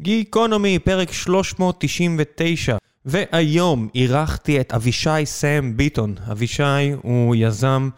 גיקונומי, 0.00 0.78
פרק 0.78 1.12
399. 1.12 2.76
והיום 3.04 3.88
אירחתי 3.94 4.60
את 4.60 4.72
אבישי 4.72 5.24
סם 5.24 5.72
ביטון. 5.76 6.14
אבישי 6.32 6.92
הוא 7.02 7.36
יזם 7.38 7.88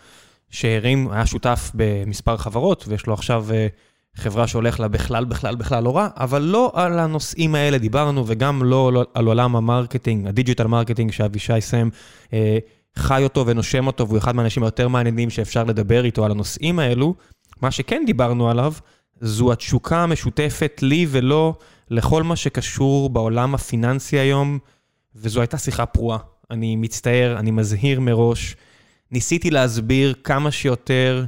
שהרים, 0.50 1.11
היה 1.11 1.26
שותף 1.26 1.71
במספר 1.74 2.37
חברות, 2.37 2.84
ויש 2.88 3.06
לו 3.06 3.14
עכשיו 3.14 3.46
אה, 3.53 3.66
חברה 4.16 4.46
שהולך 4.46 4.80
לה 4.80 4.88
בכלל, 4.88 5.24
בכלל, 5.24 5.56
בכלל 5.56 5.84
לא 5.84 5.96
רע, 5.96 6.08
אבל 6.16 6.42
לא 6.42 6.72
על 6.74 6.98
הנושאים 6.98 7.54
האלה 7.54 7.79
דיברנו, 7.79 8.24
וגם 8.26 8.62
לא, 8.62 9.04
על 9.15 9.26
עולם 9.26 9.56
ה 9.56 9.63
marketing, 9.63 10.26
ה 10.26 10.31
digital 10.31 10.67
marketing 10.67 11.12
שאבישי 11.12 11.60
סם 11.60 11.88
אה, 12.33 12.58
חי 12.96 13.24
אותו 13.24 13.46
ונושם 13.46 13.87
אותו, 13.87 14.08
והוא 14.08 14.19
אחד 14.19 14.37
מהאנשים 14.37 14.62
היותר 14.62 14.88
מעניינים 14.88 15.30
שאפשר 15.30 15.65
לדבר 15.65 16.05
איתו 16.05 16.24
על 16.24 16.30
הנושאים 16.30 16.78
האלו. 16.78 17.15
מה 17.62 17.70
שכן 17.70 18.02
דיברנו 18.06 18.51
עליו, 18.51 18.73
זו 19.20 19.52
התשוקה 19.52 20.02
המשותפת 20.02 20.78
לי 20.83 21.06
ולא 21.10 21.55
לכל 21.91 22.23
מה 22.23 22.36
שקשור 22.36 23.10
בעולם 23.10 23.55
הפיננסי 23.55 24.19
היום, 24.19 24.59
וזו 25.15 25.41
הייתה 25.41 25.59
שיחה 25.59 25.87
פרועה. 25.87 26.19
אני 26.51 26.77
מצטער, 26.77 27.37
אני 27.38 27.51
מזהיר 27.51 28.01
מראש. 28.01 28.56
ניסיתי 29.10 29.51
להסביר 29.51 30.15
כמה 30.24 30.51
שיותר, 30.51 31.24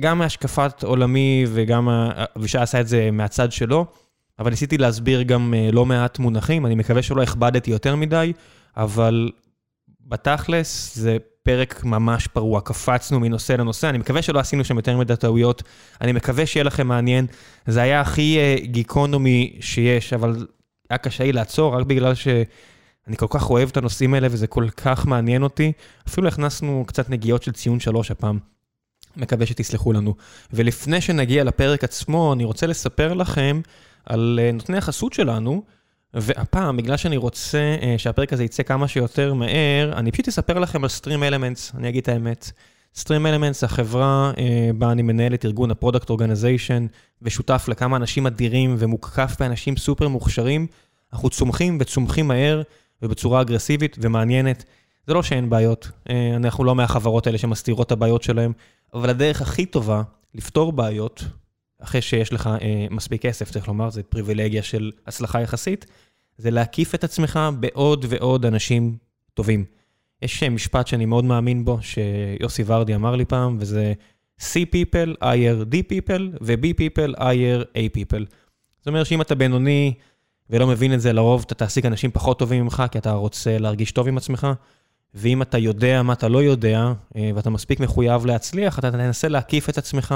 גם 0.00 0.18
מהשקפת 0.18 0.82
עולמי 0.82 1.44
וגם 1.48 1.88
אבישי 2.36 2.58
עשה 2.58 2.80
את 2.80 2.88
זה 2.88 3.10
מהצד 3.12 3.52
שלו, 3.52 3.86
אבל 4.38 4.50
ניסיתי 4.50 4.78
להסביר 4.78 5.22
גם 5.22 5.54
אה, 5.54 5.68
לא 5.72 5.86
מעט 5.86 6.18
מונחים, 6.18 6.66
אני 6.66 6.74
מקווה 6.74 7.02
שלא 7.02 7.22
הכבדתי 7.22 7.70
יותר 7.70 7.96
מדי, 7.96 8.32
אבל 8.76 9.30
בתכלס 10.00 10.96
זה 10.96 11.16
פרק 11.44 11.84
ממש 11.84 12.26
פרוע, 12.26 12.60
קפצנו 12.60 13.20
מנושא 13.20 13.52
לנושא, 13.52 13.88
אני 13.88 13.98
מקווה 13.98 14.22
שלא 14.22 14.38
עשינו 14.38 14.64
שם 14.64 14.76
יותר 14.76 14.96
מדי 14.96 15.16
טעויות, 15.16 15.62
אני 16.00 16.12
מקווה 16.12 16.46
שיהיה 16.46 16.64
לכם 16.64 16.86
מעניין. 16.86 17.26
זה 17.66 17.82
היה 17.82 18.00
הכי 18.00 18.38
uh, 18.38 18.66
גיקונומי 18.66 19.56
שיש, 19.60 20.12
אבל 20.12 20.46
היה 20.90 20.98
קשה 20.98 21.24
לי 21.24 21.32
לעצור, 21.32 21.76
רק 21.76 21.86
בגלל 21.86 22.14
שאני 22.14 23.16
כל 23.16 23.26
כך 23.30 23.50
אוהב 23.50 23.68
את 23.68 23.76
הנושאים 23.76 24.14
האלה 24.14 24.28
וזה 24.30 24.46
כל 24.46 24.68
כך 24.76 25.06
מעניין 25.06 25.42
אותי. 25.42 25.72
אפילו 26.08 26.28
הכנסנו 26.28 26.84
קצת 26.86 27.10
נגיעות 27.10 27.42
של 27.42 27.52
ציון 27.52 27.80
שלוש 27.80 28.10
הפעם. 28.10 28.38
מקווה 29.16 29.46
שתסלחו 29.46 29.92
לנו. 29.92 30.14
ולפני 30.52 31.00
שנגיע 31.00 31.44
לפרק 31.44 31.84
עצמו, 31.84 32.32
אני 32.32 32.44
רוצה 32.44 32.66
לספר 32.66 33.14
לכם 33.14 33.60
על 34.06 34.40
uh, 34.42 34.54
נותני 34.54 34.78
החסות 34.78 35.12
שלנו. 35.12 35.62
והפעם, 36.14 36.76
בגלל 36.76 36.96
שאני 36.96 37.16
רוצה 37.16 37.76
uh, 37.80 37.84
שהפרק 37.98 38.32
הזה 38.32 38.44
יצא 38.44 38.62
כמה 38.62 38.88
שיותר 38.88 39.34
מהר, 39.34 39.92
אני 39.96 40.12
פשוט 40.12 40.28
אספר 40.28 40.58
לכם 40.58 40.84
על 40.84 40.90
Stream 41.00 41.32
Elements, 41.32 41.76
אני 41.76 41.88
אגיד 41.88 42.02
את 42.02 42.08
האמת. 42.08 42.50
Stream 42.98 43.06
Elements, 43.06 43.64
החברה 43.64 44.32
uh, 44.34 44.38
בה 44.74 44.92
אני 44.92 45.02
מנהל 45.02 45.34
את 45.34 45.44
ארגון 45.44 45.70
ה-Product 45.70 46.08
Organization, 46.08 46.88
ושותף 47.22 47.64
לכמה 47.68 47.96
אנשים 47.96 48.26
אדירים 48.26 48.76
ומוקף 48.78 49.36
באנשים 49.40 49.76
סופר 49.76 50.08
מוכשרים. 50.08 50.66
אנחנו 51.12 51.30
צומחים 51.30 51.78
וצומחים 51.80 52.28
מהר 52.28 52.62
ובצורה 53.02 53.40
אגרסיבית 53.40 53.96
ומעניינת. 54.00 54.64
זה 55.06 55.14
לא 55.14 55.22
שאין 55.22 55.50
בעיות, 55.50 55.90
uh, 56.08 56.12
אנחנו 56.36 56.64
לא 56.64 56.74
מהחברות 56.74 57.26
האלה 57.26 57.38
שמסתירות 57.38 57.86
את 57.86 57.92
הבעיות 57.92 58.22
שלהם, 58.22 58.52
אבל 58.94 59.10
הדרך 59.10 59.42
הכי 59.42 59.66
טובה 59.66 60.02
לפתור 60.34 60.72
בעיות, 60.72 61.24
אחרי 61.84 62.02
שיש 62.02 62.32
לך 62.32 62.46
אה, 62.46 62.86
מספיק 62.90 63.22
כסף, 63.22 63.50
צריך 63.50 63.68
לומר, 63.68 63.90
זו 63.90 64.00
פריבילגיה 64.08 64.62
של 64.62 64.90
הצלחה 65.06 65.40
יחסית, 65.40 65.86
זה 66.38 66.50
להקיף 66.50 66.94
את 66.94 67.04
עצמך 67.04 67.40
בעוד 67.60 68.04
ועוד 68.08 68.46
אנשים 68.46 68.96
טובים. 69.34 69.64
יש 70.22 70.42
משפט 70.42 70.86
שאני 70.86 71.06
מאוד 71.06 71.24
מאמין 71.24 71.64
בו, 71.64 71.78
שיוסי 71.80 72.62
ורדי 72.66 72.94
אמר 72.94 73.16
לי 73.16 73.24
פעם, 73.24 73.56
וזה 73.60 73.92
C 74.40 74.44
people, 74.44 75.22
hire 75.22 75.72
D 75.72 75.76
people, 75.92 76.22
ו-B 76.40 76.64
people, 76.64 77.18
hire 77.18 77.64
A 77.76 77.98
people. 77.98 78.24
זאת 78.78 78.86
אומרת 78.86 79.06
שאם 79.06 79.20
אתה 79.20 79.34
בינוני 79.34 79.94
ולא 80.50 80.66
מבין 80.66 80.94
את 80.94 81.00
זה, 81.00 81.12
לרוב 81.12 81.44
אתה 81.46 81.54
תעסיק 81.54 81.86
אנשים 81.86 82.10
פחות 82.10 82.38
טובים 82.38 82.64
ממך, 82.64 82.82
כי 82.90 82.98
אתה 82.98 83.12
רוצה 83.12 83.58
להרגיש 83.58 83.92
טוב 83.92 84.08
עם 84.08 84.16
עצמך. 84.16 84.46
ואם 85.14 85.42
אתה 85.42 85.58
יודע 85.58 86.02
מה 86.02 86.12
אתה 86.12 86.28
לא 86.28 86.42
יודע, 86.42 86.92
אה, 87.16 87.30
ואתה 87.34 87.50
מספיק 87.50 87.80
מחויב 87.80 88.26
להצליח, 88.26 88.78
אתה 88.78 88.90
תנסה 88.90 89.28
להקיף 89.28 89.68
את 89.68 89.78
עצמך 89.78 90.14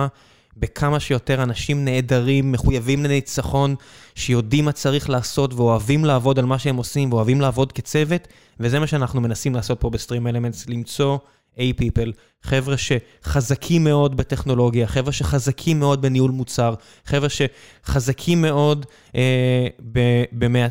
בכמה 0.58 1.00
שיותר 1.00 1.42
אנשים 1.42 1.84
נהדרים, 1.84 2.52
מחויבים 2.52 3.04
לניצחון, 3.04 3.74
שיודעים 4.14 4.64
מה 4.64 4.72
צריך 4.72 5.10
לעשות 5.10 5.54
ואוהבים 5.54 6.04
לעבוד 6.04 6.38
על 6.38 6.44
מה 6.44 6.58
שהם 6.58 6.76
עושים 6.76 7.12
ואוהבים 7.12 7.40
לעבוד 7.40 7.72
כצוות, 7.72 8.28
וזה 8.60 8.80
מה 8.80 8.86
שאנחנו 8.86 9.20
מנסים 9.20 9.54
לעשות 9.54 9.80
פה 9.80 9.90
ב 9.90 10.26
StreamElements, 10.26 10.68
למצוא 10.68 11.18
A-People, 11.56 12.12
חבר'ה 12.42 12.74
שחזקים 12.76 13.84
מאוד 13.84 14.16
בטכנולוגיה, 14.16 14.86
חבר'ה 14.86 15.12
שחזקים 15.12 15.80
מאוד 15.80 16.02
בניהול 16.02 16.30
מוצר, 16.30 16.74
חבר'ה 17.04 17.28
שחזקים 17.28 18.42
מאוד 18.42 18.86
אה, 19.14 19.66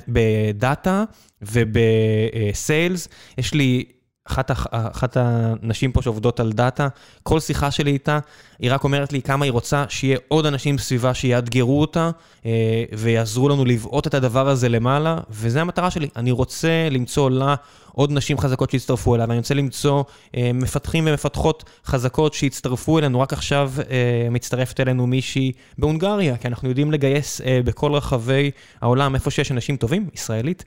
בדאטה 0.08 1.04
וב 1.42 1.83
sales. 1.83 3.08
יש 3.38 3.54
לי 3.54 3.84
אחת, 4.32 4.52
אחת 4.72 5.18
הנשים 5.20 5.92
פה 5.92 6.02
שעובדות 6.02 6.40
על 6.40 6.52
דאטה, 6.52 6.88
כל 7.24 7.40
שיחה 7.40 7.72
שלי 7.72 7.92
איתה, 7.92 8.20
היא 8.60 8.72
רק 8.74 8.84
אומרת 8.84 9.14
לי 9.14 9.22
כמה 9.22 9.46
היא 9.46 9.52
רוצה 9.52 9.86
שיהיה 9.90 10.18
עוד 10.28 10.46
אנשים 10.46 10.78
סביבה 10.78 11.14
שיאתגרו 11.14 11.82
אותה 11.82 12.12
אה, 12.46 12.84
ויעזרו 12.94 13.50
לנו 13.50 13.66
לבעוט 13.66 14.08
את 14.08 14.14
הדבר 14.14 14.50
הזה 14.50 14.70
למעלה, 14.70 15.18
וזו 15.30 15.60
המטרה 15.60 15.92
שלי. 15.92 16.08
אני 16.16 16.32
רוצה 16.32 16.88
למצוא 16.92 17.30
לה 17.30 17.56
עוד 17.92 18.12
נשים 18.12 18.38
חזקות 18.38 18.72
שיצטרפו 18.72 19.16
אליי, 19.16 19.26
ואני 19.28 19.40
רוצה 19.40 19.54
למצוא 19.54 20.04
אה, 20.38 20.52
מפתחים 20.54 21.08
ומפתחות 21.08 21.64
חזקות 21.86 22.34
שיצטרפו 22.34 23.00
אלינו. 23.00 23.20
רק 23.20 23.34
עכשיו 23.34 23.72
אה, 23.90 24.28
מצטרפת 24.32 24.80
אלינו 24.80 25.08
מישהי 25.08 25.52
בהונגריה, 25.78 26.38
כי 26.38 26.48
אנחנו 26.48 26.70
יודעים 26.70 26.92
לגייס 26.92 27.42
בכל 27.66 27.94
רחבי 27.94 28.52
העולם, 28.82 29.16
איפה 29.16 29.32
שיש 29.32 29.52
אנשים 29.52 29.78
טובים, 29.78 30.10
ישראלית. 30.14 30.66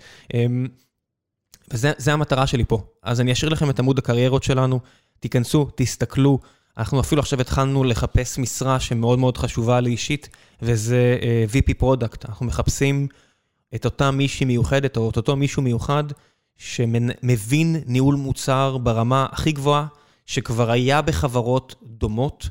וזה 1.72 2.12
המטרה 2.12 2.46
שלי 2.46 2.64
פה. 2.64 2.82
אז 3.02 3.20
אני 3.20 3.32
אשאיר 3.32 3.50
לכם 3.50 3.70
את 3.70 3.78
עמוד 3.78 3.98
הקריירות 3.98 4.42
שלנו, 4.42 4.80
תיכנסו, 5.20 5.68
תסתכלו. 5.74 6.38
אנחנו 6.78 7.00
אפילו 7.00 7.20
עכשיו 7.20 7.40
התחלנו 7.40 7.84
לחפש 7.84 8.38
משרה 8.38 8.80
שמאוד 8.80 9.18
מאוד 9.18 9.36
חשובה 9.36 9.80
לי 9.80 9.90
אישית, 9.90 10.28
וזה 10.62 11.18
uh, 11.20 11.54
VP 11.54 11.74
product. 11.78 12.24
אנחנו 12.24 12.46
מחפשים 12.46 13.08
את 13.74 13.84
אותה 13.84 14.10
מישהי 14.10 14.46
מיוחדת, 14.46 14.96
או 14.96 15.10
את 15.10 15.16
אותו 15.16 15.36
מישהו 15.36 15.62
מיוחד, 15.62 16.04
שמבין 16.56 17.76
ניהול 17.86 18.14
מוצר 18.14 18.78
ברמה 18.78 19.26
הכי 19.32 19.52
גבוהה, 19.52 19.86
שכבר 20.26 20.70
היה 20.70 21.02
בחברות 21.02 21.74
דומות, 21.82 22.48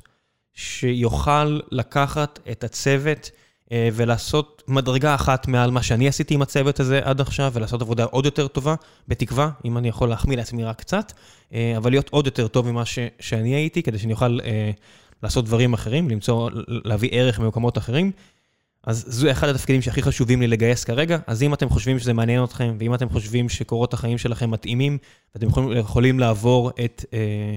שיוכל 0.54 1.60
לקחת 1.72 2.40
את 2.52 2.64
הצוות, 2.64 3.32
אה, 3.34 3.49
ולעשות 3.74 4.64
מדרגה 4.68 5.16
אחת 5.16 5.48
מעל 5.48 5.72
מה 5.72 5.84
שאני 5.84 6.08
עשיתי 6.08 6.34
עם 6.34 6.42
הצוות 6.42 6.80
הזה 6.80 7.00
עד 7.04 7.22
עכשיו, 7.22 7.52
ולעשות 7.56 7.82
עבודה 7.82 8.04
עוד 8.04 8.26
יותר 8.26 8.48
טובה, 8.48 8.76
בתקווה, 9.08 9.50
אם 9.66 9.78
אני 9.78 9.88
יכול 9.88 10.10
להחמיא 10.10 10.38
לעצמי 10.38 10.64
רק 10.64 10.80
קצת, 10.80 11.14
אה, 11.54 11.74
אבל 11.78 11.92
להיות 11.92 12.10
עוד 12.10 12.26
יותר 12.26 12.48
טוב 12.48 12.72
ממה 12.72 12.86
ש, 12.86 13.00
שאני 13.20 13.56
הייתי, 13.56 13.84
כדי 13.84 14.00
שאני 14.00 14.14
אוכל 14.14 14.40
אה, 14.44 14.72
לעשות 15.24 15.46
דברים 15.46 15.74
אחרים, 15.74 16.10
למצוא, 16.10 16.50
להביא 16.68 17.10
ערך 17.12 17.40
ממקומות 17.40 17.78
אחרים. 17.78 18.12
אז 18.84 19.06
זה 19.08 19.32
אחד 19.32 19.50
התפקידים 19.50 19.82
שהכי 19.82 20.02
חשובים 20.02 20.42
לי 20.42 20.48
לגייס 20.48 20.84
כרגע, 20.84 21.18
אז 21.28 21.44
אם 21.44 21.54
אתם 21.54 21.70
חושבים 21.70 22.00
שזה 22.00 22.14
מעניין 22.14 22.44
אתכם, 22.44 22.76
ואם 22.80 22.94
אתם 22.94 23.10
חושבים 23.10 23.50
שקורות 23.50 23.94
החיים 23.94 24.18
שלכם 24.18 24.52
מתאימים, 24.52 24.98
ואתם 25.36 25.48
יכולים, 25.48 25.78
יכולים 25.78 26.20
לעבור 26.20 26.72
את... 26.86 27.06
אה, 27.14 27.56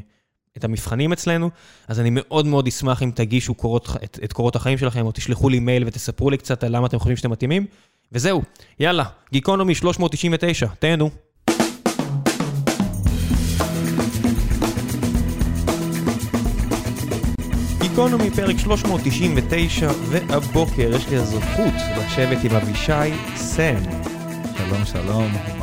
את 0.57 0.65
המבחנים 0.65 1.13
אצלנו, 1.13 1.51
אז 1.89 2.01
אני 2.01 2.09
מאוד 2.13 2.47
מאוד 2.47 2.67
אשמח 2.67 3.03
אם 3.03 3.11
תגישו 3.15 3.55
קורות, 3.55 3.89
את, 4.05 4.19
את 4.25 4.33
קורות 4.33 4.57
החיים 4.57 4.79
שלכם, 4.79 5.07
או 5.07 5.13
תשלחו 5.13 5.49
לי 5.49 5.61
מייל 5.61 5.85
ותספרו 5.87 6.31
לי 6.31 6.37
קצת 6.37 6.65
על 6.65 6.77
למה 6.77 6.87
אתם 6.87 6.99
חושבים 6.99 7.17
שאתם 7.17 7.31
מתאימים. 7.31 7.67
וזהו, 8.13 8.43
יאללה, 8.81 9.05
גיקונומי 9.33 9.75
399, 9.75 10.67
תהנו. 10.79 11.11
גיקונומי 17.81 18.31
פרק 18.31 18.59
399, 18.59 19.91
והבוקר 20.09 20.91
יש 20.95 21.09
לי 21.09 21.17
הזכות 21.17 21.75
לשבת 21.99 22.45
עם 22.45 22.57
אבישי 22.57 23.37
סם. 23.37 23.83
שלום 24.57 24.84
שלום? 24.84 25.61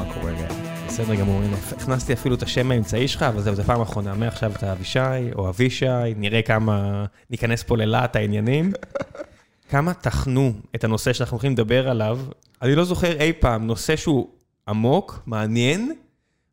בסדר 1.00 1.16
גמור, 1.16 1.42
הנה, 1.42 1.58
הכנסתי 1.78 2.14
אפילו 2.14 2.36
את 2.36 2.44
השם 2.44 2.72
האמצעי 2.72 3.08
שלך, 3.08 3.24
אבל 3.24 3.42
זהו, 3.42 3.56
זו 3.56 3.64
פעם 3.64 3.82
אחרונה. 3.82 4.14
מעכשיו 4.14 4.52
אתה 4.56 4.72
אבישי 4.72 5.32
או 5.36 5.50
אבישי, 5.50 5.86
נראה 6.16 6.42
כמה 6.42 7.06
ניכנס 7.30 7.64
פה 7.64 7.78
ללהט 7.78 8.16
העניינים. 8.16 8.72
כמה 9.72 9.94
תחנו 9.94 10.54
את 10.76 10.84
הנושא 10.84 11.14
שאנחנו 11.14 11.36
הולכים 11.36 11.52
לדבר 11.52 11.90
עליו. 11.90 12.20
אני 12.62 12.76
לא 12.76 12.84
זוכר 12.84 13.20
אי 13.20 13.34
פעם 13.34 13.68
נושא 13.68 13.96
שהוא 13.96 14.28
עמוק, 14.68 15.20
מעניין, 15.26 15.94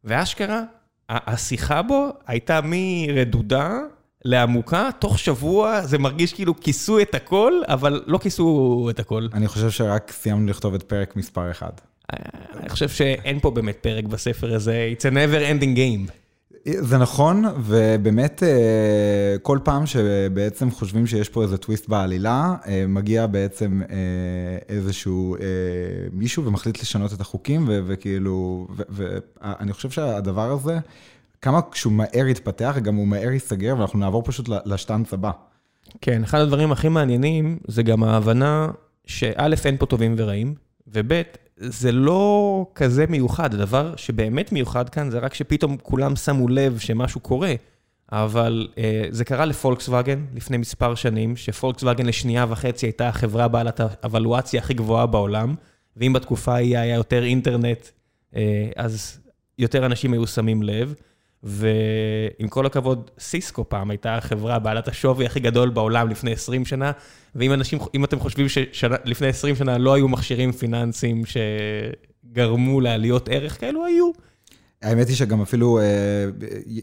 ואשכרה, 0.05 0.63
השיחה 1.09 1.83
בו 1.83 2.09
הייתה 2.27 2.61
מרדודה 2.65 3.79
לעמוקה, 4.25 4.89
תוך 4.99 5.19
שבוע 5.19 5.81
זה 5.83 5.99
מרגיש 5.99 6.33
כאילו 6.33 6.61
כיסו 6.61 7.01
את 7.01 7.15
הכל, 7.15 7.53
אבל 7.69 8.03
לא 8.07 8.19
כיסו 8.19 8.89
את 8.91 9.01
הכל. 9.01 9.29
אני 9.33 9.49
חושב 9.49 9.71
שרק 9.71 10.13
סיימנו 10.13 10.47
לכתוב 10.47 10.75
את 10.75 10.83
פרק 10.83 11.17
מספר 11.17 11.51
1. 11.51 11.81
אני 12.13 12.69
חושב 12.69 12.89
שאין 12.89 13.41
פה 13.41 13.51
באמת 13.51 13.77
פרק 13.81 14.05
בספר 14.05 14.55
הזה, 14.55 14.93
it's 14.97 15.03
a 15.03 15.13
never 15.13 15.63
ending 15.63 15.77
game. 15.77 16.13
זה 16.69 16.99
נכון, 16.99 17.45
ובאמת 17.59 18.43
אה, 18.43 19.37
כל 19.43 19.59
פעם 19.65 19.87
שבעצם 19.87 20.71
חושבים 20.71 21.07
שיש 21.07 21.29
פה 21.29 21.43
איזה 21.43 21.59
טוויסט 21.59 21.89
בעלילה, 21.89 22.55
אה, 22.67 22.85
מגיע 22.89 23.27
בעצם 23.27 23.83
אה, 23.91 23.97
איזשהו 24.69 25.37
מישהו 26.13 26.45
ומחליט 26.45 26.81
לשנות 26.81 27.13
את 27.13 27.21
החוקים, 27.21 27.65
וכאילו, 27.69 28.67
ואני 28.89 29.73
חושב 29.73 29.91
שהדבר 29.91 30.51
הזה, 30.51 30.79
כמה 31.43 31.61
כשהוא 31.71 31.93
מהר 31.93 32.27
יתפתח, 32.27 32.77
גם 32.83 32.95
הוא 32.95 33.07
מהר 33.07 33.31
ייסגר, 33.31 33.75
ואנחנו 33.79 33.99
נעבור 33.99 34.23
פשוט 34.23 34.49
לשטאנץ 34.65 35.13
הבא. 35.13 35.31
כן, 36.01 36.23
אחד 36.25 36.41
הדברים 36.41 36.73
הכי 36.73 36.89
מעניינים 36.89 37.59
זה 37.69 37.83
גם 37.83 38.03
ההבנה 38.03 38.69
שא', 39.07 39.49
אין 39.65 39.77
פה 39.77 39.87
טובים 39.87 40.15
ורעים, 40.19 40.55
וב', 40.89 41.23
זה 41.57 41.93
לא 41.93 42.67
כזה 42.75 43.07
מיוחד, 43.09 43.55
הדבר 43.55 43.97
שבאמת 43.97 44.53
מיוחד 44.53 44.89
כאן 44.89 45.11
זה 45.11 45.19
רק 45.19 45.35
שפתאום 45.35 45.77
כולם 45.83 46.17
שמו 46.17 46.49
לב 46.49 46.79
שמשהו 46.79 47.21
קורה, 47.21 47.55
אבל 48.13 48.69
אה, 48.79 49.05
זה 49.11 49.25
קרה 49.25 49.45
לפולקסווגן 49.45 50.25
לפני 50.35 50.57
מספר 50.57 50.95
שנים, 50.95 51.37
שפולקסווגן 51.37 52.07
לשנייה 52.07 52.47
וחצי 52.49 52.87
הייתה 52.87 53.09
החברה 53.09 53.49
בעלת 53.49 53.81
האבלואציה 53.81 54.61
הכי 54.61 54.75
גבוהה 54.75 55.07
בעולם, 55.07 55.55
ואם 55.97 56.13
בתקופה 56.13 56.55
ההיא 56.55 56.79
היה 56.79 56.95
יותר 56.95 57.25
אינטרנט, 57.25 57.89
אה, 58.37 58.69
אז 58.77 59.21
יותר 59.59 59.87
אנשים 59.87 60.13
היו 60.13 60.27
שמים 60.27 60.63
לב. 60.63 60.95
ועם 61.43 62.49
כל 62.49 62.67
הכבוד, 62.67 63.11
סיסקו 63.19 63.69
פעם 63.69 63.91
הייתה 63.91 64.17
החברה 64.17 64.59
בעלת 64.59 64.89
השווי 64.89 65.27
הכי 65.27 65.41
גדול 65.41 65.71
בעולם 65.71 66.09
לפני 66.09 66.33
20 66.33 66.65
שנה, 66.65 66.93
ואם 67.35 67.53
אנשים, 67.53 67.79
אתם 68.05 68.19
חושבים 68.19 68.47
שלפני 68.73 69.27
20 69.29 69.57
שנה 69.57 69.79
לא 69.79 69.95
היו 69.95 70.09
מכשירים 70.09 70.53
פיננסיים 70.53 71.23
שגרמו 71.27 72.81
לעליות 72.81 73.29
ערך 73.29 73.61
כאלו, 73.61 73.85
היו. 73.85 74.11
האמת 74.83 75.09
היא 75.09 75.17
שגם 75.17 75.43
אפילו 75.43 75.81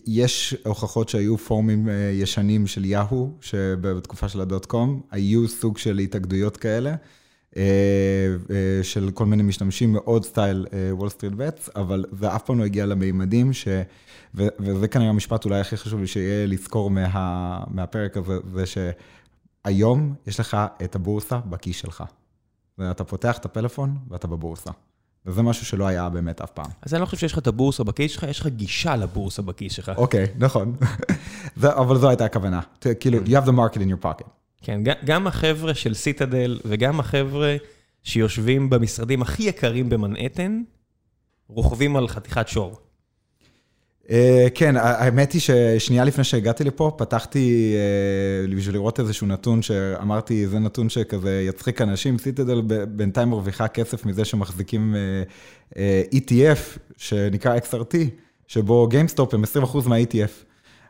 יש 0.07 0.55
הוכחות 0.65 1.09
שהיו 1.09 1.37
פורומים 1.37 1.89
ישנים 2.13 2.67
של 2.67 2.85
יאהו, 2.85 3.31
שבתקופה 3.41 4.29
של 4.29 4.41
הדוט 4.41 4.65
קום, 4.65 5.01
היו 5.11 5.47
סוג 5.47 5.77
של 5.77 5.99
התאגדויות 5.99 6.57
כאלה. 6.57 6.95
של 8.83 9.11
כל 9.13 9.25
מיני 9.25 9.43
משתמשים 9.43 9.93
מאוד 9.93 10.25
סטייל 10.25 10.67
Wall 10.91 11.09
Street 11.09 11.33
Bets, 11.33 11.69
אבל 11.75 12.05
זה 12.11 12.35
אף 12.35 12.43
פעם 12.43 12.59
לא 12.59 12.63
הגיע 12.63 12.85
למימדים 12.85 13.53
ש... 13.53 13.67
וזה 14.35 14.87
כנראה 14.87 15.09
המשפט 15.09 15.45
אולי 15.45 15.59
הכי 15.59 15.77
חשוב 15.77 15.99
לי 15.99 16.07
שיהיה 16.07 16.47
לזכור 16.47 16.89
מה, 16.89 17.63
מהפרק 17.67 18.17
הזה, 18.17 18.37
זה 18.53 18.63
שהיום 18.65 20.13
יש 20.27 20.39
לך 20.39 20.57
את 20.83 20.95
הבורסה 20.95 21.37
בכיס 21.37 21.75
שלך. 21.75 22.03
ואתה 22.77 23.03
פותח 23.03 23.37
את 23.37 23.45
הפלאפון 23.45 23.97
ואתה 24.09 24.27
בבורסה. 24.27 24.71
וזה 25.25 25.41
משהו 25.41 25.65
שלא 25.65 25.87
היה 25.87 26.09
באמת 26.09 26.41
אף 26.41 26.51
פעם. 26.51 26.65
אז 26.81 26.93
אני 26.93 27.01
לא 27.01 27.05
חושב 27.05 27.17
שיש 27.17 27.33
לך 27.33 27.39
את 27.39 27.47
הבורסה 27.47 27.83
בכיס 27.83 28.11
שלך, 28.11 28.23
יש 28.23 28.39
לך 28.39 28.47
גישה 28.47 28.95
לבורסה 28.95 29.41
בכיס 29.41 29.73
שלך. 29.73 29.91
אוקיי, 29.97 30.25
okay, 30.25 30.27
נכון. 30.37 30.75
אבל 31.81 31.97
זו 31.97 32.09
הייתה 32.09 32.25
הכוונה. 32.25 32.61
כאילו, 32.99 33.19
you 33.19 33.29
have 33.29 33.47
the 33.47 33.51
market 33.51 33.77
in 33.77 33.87
your 33.87 34.05
pocket. 34.05 34.42
כן, 34.63 34.81
גם 35.05 35.27
החבר'ה 35.27 35.73
של 35.73 35.93
Citadel 35.93 36.59
וגם 36.65 36.99
החבר'ה 36.99 37.55
שיושבים 38.03 38.69
במשרדים 38.69 39.21
הכי 39.21 39.43
יקרים 39.43 39.89
במנהטן, 39.89 40.61
רוכבים 41.47 41.95
על 41.95 42.07
חתיכת 42.07 42.47
שור. 42.47 42.77
אה, 44.09 44.47
כן, 44.55 44.75
האמת 44.77 45.31
היא 45.31 45.41
ששנייה 45.41 46.03
לפני 46.03 46.23
שהגעתי 46.23 46.63
לפה, 46.63 46.91
פתחתי 46.97 47.75
אה, 47.75 48.55
בשביל 48.55 48.75
לראות 48.75 48.99
איזשהו 48.99 49.27
נתון 49.27 49.61
שאמרתי, 49.61 50.47
זה 50.47 50.59
נתון 50.59 50.89
שכזה 50.89 51.41
יצחיק 51.41 51.81
אנשים, 51.81 52.17
Citadel 52.17 52.61
בינתיים 52.87 53.29
מרוויחה 53.29 53.67
כסף 53.67 54.05
מזה 54.05 54.25
שמחזיקים 54.25 54.95
אה, 55.75 56.01
ETF, 56.13 56.79
שנקרא 56.97 57.57
XRT, 57.57 57.95
שבו 58.47 58.87
GameStop 58.87 59.33
הם 59.33 59.43
20% 59.43 59.87
מה-ETF. 59.87 60.31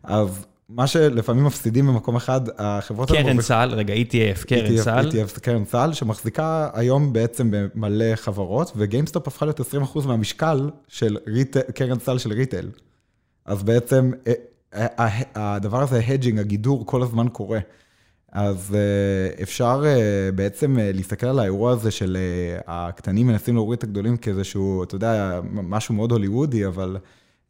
אז 0.03 0.45
מה 0.69 0.87
שלפעמים 0.87 1.43
מפסידים 1.43 1.87
במקום 1.87 2.15
אחד, 2.15 2.41
החברות... 2.57 3.11
קרן 3.11 3.41
סל, 3.41 3.69
רגע, 3.73 3.93
ETF, 3.93 4.45
קרן 4.47 4.77
ETF, 4.77 4.81
סל. 4.81 5.09
ETF, 5.09 5.39
קרן 5.39 5.65
סל, 5.65 5.93
שמחזיקה 5.93 6.69
היום 6.73 7.13
בעצם 7.13 7.51
במלא 7.51 8.15
חברות, 8.15 8.71
ו 8.75 8.81
GameStop 8.81 9.27
הפכה 9.27 9.45
להיות 9.45 9.59
20% 9.59 10.07
מהמשקל 10.07 10.69
של 10.87 11.17
קרן 11.75 11.99
סל 11.99 12.17
של 12.17 12.33
retail. 12.33 12.69
אז 13.45 13.63
בעצם 13.63 14.11
אה, 14.27 14.33
אה, 14.75 15.21
הדבר 15.35 15.81
הזה, 15.81 16.01
ה 16.07 16.11
hedging, 16.11 16.39
הגידור, 16.39 16.85
כל 16.85 17.03
הזמן 17.03 17.27
קורה. 17.29 17.59
אז 18.31 18.75
אה, 18.75 19.43
אפשר 19.43 19.83
בעצם 20.35 20.77
להסתכל 20.79 21.27
על 21.27 21.39
האירוע 21.39 21.71
הזה 21.71 21.91
של 21.91 22.17
הקטנים 22.67 23.27
מנסים 23.27 23.55
להוריד 23.55 23.77
את 23.77 23.83
הגדולים 23.83 24.17
כאיזשהו, 24.17 24.83
אתה 24.83 24.95
יודע, 24.95 25.39
משהו 25.51 25.95
מאוד 25.95 26.11
הוליוודי, 26.11 26.67
אבל 26.67 26.97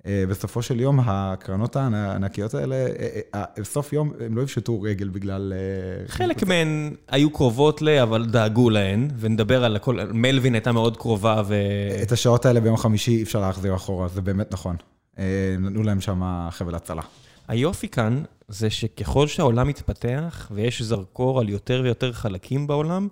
בסופו 0.06 0.62
של 0.62 0.80
יום 0.80 1.00
הקרנות 1.06 1.76
הענקיות 1.76 2.54
האלה, 2.54 2.76
בסוף 3.60 3.94
יום 3.94 4.12
הם 4.20 4.38
לא 4.38 4.42
יפשטו 4.42 4.82
רגל 4.82 5.10
בגלל... 5.10 5.54
חלק 6.08 6.44
מהן 6.44 6.96
היו 7.08 7.30
קרובות 7.30 7.82
ל, 7.82 7.90
אבל 7.90 8.26
דאגו 8.26 8.70
להן, 8.70 9.08
ונדבר 9.20 9.64
על 9.64 9.76
הכל, 9.76 10.00
מלווין 10.14 10.54
הייתה 10.54 10.72
מאוד 10.72 10.98
קרובה 10.98 11.42
ו... 11.46 11.56
את 12.04 12.12
השעות 12.12 12.46
האלה 12.46 12.60
ביום 12.60 12.78
חמישי 12.78 13.12
אי 13.12 13.24
אפשר 13.24 13.40
להחזיר 13.40 13.76
אחורה, 13.76 14.08
זה 14.08 14.22
באמת 14.22 14.54
נכון. 14.54 14.76
אה, 15.20 15.56
נתנו 15.60 15.84
להם 15.84 16.02
שם 16.02 16.48
חבל 16.52 16.76
הצלה. 16.76 17.02
היופי 17.48 17.88
כאן 17.88 18.24
זה 18.48 18.70
שככל 18.70 19.28
שהעולם 19.28 19.68
מתפתח 19.68 20.52
ויש 20.52 20.82
זרקור 20.82 21.40
על 21.40 21.50
יותר 21.50 21.82
ויותר 21.84 22.14
חלקים 22.14 22.68
בעולם, 22.68 23.08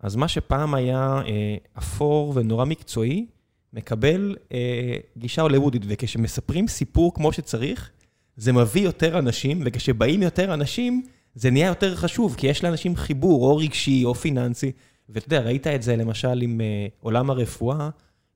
אז 0.00 0.16
מה 0.16 0.28
שפעם 0.28 0.74
היה 0.74 1.22
אה, 1.26 1.56
אפור 1.78 2.32
ונורא 2.36 2.64
מקצועי, 2.64 3.26
מקבל 3.72 4.36
אה, 4.52 4.96
גישה 5.16 5.42
הוליוודית, 5.42 5.82
וכשמספרים 5.86 6.68
סיפור 6.68 7.14
כמו 7.14 7.32
שצריך, 7.32 7.90
זה 8.36 8.52
מביא 8.52 8.82
יותר 8.82 9.18
אנשים, 9.18 9.62
וכשבאים 9.64 10.22
יותר 10.22 10.54
אנשים, 10.54 11.02
זה 11.34 11.50
נהיה 11.50 11.66
יותר 11.66 11.96
חשוב, 11.96 12.34
כי 12.38 12.46
יש 12.46 12.64
לאנשים 12.64 12.96
חיבור, 12.96 13.50
או 13.50 13.56
רגשי 13.56 14.04
או 14.04 14.14
פיננסי. 14.14 14.72
ואתה 15.08 15.26
יודע, 15.26 15.40
ראית 15.40 15.66
את 15.66 15.82
זה 15.82 15.96
למשל 15.96 16.42
עם 16.42 16.60
אה, 16.60 16.86
עולם 17.00 17.30
הרפואה, 17.30 17.88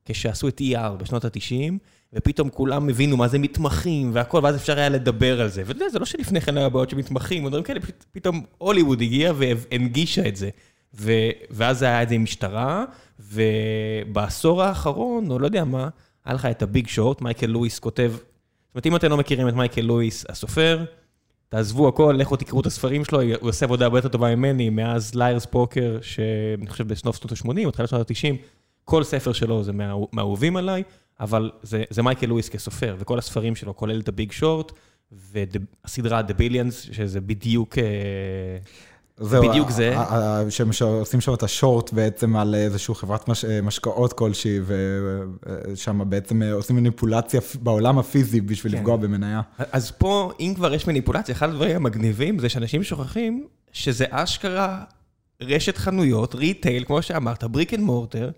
כשעשו 0.05 0.47
את 0.47 0.61
ER 0.61 0.89
בשנות 0.97 1.25
ה-90, 1.25 1.73
ופתאום 2.13 2.49
כולם 2.49 2.89
הבינו 2.89 3.17
מה 3.17 3.27
זה 3.27 3.39
מתמחים 3.39 4.11
והכל, 4.13 4.39
ואז 4.43 4.55
אפשר 4.55 4.79
היה 4.79 4.89
לדבר 4.89 5.41
על 5.41 5.49
זה. 5.49 5.63
ואתה 5.65 5.77
יודע, 5.77 5.89
זה 5.89 5.99
לא 5.99 6.05
שלפני 6.05 6.41
כן 6.41 6.57
היה 6.57 6.69
בעיות 6.69 6.89
של 6.89 6.97
מתמחים, 6.97 7.45
ודברים 7.45 7.63
כאלה, 7.63 7.79
פתאום 8.11 8.43
הוליווד 8.57 9.01
הגיע 9.01 9.33
והנגישה 9.37 10.27
את 10.27 10.35
זה. 10.35 10.49
ו... 10.95 11.11
ואז 11.49 11.83
היה 11.83 12.03
את 12.03 12.09
זה 12.09 12.15
עם 12.15 12.23
משטרה, 12.23 12.85
ובעשור 13.31 14.63
האחרון, 14.63 15.31
או 15.31 15.39
לא 15.39 15.45
יודע 15.45 15.63
מה, 15.63 15.89
היה 16.25 16.35
לך 16.35 16.45
את 16.45 16.61
ה 16.61 16.68
Big 16.68 16.87
Short, 16.87 17.21
מייקל 17.21 17.45
לואיס 17.47 17.79
כותב, 17.79 18.11
זאת 18.13 18.75
אומרת, 18.75 18.85
אם 18.85 18.95
אתם 18.95 19.09
לא 19.09 19.17
מכירים 19.17 19.47
את 19.47 19.53
מייקל 19.53 19.81
לואיס 19.81 20.25
הסופר, 20.29 20.85
תעזבו 21.49 21.87
הכל, 21.87 22.15
לכו 22.17 22.35
תקראו 22.35 22.61
את 22.61 22.65
הספרים 22.65 23.05
שלו, 23.05 23.21
הוא 23.21 23.49
עושה 23.49 23.65
עבודה 23.65 23.85
הרבה 23.85 23.97
יותר 23.97 24.09
טובה 24.09 24.35
ממני, 24.35 24.69
מאז 24.69 25.15
Liar's 25.15 25.45
Poker, 25.45 25.97
שאני 26.01 26.67
חושב 26.67 26.87
בסוף 26.87 27.15
שנות 27.15 27.31
ה-80, 27.31 27.67
התחילת 27.67 27.89
שנות 27.89 28.11
ה-90, 28.11 28.35
כל 28.85 29.03
ספר 29.03 29.33
שלו 29.33 29.63
זה 29.63 29.71
מהאהובים 30.11 30.57
עליי. 30.57 30.83
אבל 31.19 31.51
זה, 31.61 31.83
זה 31.89 32.01
מייקל 32.01 32.27
לואיס 32.27 32.49
כסופר, 32.49 32.95
וכל 32.99 33.17
הספרים 33.17 33.55
שלו, 33.55 33.75
כולל 33.75 33.99
את 33.99 34.07
ה 34.07 34.13
Big 34.13 34.31
Short, 34.31 34.71
והסדרה 35.11 36.21
The 36.27 36.33
Billions, 36.39 36.93
שזה 36.93 37.21
בדיוק... 37.21 37.77
זהו, 39.17 39.49
בדיוק 39.49 39.69
זה. 39.69 39.95
שהם 40.49 40.69
עושים 40.81 41.21
שם 41.21 41.33
את 41.33 41.43
ה 41.43 41.51
short 41.51 41.93
בעצם 41.93 42.35
על 42.35 42.55
איזושהי 42.55 42.95
חברת 42.95 43.27
מש, 43.27 43.45
משקאות 43.45 44.13
כלשהי, 44.13 44.59
ושם 44.65 46.01
בעצם 46.09 46.41
אה, 46.41 46.53
עושים 46.53 46.75
מניפולציה 46.75 47.41
בעולם 47.61 47.99
הפיזי 47.99 48.41
בשביל 48.41 48.71
כן. 48.71 48.77
לפגוע 48.77 48.97
במניה. 48.97 49.41
אז 49.71 49.91
פה, 49.91 50.31
אם 50.39 50.53
כבר 50.55 50.73
יש 50.73 50.87
מניפולציה, 50.87 51.35
אחד 51.35 51.49
הדברים 51.49 51.75
המגניבים 51.75 52.39
זה 52.39 52.49
שאנשים 52.49 52.83
שוכחים 52.83 53.47
שזה 53.71 54.05
אשכרה 54.09 54.83
רשת 55.41 55.77
חנויות, 55.77 56.35
retail, 56.35 56.83
כמו 56.83 57.01
שאמרת, 57.01 57.43
brick 57.43 57.73
and 57.73 57.83
mortar, 57.83 58.31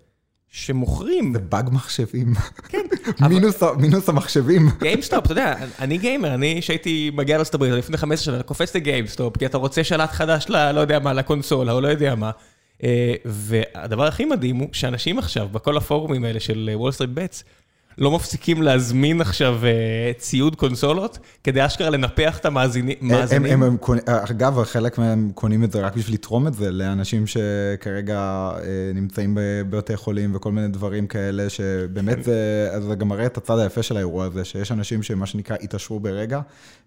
שמוכרים. 0.50 1.34
זה 1.34 1.40
באג 1.40 1.70
מחשבים. 1.72 2.34
כן. 2.70 2.86
מינוס 3.80 4.10
המחשבים. 4.10 4.70
GameStop, 4.82 5.24
אתה 5.26 5.32
יודע, 5.32 5.56
אני 5.80 5.98
גיימר, 5.98 6.34
אני 6.34 6.62
שהייתי 6.62 7.12
מגיע 7.14 7.38
לארצות 7.38 7.56
הברית 7.56 7.74
לפני 7.74 7.98
15 7.98 8.26
שנה, 8.26 8.44
קופץ 8.44 8.76
ל 8.76 8.82
GameStop, 8.82 9.38
כי 9.38 9.46
אתה 9.46 9.58
רוצה 9.58 9.84
שלט 9.84 10.12
חדש 10.12 10.46
ל... 10.50 10.72
לא 10.72 10.80
יודע 10.80 11.00
מה, 11.00 11.14
לקונסולה, 11.14 11.72
או 11.72 11.82
לא 11.82 11.88
יודע 11.88 12.16
מה. 12.16 12.32
אה, 12.84 13.14
והדבר 13.26 14.04
הכי 14.04 14.26
מדהים 14.26 14.56
הוא 14.56 14.70
שאנשים 14.72 15.20
עכשיו, 15.20 15.48
בכל 15.52 15.78
הפורומים 15.78 16.24
האלה 16.24 16.40
של 16.40 16.70
Wall 16.74 16.92
Street 16.92 17.10
Bets, 17.14 17.44
לא 17.98 18.12
מפסיקים 18.12 18.62
להזמין 18.62 19.22
עכשיו 19.22 19.60
אה, 19.66 20.12
ציוד 20.18 20.56
קונסולות, 20.56 21.20
כדי 21.44 21.66
אשכרה 21.66 21.90
לנפח 21.90 22.38
את 22.38 22.46
המאזנים. 22.46 22.98
הם, 23.32 23.46
הם, 23.46 23.78
אגב, 24.06 24.64
חלק 24.64 24.98
מהם 24.98 25.32
קונים 25.36 25.64
את 25.64 25.72
זה 25.72 25.82
רק 25.82 25.96
בשביל 25.96 26.14
לתרום 26.16 26.48
את 26.48 26.54
זה 26.54 26.72
לאנשים 26.72 27.28
שכרגע 27.28 28.20
אה, 28.58 28.92
נמצאים 28.96 29.38
בבתי 29.40 29.98
חולים 29.98 30.36
וכל 30.36 30.52
מיני 30.52 30.68
דברים 30.68 31.08
כאלה, 31.08 31.50
שבאמת 31.50 32.24
זה, 32.24 32.70
זה 32.88 32.96
גם 32.96 33.08
מראה 33.08 33.26
את 33.26 33.38
הצד 33.38 33.60
היפה 33.60 33.84
של 33.84 33.98
האירוע 33.98 34.26
הזה, 34.26 34.46
שיש 34.46 34.72
אנשים 34.72 35.04
שמה 35.04 35.26
שנקרא 35.26 35.58
התעשרו 35.62 36.00
ברגע, 36.00 36.42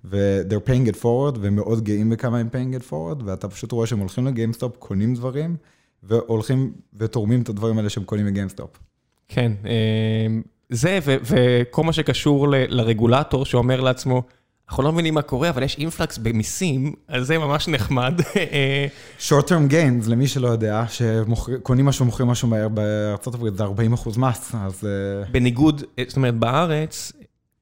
ו-they're 0.04 0.68
paying 0.68 0.94
it 0.94 0.96
forward, 0.96 1.38
ומאוד 1.40 1.84
גאים 1.84 2.10
בכמה 2.10 2.38
הם 2.38 2.48
paying 2.52 2.82
it 2.82 2.90
forward, 2.90 3.22
ואתה 3.24 3.48
פשוט 3.48 3.72
רואה 3.72 3.86
שהם 3.86 3.98
הולכים 3.98 4.26
ל 4.26 4.31
GameStop, 4.31 4.76
קונים 4.78 5.14
דברים, 5.14 5.56
והולכים 6.02 6.72
ותורמים 6.98 7.42
את 7.42 7.48
הדברים 7.48 7.78
האלה 7.78 7.88
שהם 7.88 8.04
קונים 8.04 8.26
ל 8.26 8.31
GameStop. 8.31 8.70
כן. 9.28 9.52
זה 10.70 10.98
וכל 11.02 11.84
מה 11.84 11.92
שקשור 11.92 12.46
לרגולטור 12.48 13.44
שאומר 13.44 13.80
לעצמו, 13.80 14.22
אנחנו 14.68 14.82
לא 14.82 14.92
מבינים 14.92 15.14
מה 15.14 15.22
קורה, 15.22 15.48
אבל 15.48 15.62
יש 15.62 15.78
influx 15.78 16.18
במיסים, 16.18 16.92
אז 17.08 17.26
זה 17.26 17.38
ממש 17.38 17.68
נחמד. 17.68 18.20
short 19.28 19.44
term 19.44 19.72
gains, 19.72 20.10
למי 20.10 20.28
שלא 20.28 20.48
יודע, 20.48 20.84
שקונים 20.88 21.86
משהו, 21.86 22.04
מוכרים 22.04 22.28
משהו 22.28 22.48
מהר 22.48 22.68
בארה"ב, 22.68 23.56
זה 23.56 23.62
40 23.62 23.92
אחוז 23.92 24.16
מס, 24.16 24.54
אז... 24.54 24.84
בניגוד, 25.30 25.82
זאת 26.08 26.16
אומרת, 26.16 26.34
בארץ, 26.34 27.12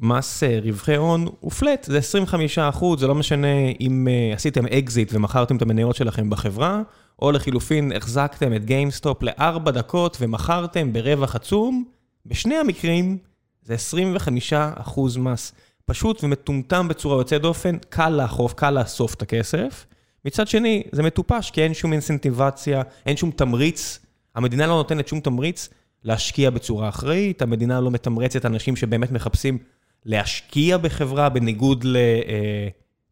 מס 0.01 0.43
רווחי 0.63 0.97
הון 0.97 1.29
הוא 1.41 1.51
flat, 1.51 1.85
זה 1.85 1.99
25 1.99 2.59
אחוז, 2.59 3.01
זה 3.01 3.07
לא 3.07 3.15
משנה 3.15 3.71
אם 3.81 4.09
עשיתם 4.35 4.67
אקזיט 4.67 5.15
ומכרתם 5.15 5.57
את 5.57 5.63
המניות 5.63 5.97
שלכם 5.97 6.31
בחברה, 6.31 6.83
או 7.23 7.33
לחילופין, 7.33 7.93
החזקתם 7.93 8.55
את 8.55 8.65
גיימסטופ 8.65 9.23
לארבע 9.23 9.71
דקות 9.71 10.17
ומכרתם 10.21 10.93
ברווח 10.93 11.37
עצום, 11.37 11.85
בשני 12.29 12.55
המקרים 12.55 13.19
זה 13.63 13.75
25 13.75 14.53
אחוז 14.53 15.17
מס. 15.17 15.53
פשוט 15.87 16.25
ומטומטם 16.25 16.89
בצורה 16.89 17.17
יוצאת 17.17 17.43
דופן, 17.43 17.77
קל 17.89 18.09
לאכוף, 18.09 18.55
קל 18.55 18.71
לאסוף 18.71 19.15
את 19.15 19.23
הכסף. 19.23 19.87
מצד 20.25 20.49
שני, 20.49 20.83
זה 20.93 21.03
מטופש, 21.03 21.51
כי 21.51 21.63
אין 21.63 21.75
שום 21.75 21.93
incentivization, 21.93 22.83
אין 23.07 23.17
שום 23.17 23.31
תמריץ. 23.31 23.99
המדינה 24.35 24.67
לא 24.67 24.75
נותנת 24.75 25.09
שום 25.09 25.21
תמריץ 25.21 25.69
להשקיע 26.05 26.51
בצורה 26.51 26.89
אחראית, 26.89 27.43
המדינה 27.43 27.81
לא 27.81 27.91
מתמרצת 27.91 28.47
אנשים 28.47 28.77
שבאמת 28.77 29.13
מחפשים 29.13 29.59
להשקיע 30.05 30.79
בחברה, 30.79 31.29
בניגוד 31.29 31.85
ל... 31.85 31.97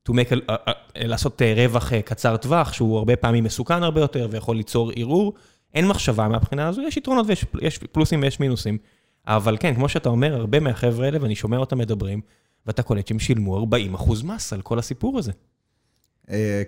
to 0.08 0.12
make, 0.12 0.54
לעשות 0.96 1.42
רווח 1.56 1.92
קצר 2.04 2.36
טווח, 2.36 2.72
שהוא 2.72 2.98
הרבה 2.98 3.16
פעמים 3.16 3.44
מסוכן 3.44 3.82
הרבה 3.82 4.00
יותר 4.00 4.28
ויכול 4.30 4.56
ליצור 4.56 4.90
ערעור. 4.96 5.34
אין 5.74 5.88
מחשבה 5.88 6.28
מהבחינה 6.28 6.68
הזו, 6.68 6.82
יש 6.82 6.96
יתרונות 6.96 7.26
ויש 7.28 7.78
פלוסים 7.92 8.22
ויש 8.22 8.40
מינוסים. 8.40 8.78
אבל 9.26 9.56
כן, 9.60 9.74
כמו 9.74 9.88
שאתה 9.88 10.08
אומר, 10.08 10.34
הרבה 10.34 10.60
מהחבר'ה 10.60 11.06
האלה, 11.06 11.18
ואני 11.20 11.34
שומע 11.34 11.56
אותם 11.56 11.78
מדברים, 11.78 12.20
ואתה 12.66 12.82
קולט 12.82 13.06
שהם 13.06 13.18
שילמו 13.18 13.56
40 13.58 13.94
אחוז 13.94 14.22
מס 14.22 14.52
על 14.52 14.62
כל 14.62 14.78
הסיפור 14.78 15.18
הזה. 15.18 15.32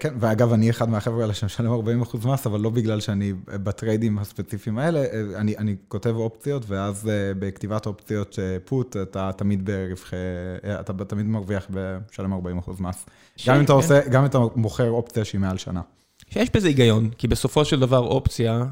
כן, 0.00 0.14
ואגב, 0.20 0.52
אני 0.52 0.70
אחד 0.70 0.88
מהחבר'ה 0.88 1.22
האלה 1.22 1.34
שמשלם 1.34 1.72
40 1.72 2.02
אחוז 2.02 2.26
מס, 2.26 2.46
אבל 2.46 2.60
לא 2.60 2.70
בגלל 2.70 3.00
שאני 3.00 3.32
בטריידים 3.46 4.18
הספציפיים 4.18 4.78
האלה, 4.78 5.04
אני 5.36 5.56
אני 5.58 5.76
כותב 5.88 6.14
אופציות, 6.16 6.62
ואז 6.66 7.10
בכתיבת 7.38 7.86
אופציות 7.86 8.38
פוט, 8.64 8.96
אתה 8.96 9.30
תמיד 9.36 9.64
ברווחי, 9.70 10.16
אתה 10.80 11.04
תמיד 11.04 11.26
מרוויח 11.26 11.66
בשלם 11.70 12.32
40 12.32 12.58
אחוז 12.58 12.80
מס. 12.80 13.06
גם 13.46 13.56
אם 13.56 13.64
אתה 13.64 13.72
עושה, 13.72 14.08
גם 14.08 14.20
אם 14.20 14.26
אתה 14.26 14.38
מוכר 14.56 14.90
אופציה 14.90 15.24
שהיא 15.24 15.40
מעל 15.40 15.58
שנה. 15.58 15.80
שיש 16.28 16.50
בזה 16.54 16.68
היגיון, 16.68 17.10
כי 17.18 17.28
בסופו 17.28 17.64
של 17.64 17.80
דבר 17.80 17.98
אופציה, 17.98 18.64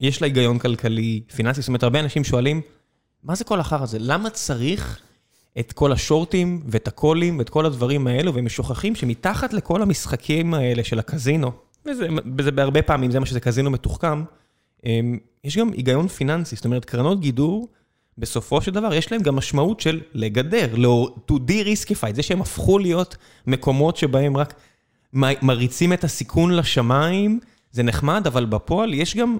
יש 0.00 0.22
לה 0.22 0.26
היגיון 0.26 0.58
כלכלי, 0.58 1.20
פיננסי, 1.36 1.60
זאת 1.60 1.68
אומרת, 1.68 1.82
הרבה 1.82 2.00
אנשים 2.00 2.24
שואלים, 2.24 2.60
מה 3.22 3.34
זה 3.34 3.44
כל 3.44 3.60
החרא 3.60 3.82
הזה? 3.82 3.98
למה 4.00 4.30
צריך 4.30 5.00
את 5.58 5.72
כל 5.72 5.92
השורטים 5.92 6.62
ואת 6.66 6.88
הקולים 6.88 7.38
ואת 7.38 7.48
כל 7.48 7.66
הדברים 7.66 8.06
האלו, 8.06 8.34
והם 8.34 8.48
שוכחים 8.48 8.94
שמתחת 8.94 9.52
לכל 9.52 9.82
המשחקים 9.82 10.54
האלה 10.54 10.84
של 10.84 10.98
הקזינו, 10.98 11.52
וזה 12.36 12.52
בהרבה 12.52 12.82
פעמים, 12.82 13.10
זה 13.10 13.20
מה 13.20 13.26
שזה 13.26 13.40
קזינו 13.40 13.70
מתוחכם, 13.70 14.24
יש 15.44 15.56
גם 15.58 15.72
היגיון 15.72 16.08
פיננסי, 16.08 16.56
זאת 16.56 16.64
אומרת, 16.64 16.84
קרנות 16.84 17.20
גידור, 17.20 17.68
בסופו 18.18 18.62
של 18.62 18.70
דבר, 18.70 18.94
יש 18.94 19.12
להם 19.12 19.22
גם 19.22 19.36
משמעות 19.36 19.80
של 19.80 20.00
לגדר, 20.14 20.74
to 21.30 21.32
de-riskify, 21.32 22.14
זה 22.14 22.22
שהם 22.22 22.40
הפכו 22.40 22.78
להיות 22.78 23.16
מקומות 23.46 23.96
שבהם 23.96 24.36
רק 24.36 24.54
מריצים 25.42 25.92
את 25.92 26.04
הסיכון 26.04 26.50
לשמיים, 26.50 27.40
זה 27.70 27.82
נחמד, 27.82 28.26
אבל 28.26 28.44
בפועל 28.44 28.94
יש 28.94 29.16
גם 29.16 29.36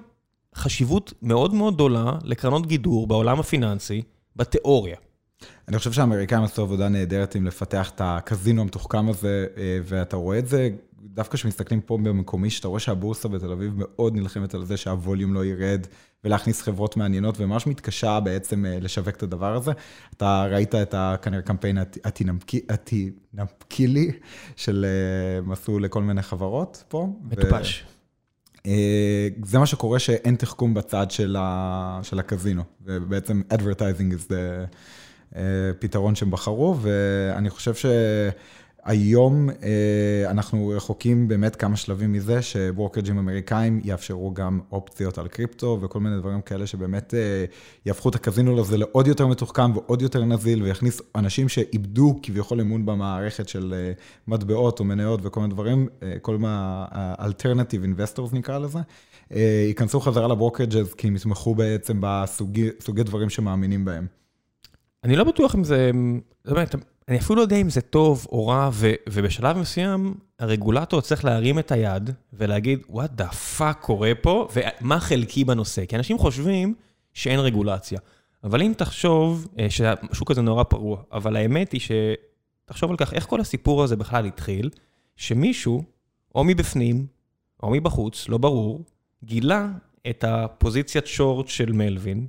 חשיבות 0.57 1.13
מאוד 1.21 1.53
מאוד 1.53 1.73
גדולה 1.73 2.11
לקרנות 2.23 2.67
גידור 2.67 3.07
בעולם 3.07 3.39
הפיננסי, 3.39 4.01
בתיאוריה. 4.35 4.95
אני 5.67 5.77
חושב 5.77 5.91
שהאמריקאים 5.91 6.43
עשו 6.43 6.61
עבודה 6.61 6.89
נהדרת 6.89 7.35
עם 7.35 7.45
לפתח 7.45 7.89
את 7.89 8.01
הקזינו 8.03 8.61
המתוחכם 8.61 9.09
הזה, 9.09 9.45
ואתה 9.83 10.15
רואה 10.15 10.39
את 10.39 10.47
זה, 10.47 10.69
דווקא 11.01 11.37
כשמסתכלים 11.37 11.81
פה 11.81 11.97
במקומי, 11.97 12.49
שאתה 12.49 12.67
רואה 12.67 12.79
שהבורסה 12.79 13.27
בתל 13.27 13.51
אביב 13.51 13.73
מאוד 13.75 14.15
נלחמת 14.15 14.53
על 14.53 14.65
זה 14.65 14.77
שהווליום 14.77 15.33
לא 15.33 15.45
ירד, 15.45 15.87
ולהכניס 16.23 16.61
חברות 16.61 16.97
מעניינות, 16.97 17.35
וממש 17.39 17.67
מתקשה 17.67 18.19
בעצם 18.19 18.65
לשווק 18.81 19.15
את 19.15 19.23
הדבר 19.23 19.55
הזה. 19.55 19.71
אתה 20.17 20.45
ראית 20.49 20.75
את 20.75 20.95
כנראה 21.21 21.41
קמפיין 21.41 21.77
התנפקילי, 23.37 24.11
של 24.55 24.85
מסלול 25.43 25.83
לכל 25.83 26.03
מיני 26.03 26.21
חברות 26.21 26.83
פה. 26.87 27.07
מטופש. 27.21 27.85
זה 29.45 29.59
מה 29.59 29.65
שקורה 29.65 29.99
שאין 29.99 30.35
תחכום 30.35 30.73
בצד 30.73 31.11
של 31.11 31.35
הקזינו, 32.19 32.63
ובעצם 32.85 33.41
advertising 33.53 34.13
is 34.13 34.31
the 34.31 35.35
פתרון 35.79 36.15
שהם 36.15 36.31
בחרו, 36.31 36.75
ואני 36.81 37.49
חושב 37.49 37.73
שהיום 38.87 39.49
אנחנו 40.25 40.67
רחוקים 40.67 41.27
באמת 41.27 41.55
כמה 41.55 41.75
שלבים 41.75 42.11
מזה, 42.11 42.41
שברוקרג'ים 42.41 43.17
אמריקאים 43.17 43.81
יאפשרו 43.83 44.33
גם 44.33 44.59
אופציות 44.71 45.17
על 45.17 45.27
קריפטו 45.27 45.79
וכל 45.81 45.99
מיני 45.99 46.17
דברים 46.17 46.41
כאלה 46.41 46.67
שבאמת 46.67 47.13
יהפכו 47.85 48.09
את 48.09 48.15
הקזינו 48.15 48.55
לזה 48.55 48.77
לעוד 48.77 49.07
יותר 49.07 49.27
מתוחכם 49.27 49.75
ועוד 49.75 50.01
יותר 50.01 50.25
נזיל, 50.25 50.63
ויכניס 50.63 51.01
אנשים 51.15 51.49
שאיבדו 51.49 52.19
כביכול 52.23 52.61
אמון 52.61 52.85
במערכת 52.85 53.49
של 53.49 53.91
מטבעות 54.27 54.79
או 54.79 54.85
מניות 54.85 55.19
וכל 55.23 55.39
מיני 55.39 55.53
דברים, 55.53 55.87
כל 56.21 56.37
מה 56.37 56.85
alternative 57.19 57.83
investors 57.83 58.35
נקרא 58.35 58.57
לזה, 58.57 58.79
ייכנסו 59.67 59.99
חזרה 59.99 60.27
לברוקרג'ז 60.27 60.93
כי 60.93 61.07
הם 61.07 61.15
יתמכו 61.15 61.55
בעצם 61.55 61.97
בסוגי 62.01 63.03
דברים 63.05 63.29
שמאמינים 63.29 63.85
בהם. 63.85 64.07
אני 65.03 65.15
לא 65.15 65.23
בטוח 65.23 65.55
אם 65.55 65.63
זה, 65.63 65.91
זאת 66.43 66.51
אומרת, 66.51 66.75
אני 67.07 67.17
אפילו 67.17 67.35
לא 67.35 67.41
יודע 67.41 67.55
אם 67.55 67.69
זה 67.69 67.81
טוב 67.81 68.27
או 68.31 68.47
רע, 68.47 68.69
ובשלב 69.09 69.57
מסוים 69.57 70.13
הרגולטור 70.39 71.01
צריך 71.01 71.25
להרים 71.25 71.59
את 71.59 71.71
היד 71.71 72.09
ולהגיד, 72.33 72.79
what 72.89 73.21
the 73.21 73.59
fuck 73.59 73.73
קורה 73.81 74.11
פה, 74.21 74.47
ומה 74.55 74.99
חלקי 74.99 75.43
בנושא. 75.43 75.85
כי 75.85 75.95
אנשים 75.95 76.17
חושבים 76.17 76.75
שאין 77.13 77.39
רגולציה. 77.39 77.99
אבל 78.43 78.61
אם 78.61 78.73
תחשוב 78.77 79.47
שהשוק 79.69 80.31
הזה 80.31 80.41
נורא 80.41 80.63
פרוע, 80.63 81.01
אבל 81.11 81.35
האמת 81.35 81.71
היא 81.71 81.81
שתחשוב 81.81 82.91
על 82.91 82.97
כך, 82.97 83.13
איך 83.13 83.25
כל 83.25 83.41
הסיפור 83.41 83.83
הזה 83.83 83.95
בכלל 83.95 84.25
התחיל, 84.25 84.69
שמישהו, 85.15 85.83
או 86.35 86.43
מבפנים, 86.43 87.07
או 87.63 87.69
מבחוץ, 87.69 88.29
לא 88.29 88.37
ברור, 88.37 88.85
גילה 89.23 89.69
את 90.09 90.23
הפוזיציית 90.27 91.07
שורט 91.07 91.47
של 91.47 91.71
מלווין, 91.71 92.27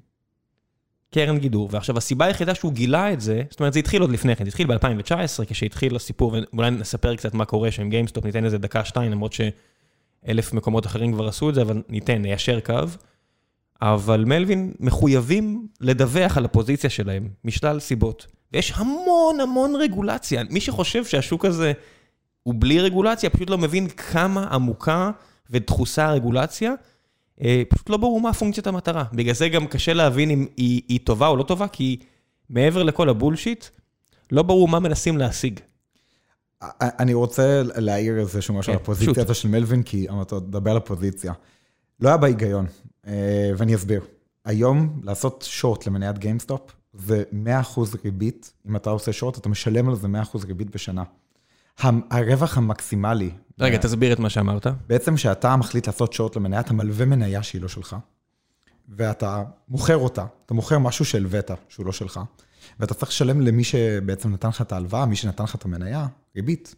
קרן 1.10 1.38
גידור, 1.38 1.68
ועכשיו 1.72 1.98
הסיבה 1.98 2.24
היחידה 2.24 2.54
שהוא 2.54 2.72
גילה 2.72 3.12
את 3.12 3.20
זה, 3.20 3.42
זאת 3.50 3.60
אומרת 3.60 3.72
זה 3.72 3.78
התחיל 3.78 4.02
עוד 4.02 4.10
לפני 4.10 4.36
כן, 4.36 4.44
זה 4.44 4.48
התחיל 4.48 4.66
ב-2019 4.66 5.44
כשהתחיל 5.46 5.96
הסיפור, 5.96 6.36
ואולי 6.52 6.70
נספר 6.70 7.16
קצת 7.16 7.34
מה 7.34 7.44
קורה 7.44 7.70
שם 7.70 7.88
גיימסטופ, 7.88 8.24
ניתן 8.24 8.44
איזה 8.44 8.58
דקה 8.58 8.84
שתיים, 8.84 9.12
למרות 9.12 9.32
שאלף 9.32 10.52
מקומות 10.52 10.86
אחרים 10.86 11.12
כבר 11.12 11.28
עשו 11.28 11.50
את 11.50 11.54
זה, 11.54 11.62
אבל 11.62 11.82
ניתן, 11.88 12.22
ניישר 12.22 12.60
קו. 12.60 12.74
אבל 13.82 14.24
מלווין 14.24 14.72
מחויבים 14.80 15.66
לדווח 15.80 16.36
על 16.36 16.44
הפוזיציה 16.44 16.90
שלהם, 16.90 17.28
משלל 17.44 17.80
סיבות. 17.80 18.26
ויש 18.52 18.72
המון 18.76 19.40
המון 19.40 19.76
רגולציה, 19.76 20.42
מי 20.50 20.60
שחושב 20.60 21.04
שהשוק 21.04 21.44
הזה 21.44 21.72
הוא 22.42 22.54
בלי 22.58 22.80
רגולציה, 22.80 23.30
פשוט 23.30 23.50
לא 23.50 23.58
מבין 23.58 23.88
כמה 23.88 24.44
עמוקה 24.44 25.10
ודחוסה 25.50 26.06
הרגולציה. 26.06 26.72
פשוט 27.68 27.90
לא 27.90 27.96
ברור 27.96 28.20
מה 28.20 28.32
פונקציית 28.32 28.66
המטרה. 28.66 29.04
בגלל 29.12 29.34
זה 29.34 29.48
גם 29.48 29.66
קשה 29.66 29.92
להבין 29.92 30.30
אם 30.30 30.46
היא 30.56 31.00
טובה 31.04 31.26
או 31.26 31.36
לא 31.36 31.42
טובה, 31.42 31.68
כי 31.68 31.96
מעבר 32.50 32.82
לכל 32.82 33.08
הבולשיט, 33.08 33.64
לא 34.32 34.42
ברור 34.42 34.68
מה 34.68 34.80
מנסים 34.80 35.18
להשיג. 35.18 35.60
אני 36.82 37.14
רוצה 37.14 37.62
להעיר 37.76 38.18
איזשהו 38.18 38.54
משהו 38.54 38.72
על 38.72 38.78
הפוזיציה 38.78 39.22
הזו 39.22 39.34
של 39.34 39.48
מלווין, 39.48 39.82
כי 39.82 40.06
אתה 40.22 40.36
מדבר 40.36 40.70
על 40.70 40.76
הפוזיציה. 40.76 41.32
לא 42.00 42.08
היה 42.08 42.16
בה 42.16 42.26
היגיון, 42.26 42.66
ואני 43.56 43.74
אסביר. 43.74 44.00
היום 44.44 45.00
לעשות 45.02 45.44
שורט 45.48 45.86
למניית 45.86 46.18
גיימסטופ, 46.18 46.72
זה 46.92 47.22
100% 47.76 47.80
ריבית. 48.04 48.52
אם 48.68 48.76
אתה 48.76 48.90
עושה 48.90 49.12
שורט, 49.12 49.38
אתה 49.38 49.48
משלם 49.48 49.88
על 49.88 49.94
זה 49.94 50.08
100% 50.34 50.46
ריבית 50.46 50.70
בשנה. 50.70 51.02
הרווח 52.10 52.58
המקסימלי... 52.58 53.30
רגע, 53.60 53.78
תסביר 53.78 54.12
את 54.12 54.18
מה 54.18 54.30
שאמרת. 54.30 54.66
בעצם 54.86 55.14
כשאתה 55.14 55.56
מחליט 55.56 55.86
לעשות 55.86 56.12
שורט 56.12 56.36
למניה, 56.36 56.60
אתה 56.60 56.72
מלווה 56.72 57.06
מניה 57.06 57.42
שהיא 57.42 57.62
לא 57.62 57.68
שלך, 57.68 57.96
ואתה 58.88 59.42
מוכר 59.68 59.96
אותה, 59.96 60.24
אתה 60.46 60.54
מוכר 60.54 60.78
משהו 60.78 61.04
שהלווית, 61.04 61.50
שהוא 61.68 61.86
לא 61.86 61.92
שלך, 61.92 62.20
ואתה 62.80 62.94
צריך 62.94 63.10
לשלם 63.10 63.40
למי 63.40 63.64
שבעצם 63.64 64.32
נתן 64.32 64.48
לך 64.48 64.62
את 64.62 64.72
ההלוואה, 64.72 65.06
מי 65.06 65.16
שנתן 65.16 65.44
לך 65.44 65.54
את 65.54 65.64
המניה, 65.64 66.06
ריבית. 66.36 66.74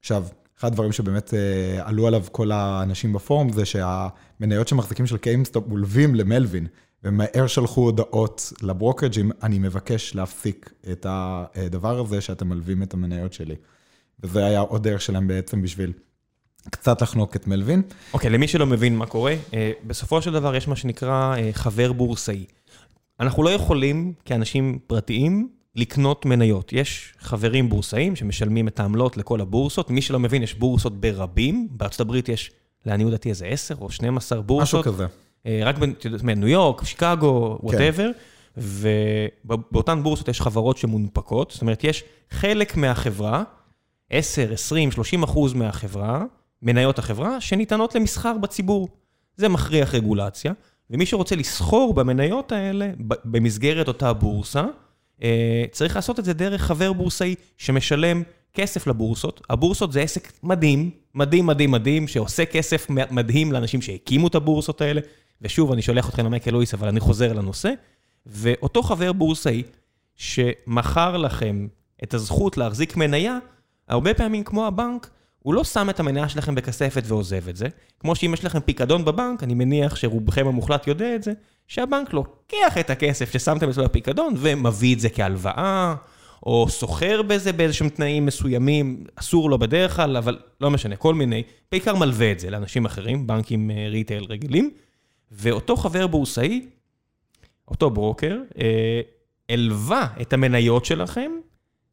עכשיו, 0.00 0.24
אחד 0.58 0.68
הדברים 0.68 0.92
שבאמת 0.92 1.34
עלו 1.80 2.06
עליו 2.06 2.24
כל 2.32 2.52
האנשים 2.52 3.12
בפורום, 3.12 3.52
זה 3.52 3.64
שהמניות 3.64 4.68
שמחזיקים 4.68 5.06
של 5.06 5.16
גיימסטופ 5.16 5.68
מולווים 5.68 6.14
למלווין, 6.14 6.66
ומהר 7.04 7.46
שלחו 7.46 7.80
הודעות 7.80 8.52
לברוקרג'ים, 8.62 9.30
אני 9.42 9.58
מבקש 9.58 10.14
להפסיק 10.14 10.72
את 10.92 11.06
הדבר 11.08 12.00
הזה 12.00 12.20
שאתם 12.20 12.48
מלווים 12.48 12.82
את 12.82 12.94
המניות 12.94 13.32
שלי. 13.32 13.54
וזה 14.22 14.46
היה 14.46 14.60
עוד 14.60 14.82
דרך 14.82 15.00
שלהם 15.00 15.28
בעצם 15.28 15.62
בשביל 15.62 15.92
קצת 16.70 17.02
לחנוק 17.02 17.36
את 17.36 17.46
מלווין. 17.46 17.82
אוקיי, 18.14 18.30
למי 18.30 18.48
שלא 18.48 18.66
מבין 18.66 18.96
מה 18.96 19.06
קורה, 19.06 19.34
בסופו 19.86 20.22
של 20.22 20.32
דבר 20.32 20.56
יש 20.56 20.68
מה 20.68 20.76
שנקרא 20.76 21.36
חבר 21.52 21.92
בורסאי. 21.92 22.44
אנחנו 23.20 23.42
לא 23.42 23.50
יכולים, 23.50 24.12
כאנשים 24.24 24.78
פרטיים, 24.86 25.48
לקנות 25.76 26.26
מניות. 26.26 26.72
יש 26.72 27.14
חברים 27.18 27.68
בורסאים 27.68 28.16
שמשלמים 28.16 28.68
את 28.68 28.80
העמלות 28.80 29.16
לכל 29.16 29.40
הבורסות. 29.40 29.90
מי 29.90 30.02
שלא 30.02 30.20
מבין, 30.20 30.42
יש 30.42 30.54
בורסות 30.54 31.00
ברבים. 31.00 31.68
בארצות 31.70 32.00
הברית 32.00 32.28
יש, 32.28 32.50
לעניות 32.86 33.10
דעתי, 33.10 33.28
איזה 33.28 33.46
10 33.46 33.74
או 33.80 33.90
12 33.90 34.42
בורסות. 34.42 34.80
משהו 34.80 34.92
כזה. 34.92 35.06
אה, 35.46 35.60
רק 35.64 35.76
בניו 36.22 36.48
יורק, 36.48 36.84
שיקגו, 36.84 37.58
וואטאבר. 37.62 38.10
ובאותן 38.56 40.02
בורסות 40.02 40.28
יש 40.28 40.40
חברות 40.40 40.76
שמונפקות. 40.76 41.50
זאת 41.50 41.62
אומרת, 41.62 41.84
יש 41.84 42.04
חלק 42.30 42.76
מהחברה, 42.76 43.42
10, 44.12 44.52
20, 44.52 44.90
30 44.90 45.22
אחוז 45.22 45.54
מהחברה, 45.54 46.24
מניות 46.62 46.98
החברה, 46.98 47.40
שניתנות 47.40 47.94
למסחר 47.94 48.38
בציבור. 48.38 48.88
זה 49.36 49.48
מכריח 49.48 49.94
רגולציה, 49.94 50.52
ומי 50.90 51.06
שרוצה 51.06 51.36
לסחור 51.36 51.94
במניות 51.94 52.52
האלה, 52.52 52.90
במסגרת 53.24 53.88
אותה 53.88 54.12
בורסה, 54.12 54.64
אה, 55.22 55.64
צריך 55.70 55.96
לעשות 55.96 56.18
את 56.18 56.24
זה 56.24 56.32
דרך 56.32 56.62
חבר 56.62 56.92
בורסאי 56.92 57.34
שמשלם 57.56 58.22
כסף 58.54 58.86
לבורסות. 58.86 59.40
הבורסות 59.50 59.92
זה 59.92 60.00
עסק 60.00 60.32
מדהים, 60.42 60.90
מדהים, 61.14 61.46
מדהים, 61.46 61.70
מדהים, 61.70 62.08
שעושה 62.08 62.44
כסף 62.44 62.86
מדהים 62.90 63.52
לאנשים 63.52 63.82
שהקימו 63.82 64.28
את 64.28 64.34
הבורסות 64.34 64.80
האלה. 64.80 65.00
ושוב, 65.42 65.72
אני 65.72 65.82
שולח 65.82 66.08
אתכם 66.08 66.24
למייקל 66.24 66.50
לואיס, 66.50 66.74
אבל 66.74 66.88
אני 66.88 67.00
חוזר 67.00 67.32
לנושא. 67.32 67.72
ואותו 68.26 68.82
חבר 68.82 69.12
בורסאי 69.12 69.62
שמכר 70.16 71.16
לכם 71.16 71.66
את 72.02 72.14
הזכות 72.14 72.56
להחזיק 72.56 72.96
מניה, 72.96 73.38
הרבה 73.88 74.14
פעמים 74.14 74.44
כמו 74.44 74.66
הבנק, 74.66 75.10
הוא 75.38 75.54
לא 75.54 75.64
שם 75.64 75.90
את 75.90 76.00
המניה 76.00 76.28
שלכם 76.28 76.54
בכספת 76.54 77.02
ועוזב 77.06 77.48
את 77.48 77.56
זה. 77.56 77.66
כמו 78.00 78.14
שאם 78.14 78.34
יש 78.34 78.44
לכם 78.44 78.60
פיקדון 78.60 79.04
בבנק, 79.04 79.42
אני 79.42 79.54
מניח 79.54 79.96
שרובכם 79.96 80.46
המוחלט 80.46 80.86
יודע 80.86 81.14
את 81.14 81.22
זה, 81.22 81.32
שהבנק 81.66 82.12
לוקח 82.12 82.78
את 82.80 82.90
הכסף 82.90 83.32
ששמתם 83.32 83.68
אצלו 83.68 83.84
בפיקדון 83.84 84.34
ומביא 84.36 84.94
את 84.94 85.00
זה 85.00 85.08
כהלוואה, 85.08 85.94
או 86.46 86.66
סוחר 86.68 87.22
בזה 87.22 87.52
באיזשהם 87.52 87.88
תנאים 87.88 88.26
מסוימים, 88.26 89.04
אסור 89.14 89.50
לו 89.50 89.58
בדרך 89.58 89.96
כלל, 89.96 90.16
אבל 90.16 90.38
לא 90.60 90.70
משנה, 90.70 90.96
כל 90.96 91.14
מיני, 91.14 91.42
בעיקר 91.72 91.96
מלווה 91.96 92.32
את 92.32 92.40
זה 92.40 92.50
לאנשים 92.50 92.84
אחרים, 92.84 93.26
בנקים 93.26 93.70
retail 93.90 94.24
רגילים, 94.28 94.70
ואותו 95.30 95.76
חבר 95.76 96.06
בורסאי, 96.06 96.66
אותו 97.68 97.90
ברוקר, 97.90 98.38
הלווה 99.48 100.06
את 100.20 100.32
המניות 100.32 100.84
שלכם 100.84 101.32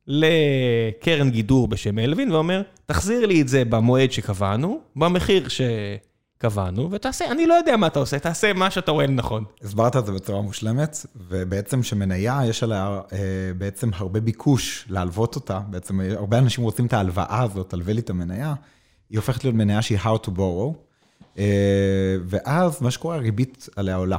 לקרן 0.09 1.29
גידור 1.29 1.67
בשם 1.67 1.99
מלווין, 1.99 2.31
ואומר, 2.31 2.61
תחזיר 2.85 3.25
לי 3.25 3.41
את 3.41 3.47
זה 3.47 3.65
במועד 3.65 4.11
שקבענו, 4.11 4.79
במחיר 4.95 5.47
שקבענו, 5.49 6.91
ותעשה, 6.91 7.31
אני 7.31 7.47
לא 7.47 7.53
יודע 7.53 7.77
מה 7.77 7.87
אתה 7.87 7.99
עושה, 7.99 8.19
תעשה 8.19 8.53
מה 8.53 8.71
שאתה 8.71 8.91
רואה 8.91 9.07
נכון. 9.07 9.43
הסברת 9.63 9.95
את 9.95 10.05
זה 10.05 10.11
בצורה 10.11 10.41
מושלמת, 10.41 11.05
ובעצם 11.15 11.83
שמניה, 11.83 12.41
יש 12.45 12.63
עליה 12.63 12.99
אה, 13.13 13.17
בעצם 13.57 13.89
הרבה 13.93 14.19
ביקוש 14.19 14.85
להלוות 14.89 15.35
אותה, 15.35 15.59
בעצם 15.59 15.99
הרבה 16.01 16.37
אנשים 16.37 16.63
רוצים 16.63 16.85
את 16.85 16.93
ההלוואה 16.93 17.41
הזאת, 17.41 17.69
תלווה 17.69 17.93
לי 17.93 18.01
את 18.01 18.09
המניה, 18.09 18.53
היא 19.09 19.17
הופכת 19.19 19.43
להיות 19.43 19.55
מניה 19.55 19.81
שהיא 19.81 19.97
how 19.97 20.17
to 20.25 20.29
borrow, 20.37 20.73
אה, 21.37 22.15
ואז 22.25 22.81
מה 22.81 22.91
שקורה, 22.91 23.15
הריבית 23.15 23.69
עליה 23.75 23.95
עולה. 23.95 24.17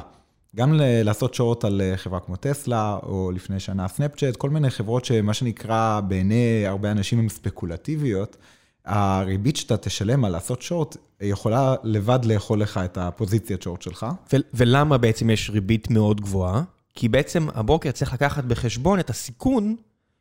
גם 0.57 0.73
לעשות 0.79 1.35
שורט 1.35 1.65
על 1.65 1.81
אה, 1.81 1.97
חברה 1.97 2.21
כמו 2.21 2.37
טסלה, 2.37 2.99
או 3.03 3.31
לפני 3.35 3.61
שנה 3.61 3.89
סנאפצ'אט, 3.89 4.37
כל 4.37 4.51
מיני 4.51 4.71
חברות 4.71 5.05
שמה 5.05 5.35
שנקרא 5.35 6.01
בעיני 6.09 6.67
הרבה 6.67 6.91
אנשים 6.91 7.19
הן 7.19 7.29
ספקולטיביות, 7.29 8.37
הריבית 8.85 9.57
שאתה 9.57 9.77
תשלם 9.77 10.25
על 10.25 10.33
לעשות 10.33 10.63
שורט, 10.63 10.97
יכולה 11.21 11.75
לבד 11.83 12.25
לאכול 12.25 12.61
לך 12.61 12.81
את 12.85 12.99
הפוזיציית 12.99 13.63
שורט 13.63 13.83
שלך. 13.83 14.07
ולמה 14.55 14.99
בעצם 14.99 15.31
יש 15.31 15.51
ריבית 15.51 15.91
מאוד 15.91 16.21
גבוהה? 16.21 16.63
כי 16.95 17.09
בעצם 17.09 17.47
הבוקר 17.55 17.91
צריך 17.91 18.13
לקחת 18.13 18.45
בחשבון 18.45 19.01
את 19.01 19.11
הסיכון 19.11 19.77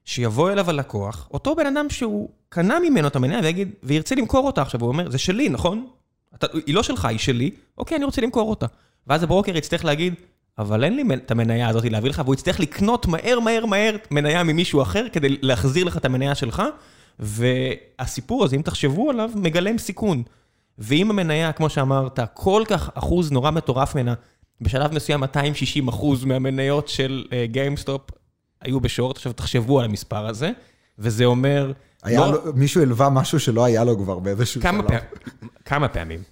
שיבוא 0.05 0.51
אליו 0.51 0.69
הלקוח, 0.69 1.27
אותו 1.31 1.55
בן 1.55 1.65
אדם 1.65 1.89
שהוא 1.89 2.29
קנה 2.49 2.79
ממנו 2.79 3.07
את 3.07 3.15
המניה 3.15 3.39
ויגיד, 3.43 3.71
וירצה 3.83 4.15
למכור 4.15 4.47
אותה 4.47 4.61
עכשיו, 4.61 4.81
הוא 4.81 4.87
אומר, 4.87 5.09
זה 5.09 5.17
שלי, 5.17 5.49
נכון? 5.49 5.87
אתה, 6.35 6.47
היא 6.65 6.75
לא 6.75 6.83
שלך, 6.83 7.05
היא 7.05 7.19
שלי, 7.19 7.51
אוקיי, 7.77 7.97
אני 7.97 8.05
רוצה 8.05 8.21
למכור 8.21 8.49
אותה. 8.49 8.65
ואז 9.09 9.23
הברוקר 9.23 9.57
יצטרך 9.57 9.85
להגיד, 9.85 10.13
אבל 10.57 10.83
אין 10.83 10.95
לי 10.95 11.03
את 11.15 11.31
המניה 11.31 11.69
הזאת 11.69 11.85
להביא 11.85 12.09
לך, 12.09 12.21
והוא 12.25 12.33
יצטרך 12.33 12.59
לקנות 12.59 13.05
מהר, 13.05 13.39
מהר, 13.39 13.65
מהר 13.65 13.95
מניה 14.11 14.43
ממישהו 14.43 14.81
אחר 14.81 15.05
כדי 15.13 15.37
להחזיר 15.41 15.85
לך 15.85 15.97
את 15.97 16.05
המניה 16.05 16.35
שלך, 16.35 16.63
והסיפור 17.19 18.43
הזה, 18.43 18.55
אם 18.55 18.61
תחשבו 18.61 19.09
עליו, 19.09 19.29
מגלם 19.35 19.77
סיכון. 19.77 20.23
ואם 20.77 21.09
המניה, 21.09 21.51
כמו 21.51 21.69
שאמרת, 21.69 22.19
כל 22.33 22.63
כך 22.67 22.89
אחוז 22.93 23.31
נורא 23.31 23.51
מטורף 23.51 23.95
ממנה, 23.95 24.13
בשלב 24.61 24.93
מסוים 24.93 25.19
260 25.19 25.87
אחוז 25.87 26.25
מהמניות 26.25 26.87
של 26.87 27.25
גיימסטופ 27.51 28.11
אה, 28.11 28.13
היו 28.61 28.79
בשורט, 28.79 29.15
עכשיו 29.15 29.33
תחשבו 29.33 29.79
על 29.79 29.85
המספר 29.85 30.27
הזה, 30.27 30.51
וזה 30.99 31.25
אומר... 31.25 31.71
היה 32.03 32.19
לא... 32.19 32.31
לו, 32.45 32.53
מישהו 32.53 32.81
הלווה 32.81 33.09
משהו 33.09 33.39
שלא 33.39 33.65
היה 33.65 33.83
לו 33.83 33.97
כבר 33.97 34.19
באיזשהו 34.19 34.61
כמה 34.61 34.77
שלב. 34.77 34.87
פעמים, 34.87 35.03
כמה 35.65 35.87
פעמים. 35.87 36.23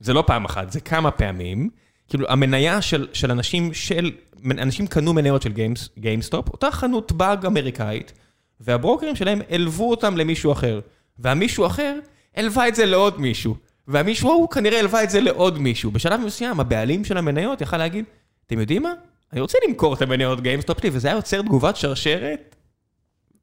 זה 0.00 0.12
לא 0.12 0.24
פעם 0.26 0.44
אחת, 0.44 0.72
זה 0.72 0.80
כמה 0.80 1.10
פעמים. 1.10 1.70
כאילו, 2.10 2.26
המניה 2.28 2.82
של, 2.82 3.08
של 3.12 3.30
אנשים 3.30 3.74
של, 3.74 4.10
אנשים 4.50 4.86
קנו 4.86 5.12
מניות 5.12 5.42
של 5.42 5.52
גיימס, 5.52 5.88
גיימסטופ, 5.98 6.48
אותה 6.48 6.70
חנות 6.70 7.12
באג 7.12 7.46
אמריקאית, 7.46 8.12
והברוקרים 8.60 9.16
שלהם 9.16 9.40
הלוו 9.50 9.90
אותם 9.90 10.16
למישהו 10.16 10.52
אחר. 10.52 10.80
והמישהו 11.18 11.66
אחר 11.66 11.98
הלווה 12.36 12.68
את 12.68 12.74
זה 12.74 12.86
לעוד 12.86 13.20
מישהו. 13.20 13.56
והמישהו 13.88 14.30
ההוא 14.30 14.48
כנראה 14.48 14.78
הלווה 14.78 15.02
את 15.02 15.10
זה 15.10 15.20
לעוד 15.20 15.58
מישהו. 15.58 15.90
בשלב 15.90 16.20
מסוים, 16.20 16.60
הבעלים 16.60 17.04
של 17.04 17.16
המניות 17.16 17.60
יכל 17.60 17.76
להגיד, 17.76 18.04
אתם 18.46 18.60
יודעים 18.60 18.82
מה? 18.82 18.92
אני 19.32 19.40
רוצה 19.40 19.58
למכור 19.68 19.94
את 19.94 20.02
המניות 20.02 20.40
גיימסטופ 20.40 20.80
שלי, 20.80 20.90
וזה 20.92 21.08
היה 21.08 21.16
יוצר 21.16 21.42
תגובת 21.42 21.76
שרשרת, 21.76 22.56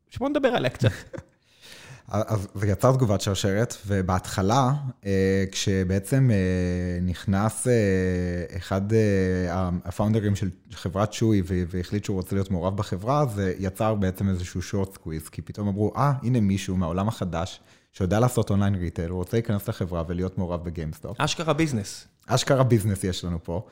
שבואו 0.09 0.29
נדבר 0.29 0.47
עליה 0.47 0.69
קצת. 0.69 0.91
אז 2.11 2.47
זה 2.55 2.67
יצר 2.67 2.93
תגובת 2.93 3.21
שרשרת, 3.21 3.75
ובהתחלה, 3.87 4.73
אה, 5.05 5.43
כשבעצם 5.51 6.29
אה, 6.31 6.99
נכנס 7.01 7.67
אה, 7.67 7.73
אחד 8.57 8.81
ה 9.85 9.90
founder 9.90 10.25
ים 10.25 10.35
של 10.35 10.49
חברת 10.71 11.13
צ'ואי 11.13 11.43
והחליט 11.45 12.05
שהוא 12.05 12.17
רוצה 12.17 12.35
להיות 12.35 12.51
מעורב 12.51 12.77
בחברה, 12.77 13.25
זה 13.25 13.53
יצר 13.59 13.95
בעצם 13.95 14.29
איזשהו 14.29 14.61
short 14.61 14.93
squeeze, 14.93 15.29
כי 15.29 15.41
פתאום 15.41 15.67
אמרו, 15.67 15.93
אה, 15.95 16.13
הנה 16.23 16.39
מישהו 16.39 16.77
מהעולם 16.77 17.07
החדש, 17.07 17.59
שיודע 17.93 18.19
לעשות 18.19 18.49
online 18.49 18.75
retail, 18.75 19.09
הוא 19.09 19.17
רוצה 19.17 19.37
להיכנס 19.37 19.67
לחברה 19.69 20.03
ולהיות 20.07 20.37
מעורב 20.37 20.63
בגיימסטופ. 20.63 21.21
אשכרה 21.21 21.53
business. 21.53 22.07
אשכרה 22.27 22.63
business 22.63 23.03
יש 23.03 23.23
לנו 23.23 23.43
פה. 23.43 23.65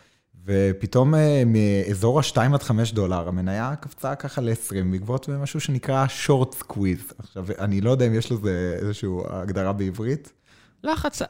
ופתאום 0.45 1.15
אה, 1.15 1.43
מאזור 1.45 2.19
ה-2 2.19 2.53
עד 2.53 2.63
5 2.63 2.91
דולר, 2.91 3.27
המניה 3.27 3.75
קפצה 3.75 4.15
ככה 4.15 4.41
ל-20 4.41 4.91
בעקבות 4.91 5.29
משהו 5.29 5.59
שנקרא 5.59 6.05
short 6.25 6.53
squeeze. 6.63 7.13
עכשיו, 7.17 7.45
אני 7.59 7.81
לא 7.81 7.89
יודע 7.89 8.07
אם 8.07 8.13
יש 8.13 8.31
לזה 8.31 8.77
איזושהי 8.81 9.09
הגדרה 9.29 9.73
בעברית. 9.73 10.33
לחץ, 10.83 11.21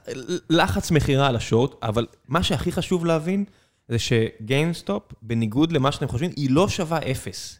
לחץ 0.50 0.92
מכירה 0.92 1.28
על 1.28 1.36
השורט, 1.36 1.76
אבל 1.84 2.06
מה 2.28 2.44
שהכי 2.44 2.72
חשוב 2.72 3.06
להבין, 3.06 3.46
זה 3.90 3.98
שגיימסטופ, 4.00 5.04
בניגוד 5.22 5.72
למה 5.72 5.92
שאתם 5.92 6.08
חושבים, 6.08 6.32
היא 6.36 6.50
לא 6.52 6.68
שווה 6.68 6.98
אפס. 7.12 7.60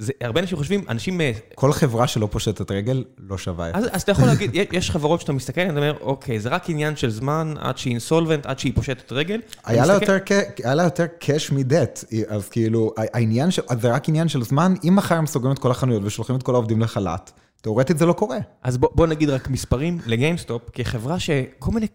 זה, 0.00 0.12
הרבה 0.20 0.40
אנשים 0.40 0.58
חושבים, 0.58 0.84
אנשים... 0.88 1.20
אה, 1.20 1.32
כל 1.54 1.72
חברה 1.72 2.06
שלא 2.06 2.28
פושטת 2.30 2.70
רגל, 2.70 3.04
לא 3.18 3.38
שווה 3.38 3.70
אז, 3.74 3.84
אז 3.92 4.02
אתה 4.02 4.12
יכול 4.12 4.26
להגיד, 4.26 4.50
יש 4.72 4.90
חברות 4.90 5.20
שאתה 5.20 5.32
מסתכל, 5.32 5.60
אתה 5.60 5.70
אומר, 5.70 5.96
אוקיי, 6.00 6.40
זה 6.40 6.48
רק 6.48 6.70
עניין 6.70 6.96
של 6.96 7.10
זמן 7.10 7.54
עד 7.58 7.78
שהיא 7.78 7.90
insolvent, 7.90 8.46
עד 8.46 8.58
שהיא 8.58 8.72
פושטת 8.74 9.12
רגל. 9.12 9.40
היה 9.64 9.86
לה. 9.86 9.92
יותר, 9.92 11.04
cash 11.20 11.54
מדט, 11.54 12.04
אז 12.28 12.48
כאילו, 12.48 12.94
העניין, 12.96 13.50
של, 13.50 13.62
זה 13.80 13.92
רק 13.92 14.08
עניין 14.08 14.28
של 14.28 14.42
זמן, 14.42 14.74
אם 14.84 14.96
מחר 14.96 15.14
הם 15.14 15.26
סוגרים 15.26 15.52
את 15.52 15.58
כל 15.58 15.70
החנויות 15.70 16.02
ושולחים 16.04 16.36
את 16.36 16.42
כל 16.42 16.54
העובדים 16.54 16.80
לחל"ת, 16.80 17.32
תאורטית 17.60 17.98
זה 17.98 18.06
לא 18.06 18.12
קורה. 18.12 18.38
אז 18.62 18.78
בוא, 18.78 18.88
בוא 18.94 19.06
נגיד 19.06 19.30
רק 19.30 19.50
מספרים 19.50 19.98
לגיימסטופ, 20.06 20.62
כחברה 20.72 21.18
שכל 21.18 21.70
מיני 21.70 21.86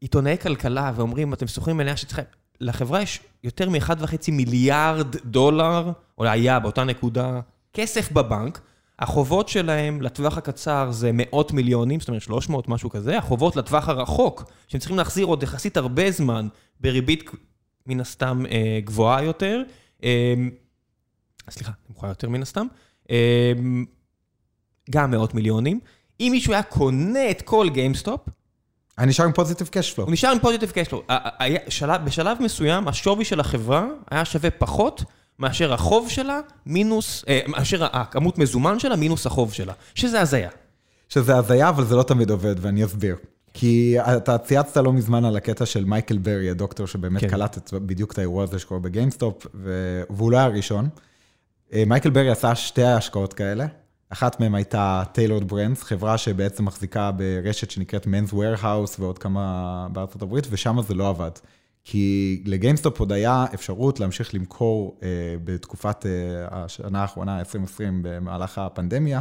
עיתונאי 0.00 0.36
כלכלה 0.42 0.92
ואומרים, 0.96 1.32
אתם 1.32 1.46
שוכרים 1.46 1.76
מניה 1.76 1.96
שצריכה... 1.96 2.22
לחברה 2.60 3.02
יש 3.02 3.20
יותר 3.44 3.70
מ-1.5 3.70 4.30
מיליארד 4.32 5.16
דולר, 5.24 5.92
או 6.18 6.24
היה 6.24 6.58
באותה 6.58 6.84
נקודה, 6.84 7.40
כסף 7.74 8.12
בבנק, 8.12 8.60
החובות 8.98 9.48
שלהם 9.48 10.02
לטווח 10.02 10.38
הקצר 10.38 10.90
זה 10.90 11.10
מאות 11.12 11.52
מיליונים, 11.52 12.00
זאת 12.00 12.08
אומרת 12.08 12.22
300, 12.22 12.68
משהו 12.68 12.90
כזה, 12.90 13.18
החובות 13.18 13.56
לטווח 13.56 13.88
הרחוק, 13.88 14.44
שהם 14.68 14.80
צריכים 14.80 14.96
להחזיר 14.96 15.26
עוד 15.26 15.42
יחסית 15.42 15.76
הרבה 15.76 16.10
זמן, 16.10 16.48
בריבית 16.80 17.30
מן 17.86 18.00
הסתם 18.00 18.44
אה, 18.50 18.78
גבוהה 18.84 19.22
יותר, 19.22 19.62
אה, 20.04 20.34
סליחה, 21.50 21.72
גבוהה 21.90 22.10
יותר 22.10 22.28
מן 22.28 22.42
הסתם, 22.42 22.66
אה, 23.10 23.52
גם 24.90 25.10
מאות 25.10 25.34
מיליונים. 25.34 25.80
אם 26.20 26.28
מישהו 26.30 26.52
היה 26.52 26.62
קונה 26.62 27.30
את 27.30 27.42
כל 27.42 27.68
גיימסטופ, 27.72 28.28
אני 28.98 29.06
נשאר 29.06 29.24
עם 29.24 29.32
positive 29.32 29.68
cash 29.72 29.86
flow. 29.86 30.04
הוא 30.04 30.12
נשאר 30.12 30.30
עם 30.30 30.38
positive 30.38 30.70
cash 30.70 30.84
flow. 30.84 31.02
בשלב 32.04 32.42
מסוים, 32.42 32.88
השווי 32.88 33.24
של 33.24 33.40
החברה 33.40 33.86
היה 34.10 34.24
שווה 34.24 34.50
פחות 34.50 35.04
מאשר 35.38 35.72
החוב 35.72 36.10
שלה, 36.10 36.40
מינוס, 36.66 37.24
אה, 37.28 37.40
מאשר 37.46 37.84
הכמות 37.84 38.38
מזומן 38.38 38.78
שלה, 38.78 38.96
מינוס 38.96 39.26
החוב 39.26 39.52
שלה. 39.52 39.72
שזה 39.94 40.20
הזיה. 40.20 40.50
שזה 41.08 41.36
הזיה, 41.36 41.68
אבל 41.68 41.84
זה 41.84 41.96
לא 41.96 42.02
תמיד 42.02 42.30
עובד, 42.30 42.54
ואני 42.58 42.84
אסביר. 42.84 43.16
כי 43.54 43.96
אתה 44.00 44.38
צייצת 44.38 44.76
לא 44.76 44.92
מזמן 44.92 45.24
על 45.24 45.36
הקטע 45.36 45.66
של 45.66 45.84
מייקל 45.84 46.18
ברי, 46.18 46.50
הדוקטור 46.50 46.86
שבאמת 46.86 47.20
כן. 47.20 47.28
קלט 47.28 47.56
את, 47.56 47.74
בדיוק 47.74 48.12
את 48.12 48.18
האירוע 48.18 48.42
הזה 48.42 48.58
שקורה 48.58 48.80
בגיימסטופ, 48.80 49.46
ו... 49.54 50.02
והוא 50.10 50.30
לא 50.30 50.36
היה 50.36 50.46
הראשון. 50.46 50.88
אה, 51.72 51.82
מייקל 51.86 52.10
ברי 52.10 52.30
עשה 52.30 52.54
שתי 52.54 52.82
השקעות 52.82 53.32
כאלה. 53.32 53.66
אחת 54.08 54.40
מהן 54.40 54.54
הייתה 54.54 55.02
Tailored 55.12 55.48
Brands, 55.48 55.82
חברה 55.82 56.18
שבעצם 56.18 56.64
מחזיקה 56.64 57.10
ברשת 57.12 57.70
שנקראת 57.70 58.06
Men's 58.06 58.32
Warehouse 58.32 58.96
ועוד 58.98 59.18
כמה 59.18 59.86
בארצות 59.92 60.22
הברית, 60.22 60.46
ושם 60.50 60.76
זה 60.88 60.94
לא 60.94 61.08
עבד. 61.08 61.30
כי 61.84 62.42
לגיימסטופ 62.46 63.00
עוד 63.00 63.12
היה 63.12 63.46
אפשרות 63.54 64.00
להמשיך 64.00 64.34
למכור 64.34 64.98
אה, 65.02 65.08
בתקופת 65.44 66.06
אה, 66.06 66.10
השנה 66.50 67.02
האחרונה, 67.02 67.38
2020, 67.38 68.00
במהלך 68.02 68.58
הפנדמיה, 68.58 69.20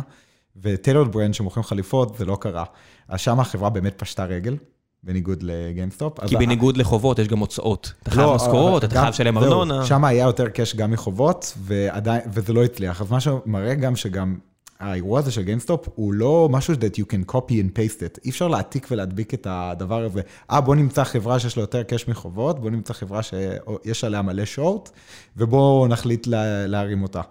ו 0.62 0.67
Tailored 0.67 1.12
Brand 1.12 1.34
שמוכרים 1.34 1.64
חליפות, 1.64 2.18
זה 2.18 2.26
לא 2.26 2.38
קרה. 2.42 2.64
אז 3.08 3.20
שם 3.20 3.40
החברה 3.40 3.70
באמת 3.70 3.94
פשטה 3.98 4.26
רגל, 4.26 4.58
בניגוד 5.04 5.44
לגיימסטופ. 5.44 6.20
כי 6.28 6.36
בניגוד 6.36 6.78
לחובות 6.78 7.20
יש 7.20 7.28
גם 7.28 7.40
הוצאות. 7.40 7.94
אתה 8.04 8.12
חייב 8.12 8.28
לא, 8.28 8.36
משכורות, 8.36 8.84
אבל 8.84 8.92
אתה 8.92 9.00
חייב 9.00 9.14
לשלם 9.14 9.38
ארנונה. 9.38 9.86
שם 9.86 10.06
היה 10.06 10.24
יותר 10.26 10.50
cash 10.50 10.76
גם 10.76 10.92
מחובות, 10.92 11.54
ועדיין, 11.58 12.22
וזה 12.34 12.54
לא 12.54 12.64
הצליח. 12.64 13.02
אז 13.02 13.12
מה 13.12 13.20
שמראה 13.20 13.76
גם 13.76 13.96
שגם 13.96 14.38
האירוע 14.84 15.20
הזה 15.20 15.32
של 15.32 15.44
גיימסטופ 15.44 15.88
הוא 15.96 16.14
לא 16.14 16.48
משהו 16.52 16.74
that 16.74 16.98
you 17.00 17.04
can 17.04 17.32
copy 17.32 17.52
and 17.52 17.78
paste 17.78 18.00
it. 18.00 18.20
אי 18.26 18.30
אפשר 18.30 18.48
להעתיק 18.48 18.88
ולהדביק 18.92 19.34
את 19.34 19.48
הדבר 19.50 20.04
הזה. 20.04 20.22
אה, 20.52 20.62
בוא 20.62 20.76
נמצא 20.76 21.04
חברה 21.04 21.40
שיש 21.40 21.58
לה 21.58 21.64
יותר 21.64 21.84
cash 21.84 22.08
מחובות, 22.08 22.60
בוא 22.60 22.70
נמצא 22.70 22.94
חברה 22.94 23.22
שיש 23.24 24.04
עליה 24.04 24.22
מלא 24.22 24.46
שורט, 24.46 24.90
ובואו 25.38 25.88
נחליט 25.88 26.28
לה, 26.28 26.68
להרים 26.68 27.04
אותה. 27.04 27.22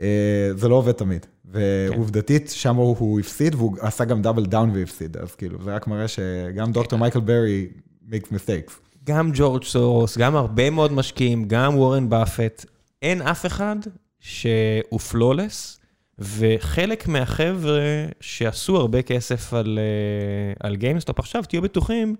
אה, 0.00 0.50
זה 0.56 0.68
לא 0.68 0.74
עובד 0.74 0.92
תמיד. 0.92 1.26
ועובדתית, 1.44 2.50
שם 2.50 2.76
הוא, 2.76 2.96
הוא 2.98 3.20
הפסיד, 3.20 3.54
והוא 3.54 3.76
עשה 3.80 4.04
גם 4.04 4.22
double 4.22 4.46
down 4.46 4.70
והפסיד. 4.74 5.16
אז 5.16 5.34
כאילו, 5.34 5.62
זה 5.62 5.74
רק 5.74 5.86
מראה 5.86 6.08
שגם 6.08 6.72
דוקטור 6.72 6.98
מייקל 6.98 7.20
ברי 7.20 7.66
makes 8.10 8.26
mistakes. 8.26 8.72
גם 9.04 9.30
ג'ורג' 9.34 9.64
סורוס, 9.64 10.18
גם 10.18 10.36
הרבה 10.36 10.70
מאוד 10.70 10.92
משקיעים, 10.92 11.44
גם 11.48 11.78
וורן 11.78 12.08
באפט, 12.08 12.64
אין 13.02 13.22
אף 13.22 13.46
אחד 13.46 13.76
שהוא 14.20 15.00
flawless, 15.00 15.77
וחלק 16.18 17.08
מהחבר'ה 17.08 18.06
שעשו 18.20 18.76
הרבה 18.76 19.02
כסף 19.02 19.54
על, 19.54 19.78
אה, 19.78 20.68
על 20.68 20.76
גיימסטופ 20.76 21.18
עכשיו, 21.18 21.42
תהיו 21.48 21.62
בטוחים 21.62 22.16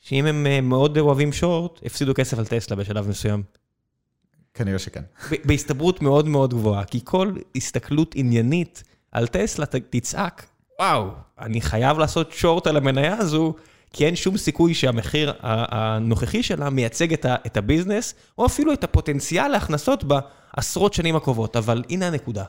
שאם 0.00 0.26
הם 0.26 0.46
אה, 0.46 0.60
מאוד 0.60 0.98
אוהבים 0.98 1.32
שורט, 1.32 1.80
הפסידו 1.84 2.14
כסף 2.14 2.38
על 2.38 2.46
טסלה 2.46 2.76
בשלב 2.76 3.08
מסוים. 3.08 3.42
כנראה 4.54 4.78
שכן. 4.78 5.02
בהסתברות 5.44 6.02
מאוד 6.02 6.28
מאוד 6.28 6.54
גבוהה, 6.54 6.84
כי 6.84 7.00
כל 7.04 7.32
הסתכלות 7.56 8.14
עניינית 8.14 8.82
על 9.12 9.26
טסלה 9.26 9.66
תצעק, 9.66 10.46
וואו, 10.80 11.10
אני 11.38 11.60
חייב 11.60 11.98
לעשות 11.98 12.32
שורט 12.32 12.66
על 12.66 12.76
המניה 12.76 13.16
הזו, 13.16 13.54
כי 13.92 14.06
אין 14.06 14.16
שום 14.16 14.36
סיכוי 14.36 14.74
שהמחיר 14.74 15.32
הנוכחי 15.42 16.42
שלה 16.42 16.70
מייצג 16.70 17.12
את 17.26 17.56
הביזנס, 17.56 18.14
או 18.38 18.46
אפילו 18.46 18.72
את 18.72 18.84
הפוטנציאל 18.84 19.48
להכנסות 19.48 20.04
בעשרות 20.04 20.94
שנים 20.94 21.16
הקרובות. 21.16 21.56
אבל 21.56 21.84
הנה 21.90 22.06
הנקודה, 22.06 22.44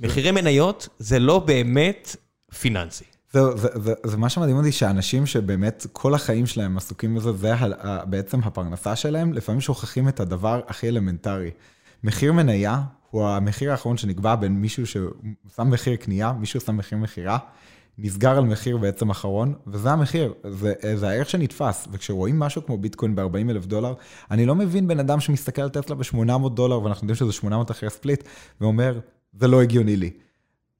מחירי 0.00 0.30
מניות 0.30 0.88
זה 0.98 1.18
לא 1.18 1.38
באמת 1.38 2.16
פיננסי. 2.60 3.04
זהו, 3.32 3.58
זה, 3.58 3.68
זה, 3.74 3.92
זה 4.06 4.16
מה 4.16 4.28
שמדהים 4.28 4.56
אותי, 4.56 4.72
שאנשים 4.72 5.26
שבאמת 5.26 5.86
כל 5.92 6.14
החיים 6.14 6.46
שלהם 6.46 6.76
עסוקים 6.76 7.14
בזה, 7.14 7.32
זה 7.32 7.54
ה, 7.54 8.04
בעצם 8.04 8.40
הפרנסה 8.40 8.96
שלהם, 8.96 9.32
לפעמים 9.32 9.60
שוכחים 9.60 10.08
את 10.08 10.20
הדבר 10.20 10.60
הכי 10.68 10.88
אלמנטרי. 10.88 11.50
מחיר 12.04 12.32
מניה 12.32 12.82
הוא 13.10 13.26
המחיר 13.26 13.70
האחרון 13.70 13.96
שנקבע 13.96 14.34
בין 14.34 14.52
מישהו 14.52 14.86
ששם 14.86 15.70
מחיר 15.70 15.96
קנייה, 15.96 16.32
מישהו 16.32 16.60
שם 16.60 16.76
מחיר 16.76 16.98
מכירה, 16.98 17.38
נסגר 17.98 18.38
על 18.38 18.44
מחיר 18.44 18.76
בעצם 18.76 19.10
אחרון, 19.10 19.54
וזה 19.66 19.90
המחיר, 19.90 20.34
זה, 20.50 20.72
זה 20.94 21.08
הערך 21.08 21.30
שנתפס. 21.30 21.88
וכשרואים 21.92 22.38
משהו 22.38 22.66
כמו 22.66 22.78
ביטקוין 22.78 23.14
ב-40 23.14 23.50
אלף 23.50 23.66
דולר, 23.66 23.94
אני 24.30 24.46
לא 24.46 24.54
מבין 24.54 24.88
בן 24.88 25.00
אדם 25.00 25.20
שמסתכל 25.20 25.62
על 25.62 25.68
טסלה 25.68 25.96
ב-800 25.96 26.48
דולר, 26.48 26.82
ואנחנו 26.82 27.04
יודעים 27.04 27.16
שזה 27.16 27.32
800 27.32 27.70
אחרי 27.70 27.90
ספליט, 27.90 28.24
ואומר, 28.60 28.98
זה 29.40 29.48
לא 29.48 29.62
הגיוני 29.62 29.96
לי. 29.96 30.10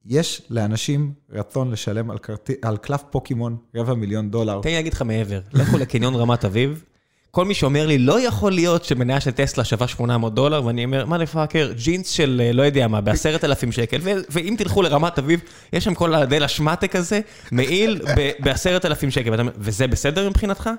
יש 0.05 0.41
לאנשים 0.49 1.13
רצון 1.31 1.71
לשלם 1.71 2.11
על, 2.11 2.17
כרט... 2.17 2.49
על 2.61 2.77
קלף 2.77 3.03
פוקימון 3.09 3.57
רבע 3.75 3.93
מיליון 3.93 4.31
דולר. 4.31 4.61
תן 4.61 4.69
לי 4.69 4.75
להגיד 4.75 4.93
לך 4.93 5.01
מעבר, 5.01 5.39
לכו 5.53 5.77
לקניון 5.77 6.15
רמת 6.15 6.45
אביב, 6.45 6.83
כל 7.31 7.45
מי 7.45 7.53
שאומר 7.53 7.87
לי, 7.87 7.97
לא 7.97 8.27
יכול 8.27 8.51
להיות 8.51 8.83
שמניה 8.83 9.19
של 9.19 9.31
טסלה 9.31 9.63
שווה 9.63 9.87
800 9.87 10.33
דולר, 10.33 10.65
ואני 10.65 10.85
אומר, 10.85 11.05
מה 11.05 11.17
לפאקר, 11.17 11.71
ג'ינס 11.83 12.09
של 12.09 12.41
אה, 12.45 12.51
לא 12.53 12.63
יודע 12.63 12.87
מה, 12.87 13.01
בעשרת 13.01 13.43
אלפים 13.43 13.71
שקל, 13.71 13.97
ו- 14.01 14.11
ואם 14.29 14.55
תלכו 14.57 14.81
לרמת 14.81 15.19
אביב, 15.19 15.39
יש 15.73 15.83
שם 15.83 15.93
כל 15.93 16.15
הדל 16.15 16.43
השמטק 16.43 16.95
הזה, 16.95 17.19
מעיל 17.51 18.01
ב- 18.17 18.31
בעשרת 18.39 18.85
אלפים 18.85 19.11
שקל, 19.11 19.31
ואתה 19.31 19.43
וזה 19.57 19.87
בסדר 19.87 20.29
מבחינתך? 20.29 20.69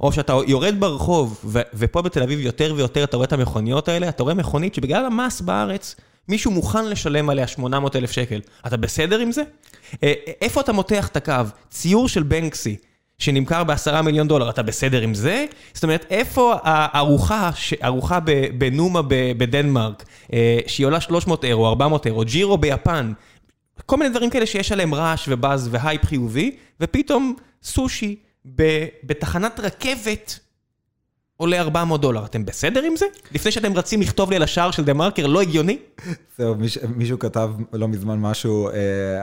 או 0.00 0.12
שאתה 0.12 0.32
יורד 0.46 0.74
ברחוב, 0.80 1.40
ו- 1.44 1.60
ופה 1.74 2.02
בתל 2.02 2.22
אביב 2.22 2.40
יותר 2.40 2.74
ויותר 2.76 3.04
אתה 3.04 3.16
רואה 3.16 3.26
את 3.26 3.32
המכוניות 3.32 3.88
האלה, 3.88 4.08
אתה 4.08 4.22
רואה 4.22 4.34
מכונית 4.34 4.74
שבגלל 4.74 5.06
המס 5.06 5.40
בארץ, 5.40 5.96
מישהו 6.28 6.50
מוכן 6.50 6.88
לשלם 6.88 7.30
עליה 7.30 7.46
800 7.46 7.96
אלף 7.96 8.10
שקל. 8.10 8.40
אתה 8.66 8.76
בסדר 8.76 9.18
עם 9.18 9.32
זה? 9.32 9.42
אה, 10.02 10.12
איפה 10.40 10.60
אתה 10.60 10.72
מותח 10.72 11.08
את 11.08 11.16
הקו? 11.16 11.32
ציור 11.70 12.08
של 12.08 12.22
בנקסי. 12.22 12.76
שנמכר 13.18 13.64
בעשרה 13.64 14.02
מיליון 14.02 14.28
דולר, 14.28 14.50
אתה 14.50 14.62
בסדר 14.62 15.00
עם 15.00 15.14
זה? 15.14 15.46
זאת 15.74 15.84
אומרת, 15.84 16.06
איפה 16.10 16.54
הארוחה, 16.62 17.50
ארוחה 17.84 18.18
בנומה 18.58 19.00
בדנמרק, 19.38 20.04
אה, 20.32 20.58
שהיא 20.66 20.86
עולה 20.86 21.00
300 21.00 21.44
אירו, 21.44 21.68
400 21.68 22.06
אירו, 22.06 22.24
ג'ירו 22.24 22.58
ביפן, 22.58 23.12
כל 23.86 23.96
מיני 23.96 24.10
דברים 24.10 24.30
כאלה 24.30 24.46
שיש 24.46 24.72
עליהם 24.72 24.94
רעש 24.94 25.24
ובאז 25.28 25.68
והייפ 25.72 26.06
חיובי, 26.06 26.56
ופתאום 26.80 27.34
סושי 27.62 28.16
בתחנת 29.04 29.60
רכבת 29.60 30.38
עולה 31.36 31.60
400 31.60 32.00
דולר. 32.00 32.24
אתם 32.24 32.44
בסדר 32.44 32.82
עם 32.82 32.96
זה? 32.96 33.06
לפני 33.32 33.52
שאתם 33.52 33.72
רצים 33.72 34.00
לכתוב 34.00 34.30
לי 34.30 34.36
על 34.36 34.42
השער 34.42 34.70
של 34.70 34.84
דה 34.84 34.94
מרקר, 34.94 35.26
לא 35.26 35.40
הגיוני? 35.42 35.78
זהו, 36.38 36.54
מיש, 36.54 36.78
מישהו 36.96 37.18
כתב 37.18 37.50
לא 37.72 37.88
מזמן 37.88 38.18
משהו, 38.18 38.68
אה, 38.68 38.74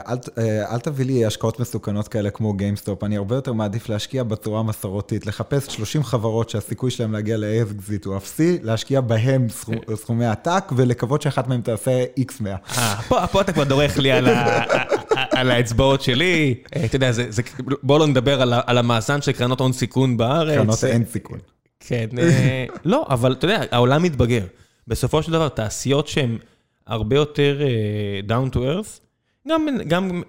אל, 0.08 0.16
אה, 0.38 0.74
אל 0.74 0.78
תביא 0.78 1.04
לי 1.04 1.24
השקעות 1.24 1.60
מסוכנות 1.60 2.08
כאלה 2.08 2.30
כמו 2.30 2.52
גיימסטופ, 2.52 3.04
אני 3.04 3.16
הרבה 3.16 3.34
יותר 3.34 3.52
מעדיף 3.52 3.88
להשקיע 3.88 4.22
בצורה 4.22 4.60
המסורתית, 4.60 5.26
לחפש 5.26 5.66
30 5.74 6.04
חברות 6.04 6.50
שהסיכוי 6.50 6.90
שלהם 6.90 7.12
להגיע 7.12 7.36
לאקזיט 7.36 8.04
הוא 8.04 8.16
אפסי, 8.16 8.58
להשקיע 8.62 9.00
בהם 9.00 9.46
סכומי 9.94 10.26
עתק 10.26 10.72
ולקוות 10.76 11.22
שאחת 11.22 11.48
מהם 11.48 11.60
תעשה 11.60 12.04
x 12.20 12.32
100. 12.40 12.56
אה, 12.78 12.96
פה, 13.32 13.40
אתה 13.40 13.52
כבר 13.52 13.64
דורך 13.64 13.98
לי 13.98 14.12
על, 14.12 15.50
האצבעות 15.50 16.02
שלי. 16.02 16.54
אתה 16.84 16.96
יודע, 16.96 17.12
זה, 17.12 17.26
זה, 17.28 17.42
בוא 17.82 17.98
לא 17.98 18.06
נדבר 18.06 18.42
על 18.42 18.78
המאזן 18.78 19.22
של 19.22 19.32
קרנות 19.32 19.60
הון 19.60 19.72
סיכון 19.72 20.16
בארץ. 20.16 20.56
קרנות 20.56 20.84
אין 20.84 21.04
סיכון. 21.12 21.53
כן, 21.86 22.08
אה, 22.18 22.66
לא, 22.84 23.06
אבל 23.08 23.32
אתה 23.32 23.44
יודע, 23.44 23.62
העולם 23.70 24.02
מתבגר. 24.02 24.46
בסופו 24.88 25.22
של 25.22 25.32
דבר, 25.32 25.48
תעשיות 25.48 26.08
שהן 26.08 26.38
הרבה 26.86 27.16
יותר 27.16 27.60
אה, 27.62 28.20
down 28.36 28.54
to 28.54 28.56
earth, 28.56 29.00
גם, 29.48 29.66
גם 29.86 30.22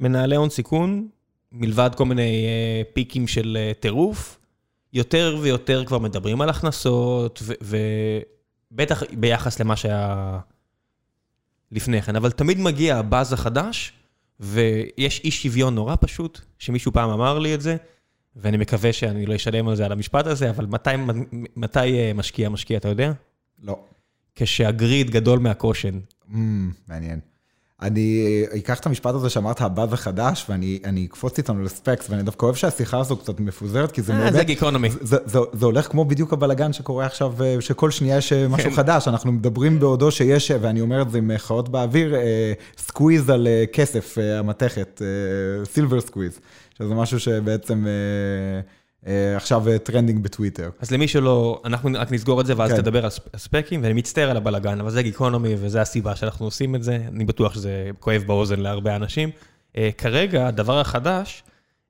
מנהלי 0.00 0.36
הון 0.36 0.50
סיכון, 0.50 1.08
מלבד 1.52 1.90
כל 1.96 2.04
מיני 2.04 2.46
אה, 2.46 2.82
פיקים 2.92 3.26
של 3.26 3.58
טירוף, 3.80 4.38
יותר 4.92 5.38
ויותר 5.40 5.84
כבר 5.84 5.98
מדברים 5.98 6.40
על 6.40 6.48
הכנסות, 6.48 7.42
ובטח 8.72 9.02
ביחס 9.12 9.60
למה 9.60 9.76
שהיה 9.76 10.38
לפני 11.72 12.02
כן, 12.02 12.16
אבל 12.16 12.30
תמיד 12.30 12.58
מגיע 12.58 12.96
הבאז 12.96 13.32
החדש, 13.32 13.92
ויש 14.40 15.20
אי 15.24 15.30
שוויון 15.30 15.74
נורא 15.74 15.94
פשוט, 16.00 16.40
שמישהו 16.58 16.92
פעם 16.92 17.10
אמר 17.10 17.38
לי 17.38 17.54
את 17.54 17.60
זה, 17.60 17.76
ואני 18.36 18.56
מקווה 18.56 18.92
שאני 18.92 19.26
לא 19.26 19.36
אשלם 19.36 19.68
על 19.68 19.76
זה, 19.76 19.84
על 19.84 19.92
המשפט 19.92 20.26
הזה, 20.26 20.50
אבל 20.50 20.66
מתי, 20.66 20.90
מתי 21.56 21.78
אה, 21.78 22.12
משקיע 22.14 22.48
משקיע, 22.48 22.78
אתה 22.78 22.88
יודע? 22.88 23.12
לא. 23.62 23.78
כשהגריד 24.34 25.10
גדול 25.10 25.38
מהקושן. 25.38 25.98
Mm, 26.28 26.34
מעניין. 26.88 27.20
אני 27.82 28.44
אקח 28.58 28.78
את 28.78 28.86
המשפט 28.86 29.14
הזה 29.14 29.30
שאמרת, 29.30 29.60
הבאז 29.60 29.92
החדש, 29.92 30.46
ואני 30.48 30.78
אני 30.84 31.06
אקפוץ 31.06 31.38
איתנו 31.38 31.62
לספקס, 31.62 32.10
ואני 32.10 32.22
דווקא 32.22 32.44
אוהב 32.44 32.56
שהשיחה 32.56 32.98
הזו 32.98 33.16
קצת 33.16 33.40
מפוזרת, 33.40 33.92
כי 33.92 34.02
זה 34.02 34.12
אה, 34.12 34.18
באמת... 34.18 34.32
זה 34.32 34.44
גיקונומי. 34.44 34.90
זה, 34.90 35.16
זה, 35.24 35.38
זה 35.52 35.66
הולך 35.66 35.88
כמו 35.88 36.04
בדיוק 36.04 36.32
הבלגן 36.32 36.72
שקורה 36.72 37.06
עכשיו, 37.06 37.42
אה, 37.42 37.56
שכל 37.60 37.90
שנייה 37.90 38.16
יש 38.16 38.32
אה, 38.32 38.48
משהו 38.48 38.70
כן. 38.70 38.76
חדש, 38.76 39.08
אנחנו 39.08 39.32
מדברים 39.32 39.80
בעודו 39.80 40.10
שיש, 40.10 40.50
אה, 40.50 40.56
ואני 40.60 40.80
אומר 40.80 41.02
את 41.02 41.10
זה 41.10 41.18
עם 41.18 41.30
חאות 41.36 41.68
באוויר, 41.68 42.14
אה, 42.14 42.52
squeeze 42.78 43.30
על 43.30 43.46
אה, 43.46 43.64
כסף, 43.72 44.18
אה, 44.18 44.38
המתכת, 44.38 45.02
silver 45.64 46.00
squeeze, 46.00 46.40
שזה 46.80 46.94
משהו 46.94 47.20
שבעצם 47.20 47.86
אה, 47.86 48.60
אה, 49.12 49.36
עכשיו 49.36 49.68
אה, 49.68 49.78
trending 49.78 50.22
בטוויטר. 50.22 50.70
אז 50.80 50.90
למי 50.90 51.08
שלא, 51.08 51.62
אנחנו 51.64 51.90
רק 51.94 52.12
נסגור 52.12 52.40
את 52.40 52.46
זה 52.46 52.54
ואז 52.56 52.70
כן. 52.70 52.76
תדבר 52.76 53.04
על 53.04 53.10
ספ- 53.10 53.36
ספאקים, 53.36 53.82
ואני 53.82 53.92
מצטער 53.92 54.30
על 54.30 54.36
הבלאגן, 54.36 54.80
אבל 54.80 54.90
זה 54.90 55.02
גיקונומי 55.02 55.54
וזו 55.58 55.78
הסיבה 55.78 56.16
שאנחנו 56.16 56.46
עושים 56.46 56.74
את 56.74 56.82
זה, 56.82 56.98
אני 57.14 57.24
בטוח 57.24 57.54
שזה 57.54 57.90
כואב 58.00 58.22
באוזן 58.26 58.60
להרבה 58.60 58.96
אנשים. 58.96 59.30
אה, 59.76 59.90
כרגע, 59.98 60.46
הדבר 60.46 60.80
החדש, 60.80 61.42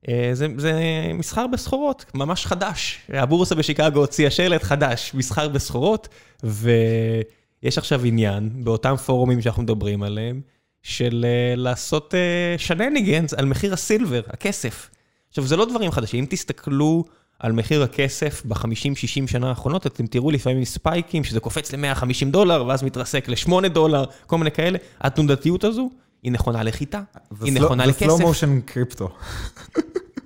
אה, 0.09 0.29
זה, 0.33 0.47
זה 0.57 0.81
מסחר 1.13 1.47
בסחורות, 1.47 2.05
ממש 2.13 2.45
חדש. 2.45 2.99
הבורסה 3.09 3.55
בשיקגו 3.55 3.99
הוציאה 3.99 4.31
שלט 4.31 4.63
חדש, 4.63 5.11
מסחר 5.13 5.47
בסחורות, 5.47 6.07
ויש 6.43 7.77
עכשיו 7.77 8.05
עניין 8.05 8.49
באותם 8.63 8.95
פורומים 8.95 9.41
שאנחנו 9.41 9.63
מדברים 9.63 10.03
עליהם, 10.03 10.41
של 10.83 11.25
אה, 11.27 11.55
לעשות 11.55 12.13
שנניגנס 12.57 13.33
על 13.33 13.45
מחיר 13.45 13.73
הסילבר, 13.73 14.21
הכסף. 14.27 14.89
עכשיו, 15.29 15.47
זה 15.47 15.57
לא 15.57 15.65
דברים 15.65 15.91
חדשים, 15.91 16.19
אם 16.19 16.25
תסתכלו 16.29 17.03
על 17.39 17.51
מחיר 17.51 17.83
הכסף 17.83 18.41
ב-50-60 18.45 19.27
שנה 19.27 19.49
האחרונות, 19.49 19.87
אתם 19.87 20.07
תראו 20.07 20.31
לפעמים 20.31 20.65
ספייקים, 20.65 21.23
שזה 21.23 21.39
קופץ 21.39 21.73
ל-150 21.73 22.31
דולר, 22.31 22.65
ואז 22.67 22.83
מתרסק 22.83 23.29
ל-8 23.29 23.67
דולר, 23.67 24.03
כל 24.27 24.37
מיני 24.37 24.51
כאלה. 24.51 24.77
התנודתיות 25.01 25.63
הזו, 25.63 25.89
היא 26.23 26.31
נכונה 26.31 26.63
לחיטה, 26.63 27.01
היא 27.41 27.53
נכונה 27.53 27.85
לכסף. 27.85 28.05
זה 28.05 28.23
slow 28.23 28.27
motion 28.27 28.61
קריפטו. 28.65 29.09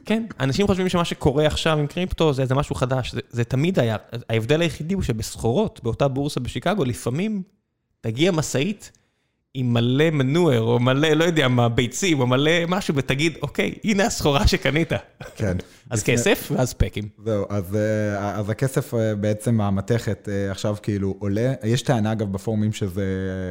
כן, 0.05 0.25
אנשים 0.39 0.67
חושבים 0.67 0.89
שמה 0.89 1.05
שקורה 1.05 1.45
עכשיו 1.45 1.77
עם 1.77 1.87
קריפטו 1.87 2.33
זה 2.33 2.41
איזה 2.41 2.55
משהו 2.55 2.75
חדש, 2.75 3.11
זה, 3.13 3.21
זה 3.29 3.43
תמיד 3.43 3.79
היה, 3.79 3.95
ההבדל 4.29 4.61
היחידי 4.61 4.93
הוא 4.93 5.03
שבסחורות, 5.03 5.79
באותה 5.83 6.07
בורסה 6.07 6.39
בשיקגו, 6.39 6.85
לפעמים 6.85 7.41
תגיע 8.01 8.31
משאית 8.31 8.91
עם 9.55 9.73
מלא 9.73 10.09
מנואר, 10.09 10.61
או 10.61 10.79
מלא, 10.79 11.07
לא 11.07 11.23
יודע 11.23 11.47
מה, 11.47 11.69
ביצים, 11.69 12.19
או 12.19 12.27
מלא 12.27 12.51
משהו, 12.67 12.95
ותגיד, 12.95 13.37
אוקיי, 13.41 13.73
הנה 13.83 14.05
הסחורה 14.05 14.47
שקנית. 14.47 14.91
כן. 15.35 15.57
אז 15.89 16.03
כסף, 16.03 16.51
ואז 16.55 16.73
פקים. 16.73 17.09
זהו, 17.25 17.45
אז, 17.49 17.75
אה, 17.75 18.39
אז 18.39 18.49
הכסף 18.49 18.93
אה, 18.93 19.15
בעצם, 19.15 19.61
המתכת 19.61 20.29
אה, 20.29 20.51
עכשיו 20.51 20.75
כאילו 20.81 21.15
עולה. 21.19 21.53
יש 21.63 21.81
טענה, 21.81 22.11
אגב, 22.11 22.31
בפורומים 22.31 22.73
שזה 22.73 23.03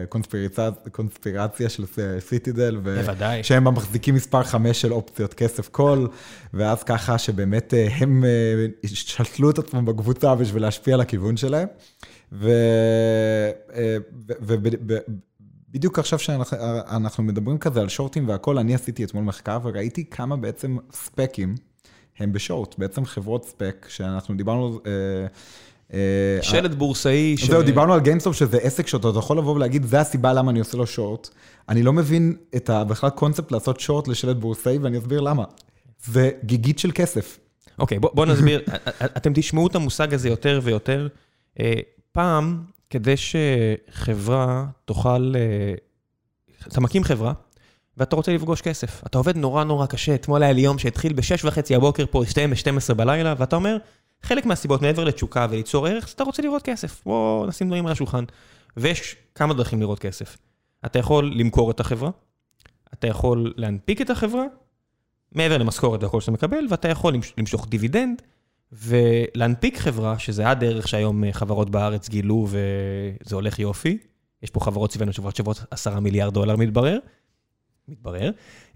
קונספירציה, 0.08 0.70
קונספירציה 0.92 1.68
של 1.68 1.84
סיטידל. 2.20 2.76
בוודאי. 2.76 3.42
שהם 3.42 3.66
המחזיקים 3.66 4.14
מספר 4.14 4.42
5 4.42 4.80
של 4.80 4.92
אופציות 4.92 5.34
כסף 5.34 5.68
קול, 5.68 6.08
ואז 6.54 6.82
ככה 6.82 7.18
שבאמת 7.18 7.74
הם 7.98 8.24
שלטלו 8.86 9.50
את 9.50 9.58
עצמם 9.58 9.84
בקבוצה 9.84 10.34
בשביל 10.34 10.62
להשפיע 10.62 10.94
על 10.94 11.00
הכיוון 11.00 11.36
שלהם. 11.36 11.68
ו... 12.32 12.50
ו... 14.42 14.54
ו... 14.88 14.96
בדיוק 15.74 15.98
עכשיו 15.98 16.18
שאנחנו 16.18 17.22
מדברים 17.22 17.58
כזה 17.58 17.80
על 17.80 17.88
שורטים 17.88 18.28
והכל, 18.28 18.58
אני 18.58 18.74
עשיתי 18.74 19.04
אתמול 19.04 19.24
מחקר 19.24 19.58
וראיתי 19.62 20.04
כמה 20.04 20.36
בעצם 20.36 20.76
ספאקים 20.92 21.54
הם 22.18 22.32
בשורט, 22.32 22.74
בעצם 22.78 23.04
חברות 23.04 23.44
ספאק, 23.44 23.86
שאנחנו 23.88 24.36
דיברנו... 24.36 24.80
אה, 24.86 24.90
אה, 25.94 26.42
שלד 26.42 26.70
בורסאי. 26.70 27.36
זהו, 27.46 27.62
דיברנו 27.62 27.94
על 27.94 28.00
גיימסטופ 28.00 28.36
שזה 28.36 28.58
עסק 28.58 28.86
שאתה 28.86 29.08
יכול 29.08 29.38
לבוא 29.38 29.54
ולהגיד, 29.54 29.84
זה 29.84 30.00
הסיבה 30.00 30.32
למה 30.32 30.50
אני 30.50 30.58
עושה 30.58 30.76
לו 30.76 30.86
שורט. 30.86 31.28
אני 31.68 31.82
לא 31.82 31.92
מבין 31.92 32.36
את 32.56 32.70
בכלל 32.88 33.10
קונספט 33.10 33.52
לעשות 33.52 33.80
שורט 33.80 34.08
לשלט 34.08 34.36
בורסאי, 34.36 34.78
ואני 34.78 34.98
אסביר 34.98 35.20
למה. 35.20 35.44
זה 36.04 36.30
גיגית 36.44 36.78
של 36.78 36.90
כסף. 36.94 37.38
אוקיי, 37.78 37.98
בוא 37.98 38.26
נסביר. 38.26 38.62
אתם 39.16 39.32
תשמעו 39.34 39.66
את 39.66 39.74
המושג 39.74 40.14
הזה 40.14 40.28
יותר 40.28 40.60
ויותר. 40.62 41.08
אה, 41.60 41.72
פעם, 42.12 42.62
כדי 42.94 43.14
שחברה 43.16 44.66
תוכל... 44.84 45.32
אה, 45.36 45.74
אתה 46.68 46.80
מקים 46.80 47.04
חברה, 47.04 47.32
ואתה 47.96 48.16
רוצה 48.16 48.32
לפגוש 48.32 48.60
כסף. 48.60 49.02
אתה 49.06 49.18
עובד 49.18 49.36
נורא 49.36 49.64
נורא 49.64 49.86
קשה, 49.86 50.14
אתמול 50.14 50.42
היה 50.42 50.52
לי 50.52 50.60
יום 50.60 50.78
שהתחיל 50.78 51.12
ב-6 51.12 51.40
וחצי 51.44 51.74
הבוקר 51.74 52.04
פה, 52.10 52.22
הסתיים 52.22 52.50
ב-12 52.50 52.94
בלילה, 52.94 53.34
ואתה 53.38 53.56
אומר, 53.56 53.76
חלק 54.22 54.46
מהסיבות 54.46 54.82
מעבר 54.82 55.04
לתשוקה 55.04 55.46
וליצור 55.50 55.86
ערך, 55.86 56.12
אתה 56.14 56.24
רוצה 56.24 56.42
לראות 56.42 56.62
כסף. 56.62 57.02
בוא 57.06 57.46
נשים 57.46 57.66
דברים 57.66 57.86
על 57.86 57.92
השולחן. 57.92 58.24
ויש 58.76 59.16
כמה 59.34 59.54
דרכים 59.54 59.80
לראות 59.80 59.98
כסף. 59.98 60.36
אתה 60.86 60.98
יכול 60.98 61.32
למכור 61.36 61.70
את 61.70 61.80
החברה, 61.80 62.10
אתה 62.92 63.06
יכול 63.06 63.54
להנפיק 63.56 64.00
את 64.00 64.10
החברה, 64.10 64.44
מעבר 65.32 65.58
למשכורת 65.58 66.02
והכל 66.02 66.20
שאתה 66.20 66.32
מקבל, 66.32 66.66
ואתה 66.70 66.88
יכול 66.88 67.14
למשוך 67.38 67.66
דיבידנד, 67.68 68.22
ולהנפיק 68.72 69.78
חברה, 69.78 70.18
שזה 70.18 70.50
הדרך 70.50 70.88
שהיום 70.88 71.24
אה, 71.24 71.32
חברות 71.32 71.70
בארץ 71.70 72.08
גילו 72.08 72.46
וזה 72.48 73.34
הולך 73.34 73.58
יופי. 73.58 73.98
יש 74.42 74.50
פה 74.50 74.60
חברות 74.60 74.92
סביבנו 74.92 75.12
שוות 75.12 75.36
שוות 75.36 75.64
עשרה 75.70 76.00
מיליארד 76.00 76.34
דולר 76.34 76.56
מתברר. 76.56 76.98
מתברר. 77.88 78.30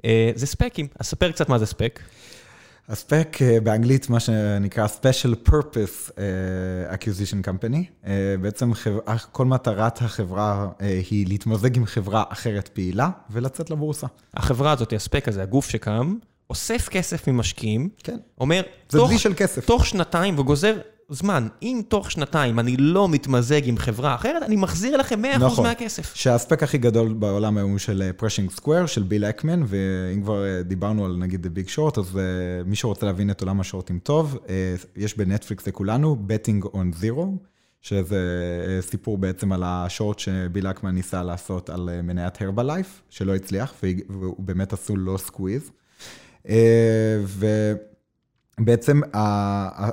אה, 0.05 0.31
זה 0.35 0.47
ספקים, 0.47 0.87
אז 0.99 1.07
ספר 1.07 1.31
קצת 1.33 1.49
מה 1.49 1.59
זה 1.59 1.67
ספק. 1.67 2.01
הספק 2.89 3.37
אה, 3.43 3.61
באנגלית, 3.61 4.11
מה 4.11 4.21
שנקרא 4.21 4.87
Special 4.87 5.49
Purpose 5.51 6.11
Acquisition 6.93 7.49
Company. 7.49 8.09
בעצם 8.41 8.71
כל 9.33 9.47
מטרת 9.47 10.03
החברה 10.03 10.69
היא 11.11 11.27
להתמזג 11.29 11.77
עם 11.77 11.87
חברה 11.87 12.25
אחרת 12.29 12.69
פעילה 12.69 13.11
ולצאת 13.31 13.71
לבורסה. 13.71 14.07
החברה 14.35 14.73
הזאת, 14.73 14.93
הספאק 14.93 15.29
הזה, 15.29 15.43
הגוף 15.43 15.69
שקם, 15.69 16.17
אוסף 16.51 16.89
כסף 16.89 17.29
ממשקיעים, 17.29 17.89
כן. 18.05 18.17
אומר, 18.41 18.63
זה 18.89 18.99
תוך, 18.99 19.19
של 19.19 19.33
כסף. 19.37 19.67
תוך 19.67 19.87
שנתיים, 19.87 20.39
וגוזר 20.39 20.81
זמן, 21.11 21.49
אם 21.63 21.83
תוך 21.89 22.11
שנתיים 22.11 22.59
אני 22.59 22.77
לא 22.77 23.09
מתמזג 23.09 23.69
עם 23.69 23.79
חברה 23.79 24.15
אחרת, 24.15 24.43
אני 24.43 24.57
מחזיר 24.57 24.97
לכם 24.97 25.25
100% 25.25 25.39
נכון. 25.39 25.67
מהכסף. 25.67 26.15
שהספאק 26.15 26.63
הכי 26.63 26.79
גדול 26.79 27.13
בעולם 27.13 27.57
היום 27.57 27.71
הוא 27.71 27.79
של 27.79 28.11
פרשינג 28.17 28.51
סקוויר, 28.51 28.87
של 28.87 29.03
ביל 29.03 29.25
אקמן, 29.25 29.63
ואם 29.67 30.23
כבר 30.23 30.45
אה, 30.45 30.63
דיברנו 30.63 31.05
על 31.05 31.17
נגיד 31.17 31.47
The 31.47 31.59
Big 31.59 31.71
Short, 31.75 32.01
אז 32.01 32.17
אה, 32.17 32.19
מי 32.67 32.77
שרוצה 32.77 33.07
להבין 33.07 33.31
את 33.31 33.41
עולם 33.41 33.61
השורטים 33.61 33.99
טוב, 33.99 34.39
יש 34.97 35.17
בנטפליקס 35.17 35.67
לכולנו, 35.67 36.17
Betting 36.29 36.67
on 36.67 37.03
Zero, 37.03 37.25
שזה 37.81 38.19
סיפור 38.81 39.19
בעצם 39.19 39.53
על 39.53 39.63
השורט 39.67 40.19
שביל 40.19 40.67
אקמן 40.67 40.95
ניסה 40.95 41.23
לעשות 41.23 41.71
על 41.71 42.01
מניית 42.03 42.43
הרבלייף, 42.43 43.03
שלא 43.11 43.35
הצליח, 43.35 43.75
והוא 44.09 44.35
באמת 44.39 44.73
עשו 44.73 44.97
לו 44.97 45.19
squeeze. 45.19 45.71
אה, 46.49 47.19
ובעצם 48.59 49.01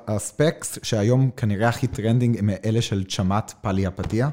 ה 0.08 0.20
SPACs 0.20 0.80
שהיום 0.84 1.30
כנראה 1.38 1.70
הכי 1.70 1.88
trending 1.88 2.38
הם 2.38 2.50
אלה 2.66 2.82
של 2.82 3.04
צ'מאת 3.04 3.54
פליהפיטיה, 3.62 4.30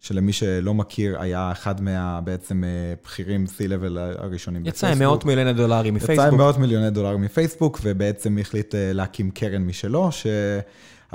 שלמי 0.00 0.32
שלא 0.32 0.74
מכיר 0.74 1.20
היה 1.20 1.52
אחד 1.52 1.80
מה 1.80 2.20
בעצם 2.20 2.64
אה, 2.64 2.94
בכירים 3.04 3.44
C-Level 3.44 3.98
הראשונים 3.98 4.62
בפייסבוק. 4.62 4.90
יצא 4.90 4.92
עם 4.92 4.98
מאות 4.98 5.24
מיליוני 5.24 5.52
דולרים 5.52 5.94
מפייסבוק. 5.94 6.26
יצא 6.26 6.32
עם 6.32 6.38
מאות 6.38 6.58
מיליוני 6.58 6.90
דולרים 6.90 7.22
מפייסבוק, 7.22 7.80
ובעצם 7.82 8.38
החליט 8.40 8.74
אה, 8.74 8.92
להקים 8.92 9.30
קרן 9.30 9.62
משלו, 9.62 10.12
ש... 10.12 10.26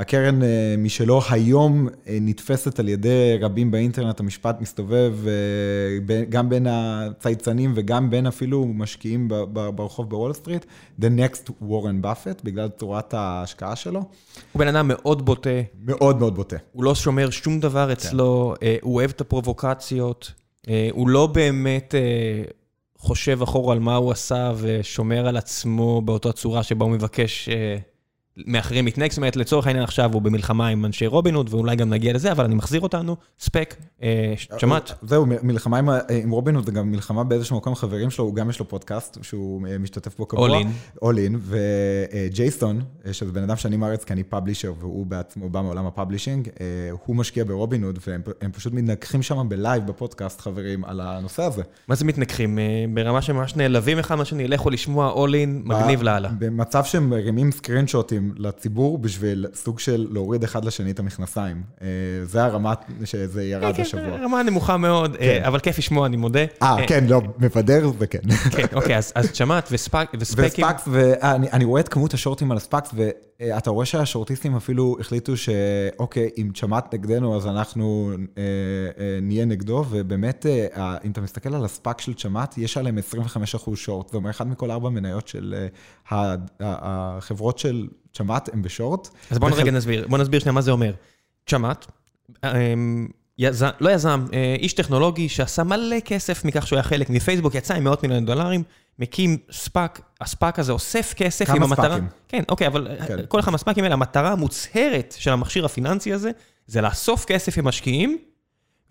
הקרן 0.01 0.43
אה, 0.43 0.75
משלו 0.77 1.21
היום 1.29 1.87
אה, 2.07 2.17
נתפסת 2.21 2.79
על 2.79 2.89
ידי 2.89 3.37
רבים 3.41 3.71
באינטרנט, 3.71 4.19
המשפט 4.19 4.61
מסתובב 4.61 5.15
אה, 5.27 6.23
גם 6.29 6.49
בין 6.49 6.67
הצייצנים 6.69 7.73
וגם 7.75 8.09
בין 8.09 8.27
אפילו 8.27 8.65
משקיעים 8.65 9.27
ברחוב 9.75 10.09
בוול 10.09 10.33
סטריט, 10.33 10.65
The 11.01 11.03
Next 11.03 11.49
Warren 11.61 12.05
Buffett, 12.05 12.43
בגלל 12.43 12.69
צורת 12.69 13.13
ההשקעה 13.13 13.75
שלו. 13.75 13.99
הוא 14.51 14.59
בן 14.59 14.67
אדם 14.67 14.85
מאוד 14.87 15.25
בוטה. 15.25 15.49
מאוד 15.85 16.19
מאוד 16.19 16.35
בוטה. 16.35 16.57
הוא 16.71 16.83
לא 16.83 16.95
שומר 16.95 17.29
שום 17.29 17.59
דבר 17.59 17.85
כן. 17.85 17.91
אצלו, 17.91 18.53
כן. 18.59 18.75
הוא 18.81 18.95
אוהב 18.95 19.09
את 19.09 19.21
הפרובוקציות, 19.21 20.31
הוא 20.91 21.09
לא 21.09 21.27
באמת... 21.27 21.95
חושב 23.03 23.41
אחורה 23.41 23.73
על 23.73 23.79
מה 23.79 23.95
הוא 23.95 24.11
עשה 24.11 24.51
ושומר 24.57 25.27
על 25.27 25.37
עצמו 25.37 26.01
באותה 26.01 26.31
צורה 26.31 26.63
שבה 26.63 26.85
הוא 26.85 26.91
מבקש 26.91 27.49
מאחרים 28.37 28.85
מתנהג, 28.85 29.09
זאת 29.09 29.17
אומרת, 29.17 29.35
לצורך 29.35 29.67
העניין 29.67 29.83
עכשיו 29.83 30.13
הוא 30.13 30.21
במלחמה 30.21 30.67
עם 30.67 30.85
אנשי 30.85 31.07
רובינהוד, 31.07 31.53
ואולי 31.53 31.75
גם 31.75 31.89
נגיע 31.89 32.13
לזה, 32.13 32.31
אבל 32.31 32.45
אני 32.45 32.55
מחזיר 32.55 32.81
אותנו, 32.81 33.15
ספאק, 33.39 33.75
אה, 34.03 34.33
שמעת? 34.37 34.91
זהו, 35.01 35.25
מלחמה 35.25 35.77
עם 36.23 36.31
רובינהוד 36.31 36.65
זה 36.65 36.71
גם 36.71 36.91
מלחמה 36.91 37.23
באיזשהו 37.23 37.57
מקום 37.57 37.75
חברים 37.75 38.09
שלו, 38.09 38.25
הוא 38.25 38.35
גם 38.35 38.49
יש 38.49 38.59
לו 38.59 38.67
פודקאסט 38.67 39.17
שהוא 39.21 39.67
אה, 39.67 39.77
משתתף 39.77 40.17
בו 40.17 40.25
קבוע. 40.25 40.49
All-In. 40.49 40.71
All-In, 41.01 41.39
וג'ייסון, 41.41 42.81
אה, 43.05 43.13
שזה 43.13 43.31
בן 43.31 43.43
אדם 43.43 43.55
שאני 43.55 43.77
מעריץ 43.77 44.03
כי 44.03 44.13
אני 44.13 44.23
publisher, 44.23 44.73
והוא 44.79 45.05
בעצמו 45.05 45.49
בא 45.49 45.61
מעולם 45.61 45.85
ה 45.85 45.90
publishing, 45.90 46.49
הוא 47.05 47.15
משקיע 47.15 47.43
ברובינהוד, 47.43 47.99
והם 48.07 48.51
פשוט 48.51 48.73
מתנגחים 48.73 49.21
שם 49.21 49.49
ב 49.49 49.57
live 49.57 49.87
בפודקאסט, 49.87 50.41
חברים, 50.41 50.85
על 50.85 51.01
הנושא 51.01 51.43
הזה. 51.43 51.63
מה 51.87 51.95
זה 51.95 52.05
מתנגחים? 52.05 52.59
ברמה 52.93 53.21
שממש 53.21 53.55
נעלבים 53.55 53.99
אחד 53.99 54.15
מהשני, 54.15 54.47
לכו 54.47 54.69
לשמוע 54.69 55.09
אולין, 55.09 55.61
מגניב 55.65 56.03
לאללה. 56.03 56.29
במצב 56.39 56.83
שהם 56.83 57.09
מרימים 57.09 57.51
סקרינשוטים 57.51 58.20
פרודקטים 58.21 58.45
לציבור 58.45 58.97
בשביל 58.97 59.45
סוג 59.53 59.79
של 59.79 60.07
להוריד 60.11 60.43
אחד 60.43 60.65
לשני 60.65 60.91
את 60.91 60.99
המכנסיים. 60.99 61.63
אה, 61.81 61.87
זה 62.23 62.43
הרמה 62.43 62.73
שזה 63.05 63.43
ירד 63.43 63.75
כן, 63.75 63.81
השבוע. 63.81 64.17
כן, 64.17 64.23
רמה 64.23 64.43
נמוכה 64.43 64.77
מאוד, 64.77 65.15
אה, 65.15 65.19
כן. 65.19 65.43
אבל 65.43 65.59
כיף 65.59 65.77
לשמוע, 65.77 66.05
אני 66.05 66.17
מודה. 66.17 66.45
אה, 66.61 66.87
כן, 66.87 67.03
לא, 67.07 67.21
מבדר 67.39 67.91
וכן. 67.97 68.19
כן, 68.51 68.65
אוקיי, 68.73 68.97
אז 68.97 69.13
שמעת, 69.33 69.69
וספקים. 69.71 70.19
וספקס, 70.19 70.87
ואני 70.91 71.65
רואה 71.65 71.81
את 71.81 71.89
כמות 71.89 72.13
השורטים 72.13 72.51
על 72.51 72.57
הספקס, 72.57 72.89
ואתה 73.41 73.69
רואה 73.69 73.85
שהשורטיסטים 73.85 74.55
אפילו 74.55 74.97
החליטו 74.99 75.37
שאוקיי, 75.37 76.29
אם 76.37 76.49
צ'מאט 76.55 76.93
נגדנו, 76.93 77.35
אז 77.35 77.47
אנחנו 77.47 78.11
אה, 78.37 78.43
נהיה 79.21 79.45
נגדו, 79.45 79.85
ובאמת, 79.89 80.45
אם 81.05 81.11
אתה 81.11 81.21
מסתכל 81.21 81.55
על 81.55 81.65
הספק 81.65 82.01
של 82.01 82.13
צ'מאט, 82.13 82.57
יש 82.57 82.77
עליהם 82.77 82.97
25% 82.97 83.75
שורט, 83.75 84.07
זאת 84.07 84.15
אומרת, 84.15 84.35
אחד 84.35 84.47
מכל 84.47 84.71
ארבע 84.71 84.89
מניות 84.89 85.27
של 85.27 85.67
החברות 86.59 87.59
של 87.59 87.87
צ'מאט 88.13 88.49
הם 88.53 88.61
בשורט. 88.61 89.09
אז 89.31 89.39
בוא 89.39 89.49
רגע 89.51 89.71
נסביר, 89.71 90.07
בוא 90.07 90.17
נסביר 90.17 90.39
שנייה 90.39 90.53
מה 90.53 90.61
זה 90.61 90.71
אומר. 90.71 90.93
צ'מאט, 91.45 91.85
אמ, 92.43 93.07
יזם, 93.41 93.69
לא 93.79 93.89
יזם, 93.89 94.25
אה, 94.33 94.55
איש 94.59 94.73
טכנולוגי 94.73 95.29
שעשה 95.29 95.63
מלא 95.63 95.99
כסף 95.99 96.45
מכך 96.45 96.67
שהוא 96.67 96.77
היה 96.77 96.83
חלק 96.83 97.09
מפייסבוק, 97.09 97.55
יצא 97.55 97.73
עם 97.73 97.83
מאות 97.83 98.03
מיליון 98.03 98.25
דולרים, 98.25 98.63
מקים 98.99 99.37
ספאק, 99.51 100.01
הספאק 100.21 100.59
הזה 100.59 100.71
אוסף 100.71 101.13
כסף 101.17 101.49
עם 101.49 101.63
המטרה... 101.63 101.85
כמה 101.85 101.95
ספאקים. 101.95 102.07
כן, 102.27 102.43
אוקיי, 102.49 102.67
אבל 102.67 102.87
כן. 103.07 103.17
כל 103.27 103.39
אחד 103.39 103.51
מהספאקים 103.51 103.83
האלה, 103.83 103.93
המטרה 103.93 104.31
המוצהרת 104.31 105.15
של 105.19 105.31
המכשיר 105.31 105.65
הפיננסי 105.65 106.13
הזה, 106.13 106.31
זה 106.67 106.81
לאסוף 106.81 107.25
כסף 107.25 107.57
עם 107.57 107.67
משקיעים 107.67 108.17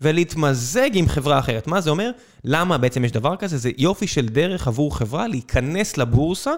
ולהתמזג 0.01 0.89
עם 0.93 1.07
חברה 1.07 1.39
אחרת. 1.39 1.67
מה 1.67 1.81
זה 1.81 1.89
אומר? 1.89 2.11
למה 2.43 2.77
בעצם 2.77 3.05
יש 3.05 3.11
דבר 3.11 3.35
כזה? 3.35 3.57
זה 3.57 3.71
יופי 3.77 4.07
של 4.07 4.25
דרך 4.25 4.67
עבור 4.67 4.97
חברה 4.97 5.27
להיכנס 5.27 5.97
לבורסה 5.97 6.51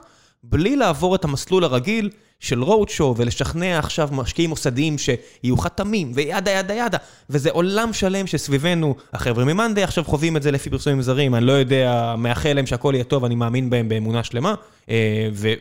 בלי 0.44 0.76
לעבור 0.76 1.16
את 1.16 1.24
המסלול 1.24 1.64
הרגיל 1.64 2.10
של 2.40 2.64
show 2.64 3.04
ולשכנע 3.16 3.80
עכשיו 3.80 4.10
משקיעים 4.12 4.50
מוסדיים 4.50 4.96
שיהיו 4.98 5.58
חתמים 5.58 6.12
ו 6.16 6.23
yada 6.23 6.52
yada 6.52 6.74
yada. 6.74 6.98
וזה 7.30 7.52
עולם 7.52 7.94
שלם 7.94 8.28
שסביבנו, 8.28 8.96
החבר'ה 9.14 9.46
ממאנדיי 9.46 9.84
עכשיו 9.84 10.04
חווים 10.04 10.38
את 10.38 10.44
זה 10.44 10.52
לפי 10.52 10.70
פרסומים 10.70 11.02
זרים, 11.02 11.36
אני 11.36 11.46
לא 11.46 11.52
יודע, 11.52 12.16
מאחל 12.18 12.54
להם 12.54 12.66
שהכל 12.66 12.92
יהיה 12.96 13.04
טוב, 13.04 13.26
אני 13.26 13.36
מאמין 13.36 13.70
בהם 13.70 13.90
באמונה 13.90 14.24
שלמה. 14.24 14.54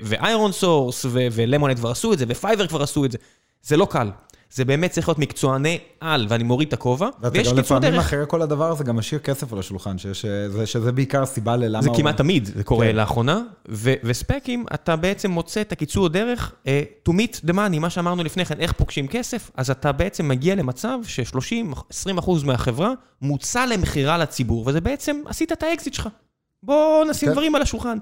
ואיירון 0.00 0.52
סורס 0.52 1.06
ולמונייד 1.10 1.76
כבר 1.76 1.90
עשו 1.90 2.12
את 2.12 2.18
זה, 2.18 2.24
ופייבר 2.28 2.66
כבר 2.66 2.82
עשו 2.82 3.04
את 3.04 3.12
זה. 3.12 3.18
זה 3.62 3.76
לא 3.76 3.86
קל. 3.90 4.10
זה 4.54 4.64
באמת 4.64 4.90
צריך 4.90 5.08
להיות 5.08 5.18
מקצועני 5.18 5.78
על, 6.00 6.26
ואני 6.28 6.44
מוריד 6.44 6.68
את 6.68 6.74
הכובע, 6.74 7.08
ויש 7.32 7.48
קיצור 7.48 7.54
דרך. 7.54 7.70
ואתה 7.70 7.74
גם 7.74 7.80
לפעמים 7.80 8.00
אחרי 8.00 8.24
כל 8.28 8.42
הדבר 8.42 8.70
הזה 8.70 8.84
גם 8.84 8.96
משאיר 8.96 9.20
כסף 9.20 9.52
על 9.52 9.58
השולחן, 9.58 9.98
שזה, 9.98 10.66
שזה 10.66 10.92
בעיקר 10.92 11.22
הסיבה 11.22 11.56
ללמה... 11.56 11.82
זה 11.82 11.90
כמעט 11.96 12.16
תמיד, 12.16 12.44
זה 12.44 12.64
קורה 12.64 12.86
כן. 12.86 12.96
לאחרונה, 12.96 13.40
ו, 13.68 13.92
וספאקים, 14.04 14.64
אתה 14.74 14.96
בעצם 14.96 15.30
מוצא 15.30 15.60
את 15.60 15.72
הקיצור 15.72 16.08
דרך 16.08 16.52
אה, 16.64 16.68
to 17.08 17.12
meet 17.12 17.48
the 17.48 17.52
money, 17.52 17.78
מה 17.78 17.90
שאמרנו 17.90 18.24
לפני 18.24 18.44
כן, 18.44 18.60
איך 18.60 18.72
פוגשים 18.72 19.08
כסף, 19.08 19.50
אז 19.56 19.70
אתה 19.70 19.92
בעצם 19.92 20.28
מגיע 20.28 20.54
למצב 20.54 20.98
ש-30-20% 21.06 22.30
מהחברה 22.44 22.92
מוצע 23.22 23.66
למכירה 23.66 24.18
לציבור, 24.18 24.64
וזה 24.66 24.80
בעצם, 24.80 25.16
עשית 25.26 25.52
את 25.52 25.62
האקזיט 25.62 25.94
שלך. 25.94 26.08
בוא 26.62 27.04
נשים 27.04 27.28
כן. 27.28 27.32
דברים 27.32 27.54
על 27.54 27.62
השולחן. 27.62 27.98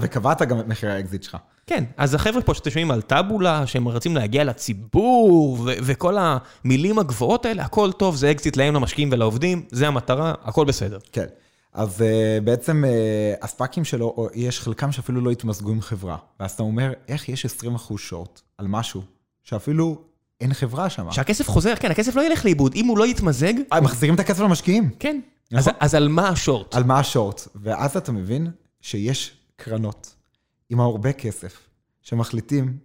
וקבעת 0.00 0.42
גם 0.42 0.60
את 0.60 0.66
מחירי 0.66 0.92
האקזיט 0.92 1.22
שלך. 1.22 1.36
כן, 1.66 1.84
אז 1.96 2.14
החבר'ה 2.14 2.42
פה 2.42 2.54
שאתם 2.54 2.70
שומעים 2.70 2.90
על 2.90 3.02
טאבולה, 3.02 3.66
שהם 3.66 3.88
רוצים 3.88 4.16
להגיע 4.16 4.44
לציבור, 4.44 5.58
וכל 5.64 6.16
המילים 6.18 6.98
הגבוהות 6.98 7.46
האלה, 7.46 7.64
הכל 7.64 7.92
טוב, 7.92 8.16
זה 8.16 8.30
אקזיט 8.30 8.56
להם, 8.56 8.74
למשקיעים 8.74 9.08
ולעובדים, 9.12 9.62
זה 9.70 9.88
המטרה, 9.88 10.34
הכל 10.44 10.64
בסדר. 10.64 10.98
כן. 11.12 11.26
אז 11.72 12.00
אה, 12.00 12.44
בעצם 12.44 12.84
אה, 12.84 13.44
הספאקים 13.44 13.84
שלו, 13.84 14.28
יש 14.34 14.60
חלקם 14.60 14.92
שאפילו 14.92 15.20
לא 15.20 15.30
התמזגו 15.30 15.70
עם 15.70 15.80
חברה. 15.80 16.16
ואז 16.40 16.50
אתה 16.50 16.62
אומר, 16.62 16.92
איך 17.08 17.28
יש 17.28 17.46
20% 17.46 17.48
שורט 17.96 18.40
על 18.58 18.66
משהו 18.66 19.02
שאפילו 19.44 20.02
אין 20.40 20.54
חברה 20.54 20.90
שם? 20.90 21.12
שהכסף 21.12 21.48
חוזר, 21.48 21.76
כן, 21.76 21.90
הכסף 21.90 22.16
לא 22.16 22.26
ילך 22.26 22.44
לאיבוד. 22.44 22.74
אם 22.74 22.86
הוא 22.86 22.98
לא 22.98 23.06
יתמזג... 23.06 23.52
אה, 23.72 23.80
מחזירים 23.80 24.14
את 24.14 24.20
הכסף 24.20 24.40
למשקיעים. 24.40 24.90
כן. 24.98 25.20
אז, 25.52 25.68
נכון. 25.68 25.78
אז 25.80 25.94
על 25.94 26.08
מה 26.08 26.28
השורט? 26.28 26.74
על 26.74 26.84
מה 26.84 26.98
השורט. 26.98 27.48
ואז 27.54 27.96
אתה 27.96 28.12
מבין 28.12 28.50
שיש 28.80 29.36
קרנות 29.56 30.14
עם 30.70 30.80
הרבה 30.80 31.12
כסף, 31.12 31.68
שמחליטים 32.02 32.78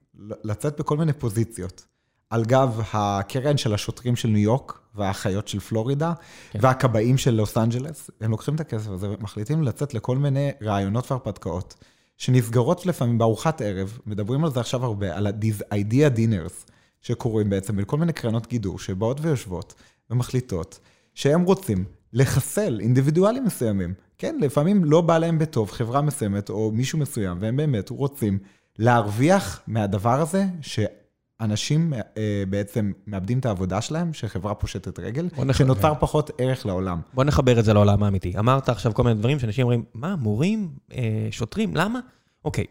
לצאת 0.44 0.80
בכל 0.80 0.98
מיני 0.98 1.14
פוזיציות. 1.14 1.86
על 2.30 2.46
גב 2.46 2.82
הקרן 2.94 3.58
של 3.58 3.74
השוטרים 3.74 4.16
של 4.16 4.28
ניו 4.28 4.42
יורק, 4.42 4.80
והאחיות 4.96 5.48
של 5.48 5.60
פלורידה, 5.60 6.14
כן. 6.52 6.60
והכבאים 6.62 7.18
של 7.18 7.34
לוס 7.34 7.58
אנג'לס, 7.58 8.10
הם 8.22 8.32
לוקחים 8.32 8.56
את 8.56 8.60
הכסף 8.60 8.90
הזה 8.90 9.10
ומחליטים 9.10 9.64
לצאת 9.64 9.94
לכל 9.94 10.18
מיני 10.18 10.52
רעיונות 10.62 11.12
והרפתקאות, 11.12 11.76
שנסגרות 12.18 12.86
לפעמים 12.86 13.18
בארוחת 13.18 13.62
ערב, 13.62 14.00
מדברים 14.06 14.46
על 14.46 14.52
זה 14.52 14.60
עכשיו 14.60 14.86
הרבה, 14.86 15.16
על 15.16 15.28
ה-idea 15.28 16.18
dinners, 16.18 16.72
שקורים 17.02 17.50
בעצם 17.50 17.76
בכל 17.76 17.98
מיני 17.98 18.14
קרנות 18.14 18.48
גידור, 18.48 18.80
שבאות 18.80 19.18
ויושבות 19.22 19.74
ומחליטות 20.10 20.80
שהם 21.14 21.42
רוצים 21.42 21.86
לחסל 22.14 22.80
אינדיבידואלים 22.82 23.46
מסוימים. 23.46 23.94
כן, 24.18 24.38
לפעמים 24.42 24.86
לא 24.86 25.02
בא 25.02 25.18
להם 25.18 25.40
בטוב 25.40 25.72
חברה 25.72 26.02
מסוימת 26.02 26.50
או 26.50 26.72
מישהו 26.72 27.00
מסוים, 27.00 27.38
והם 27.42 27.58
באמת 27.58 27.90
רוצים 27.90 28.40
להרוויח 28.80 29.62
מהדבר 29.68 30.22
הזה, 30.22 30.46
שאנשים 30.62 31.94
אה, 31.94 32.44
בעצם 32.50 32.92
מאבדים 33.08 33.40
את 33.40 33.46
העבודה 33.46 33.82
שלהם, 33.82 34.14
שחברה 34.14 34.56
פושטת 34.56 35.00
רגל, 35.00 35.30
שנוצר 35.52 35.94
פחות 36.00 36.32
ערך 36.38 36.66
לעולם. 36.66 37.02
בוא 37.14 37.24
נחבר 37.24 37.60
את 37.60 37.66
זה 37.66 37.74
לעולם 37.74 38.04
האמיתי. 38.04 38.38
אמרת 38.40 38.70
עכשיו 38.70 38.94
כל 38.94 39.04
מיני 39.04 39.16
דברים 39.16 39.40
שאנשים 39.40 39.64
אומרים, 39.64 39.84
מה, 39.94 40.16
מורים, 40.16 40.70
אה, 40.94 41.28
שוטרים, 41.32 41.76
למה? 41.76 42.00
אוקיי, 42.46 42.66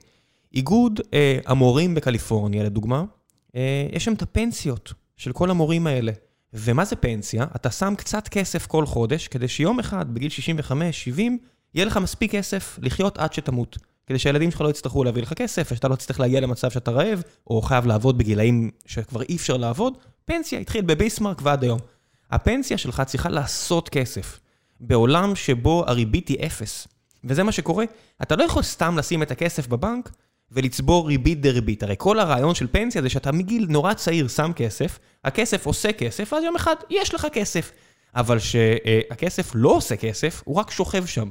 איגוד 0.55 1.01
אה, 1.15 1.39
המורים 1.47 1.95
בקליפורניה, 1.95 2.65
לדוגמה, 2.65 3.05
אה, 3.57 3.87
יש 3.93 4.05
שם 4.05 4.13
את 4.13 4.23
הפנסיות 4.23 4.93
של 5.17 5.33
כל 5.33 5.51
המורים 5.51 5.87
האלה. 5.87 6.13
ומה 6.53 6.85
זה 6.85 6.97
פנסיה? 6.97 7.47
אתה 7.57 7.71
שם 7.71 7.95
קצת 7.97 8.29
כסף 8.29 8.67
כל 8.67 8.87
חודש, 8.87 9.29
כדי 9.29 9.49
שיום 9.49 9.81
אחד, 9.81 10.15
בגיל 10.15 10.31
65-70, 10.71 11.21
יהיה 11.75 11.87
לך 11.87 11.97
מספיק 11.97 12.33
כסף 12.33 12.79
לחיות 12.83 13.19
עד 13.19 13.33
שתמות. 13.33 13.79
כדי 14.07 14.19
שהילדים 14.19 14.51
שלך 14.51 14.61
לא 14.61 14.69
יצטרכו 14.69 15.05
להביא 15.05 15.23
לך 15.23 15.35
כסף, 15.35 15.69
ושאתה 15.73 15.89
לא 15.89 15.97
תצטרך 15.97 16.21
להגיע 16.21 16.41
למצב 16.41 16.71
שאתה 16.71 16.91
רעב, 16.91 17.23
או 17.47 17.63
חייב 17.63 17.87
לעבוד 17.87 18.19
בגילאים 18.19 18.71
שכבר 18.87 19.23
אי 19.23 19.37
אפשר 19.37 19.57
לעבוד. 19.57 19.99
פנסיה 20.25 20.59
התחיל 20.59 20.83
בבייסמרק 20.83 21.41
ועד 21.43 21.63
היום. 21.63 21.79
הפנסיה 22.31 22.79
שלך 22.79 23.03
צריכה 23.07 23.29
לעשות 23.29 23.89
כסף. 23.89 24.41
בעולם 24.81 25.37
שבו 25.37 25.85
הריבית 25.87 26.29
היא 26.29 26.47
אפס. 26.47 26.89
וזה 27.25 27.43
מה 27.43 27.53
שקורה. 27.53 27.85
אתה 28.23 28.37
לא 28.37 28.45
יכול 28.45 28.63
סתם 28.63 28.99
לשים 28.99 29.23
את 29.23 29.31
הכסף 29.31 29.67
בבנק, 29.67 30.11
ולצבור 30.53 31.09
ריבית 31.09 31.41
דריבית. 31.41 31.83
הרי 31.83 31.95
כל 31.99 32.19
הרעיון 32.19 32.55
של 32.55 32.67
פנסיה 32.67 33.03
זה 33.03 33.09
שאתה 33.09 33.33
מגיל 33.33 33.67
נורא 33.69 33.95
צעיר 33.95 34.29
שם 34.29 34.53
כסף, 34.57 34.99
הכסף 35.25 35.67
עושה 35.67 35.93
כסף, 35.93 36.33
ואז 36.33 36.45
יום 36.45 36.57
אחד 36.57 36.75
יש 36.91 37.15
לך 37.15 37.27
כסף. 37.33 37.73
אבל 38.17 38.39
שהכסף 38.39 39.51
לא 39.55 39.69
עושה 39.69 39.97
כסף, 39.97 40.43
הוא 40.45 40.57
רק 40.57 40.71
שוכב 40.71 41.07
שם. 41.07 41.31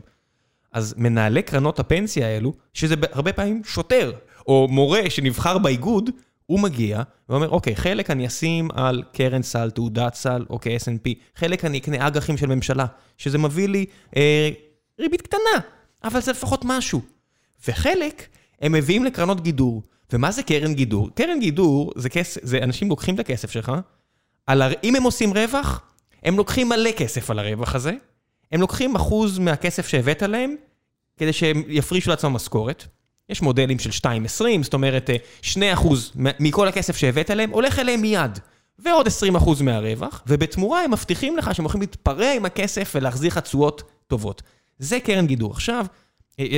אז 0.72 0.96
מנהלי 0.98 1.42
קרנות 1.42 1.80
הפנסיה 1.80 2.28
האלו, 2.28 2.54
שזה 2.74 2.96
הרבה 3.12 3.34
פעמים 3.34 3.62
שוטר, 3.64 4.12
או 4.48 4.68
מורה 4.70 5.10
שנבחר 5.10 5.58
באיגוד, 5.58 6.10
הוא 6.46 6.60
מגיע 6.60 7.02
ואומר, 7.30 7.50
אוקיי, 7.50 7.76
חלק 7.76 8.10
אני 8.10 8.28
אשים 8.28 8.68
על 8.74 9.04
קרן 9.14 9.42
סל, 9.42 9.72
תעודת 9.72 10.16
סל, 10.16 10.46
אוקיי, 10.50 10.78
S&P, 10.78 11.10
חלק 11.36 11.66
אני 11.66 11.78
אקנה 11.78 12.08
אג"חים 12.08 12.38
של 12.38 12.48
ממשלה, 12.48 12.86
שזה 13.18 13.38
מביא 13.38 13.68
לי 13.68 13.86
אה, 14.16 14.50
ריבית 15.00 15.22
קטנה, 15.22 15.60
אבל 16.04 16.22
זה 16.22 16.32
לפחות 16.32 16.62
משהו. 16.66 17.02
וחלק, 17.68 18.28
הם 18.62 18.72
מביאים 18.72 19.06
לקרנות 19.06 19.42
גידור. 19.42 19.84
ומה 20.14 20.32
זה 20.32 20.44
קרן 20.44 20.74
גידור? 20.74 21.10
קרן 21.16 21.40
גידור 21.40 21.92
זה 21.96 22.10
כסף, 22.10 22.46
זה 22.46 22.58
אנשים 22.64 22.90
לוקחים 22.90 23.16
את 23.16 23.20
הכסף 23.20 23.52
שלך, 23.52 23.72
על 24.48 24.62
הר... 24.62 24.72
אם 24.84 24.96
הם 24.96 25.04
עושים 25.04 25.34
רווח, 25.34 25.82
הם 26.24 26.38
לוקחים 26.38 26.70
מלא 26.70 26.92
כסף 26.92 27.32
על 27.32 27.40
הרווח 27.40 27.76
הזה, 27.76 27.94
הם 28.52 28.62
לוקחים 28.62 28.96
אחוז 28.96 29.40
מהכסף 29.40 29.88
שהבאת 29.88 30.22
להם, 30.22 30.56
כדי 31.18 31.34
שהם 31.34 31.64
יפרישו 31.68 32.10
לעצמם 32.10 32.34
משכורת. 32.34 32.86
יש 33.30 33.42
מודלים 33.42 33.80
של 33.80 33.90
2.20, 33.90 34.64
זאת 34.64 34.74
אומרת 34.74 35.10
2 35.42 35.74
אחוז 35.74 36.12
מכל 36.16 36.68
הכסף 36.68 36.98
שהבאת 36.98 37.30
להם, 37.30 37.50
הולך 37.50 37.80
אליהם 37.80 38.02
מיד. 38.02 38.40
ועוד 38.80 39.08
20 39.08 39.36
אחוז 39.36 39.62
מהרווח, 39.62 40.24
ובתמורה 40.28 40.84
הם 40.84 40.92
מבטיחים 40.92 41.38
לך 41.38 41.56
שהם 41.56 41.66
הולכים 41.66 41.82
להתפרע 41.82 42.32
עם 42.32 42.46
הכסף 42.46 42.92
ולהחזיר 42.96 43.28
לך 43.28 43.38
תשואות 43.38 43.84
טובות. 44.08 44.42
זה 44.80 45.00
קרן 45.00 45.28
גידור. 45.28 45.52
עכשיו, 45.52 45.76
אה, 45.78 45.84
אה, 45.86 46.05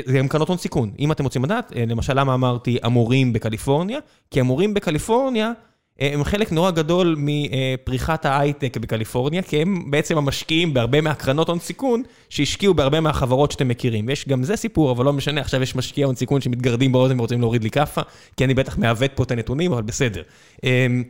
זה 0.05 0.17
גם 0.17 0.27
קרנות 0.27 0.47
הון 0.47 0.57
סיכון. 0.57 0.91
אם 0.99 1.11
אתם 1.11 1.23
רוצים 1.23 1.43
לדעת, 1.43 1.73
אה, 1.75 1.83
למשל 1.87 2.19
למה 2.19 2.33
אמרתי 2.33 2.77
המורים 2.83 3.33
בקליפורניה, 3.33 3.99
כי 4.31 4.39
המורים 4.39 4.73
בקליפורניה 4.73 5.51
הם 5.99 6.23
חלק 6.23 6.51
נורא 6.51 6.71
גדול 6.71 7.15
מפריחת 7.19 8.25
ההייטק 8.25 8.77
בקליפורניה, 8.77 9.41
כי 9.41 9.61
הם 9.61 9.91
בעצם 9.91 10.17
המשקיעים 10.17 10.73
בהרבה 10.73 11.01
מהקרנות 11.01 11.49
הון 11.49 11.59
סיכון, 11.59 12.03
שהשקיעו 12.29 12.73
בהרבה 12.73 12.99
מהחברות 12.99 13.51
שאתם 13.51 13.67
מכירים. 13.67 14.09
יש 14.09 14.27
גם 14.27 14.43
זה 14.43 14.55
סיפור, 14.55 14.91
אבל 14.91 15.05
לא 15.05 15.13
משנה, 15.13 15.41
עכשיו 15.41 15.61
יש 15.61 15.75
משקיעי 15.75 16.05
הון 16.05 16.15
סיכון 16.15 16.41
שמתגרדים 16.41 16.91
באוזן 16.91 17.19
ורוצים 17.19 17.39
להוריד 17.39 17.63
לי 17.63 17.69
כאפה, 17.69 18.01
כי 18.37 18.43
אני 18.45 18.53
בטח 18.53 18.77
מעוות 18.77 19.11
פה 19.15 19.23
את 19.23 19.31
הנתונים, 19.31 19.73
אבל 19.73 19.81
בסדר. 19.81 20.21
אמ, 20.63 21.03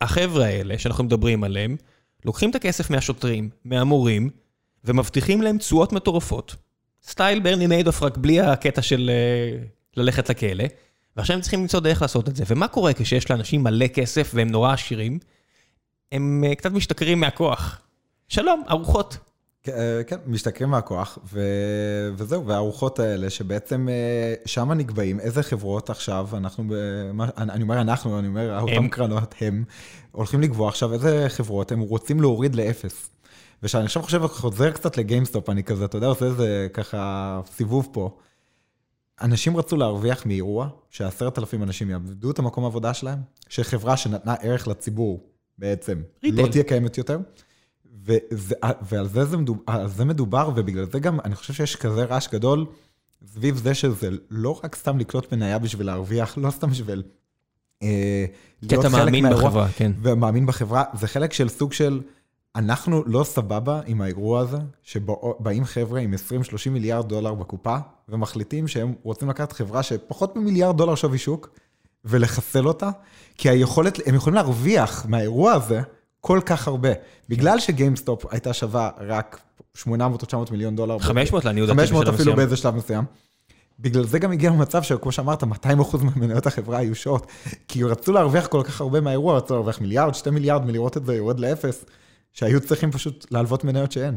החבר'ה 0.00 0.44
האלה 0.44 0.78
שאנחנו 0.78 1.04
מדברים 1.04 1.44
עליהם, 1.44 1.76
לוקחים 2.24 2.50
את 2.50 2.54
הכסף 2.54 2.90
מהשוטרים, 2.90 3.50
מהמורים, 3.64 4.30
ומבטיחים 4.84 5.42
להם 5.42 5.58
תשואות 5.58 5.92
מטורפות. 5.92 6.56
סטייל 7.04 7.40
ברני 7.40 7.66
מיידוף, 7.66 8.02
רק 8.02 8.16
בלי 8.16 8.40
הקטע 8.40 8.82
של 8.82 9.10
אה, 9.10 9.64
ללכת 9.96 10.30
לכלא. 10.30 10.64
ועכשיו 11.16 11.36
הם 11.36 11.42
צריכים 11.42 11.60
למצוא 11.60 11.80
דרך 11.80 12.02
לעשות 12.02 12.28
את 12.28 12.36
זה. 12.36 12.44
ומה 12.46 12.68
קורה 12.68 12.92
כשיש 12.92 13.30
לאנשים 13.30 13.62
מלא 13.62 13.86
כסף 13.86 14.30
והם 14.34 14.48
נורא 14.48 14.72
עשירים? 14.72 15.18
הם 16.12 16.44
אה, 16.46 16.54
קצת 16.54 16.72
משתכרים 16.72 17.20
מהכוח. 17.20 17.80
שלום, 18.28 18.62
ארוחות. 18.70 19.16
אה, 19.68 20.00
כן, 20.06 20.16
משתכרים 20.26 20.70
מהכוח, 20.70 21.18
ו... 21.32 21.40
וזהו, 22.16 22.46
והארוחות 22.46 22.98
האלה 22.98 23.30
שבעצם 23.30 23.88
שם 24.46 24.72
נקבעים 24.72 25.20
איזה 25.20 25.42
חברות 25.42 25.90
עכשיו, 25.90 26.28
אנחנו, 26.32 26.64
ב... 26.68 26.72
אני 27.38 27.62
אומר 27.62 27.80
אנחנו, 27.80 28.18
אני 28.18 28.28
אומר, 28.28 28.60
אותם 28.60 28.88
קרנות, 28.88 29.34
הם 29.40 29.64
הולכים 30.12 30.40
לקבוע 30.40 30.68
עכשיו 30.68 30.92
איזה 30.92 31.26
חברות 31.28 31.72
הם 31.72 31.80
רוצים 31.80 32.20
להוריד 32.20 32.54
לאפס. 32.54 33.10
ושאני 33.62 33.84
עכשיו 33.84 34.02
חושב, 34.02 34.26
חוזר 34.26 34.70
קצת 34.70 34.96
לגיימסטופ, 34.96 35.50
אני 35.50 35.62
כזה, 35.62 35.84
אתה 35.84 35.96
יודע, 35.96 36.06
עושה 36.06 36.26
איזה 36.26 36.68
ככה 36.72 37.40
סיבוב 37.46 37.88
פה. 37.92 38.18
אנשים 39.20 39.56
רצו 39.56 39.76
להרוויח 39.76 40.26
מאירוע 40.26 40.68
שעשרת 40.90 41.38
אלפים 41.38 41.62
אנשים 41.62 41.90
יאבדו 41.90 42.30
את 42.30 42.38
המקום 42.38 42.64
העבודה 42.64 42.94
שלהם, 42.94 43.18
שחברה 43.48 43.96
שנתנה 43.96 44.34
ערך 44.34 44.68
לציבור 44.68 45.26
בעצם 45.58 46.02
retail. 46.24 46.42
לא 46.42 46.48
תהיה 46.48 46.64
קיימת 46.64 46.98
יותר. 46.98 47.18
וזה, 48.04 48.54
ועל 48.82 49.08
זה, 49.08 49.24
זה 49.24 49.36
מדובר, 49.36 49.86
זה 49.86 50.04
מדובר, 50.04 50.50
ובגלל 50.56 50.84
זה 50.92 50.98
גם 50.98 51.20
אני 51.20 51.34
חושב 51.34 51.52
שיש 51.52 51.76
כזה 51.76 52.04
רעש 52.04 52.28
גדול 52.28 52.66
סביב 53.26 53.56
זה 53.56 53.74
שזה 53.74 54.08
לא 54.30 54.60
רק 54.64 54.76
סתם 54.76 54.98
לקלוט 54.98 55.32
מניה 55.32 55.58
בשביל 55.58 55.86
להרוויח, 55.86 56.38
לא 56.38 56.50
סתם 56.50 56.70
בשביל 56.70 57.02
אה, 57.82 58.24
להיות 58.62 58.84
חלק 58.84 58.92
מאירוע. 58.92 58.92
כי 58.92 58.96
אתה 58.96 59.04
מאמין 59.04 59.30
בחברה, 59.30 59.68
כן. 59.76 59.92
ומאמין 60.02 60.46
בחברה, 60.46 60.84
זה 60.94 61.06
חלק 61.06 61.32
של 61.32 61.48
סוג 61.48 61.72
של... 61.72 62.00
אנחנו 62.56 63.02
לא 63.06 63.24
סבבה 63.24 63.80
עם 63.86 64.00
האירוע 64.00 64.40
הזה, 64.40 64.58
שבאים 64.82 65.64
חבר'ה 65.64 66.00
עם 66.00 66.14
20-30 66.14 66.70
מיליארד 66.70 67.08
דולר 67.08 67.34
בקופה, 67.34 67.76
ומחליטים 68.08 68.68
שהם 68.68 68.94
רוצים 69.02 69.28
לקחת 69.28 69.52
חברה 69.52 69.82
שפחות 69.82 70.36
ממיליארד 70.36 70.76
דולר 70.76 70.94
שווי 70.94 71.18
שוק, 71.18 71.48
ולחסל 72.04 72.68
אותה, 72.68 72.90
כי 73.38 73.48
היכולת, 73.48 73.98
הם 74.06 74.14
יכולים 74.14 74.34
להרוויח 74.34 75.06
מהאירוע 75.08 75.52
הזה 75.52 75.80
כל 76.20 76.40
כך 76.46 76.68
הרבה. 76.68 76.88
בגלל 77.28 77.60
ש 77.60 77.73
GameStop 77.73 78.24
הייתה 78.30 78.52
שווה 78.52 78.90
רק 78.98 79.40
800 79.74 80.22
או 80.22 80.26
900 80.26 80.50
מיליון 80.50 80.76
דולר. 80.76 80.98
500 80.98 81.44
לעניות 81.44 81.68
דעתי 81.68 81.80
500 81.80 82.08
אפילו 82.08 82.36
באיזה 82.36 82.56
שלב 82.56 82.76
מסוים. 82.76 83.04
בגלל 83.80 84.04
זה 84.04 84.18
גם 84.18 84.32
הגיע 84.32 84.50
למצב 84.50 84.82
שכמו 84.82 85.12
שאמרת, 85.12 85.44
200 85.44 85.80
אחוז 85.80 86.02
ממניות 86.02 86.46
החברה 86.46 86.78
היו 86.78 86.94
שוט, 86.94 87.26
כי 87.68 87.84
רצו 87.84 88.12
להרוויח 88.12 88.46
כל 88.46 88.62
כך 88.64 88.80
הרבה 88.80 89.00
מהאירוע, 89.00 89.36
רצו 89.36 89.54
להרוויח 89.54 89.80
מיליארד, 89.80 90.14
2 90.14 90.34
מיליארד 90.34 90.66
מלראות 90.66 90.96
את 90.96 91.06
זה 91.06 91.16
יורד 91.16 91.40
לאפס, 91.40 91.84
שהיו 92.32 92.60
צריכים 92.60 92.90
פשוט 92.90 93.26
להלוות 93.30 93.64
מניות 93.64 93.92
שאין. 93.92 94.16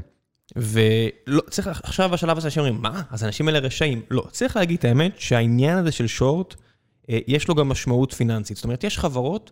ולא, 0.56 1.42
צריך 1.50 1.68
עכשיו 1.68 2.10
בשלב 2.10 2.38
הזה 2.38 2.50
שאומרים, 2.50 2.82
מה? 2.82 3.02
אז 3.10 3.24
האנשים 3.24 3.48
האלה 3.48 3.60
רשעים. 3.60 4.02
לא, 4.12 4.24
צריך 4.32 4.56
להגיד 4.56 4.78
את 4.78 4.86
האמת 4.86 5.14
שהעניין 5.18 5.78
הזה 5.78 5.92
של 5.92 6.08
שורט, 6.08 6.56
אה, 7.10 7.20
יש 7.28 7.48
לו 7.48 7.56
גם 7.56 7.70
משמעות 7.70 8.14
פיננסית. 8.14 8.58
זאת 8.58 8.64
אומרת, 8.64 8.84
יש 8.84 9.00
חברות 9.00 9.52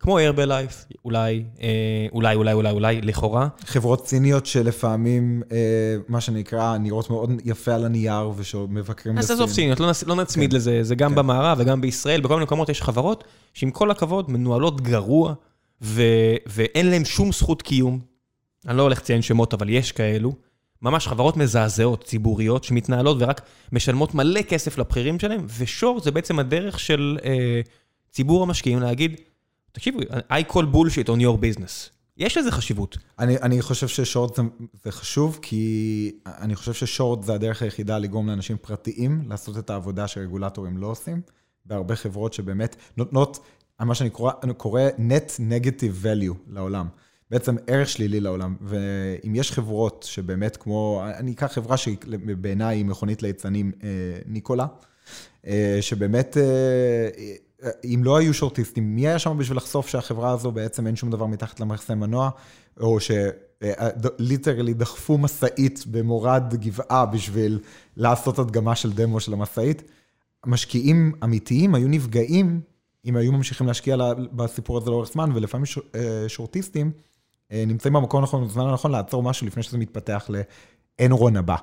כמו 0.00 0.18
הרבלייף, 0.18 0.84
אולי, 1.04 1.44
אה, 1.62 1.68
אולי, 2.12 2.34
אולי, 2.34 2.52
אולי, 2.52 2.70
אולי, 2.70 3.00
לכאורה. 3.00 3.48
חברות 3.64 4.04
ציניות 4.04 4.46
שלפעמים, 4.46 5.42
אה, 5.52 5.96
מה 6.08 6.20
שנקרא, 6.20 6.78
נראות 6.78 7.10
מאוד 7.10 7.30
יפה 7.44 7.74
על 7.74 7.84
הנייר 7.84 8.30
ושמבקרים 8.36 9.16
בסין. 9.16 9.18
אז 9.18 9.30
עזוב 9.30 9.50
ציניות, 9.50 9.80
לא, 9.80 9.90
לא 10.06 10.14
נצמיד 10.14 10.50
כן. 10.50 10.56
לזה, 10.56 10.82
זה 10.82 10.94
גם 10.94 11.10
כן. 11.10 11.16
במערב 11.16 11.58
וגם 11.60 11.80
בישראל, 11.80 12.20
בכל 12.20 12.34
מיני 12.34 12.44
מקומות 12.44 12.68
יש 12.68 12.82
חברות 12.82 13.24
שעם 13.54 13.70
כל 13.70 13.90
הכבוד 13.90 14.30
מנוהלות 14.30 14.80
גרוע, 14.80 15.34
ואין 15.80 16.90
להן 16.90 17.04
שום 17.04 17.32
זכות 17.32 17.62
קיום. 17.62 18.00
אני 18.66 18.76
לא 18.76 18.82
הולך 18.82 18.98
לציין 18.98 19.22
שמות, 19.22 19.54
אבל 19.54 19.68
יש 19.68 19.92
כאלו. 19.92 20.34
ממש 20.82 21.08
חברות 21.08 21.36
מזעזעות, 21.36 22.04
ציבוריות, 22.04 22.64
שמתנהלות 22.64 23.16
ורק 23.20 23.40
משלמות 23.72 24.14
מלא 24.14 24.42
כסף 24.42 24.78
לבכירים 24.78 25.18
שלהם, 25.18 25.46
ושור 25.58 26.00
זה 26.00 26.10
בעצם 26.10 26.38
הדרך 26.38 26.80
של 26.80 27.18
אה, 27.24 27.60
ציבור 28.10 28.42
המשקיעים 28.42 28.80
להגיד, 28.80 29.20
תקשיבו, 29.72 30.00
I 30.30 30.52
call 30.52 30.64
bullshit 30.74 31.06
on 31.06 31.20
your 31.20 31.36
business. 31.40 31.90
יש 32.16 32.36
לזה 32.36 32.50
חשיבות. 32.50 32.98
אני, 33.18 33.36
אני 33.38 33.62
חושב 33.62 33.88
ששורט 33.88 34.34
זה, 34.34 34.42
זה 34.84 34.92
חשוב, 34.92 35.38
כי 35.42 36.12
אני 36.26 36.56
חושב 36.56 36.72
ששורט 36.72 37.22
זה 37.22 37.34
הדרך 37.34 37.62
היחידה 37.62 37.98
לגרום 37.98 38.28
לאנשים 38.28 38.56
פרטיים 38.60 39.22
לעשות 39.28 39.58
את 39.58 39.70
העבודה 39.70 40.08
שרגולטורים 40.08 40.78
לא 40.78 40.86
עושים. 40.86 41.20
בהרבה 41.64 41.96
חברות 41.96 42.32
שבאמת 42.32 42.76
נותנות, 42.96 43.38
מה 43.86 43.94
שאני 43.94 44.10
קורא, 44.10 44.32
קורא 44.56 44.82
net 44.98 45.40
negative 45.50 46.04
value 46.04 46.34
לעולם. 46.48 46.86
בעצם 47.30 47.56
ערך 47.66 47.88
שלילי 47.88 48.20
לעולם. 48.20 48.56
ואם 48.60 49.34
יש 49.34 49.52
חברות 49.52 50.06
שבאמת 50.08 50.56
כמו, 50.56 51.02
אני 51.18 51.32
אקח 51.32 51.52
חברה 51.52 51.76
שבעיניי 51.76 52.76
היא 52.76 52.84
מכונית 52.84 53.22
ליצנים, 53.22 53.72
אה, 53.82 53.88
ניקולה, 54.26 54.66
אה, 55.46 55.78
שבאמת... 55.80 56.36
אה, 56.36 57.08
אם 57.84 58.00
לא 58.04 58.16
היו 58.16 58.34
שורטיסטים, 58.34 58.96
מי 58.96 59.08
היה 59.08 59.18
שם 59.18 59.38
בשביל 59.38 59.56
לחשוף 59.56 59.88
שהחברה 59.88 60.30
הזו 60.30 60.52
בעצם 60.52 60.86
אין 60.86 60.96
שום 60.96 61.10
דבר 61.10 61.26
מתחת 61.26 61.60
למכסה 61.60 61.94
מנוע, 61.94 62.30
או 62.80 62.98
שליטרלי 63.00 64.74
דחפו 64.74 65.18
משאית 65.18 65.84
במורד 65.86 66.54
גבעה 66.54 67.06
בשביל 67.06 67.58
לעשות 67.96 68.38
הדגמה 68.38 68.76
של 68.76 68.92
דמו 68.92 69.20
של 69.20 69.32
המשאית? 69.32 69.82
משקיעים 70.46 71.12
אמיתיים 71.24 71.74
היו 71.74 71.88
נפגעים 71.88 72.60
אם 73.04 73.16
היו 73.16 73.32
ממשיכים 73.32 73.66
להשקיע 73.66 73.96
בסיפור 74.32 74.78
הזה 74.78 74.90
לאורך 74.90 75.12
זמן, 75.12 75.30
ולפעמים 75.34 75.64
אה, 75.94 76.24
שורטיסטים 76.28 76.92
אה, 77.52 77.64
נמצאים 77.66 77.94
במקום 77.94 78.20
הנכון, 78.20 78.48
בזמן 78.48 78.66
הנכון 78.66 78.90
לעצור 78.90 79.22
משהו 79.22 79.46
לפני 79.46 79.62
שזה 79.62 79.78
מתפתח 79.78 80.30
לאנרון 81.00 81.36
הבא. 81.36 81.56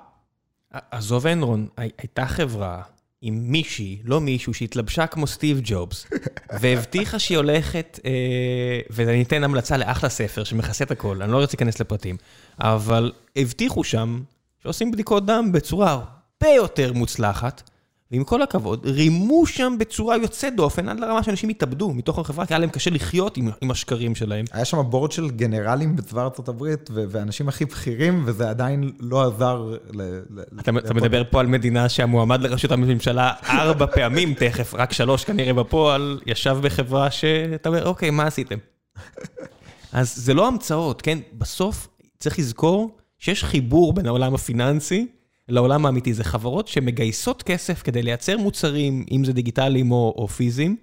עזוב 0.72 1.28
אנרון, 1.28 1.68
הייתה 1.78 2.26
חברה 2.26 2.82
עם 3.22 3.52
מישהי, 3.52 4.02
לא 4.04 4.22
מישהו, 4.22 4.54
שהתלבשה 4.54 5.08
כמו 5.08 5.28
סטיב 5.28 5.62
ג'ובס, 5.64 6.08
והבטיחה 6.62 7.20
שהיא 7.20 7.38
הולכת, 7.38 8.00
אה, 8.06 8.80
ואני 8.90 9.24
אתן 9.24 9.44
המלצה 9.44 9.78
לאחלה 9.78 10.10
ספר 10.10 10.44
שמכסה 10.44 10.84
את 10.84 10.92
הכל, 10.92 11.22
אני 11.22 11.32
לא 11.32 11.38
רוצה 11.38 11.52
להיכנס 11.54 11.80
לפרטים, 11.80 12.18
אבל 12.60 13.12
הבטיחו 13.36 13.84
שם 13.84 14.22
שעושים 14.64 14.92
בדיקות 14.92 15.26
דם 15.26 15.52
בצורה 15.52 15.92
הרבה 15.92 16.56
יותר 16.56 16.94
מוצלחת, 16.94 17.70
ועם 18.12 18.24
כל 18.24 18.41
הכבוד, 18.41 18.86
רימו 18.86 19.45
שם 19.45 19.76
בצורה 19.80 20.18
יוצאת 20.18 20.55
דופן, 20.55 20.89
עד 20.89 20.99
לרמה 20.99 21.24
שאנשים 21.24 21.49
התאבדו 21.49 21.93
מתוך 21.93 22.20
החברה, 22.20 22.45
כי 22.45 22.53
היה 22.53 22.60
להם 22.60 22.70
קשה 22.70 22.89
לחיות 22.89 23.38
עם, 23.38 23.49
עם 23.62 23.72
השקרים 23.72 24.16
שלהם. 24.16 24.45
היה 24.51 24.66
שם 24.66 24.82
בורד 24.89 25.12
של 25.12 25.30
גנרלים 25.30 25.95
בצבא 25.95 26.24
ארצות 26.24 26.49
הברית, 26.49 26.89
ואנשים 26.93 27.49
הכי 27.49 27.66
בכירים, 27.66 28.24
וזה 28.26 28.49
עדיין 28.49 28.91
לא 28.99 29.28
עזר 29.28 29.74
ל... 29.93 30.20
אתה, 30.60 30.72
אתה 30.78 30.93
מדבר 30.93 31.24
פה 31.30 31.39
על 31.39 31.47
מדינה 31.47 31.89
שהמועמד 31.89 32.41
לראשות 32.41 32.72
הממשלה 32.72 33.34
ארבע 33.43 33.88
פעמים 33.95 34.34
תכף, 34.34 34.74
רק 34.74 34.93
שלוש 34.93 35.24
כנראה 35.24 35.53
בפועל, 35.53 36.20
ישב 36.26 36.58
בחברה 36.62 37.12
שאתה 37.12 37.70
אומר, 37.70 37.86
אוקיי, 37.86 38.10
מה 38.10 38.24
עשיתם? 38.24 38.58
אז 39.93 40.16
זה 40.16 40.34
לא 40.34 40.47
המצאות, 40.47 41.01
כן? 41.01 41.20
בסוף 41.34 41.88
צריך 42.20 42.39
לזכור 42.39 42.97
שיש 43.20 43.43
חיבור 43.43 43.93
בין 43.93 44.05
העולם 44.05 44.36
הפיננסי, 44.36 45.08
לעולם 45.50 45.86
האמיתי. 45.86 46.14
זה 46.14 46.24
חברות 46.24 46.68
שמגייסות 46.68 47.43
כסף 47.43 47.82
כדי 47.84 48.02
לייצר 48.04 48.38
מוצרים, 48.38 49.06
אם 49.12 49.26
זה 49.26 49.34
דיגיטליים 49.34 49.91
או, 49.91 50.14
או 50.18 50.28
פיזיים, 50.28 50.78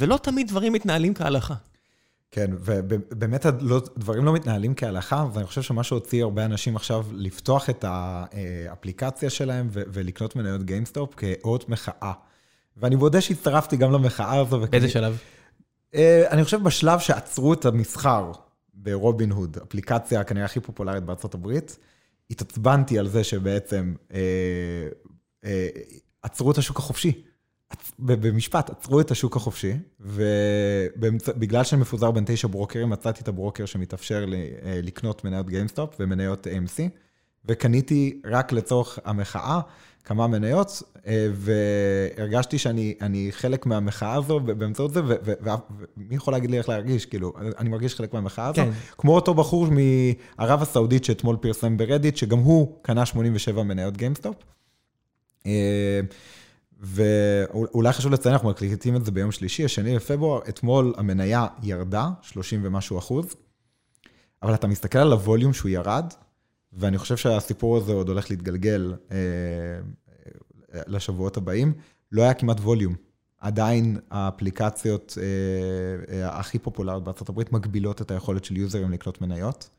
ולא 0.00 0.16
תמיד 0.22 0.48
דברים 0.48 0.72
מתנהלים 0.72 1.14
כהלכה. 1.14 1.54
כן, 2.30 2.50
ובאמת 2.50 3.46
לא, 3.60 3.80
דברים 3.98 4.24
לא 4.24 4.32
מתנהלים 4.32 4.74
כהלכה, 4.74 5.26
ואני 5.32 5.46
חושב 5.46 5.62
שמה 5.62 5.82
שהוציא 5.82 6.22
הרבה 6.22 6.44
אנשים 6.44 6.76
עכשיו 6.76 7.06
לפתוח 7.12 7.70
את 7.70 7.84
האפליקציה 7.88 9.30
שלהם 9.30 9.68
ולקנות 9.72 10.36
מניות 10.36 10.62
GameStop 10.62 11.14
כאות 11.16 11.68
מחאה. 11.68 12.12
ואני 12.76 12.96
מודה 12.96 13.20
שהצטרפתי 13.20 13.76
גם 13.76 13.92
למחאה 13.92 14.40
הזו. 14.40 14.60
באיזה 14.70 14.88
שלב? 14.88 15.18
אה, 15.94 16.24
אני 16.30 16.44
חושב 16.44 16.62
בשלב 16.62 16.98
שעצרו 16.98 17.52
את 17.52 17.64
המסחר 17.64 18.32
ברובין 18.74 19.30
הוד, 19.30 19.58
אפליקציה 19.62 20.24
כנראה 20.24 20.44
הכי 20.44 20.60
פופולרית 20.60 21.04
בארצות 21.04 21.34
הברית. 21.34 21.78
התעצבנתי 22.30 22.98
על 22.98 23.08
זה 23.08 23.24
שבעצם 23.24 23.94
אה, 24.12 24.18
אה, 25.44 25.68
עצרו 26.22 26.50
את 26.50 26.58
השוק 26.58 26.78
החופשי. 26.78 27.22
במשפט, 27.98 28.70
עצרו 28.70 29.00
את 29.00 29.10
השוק 29.10 29.36
החופשי, 29.36 29.72
ובגלל 30.00 31.64
שאני 31.64 31.80
מפוזר 31.80 32.10
בין 32.10 32.24
תשע 32.26 32.48
ברוקרים, 32.48 32.90
מצאתי 32.90 33.22
את 33.22 33.28
הברוקר 33.28 33.66
שמתאפשר 33.66 34.24
אה, 34.32 34.80
לקנות 34.82 35.24
מניות 35.24 35.48
GameStop 35.48 35.96
ומניות 36.00 36.46
AMC, 36.46 36.80
וקניתי 37.44 38.20
רק 38.24 38.52
לצורך 38.52 38.98
המחאה 39.04 39.60
כמה 40.06 40.26
מניות, 40.26 40.82
אה, 41.06 41.28
והרגשתי 41.34 42.58
שאני 42.58 43.28
חלק 43.30 43.66
מהמחאה 43.66 44.14
הזו 44.14 44.40
באמצעות 44.40 44.92
זה, 44.92 45.00
ומי 45.04 46.14
יכול 46.14 46.34
להגיד 46.34 46.50
לי 46.50 46.58
איך 46.58 46.68
להרגיש? 46.68 47.06
כאילו, 47.06 47.32
אני 47.58 47.68
מרגיש 47.68 47.94
חלק 47.94 48.14
מהמחאה 48.14 48.46
הזו. 48.46 48.54
כן. 48.54 48.70
כמו 48.98 49.14
אותו 49.14 49.34
בחור 49.34 49.66
מערב 49.70 50.62
הסעודית 50.62 51.04
שאתמול 51.04 51.36
פרסם 51.36 51.76
ב 51.76 51.81
Reddit, 51.81 52.16
שגם 52.16 52.38
הוא 52.38 52.78
קנה 52.82 53.06
87 53.06 53.62
מניות 53.62 53.96
GameStop. 53.96 54.36
אה, 55.46 56.00
ואולי 56.80 57.92
חשוב 57.92 58.12
לציין, 58.12 58.32
אנחנו 58.32 58.50
מקליטים 58.50 58.96
את 58.96 59.04
זה 59.04 59.10
ביום 59.10 59.32
שלישי, 59.32 59.64
השני 59.64 59.96
בפברואר, 59.96 60.40
אתמול 60.48 60.94
המניה 60.96 61.46
ירדה, 61.62 62.08
30 62.22 62.60
ומשהו 62.64 62.98
אחוז, 62.98 63.26
אבל 64.42 64.54
אתה 64.54 64.66
מסתכל 64.66 64.98
על 64.98 65.12
הווליום 65.12 65.52
שהוא 65.52 65.68
ירד, 65.68 66.12
ואני 66.76 66.98
חושב 66.98 67.16
שהסיפור 67.16 67.76
הזה 67.76 67.92
עוד 67.92 68.08
הולך 68.08 68.30
להתגלגל 68.30 68.94
אה, 69.10 69.16
אה, 70.74 70.80
לשבועות 70.86 71.36
הבאים. 71.36 71.72
לא 72.12 72.22
היה 72.22 72.34
כמעט 72.34 72.60
ווליום. 72.60 72.94
עדיין 73.38 73.98
האפליקציות 74.10 75.18
אה, 75.20 76.14
אה, 76.14 76.38
הכי 76.38 76.58
פופולריות 76.58 77.04
בארה"ב 77.04 77.42
מגבילות 77.52 78.02
את 78.02 78.10
היכולת 78.10 78.44
של 78.44 78.56
יוזרים 78.56 78.90
לקנות 78.90 79.20
מניות. 79.20 79.70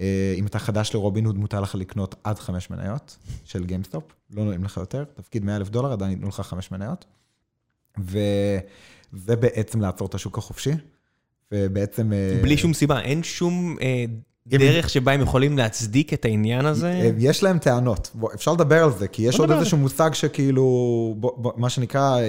אה, 0.00 0.34
אם 0.36 0.46
אתה 0.46 0.58
חדש 0.58 0.94
לרובין 0.94 1.24
הוד, 1.26 1.36
מותר 1.36 1.60
לך 1.60 1.74
לקנות 1.74 2.14
עד 2.24 2.38
חמש 2.38 2.70
מניות 2.70 3.16
של 3.44 3.64
GameStop, 3.64 4.04
לא 4.30 4.44
נותנים 4.44 4.64
לך 4.64 4.76
יותר, 4.76 5.04
תפקיד 5.04 5.44
100 5.44 5.56
אלף 5.56 5.68
דולר, 5.68 5.92
עדיין 5.92 6.10
ייתנו 6.10 6.28
לך 6.28 6.40
חמש 6.40 6.70
מניות. 6.70 7.04
וזה 7.98 9.36
בעצם 9.36 9.80
לעצור 9.80 10.08
את 10.08 10.14
השוק 10.14 10.38
החופשי, 10.38 10.72
ובעצם... 11.52 12.12
אה, 12.12 12.38
בלי 12.42 12.56
שום 12.56 12.74
סיבה, 12.74 13.00
אין 13.00 13.22
שום 13.22 13.76
אה, 13.80 14.04
דרך 14.48 14.90
שבה 14.90 15.12
הם 15.12 15.20
יכולים 15.20 15.58
להצדיק 15.58 16.12
את 16.12 16.24
העניין 16.24 16.66
הזה? 16.66 16.90
אה, 16.90 17.10
יש 17.18 17.42
להם 17.42 17.58
טענות, 17.58 18.10
בוא, 18.14 18.28
אפשר 18.34 18.52
לדבר 18.52 18.84
על 18.84 18.92
זה, 18.98 19.08
כי 19.08 19.22
יש 19.22 19.40
עוד 19.40 19.50
איזשהו 19.50 19.78
מושג 19.78 20.10
שכאילו, 20.14 20.62
בוא, 21.16 21.32
בוא, 21.36 21.52
מה 21.56 21.70
שנקרא, 21.70 22.20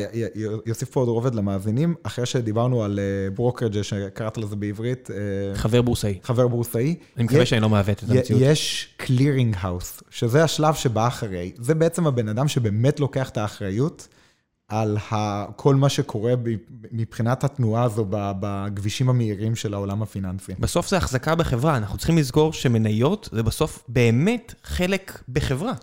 יוסיף 0.66 0.90
פה 0.90 1.00
עוד 1.00 1.10
רובד 1.10 1.36
למאזינים, 1.36 1.96
אחרי 2.04 2.26
שדיברנו 2.26 2.84
על 2.84 3.00
brokerage 3.36 3.82
שקראת 3.82 4.38
לזה 4.38 4.56
בעברית. 4.56 5.10
חבר 5.54 5.82
בורסאי. 5.82 6.20
חבר 6.24 6.48
בורסאי. 6.48 6.96
אני 7.18 7.24
מקווה 7.24 7.46
שאני 7.46 7.62
לא 7.62 7.70
מעוות 7.70 8.04
את 8.04 8.10
המציאות. 8.10 8.42
יש 8.44 8.90
clearing 8.98 9.56
house, 9.60 10.04
שזה 10.10 10.44
השלב 10.44 10.74
שבא 10.74 11.08
אחרי, 11.08 11.52
זה 11.58 11.76
בעצם 11.76 12.08
הבן 12.08 12.28
אדם 12.28 12.48
שבאמת 12.48 13.00
לוקח 13.00 13.30
את 13.30 13.38
האחריות. 13.38 14.08
על 14.68 14.98
כל 15.56 15.76
מה 15.76 15.90
שקורה 15.90 16.34
מבחינת 16.92 17.44
התנועה 17.44 17.84
הזו 17.84 18.06
בכבישים 18.10 19.10
המהירים 19.10 19.56
של 19.56 19.74
העולם 19.74 20.02
הפיננסי. 20.02 20.54
בסוף 20.60 20.90
זה 20.90 20.98
החזקה 20.98 21.36
בחברה, 21.36 21.78
אנחנו 21.78 21.98
צריכים 21.98 22.18
לזכור 22.18 22.54
שמניות 22.54 23.30
זה 23.32 23.44
בסוף 23.44 23.84
באמת 23.88 24.54
חלק 24.64 25.22
בחברה. 25.30 25.74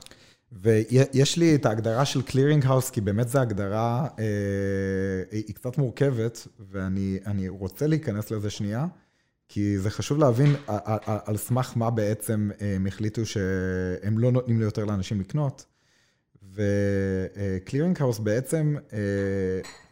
ויש 0.52 1.36
לי 1.36 1.54
את 1.54 1.66
ההגדרה 1.66 2.04
של 2.04 2.22
clearing 2.22 2.66
house, 2.66 2.90
כי 2.90 3.00
באמת 3.00 3.28
זו 3.28 3.38
הגדרה, 3.38 4.06
אה, 4.18 4.24
היא 5.30 5.54
קצת 5.54 5.78
מורכבת, 5.78 6.46
ואני 6.70 7.18
אני 7.26 7.48
רוצה 7.48 7.86
להיכנס 7.86 8.30
לזה 8.30 8.50
שנייה, 8.50 8.86
כי 9.48 9.78
זה 9.78 9.90
חשוב 9.90 10.18
להבין 10.18 10.54
על, 10.66 10.78
על, 10.84 11.18
על 11.24 11.36
סמך 11.36 11.72
מה 11.76 11.90
בעצם 11.90 12.50
אה, 12.60 12.74
הם 12.76 12.86
החליטו 12.86 13.26
שהם 13.26 14.18
לא 14.18 14.32
נותנים 14.32 14.60
ליותר 14.60 14.84
לאנשים 14.84 15.20
לקנות. 15.20 15.64
ו 16.52 16.68
clearing 16.68 17.96
house 18.00 18.18
בעצם, 18.18 18.76
אה, 18.92 18.98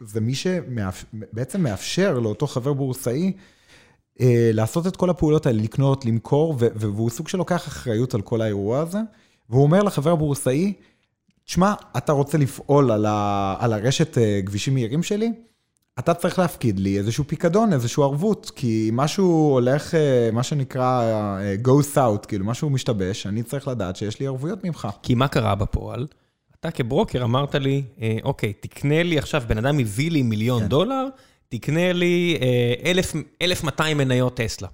זה 0.01 0.21
מי 0.21 0.35
שבעצם 0.35 1.61
מאפשר 1.61 2.19
לאותו 2.19 2.47
חבר 2.47 2.73
בורסאי 2.73 3.33
אה, 4.21 4.49
לעשות 4.53 4.87
את 4.87 4.95
כל 4.95 5.09
הפעולות 5.09 5.45
האלה, 5.45 5.61
לקנות, 5.61 6.05
למכור, 6.05 6.55
ו- 6.59 6.67
והוא 6.75 7.09
סוג 7.09 7.27
שלוקח 7.27 7.67
אחריות 7.67 8.13
על 8.13 8.21
כל 8.21 8.41
האירוע 8.41 8.79
הזה. 8.79 8.99
והוא 9.49 9.63
אומר 9.63 9.83
לחבר 9.83 10.11
הבורסאי, 10.11 10.73
תשמע, 11.45 11.73
אתה 11.97 12.11
רוצה 12.11 12.37
לפעול 12.37 12.91
על, 12.91 13.05
ה, 13.05 13.55
על 13.59 13.73
הרשת 13.73 14.17
אה, 14.17 14.39
כבישים 14.45 14.73
מהירים 14.73 15.03
שלי? 15.03 15.31
אתה 15.99 16.13
צריך 16.13 16.39
להפקיד 16.39 16.79
לי 16.79 16.97
איזשהו 16.97 17.23
פיקדון, 17.27 17.73
איזשהו 17.73 18.03
ערבות, 18.03 18.51
כי 18.55 18.89
משהו 18.93 19.49
הולך, 19.53 19.95
אה, 19.95 20.29
מה 20.33 20.43
שנקרא 20.43 21.01
אה, 21.01 21.55
go 21.65 21.95
south, 21.95 22.27
כאילו 22.27 22.45
משהו 22.45 22.69
משתבש, 22.69 23.27
אני 23.27 23.43
צריך 23.43 23.67
לדעת 23.67 23.95
שיש 23.95 24.19
לי 24.19 24.27
ערבויות 24.27 24.63
ממך. 24.63 24.87
כי 25.03 25.15
מה 25.15 25.27
קרה 25.27 25.55
בפועל? 25.55 26.07
אתה 26.63 26.71
כברוקר 26.71 27.23
אמרת 27.23 27.55
לי, 27.55 27.83
אה, 28.01 28.17
אוקיי, 28.23 28.53
תקנה 28.53 29.03
לי 29.03 29.17
עכשיו, 29.17 29.43
בן 29.47 29.57
אדם 29.57 29.79
הביא 29.79 30.11
לי 30.11 30.21
מיליון 30.21 30.61
כן. 30.61 30.67
דולר, 30.67 31.05
תקנה 31.49 31.93
לי 31.93 32.37
אה, 32.41 32.91
1,000 32.91 33.23
1,200 33.41 33.97
מניות 33.97 34.37
טסלה. 34.37 34.67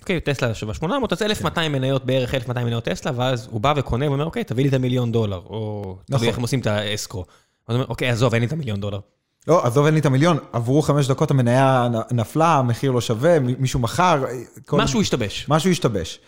אוקיי, 0.00 0.20
טסלה 0.20 0.54
שווה 0.54 0.74
800, 0.74 1.12
אז 1.12 1.22
1,200 1.22 1.72
מניות, 1.72 2.06
בערך 2.06 2.34
1,200 2.34 2.66
מניות 2.66 2.84
טסלה, 2.84 3.12
ואז 3.16 3.48
הוא 3.50 3.60
בא 3.60 3.74
וקונה 3.76 4.10
ואומר, 4.10 4.24
אוקיי, 4.24 4.44
תביא 4.44 4.64
לי 4.64 4.68
את 4.68 4.74
המיליון 4.74 5.12
דולר, 5.12 5.36
או... 5.46 5.96
נכון. 6.08 6.18
תלוי 6.18 6.28
איך 6.28 6.36
הם 6.36 6.42
עושים 6.42 6.60
את 6.60 6.66
האסקרו. 6.66 7.20
אז 7.20 7.26
הוא 7.66 7.74
אומר, 7.74 7.86
אוקיי, 7.88 8.08
עזוב, 8.08 8.34
אין 8.34 8.42
לי 8.42 8.46
את 8.46 8.52
המיליון 8.52 8.80
דולר. 8.80 9.00
לא, 9.48 9.66
עזוב, 9.66 9.84
אין 9.86 9.94
לי 9.94 10.00
את 10.00 10.06
המיליון, 10.06 10.38
עברו 10.52 10.82
חמש 10.82 11.08
דקות, 11.08 11.30
המניה 11.30 11.88
נפלה, 12.10 12.54
המחיר 12.54 12.90
לא 12.90 13.00
שווה, 13.00 13.38
מישהו 13.38 13.80
מכר. 13.80 14.24
כל- 14.66 14.78
משהו 14.78 15.00
השתבש. 15.00 15.46
משהו 15.48 15.70
השתבש. 15.70 16.20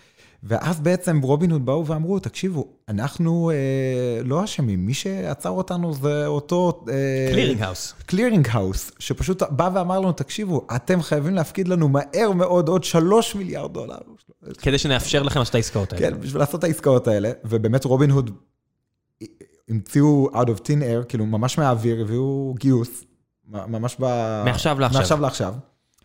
ואז 0.42 0.80
בעצם 0.80 1.20
Robin 1.20 1.64
באו 1.64 1.86
ואמרו, 1.86 2.18
תקשיבו, 2.18 2.66
אנחנו 2.88 3.50
אה, 3.50 4.22
לא 4.24 4.44
אשמים, 4.44 4.86
מי 4.86 4.94
שעצר 4.94 5.50
אותנו 5.50 5.94
זה 5.94 6.26
אותו... 6.26 6.84
אה, 6.88 7.28
clearing 7.32 7.62
house. 7.62 7.94
clearing 8.06 8.48
house, 8.50 8.92
שפשוט 8.98 9.42
בא 9.42 9.70
ואמר 9.74 10.00
לנו, 10.00 10.12
תקשיבו, 10.12 10.66
אתם 10.76 11.02
חייבים 11.02 11.34
להפקיד 11.34 11.68
לנו 11.68 11.88
מהר 11.88 12.32
מאוד 12.34 12.68
עוד 12.68 12.84
3 12.84 13.34
מיליארד 13.34 13.72
דולר. 13.72 13.98
כדי 14.58 14.78
שנאפשר 14.78 15.22
לכם 15.22 15.38
לעשות 15.38 15.50
את 15.50 15.54
העסקאות 15.54 15.92
האלה. 15.92 16.10
כן, 16.10 16.20
בשביל 16.20 16.42
לעשות 16.42 16.58
את 16.58 16.64
העסקאות 16.64 17.08
האלה, 17.08 17.30
ובאמת 17.44 17.84
רובין 17.84 18.10
הוד 18.10 18.30
המציאו 19.68 20.30
out 20.34 20.46
of 20.46 20.60
thin 20.60 20.82
air, 20.82 21.04
כאילו 21.08 21.26
ממש 21.26 21.58
מהאוויר, 21.58 22.00
הביאו 22.00 22.54
גיוס, 22.58 23.04
ממש 23.48 23.96
ב... 24.00 24.04
מעכשיו 24.44 24.80
לעכשיו. 24.80 25.00
מעכשיו 25.00 25.20
לעכשיו. 25.20 25.54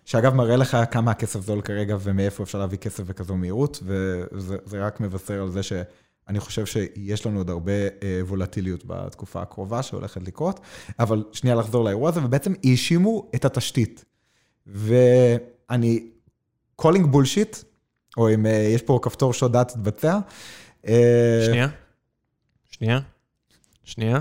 שאגב 0.08 0.34
מראה 0.34 0.56
לך 0.56 0.78
כמה 0.92 1.12
הכסף 1.12 1.40
זול 1.40 1.62
כרגע 1.62 1.98
ומאיפה 2.00 2.44
אפשר 2.44 2.60
להביא 2.60 2.78
כסף 2.78 3.04
בכזו 3.04 3.36
מהירות, 3.36 3.80
וזה 3.84 4.58
זה 4.66 4.86
רק 4.86 5.00
מבשר 5.00 5.42
על 5.42 5.50
זה 5.50 5.64
שאני 5.64 6.40
חושב 6.40 6.66
שיש 6.66 7.26
לנו 7.26 7.38
עוד 7.38 7.50
הרבה 7.50 7.72
אה, 7.72 8.20
וולטיליות 8.22 8.86
בתקופה 8.86 9.42
הקרובה 9.42 9.84
שהולכת 9.84 10.22
לקרות, 10.28 10.60
אבל 11.00 11.24
שנייה 11.32 11.56
לחזור 11.56 11.84
לאירוע 11.84 12.10
הזה, 12.10 12.24
ובעצם 12.24 12.54
האשימו 12.64 13.32
את 13.36 13.46
התשתית. 13.46 14.06
ואני, 14.68 16.10
calling 16.76 17.06
bullshit, 17.06 17.58
או 18.18 18.34
אם 18.34 18.46
אה, 18.46 18.52
יש 18.52 18.82
פה 18.82 19.00
כפתור 19.02 19.34
שוד 19.34 19.54
דעת 19.54 19.68
תתבצע. 19.68 20.20
אה, 20.88 21.42
שנייה. 21.46 21.68
שנייה. 22.72 23.00
שנייה. 23.84 24.20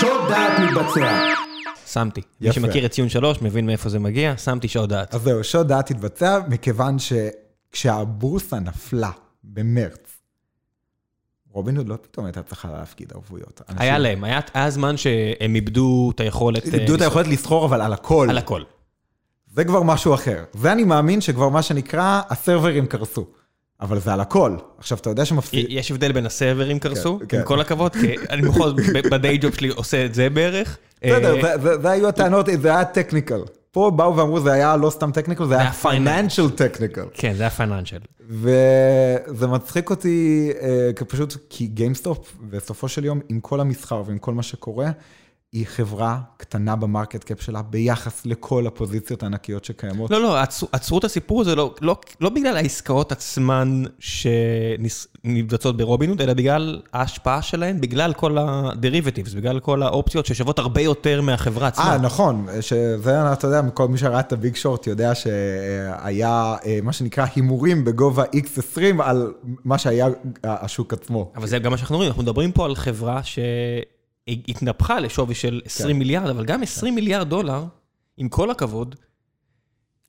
שוד 0.00 0.21
דעת 0.32 0.52
מתבצע. 0.58 1.24
שמתי. 1.86 2.20
מי 2.40 2.48
יפה. 2.48 2.60
שמכיר 2.60 2.86
את 2.86 2.90
ציון 2.90 3.08
שלוש, 3.08 3.42
מבין 3.42 3.66
מאיפה 3.66 3.88
זה 3.88 3.98
מגיע, 3.98 4.36
שמתי 4.36 4.68
שעות 4.68 4.88
דעת. 4.88 5.14
אז 5.14 5.22
זהו, 5.22 5.44
שוד 5.44 5.68
דעת 5.68 5.90
התבצע, 5.90 6.38
מכיוון 6.48 6.96
שכשהבורסה 6.98 8.60
נפלה 8.60 9.10
במרץ, 9.44 10.22
רובין 11.50 11.76
הוד 11.76 11.88
לא 11.88 11.96
פתאום 12.02 12.26
הייתה 12.26 12.42
צריכה 12.42 12.72
להפקיד 12.72 13.12
ערבויות. 13.12 13.60
אנשים 13.68 13.82
היה 13.82 13.98
להם, 13.98 14.24
היה 14.24 14.40
היה 14.54 14.70
זמן 14.70 14.96
שהם 14.96 15.54
איבדו 15.54 16.12
את 16.14 16.20
היכולת... 16.20 16.66
אה, 16.66 16.78
איבדו 16.78 16.94
את. 16.94 17.00
היכולת 17.00 17.26
לסחור, 17.26 17.66
אבל 17.66 17.80
על 17.80 17.92
הכל. 17.92 18.26
על 18.30 18.38
הכל. 18.38 18.62
זה 19.54 19.64
כבר 19.64 19.82
משהו 19.82 20.14
אחר. 20.14 20.44
זה 20.52 20.72
אני 20.72 20.84
מאמין 20.84 21.20
שכבר 21.20 21.48
מה 21.48 21.62
שנקרא, 21.62 22.20
הסרברים 22.30 22.86
קרסו. 22.86 23.26
אבל 23.82 23.98
זה 24.00 24.12
על 24.12 24.20
הכל. 24.20 24.56
עכשיו, 24.78 24.98
אתה 24.98 25.10
יודע 25.10 25.24
שמפסיד... 25.24 25.66
יש 25.68 25.90
הבדל 25.90 26.12
בין 26.12 26.26
הסרברים 26.26 26.78
קרסו, 26.78 27.18
כן. 27.28 27.38
עם 27.38 27.44
כל 27.44 27.60
הכבוד, 27.60 27.92
כי 27.92 28.14
אני 28.30 28.42
בכל 28.42 28.68
זאת, 28.68 28.76
ב 29.10 29.17
day 29.17 29.38
job 29.38 29.54
שלי 29.54 29.68
עושה 29.68 30.04
את 30.04 30.14
זה 30.14 30.30
בערך. 30.30 30.78
בסדר, 31.04 31.36
אה, 31.36 31.42
זה- 31.42 31.62
זה- 31.62 31.82
זה 31.82 31.90
היו 31.90 32.08
הטענות, 32.08 32.46
זה 32.62 32.68
היה 32.74 32.84
technical. 32.84 33.40
פה 33.72 33.90
באו 33.96 34.16
ואמרו, 34.16 34.40
זה 34.40 34.52
היה 34.52 34.76
לא 34.76 34.90
סתם 34.90 35.10
technical, 35.12 35.46
זה 35.46 35.58
היה 35.60 35.72
פייננשל 35.72 36.50
technical. 36.50 37.04
כן, 37.14 37.34
זה 37.36 37.42
היה 37.42 37.50
financial. 37.50 37.98
וזה 38.28 39.46
מצחיק 39.46 39.90
אותי 39.90 40.50
אה, 40.60 41.04
פשוט 41.08 41.36
כי 41.50 41.66
GameStop, 41.66 42.18
בסופו 42.50 42.88
של 42.88 43.04
יום, 43.04 43.20
עם 43.28 43.40
כל 43.40 43.60
המסחר 43.60 44.02
ועם 44.06 44.18
כל 44.18 44.34
מה 44.34 44.42
שקורה, 44.42 44.90
היא 45.52 45.66
חברה 45.66 46.18
קטנה 46.36 46.76
ב 46.76 46.83
market 46.83 47.24
cap 47.24 47.42
שלה 47.42 47.62
ביחס 47.62 48.26
לכל 48.26 48.66
הפוזיציות 48.66 49.22
הענקיות 49.22 49.64
שקיימות. 49.64 50.10
לא, 50.10 50.22
לא, 50.22 50.36
עצרו- 50.72 50.98
את 50.98 51.04
הסיפור 51.04 51.40
הזה 51.40 51.54
לא- 51.54 51.74
לא- 51.80 51.96
לא 52.20 52.28
בגלל 52.30 52.56
העסקאות 52.56 53.12
עצמן 53.12 53.82
שנבצעות 53.98 55.76
ברובינוד, 55.76 56.20
אלא 56.20 56.34
בגלל 56.34 56.80
ההשפעה 56.92 57.42
שלהן, 57.42 57.80
בגלל 57.80 58.12
כל 58.12 58.38
ה-derivatives, 58.38 59.36
בגלל 59.36 59.60
כל 59.60 59.82
האופציות 59.82 60.26
ששוות 60.26 60.58
הרבה 60.58 60.80
יותר 60.80 61.20
מהחברה 61.22 61.62
אה, 61.62 61.68
עצמה. 61.68 61.98
נכון, 61.98 62.46
שזה, 62.60 63.32
אתה 63.32 63.46
יודע, 63.46 63.62
כל 63.74 63.88
מי 63.88 63.98
שראה 63.98 64.20
את 64.20 64.32
ה 64.32 64.38
Big 64.38 64.56
Short 64.56 64.86
יודע 64.86 65.14
שהיה 65.14 66.54
אה, 66.66 66.78
מה 66.82 66.92
שנקרא 66.92 67.26
הימורים 67.34 67.84
בגובה 67.84 68.24
X20 68.24 69.02
על 69.02 69.32
מה 69.64 69.78
שהיה 69.78 70.06
השוק 70.44 70.92
עצמו. 70.92 71.32
אבל 71.36 71.46
זה 71.46 71.58
גם 71.58 71.70
מה 71.70 71.76
שאנחנו 71.76 71.96
רואים, 71.96 72.08
אנחנו 72.10 72.22
מדברים 72.22 72.52
פה 72.52 72.64
על 72.64 72.74
חברה 72.74 73.20
שהתנפחה 74.30 75.00
לשווי 75.00 75.34
של 75.34 75.60
20 75.64 75.90
כן. 75.90 75.98
מיליארד, 75.98 76.30
אבל 76.30 76.44
גם 76.44 76.62
20 76.62 76.94
מיליארד 76.94 77.28
דולר, 77.28 77.64
עם 78.16 78.28
כל 78.28 78.50
הכבוד, 78.50 78.94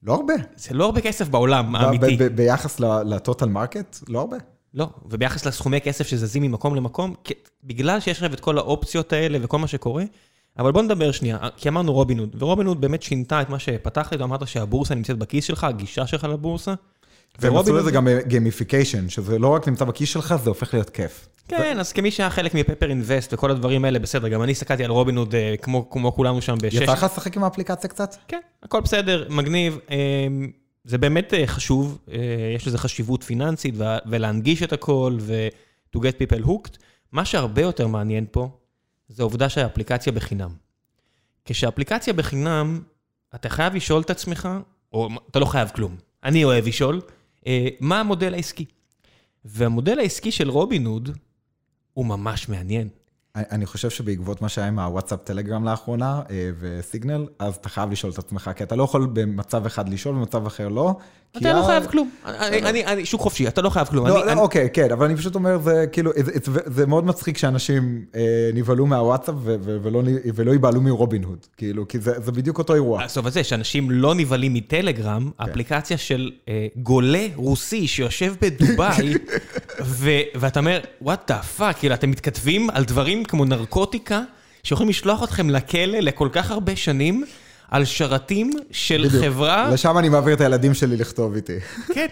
לא 0.03 0.13
הרבה. 0.13 0.33
זה 0.55 0.73
לא 0.73 0.85
הרבה 0.85 1.01
כסף 1.01 1.27
בעולם 1.27 1.75
האמיתי. 1.75 2.29
ביחס 2.29 2.79
ל 2.79 2.91
total 2.91 3.49
market, 3.49 3.97
לא 4.07 4.19
הרבה. 4.19 4.37
לא, 4.73 4.89
וביחס 5.05 5.45
לסכומי 5.45 5.81
כסף 5.81 6.07
שזזים 6.07 6.43
ממקום 6.43 6.75
למקום, 6.75 7.13
בגלל 7.63 7.99
שיש 7.99 8.11
עכשיו 8.11 8.33
את 8.33 8.39
כל 8.39 8.57
האופציות 8.57 9.13
האלה 9.13 9.37
וכל 9.41 9.59
מה 9.59 9.67
שקורה, 9.67 10.03
אבל 10.59 10.71
בוא 10.71 10.81
נדבר 10.81 11.11
שנייה, 11.11 11.37
כי 11.57 11.69
אמרנו 11.69 11.93
Robinhood, 11.93 12.35
ו 12.39 12.43
Robinhood 12.43 12.81
באמת 12.81 13.03
שינתה 13.03 13.41
את 13.41 13.49
מה 13.49 13.59
שפתח 13.59 14.09
לי, 14.11 14.17
ואמרת 14.17 14.47
שהבורסה 14.47 14.95
נמצאת 14.95 15.17
בכיס 15.17 15.45
שלך, 15.45 15.63
הגישה 15.63 16.07
שלך 16.07 16.23
לבורסה. 16.23 16.73
והם 17.39 17.57
עשו 17.57 17.73
לזה 17.77 17.91
גם 17.91 18.07
gamification, 18.27 19.09
שזה 19.09 19.39
לא 19.39 19.47
רק 19.47 19.67
נמצא 19.67 19.85
בכיס 19.85 20.09
שלך, 20.09 20.35
זה 20.43 20.49
הופך 20.49 20.73
להיות 20.73 20.89
כיף. 20.89 21.27
כן, 21.47 21.79
אז 21.79 21.91
כמי 21.93 22.11
שהיה 22.11 22.29
חלק 22.29 22.53
מ 22.53 22.58
Pepper 22.58 22.89
Invest 22.89 23.33
וכל 23.33 23.51
הדברים 23.51 23.85
האלה, 23.85 23.99
בסדר, 23.99 24.27
גם 24.27 24.43
אני 24.43 24.51
הסתכלתי 24.51 24.83
על 24.83 24.91
רובינוד 24.91 25.35
אה, 25.35 25.55
כמו 25.57 26.13
כולנו 26.15 26.41
שם 26.41 26.55
בשש. 26.61 26.81
יצא 26.81 26.93
לך 26.93 27.03
לשחק 27.03 27.37
עם 27.37 27.43
האפליקציה 27.43 27.89
קצת? 27.89 28.15
כן, 28.27 28.39
הכל 28.63 28.81
בסדר, 28.81 29.27
מגניב. 29.29 29.79
אמ, 29.89 30.51
זה 30.83 30.97
באמת 30.97 31.33
אה, 31.33 31.47
חשוב, 31.47 31.97
אה, 32.11 32.17
יש 32.55 32.67
לזה 32.67 32.77
חשיבות 32.77 33.23
פיננסית 33.23 33.75
ולהנגיש 34.05 34.63
את 34.63 34.73
הכל 34.73 35.17
ו- 35.19 35.47
to 35.95 35.99
get 35.99 36.01
people 36.01 36.45
hooked. 36.45 36.77
מה 37.11 37.25
שהרבה 37.25 37.61
יותר 37.61 37.87
מעניין 37.87 38.25
פה, 38.31 38.49
זה 39.09 39.23
העובדה 39.23 39.49
שהאפליקציה 39.49 40.13
בחינם. 40.13 40.49
כשהאפליקציה 41.45 42.13
בחינם, 42.13 42.81
אתה 43.35 43.49
חייב 43.49 43.75
לשאול 43.75 44.01
את 44.01 44.09
עצמך, 44.09 44.49
או 44.93 45.09
אתה 45.31 45.39
לא 45.39 45.45
חייב 45.45 45.69
כלום, 45.75 45.95
אני 46.23 46.43
אוהב 46.43 46.67
לשאול, 46.67 47.01
אה, 47.03 47.22
מה 47.79 47.99
המודל 47.99 48.33
העסקי? 48.33 48.65
והמודל 49.45 49.99
העסקי 49.99 50.31
של 50.31 50.49
רובינוד 50.49 51.17
הוא 51.93 52.05
ממש 52.05 52.49
מעניין. 52.49 52.89
אני 53.35 53.65
חושב 53.65 53.89
שבעקבות 53.89 54.41
מה 54.41 54.49
שהיה 54.49 54.67
עם 54.67 54.79
הוואטסאפ 54.79 55.19
טלגרם 55.23 55.65
לאחרונה 55.65 56.21
אה, 56.29 56.49
וסיגנל, 56.59 57.27
אז 57.39 57.55
אתה 57.55 57.69
חייב 57.69 57.91
לשאול 57.91 58.11
את 58.13 58.17
עצמך, 58.17 58.51
כי 58.55 58.63
אתה 58.63 58.75
לא 58.75 58.83
יכול 58.83 59.09
במצב 59.13 59.65
אחד 59.65 59.89
לשאול, 59.89 60.15
במצב 60.15 60.45
אחר 60.45 60.67
לא. 60.67 60.97
אתה 61.37 61.53
לא 61.53 61.63
חייב 61.65 61.85
כלום. 61.85 62.09
אני- 62.25 62.85
אני- 62.85 63.05
שוק 63.05 63.21
חופשי, 63.21 63.47
אתה 63.47 63.61
לא 63.61 63.69
חייב 63.69 63.87
כלום. 63.87 64.07
לא, 64.07 64.25
לא, 64.25 64.41
אוקיי, 64.41 64.69
כן, 64.73 64.91
אבל 64.91 65.05
אני 65.05 65.15
פשוט 65.15 65.35
אומר, 65.35 65.59
זה 65.59 65.85
כאילו, 65.91 66.11
זה- 66.65 66.85
מאוד 66.85 67.05
מצחיק 67.05 67.37
שאנשים 67.37 68.05
אה, 68.15 68.21
נבהלו 68.53 68.85
מהוואטסאפ 68.85 69.35
ולא 70.35 70.51
ייבהלו 70.51 70.81
מרובין 70.81 71.23
הוד, 71.23 71.37
כאילו, 71.57 71.87
כי 71.87 71.99
זה 71.99 72.13
זה 72.19 72.31
בדיוק 72.31 72.57
אותו 72.57 72.73
אירוע. 72.73 73.03
עזוב 73.03 73.27
את 73.27 73.33
זה, 73.33 73.43
שאנשים 73.43 73.91
לא 73.91 74.15
נבהלים 74.15 74.53
מטלגרם, 74.53 75.29
כן. 75.37 75.43
אפליקציה 75.49 75.97
של 75.97 76.31
אה, 76.49 76.67
גולה 76.75 77.27
רוסי 77.35 77.87
שיושב 77.87 78.33
בדובאי, 78.41 79.13
ואתה 80.35 80.59
אומר, 80.59 80.79
what 81.01 81.31
the 81.31 81.41
fuck, 81.41 81.77
כאילו, 81.77 81.93
אתם 81.95 82.11
מתכתבים 82.11 82.69
על 82.69 82.83
דברים 82.83 83.23
כמו 83.25 83.45
נרקוטיקה, 83.45 84.21
שיכולים 84.63 84.89
לשלוח 84.89 85.23
אתכם 85.23 85.49
לכלא 85.49 85.99
לכל 85.99 86.29
כך 86.31 86.51
הרבה 86.51 86.75
שנים, 86.75 87.23
על 87.71 87.85
שרתים 87.85 88.51
של 88.71 89.05
בדיוק. 89.07 89.23
חברה... 89.23 89.69
לשם 89.73 89.97
אני 89.97 90.09
מעביר 90.09 90.33
את 90.33 90.41
הילדים 90.41 90.73
שלי 90.73 90.97
לכתוב 90.97 91.35
איתי. 91.35 91.59
כן. 91.93 92.07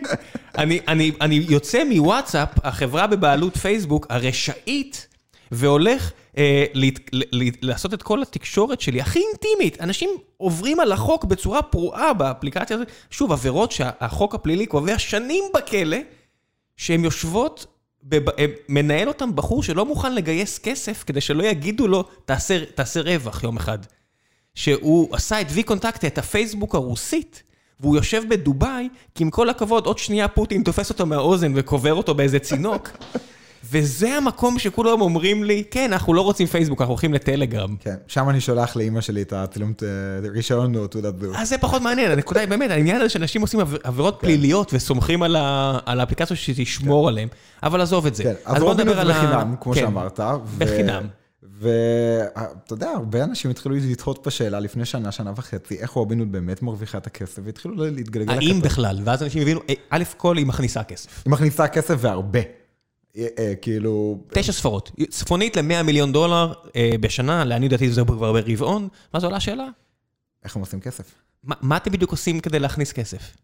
אני, 0.58 0.80
אני, 0.88 1.12
אני 1.22 1.46
יוצא 1.50 1.84
מוואטסאפ, 1.84 2.50
החברה 2.64 3.08
בבעלות 3.08 3.58
פייסבוק, 3.58 4.08
הרשעית, 4.10 5.08
והולך 5.52 6.12
אה, 6.38 6.66
להת, 6.74 7.00
ל, 7.14 7.22
ל, 7.32 7.50
לעשות 7.62 7.94
את 7.94 8.04
כל 8.04 8.22
התקשורת 8.22 8.82
שלי, 8.82 9.02
הכי 9.02 9.20
אינטימית. 9.30 9.82
אנשים 9.82 10.10
עוברים 10.38 10.80
על 10.80 10.92
החוק 10.92 11.26
בצורה 11.26 11.62
פרועה 11.62 12.14
באפליקציה 12.14 12.76
הזאת. 12.76 12.88
שוב, 13.10 13.32
עבירות 13.32 13.72
שהחוק 13.72 14.36
הפלילי 14.36 14.66
קובע 14.66 15.00
שנים 15.00 15.44
בכלא, 15.56 15.98
שהן 16.78 17.04
יושבות, 17.04 17.66
בב, 18.04 18.30
אה, 18.30 18.46
מנהל 18.70 19.08
אותם 19.08 19.36
בחור 19.36 19.64
שלא 19.64 19.86
מוכן 19.86 20.16
לגייס 20.16 20.60
כסף 20.60 21.04
כדי 21.08 21.22
שלא 21.22 21.44
יגידו 21.44 21.88
לו, 21.88 22.04
תעשה, 22.26 22.66
תעשה 22.76 23.02
רווח 23.02 23.44
יום 23.44 23.58
אחד. 23.58 23.80
שהוא 24.56 25.16
עשה 25.16 25.42
את 25.42 25.48
וי 25.50 25.64
קונטקטה, 25.64 26.08
את 26.08 26.18
הפייסבוק 26.18 26.76
הרוסית, 26.76 27.44
והוא 27.80 27.96
יושב 27.96 28.24
בדובאי, 28.30 28.90
כי 29.16 29.24
עם 29.24 29.30
כל 29.30 29.50
הכבוד, 29.50 29.86
עוד 29.86 29.98
שנייה 29.98 30.28
פוטין 30.28 30.64
תופס 30.64 30.90
אותו 30.90 31.06
מהאוזן 31.06 31.52
וקובר 31.56 31.94
אותו 31.94 32.14
באיזה 32.16 32.40
צינוק. 32.40 32.90
וזה 33.72 34.14
המקום 34.18 34.60
שכולם 34.60 35.02
אומרים 35.02 35.44
לי, 35.44 35.64
כן, 35.72 35.92
אנחנו 35.94 36.14
לא 36.14 36.22
רוצים 36.22 36.48
פייסבוק, 36.48 36.82
אנחנו 36.82 36.92
הולכים 36.94 37.14
לטלגרם. 37.14 37.76
כן, 37.80 37.96
שם 38.08 38.30
אני 38.30 38.42
שולח 38.42 38.76
לאימא 38.76 39.02
שלי 39.02 39.22
את 39.22 39.34
הצילום 39.34 39.74
אה, 39.84 39.88
רישיון 40.30 40.76
או 40.76 40.88
תעודת 40.88 41.20
זהות. 41.20 41.36
אז 41.36 41.50
זה 41.50 41.58
פחות 41.58 41.82
מעניין, 41.82 42.12
הנקודה 42.12 42.40
היא 42.40 42.50
באמת, 42.50 42.72
העניין 42.72 42.96
הזה 43.02 43.10
שאנשים 43.10 43.42
עושים 43.42 43.60
עב- 43.60 43.76
עבירות 43.84 44.18
פליליות 44.22 44.72
וסומכים 44.74 45.24
על 45.24 45.36
האפליקציה 46.00 46.36
שתשמור 46.36 47.08
עליהם, 47.08 47.28
אבל 47.64 47.82
עזוב 47.82 48.06
את 48.06 48.16
זה. 48.16 48.24
כן, 48.24 48.34
אז 48.46 48.60
בוא 48.60 48.70
רובין 48.70 48.88
נדבר 48.88 49.02
הוד 49.02 49.12
על 49.12 49.18
ה- 49.18 49.24
בחינם, 49.24 49.56
כמו 49.62 49.74
כן, 49.74 49.80
שאמרת. 49.80 50.20
בחינם. 50.58 51.04
ואתה 51.62 52.74
יודע, 52.74 52.90
הרבה 52.90 53.24
אנשים 53.24 53.52
התחילו 53.52 53.76
לתהות 53.76 54.28
בשאלה 54.28 54.60
לפני 54.60 54.86
שנה, 54.86 55.12
שנה 55.12 55.34
וחצי, 55.36 55.80
איך 55.80 55.92
רובין 55.92 56.20
הוד 56.20 56.32
באמת 56.32 56.62
מרוויחה 56.62 56.98
את 56.98 57.08
הכסף, 57.08 57.42
והתחילו 57.46 57.76
להתגלגל 57.76 58.32
האם. 58.34 58.62
בכלל? 58.62 59.00
ואז 59.04 59.24
אנשים 59.24 59.42
הבינו, 59.42 59.60
אה, 59.70 59.74
א' 59.90 60.04
כל 60.18 60.38
היא 60.38 60.46
מכניסה 60.46 60.84
כסף. 60.84 61.24
היא 61.26 61.32
מכניסה 61.32 61.68
כסף 61.68 61.96
והרבה. 62.00 62.40
אה, 63.18 63.28
אה, 63.40 63.54
כאילו, 63.62 64.24
תשע 64.34 64.52
ספרות, 64.52 64.92
צפונית 65.10 65.58
ל-100 65.58 65.84
מיליון 65.84 66.12
דולר 66.12 66.54
אה, 66.76 66.92
בשנה, 67.00 67.46
לעניות 67.46 67.72
דעתי 67.72 67.90
זה 67.92 68.02
כבר 68.08 68.34
ברבעון, 68.34 68.88
ואז 69.14 69.24
עולה 69.24 69.38
השאלה, 69.38 69.68
איך 70.44 70.56
הם 70.56 70.62
עושים 70.62 70.80
כסף? 70.80 71.14
מה- 71.44 71.56
מה 71.62 71.78
אתם 71.78 71.92
בדיוק 71.92 72.12
עושים 72.12 72.40
כדי 72.40 72.60
להכניס 72.60 72.92
כסף? 72.92 73.38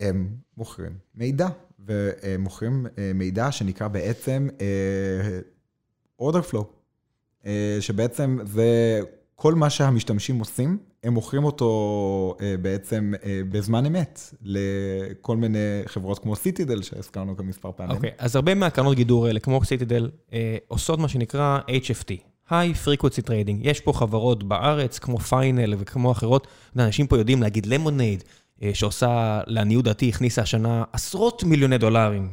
הם 0.00 0.28
מוכרים 0.56 0.92
מידע, 1.14 1.48
והם 1.78 2.40
מוכרים 2.40 2.86
אה, 2.98 3.10
מידע 3.14 3.52
שנקרא 3.52 3.88
בעצם 3.88 4.48
אה, 4.60 5.40
order 6.28 6.50
flow, 6.52 6.56
אה, 6.56 6.62
שבעצם 7.80 8.38
זה 8.44 9.00
כל 9.42 9.54
מה 9.54 9.70
שהמשתמשים 9.70 10.38
עושים, 10.38 10.78
הם 11.04 11.12
מוכרים 11.12 11.44
אותו 11.44 12.36
אה, 12.40 12.54
בעצם 12.62 13.12
אה, 13.24 13.40
בזמן 13.50 13.86
אמת 13.86 14.20
לכל 14.42 15.36
מיני 15.36 15.58
חברות 15.86 16.18
כמו 16.18 16.36
סיטידל 16.36 16.82
שהזכרנו 16.82 17.36
כאן 17.36 17.46
מספר 17.46 17.70
פעמים. 17.76 17.96
אוקיי, 17.96 18.10
אז 18.18 18.36
הרבה 18.36 18.54
מהקרנות 18.54 18.96
גידור 18.96 19.26
האלה, 19.26 19.40
כמו 19.40 19.64
סיטידל, 19.64 20.10
אה, 20.32 20.56
עושות 20.68 20.98
מה 20.98 21.08
שנקרא 21.08 21.58
HFT, 21.68 22.12
High 22.48 22.86
Frequency 22.86 23.22
Trading. 23.26 23.56
יש 23.60 23.80
פה 23.80 23.92
חברות 23.92 24.44
בארץ, 24.44 24.98
כמו 24.98 25.18
פיינל 25.18 25.74
וכמו 25.78 26.12
אחרות, 26.12 26.46
אנשים 26.78 27.06
פה 27.06 27.18
יודעים 27.18 27.42
להגיד 27.42 27.66
למונייד, 27.66 28.24
אה, 28.62 28.70
שעושה, 28.74 29.40
לעניות 29.46 29.84
דעתי, 29.84 30.08
הכניסה 30.08 30.42
השנה 30.42 30.84
עשרות 30.92 31.44
מיליוני 31.44 31.78
דולרים, 31.78 32.28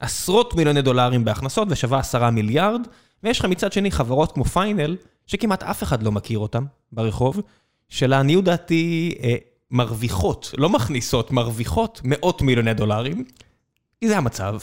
עשרות 0.00 0.54
מיליוני 0.54 0.82
דולרים 0.82 1.24
בהכנסות 1.24 1.68
ושווה 1.70 1.98
עשרה 1.98 2.30
מיליארד, 2.30 2.80
ויש 3.22 3.38
לך 3.38 3.44
מצד 3.44 3.72
שני 3.72 3.90
חברות 3.90 4.32
כמו 4.32 4.44
פיינל, 4.44 4.96
שכמעט 5.26 5.62
אף 5.62 5.82
אחד 5.82 6.02
לא 6.02 6.12
מכיר 6.12 6.38
אותן 6.38 6.64
ברחוב, 6.92 7.40
שלעניות 7.88 8.44
דעתי 8.44 9.14
אה, 9.22 9.34
מרוויחות, 9.70 10.54
לא 10.58 10.68
מכניסות, 10.68 11.30
מרוויחות 11.30 12.00
מאות 12.04 12.42
מיליוני 12.42 12.74
דולרים, 12.74 13.24
כי 14.00 14.08
זה 14.08 14.18
המצב. 14.18 14.58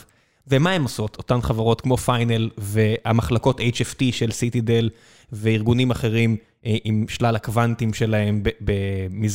ומה 0.48 0.72
הן 0.72 0.82
עושות? 0.82 1.18
אותן 1.18 1.42
חברות 1.42 1.82
כמו 1.82 1.98
פיינל 1.98 2.50
והמחלקות 2.58 3.60
HFT 3.60 4.04
של 4.12 4.32
Citadel 4.32 4.90
וארגונים 5.32 5.92
אחרים 5.92 6.38
אה, 6.66 6.76
עם 6.84 7.06
שלל 7.10 7.36
הקוונטים 7.36 7.94
שלהם 7.94 8.44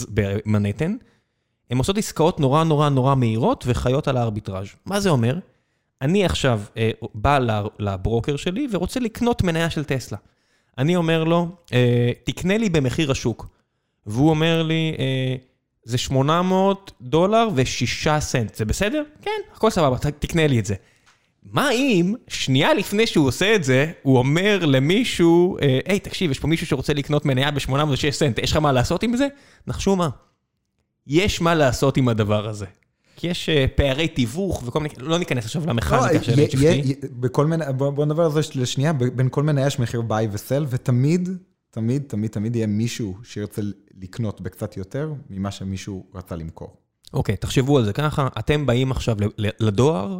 במנהטן, 0.08 0.96
הן 1.70 1.78
עושות 1.78 1.98
עסקאות 1.98 2.40
נורא 2.40 2.64
נורא 2.64 2.88
נורא 2.88 3.14
מהירות 3.14 3.64
וחיות 3.66 4.08
על 4.08 4.16
הארביטראז'. 4.16 4.68
מה 4.86 5.00
זה 5.00 5.10
אומר? 5.10 5.38
אני 6.02 6.24
עכשיו 6.24 6.60
אה, 6.76 6.90
בא 7.14 7.38
לברוקר 7.78 8.36
שלי 8.36 8.66
ורוצה 8.70 9.00
לקנות 9.00 9.42
מניה 9.42 9.70
של 9.70 9.84
טסלה. 9.84 10.18
אני 10.78 10.96
אומר 10.96 11.24
לו, 11.24 11.48
אה, 11.72 12.10
תקנה 12.24 12.58
לי 12.58 12.70
במחיר 12.70 13.10
השוק. 13.10 13.46
והוא 14.06 14.30
אומר 14.30 14.62
לי, 14.62 14.94
אה, 14.98 15.36
זה 15.84 15.98
800 15.98 16.92
דולר 17.00 17.48
ו-6 17.54 18.20
סנט, 18.20 18.54
זה 18.54 18.64
בסדר? 18.64 19.02
כן, 19.22 19.30
הכל 19.54 19.70
סבבה, 19.70 19.96
תקנה 19.98 20.46
לי 20.46 20.58
את 20.58 20.66
זה. 20.66 20.74
מה 21.42 21.70
אם, 21.70 22.14
שנייה 22.28 22.74
לפני 22.74 23.06
שהוא 23.06 23.26
עושה 23.28 23.54
את 23.54 23.64
זה, 23.64 23.92
הוא 24.02 24.18
אומר 24.18 24.66
למישהו, 24.66 25.58
אה, 25.62 25.78
היי, 25.86 26.00
תקשיב, 26.00 26.30
יש 26.30 26.38
פה 26.38 26.48
מישהו 26.48 26.66
שרוצה 26.66 26.94
לקנות 26.94 27.24
מניה 27.24 27.50
ב-806 27.50 28.10
סנט, 28.10 28.38
יש 28.38 28.50
לך 28.50 28.56
מה 28.56 28.72
לעשות 28.72 29.02
עם 29.02 29.16
זה? 29.16 29.28
נחשו 29.66 29.96
מה. 29.96 30.08
יש 31.06 31.40
מה 31.40 31.54
לעשות 31.54 31.96
עם 31.96 32.08
הדבר 32.08 32.48
הזה. 32.48 32.66
כי 33.22 33.28
יש 33.28 33.48
אה, 33.48 33.66
פערי 33.74 34.08
תיווך 34.08 34.62
וכל 34.66 34.80
מיני, 34.80 34.94
לא 34.98 35.18
ניכנס 35.18 35.44
עכשיו 35.44 35.66
למכניקה 35.66 36.24
של 36.24 36.32
HFT. 36.32 37.06
בכל 37.12 37.46
מיני, 37.46 37.64
בוא 37.76 38.04
נדבר 38.04 38.24
על 38.24 38.30
זה 38.30 38.40
לשנייה, 38.54 38.92
בין 38.92 39.28
כל 39.30 39.42
מניה 39.42 39.66
יש 39.66 39.78
מחיר 39.78 40.02
ביי 40.02 40.28
וסל, 40.32 40.66
ותמיד, 40.68 41.28
תמיד, 41.70 42.02
תמיד, 42.06 42.30
תמיד 42.30 42.56
יהיה 42.56 42.66
מישהו 42.66 43.16
שירצה 43.22 43.62
לקנות 44.00 44.40
בקצת 44.40 44.76
יותר 44.76 45.12
ממה 45.30 45.50
שמישהו 45.50 46.06
רצה 46.14 46.36
למכור. 46.36 46.76
אוקיי, 47.12 47.36
תחשבו 47.36 47.78
על 47.78 47.84
זה 47.84 47.92
ככה, 47.92 48.28
אתם 48.38 48.66
באים 48.66 48.90
עכשיו 48.90 49.16
לדואר, 49.38 50.18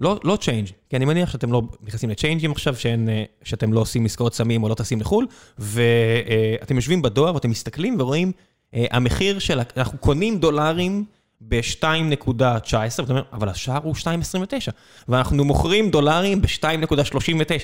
לא, 0.00 0.20
לא 0.24 0.36
צ'יינג', 0.40 0.68
כי 0.88 0.96
אני 0.96 1.04
מניח 1.04 1.30
שאתם 1.30 1.52
לא 1.52 1.62
נכנסים 1.82 2.10
לצ'יינג'ים 2.10 2.52
עכשיו, 2.52 2.76
שאין, 2.76 3.08
אה, 3.08 3.24
שאתם 3.42 3.72
לא 3.72 3.80
עושים 3.80 4.04
עסקאות 4.04 4.34
סמים 4.34 4.62
או 4.62 4.68
לא 4.68 4.74
טסים 4.74 5.00
לחו"ל, 5.00 5.26
ואתם 5.58 6.76
יושבים 6.76 7.02
בדואר 7.02 7.34
ואתם 7.34 7.50
מסתכלים 7.50 7.96
ורואים, 8.00 8.32
אה, 8.74 8.86
המחיר 8.90 9.38
של, 9.38 9.60
אנחנו 9.76 9.98
קונים 9.98 10.38
דולרים 10.38 11.04
ב-2.19, 11.40 12.74
ואתה 12.98 13.02
אומר, 13.08 13.22
אבל 13.32 13.48
השער 13.48 13.80
הוא 13.82 13.94
2.29, 13.94 14.02
ואנחנו 15.08 15.44
מוכרים 15.44 15.90
דולרים 15.90 16.42
ב-2.39, 16.42 16.62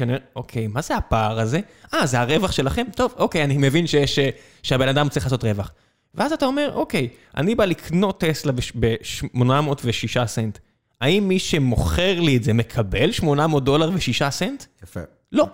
אני 0.00 0.12
אומר, 0.12 0.18
אוקיי, 0.36 0.66
מה 0.66 0.82
זה 0.82 0.96
הפער 0.96 1.40
הזה? 1.40 1.60
אה, 1.94 2.06
זה 2.06 2.20
הרווח 2.20 2.52
שלכם? 2.52 2.86
טוב, 2.96 3.14
אוקיי, 3.18 3.44
אני 3.44 3.56
מבין 3.56 3.86
שיש, 3.86 4.18
אה, 4.18 4.30
שהבן 4.62 4.88
אדם 4.88 5.08
צריך 5.08 5.26
לעשות 5.26 5.44
רווח. 5.44 5.72
ואז 6.14 6.32
אתה 6.32 6.46
אומר, 6.46 6.70
אוקיי, 6.74 7.08
אני 7.36 7.54
בא 7.54 7.64
לקנות 7.64 8.20
טסלה 8.20 8.52
ב-806 8.52 10.26
סנט. 10.26 10.58
האם 11.00 11.28
מי 11.28 11.38
שמוכר 11.38 12.20
לי 12.20 12.36
את 12.36 12.44
זה 12.44 12.52
מקבל 12.52 13.12
800 13.12 13.64
דולר 13.64 13.90
ו-6 13.90 14.30
סנט? 14.30 14.64
יפה. 14.82 15.00
לא. 15.32 15.46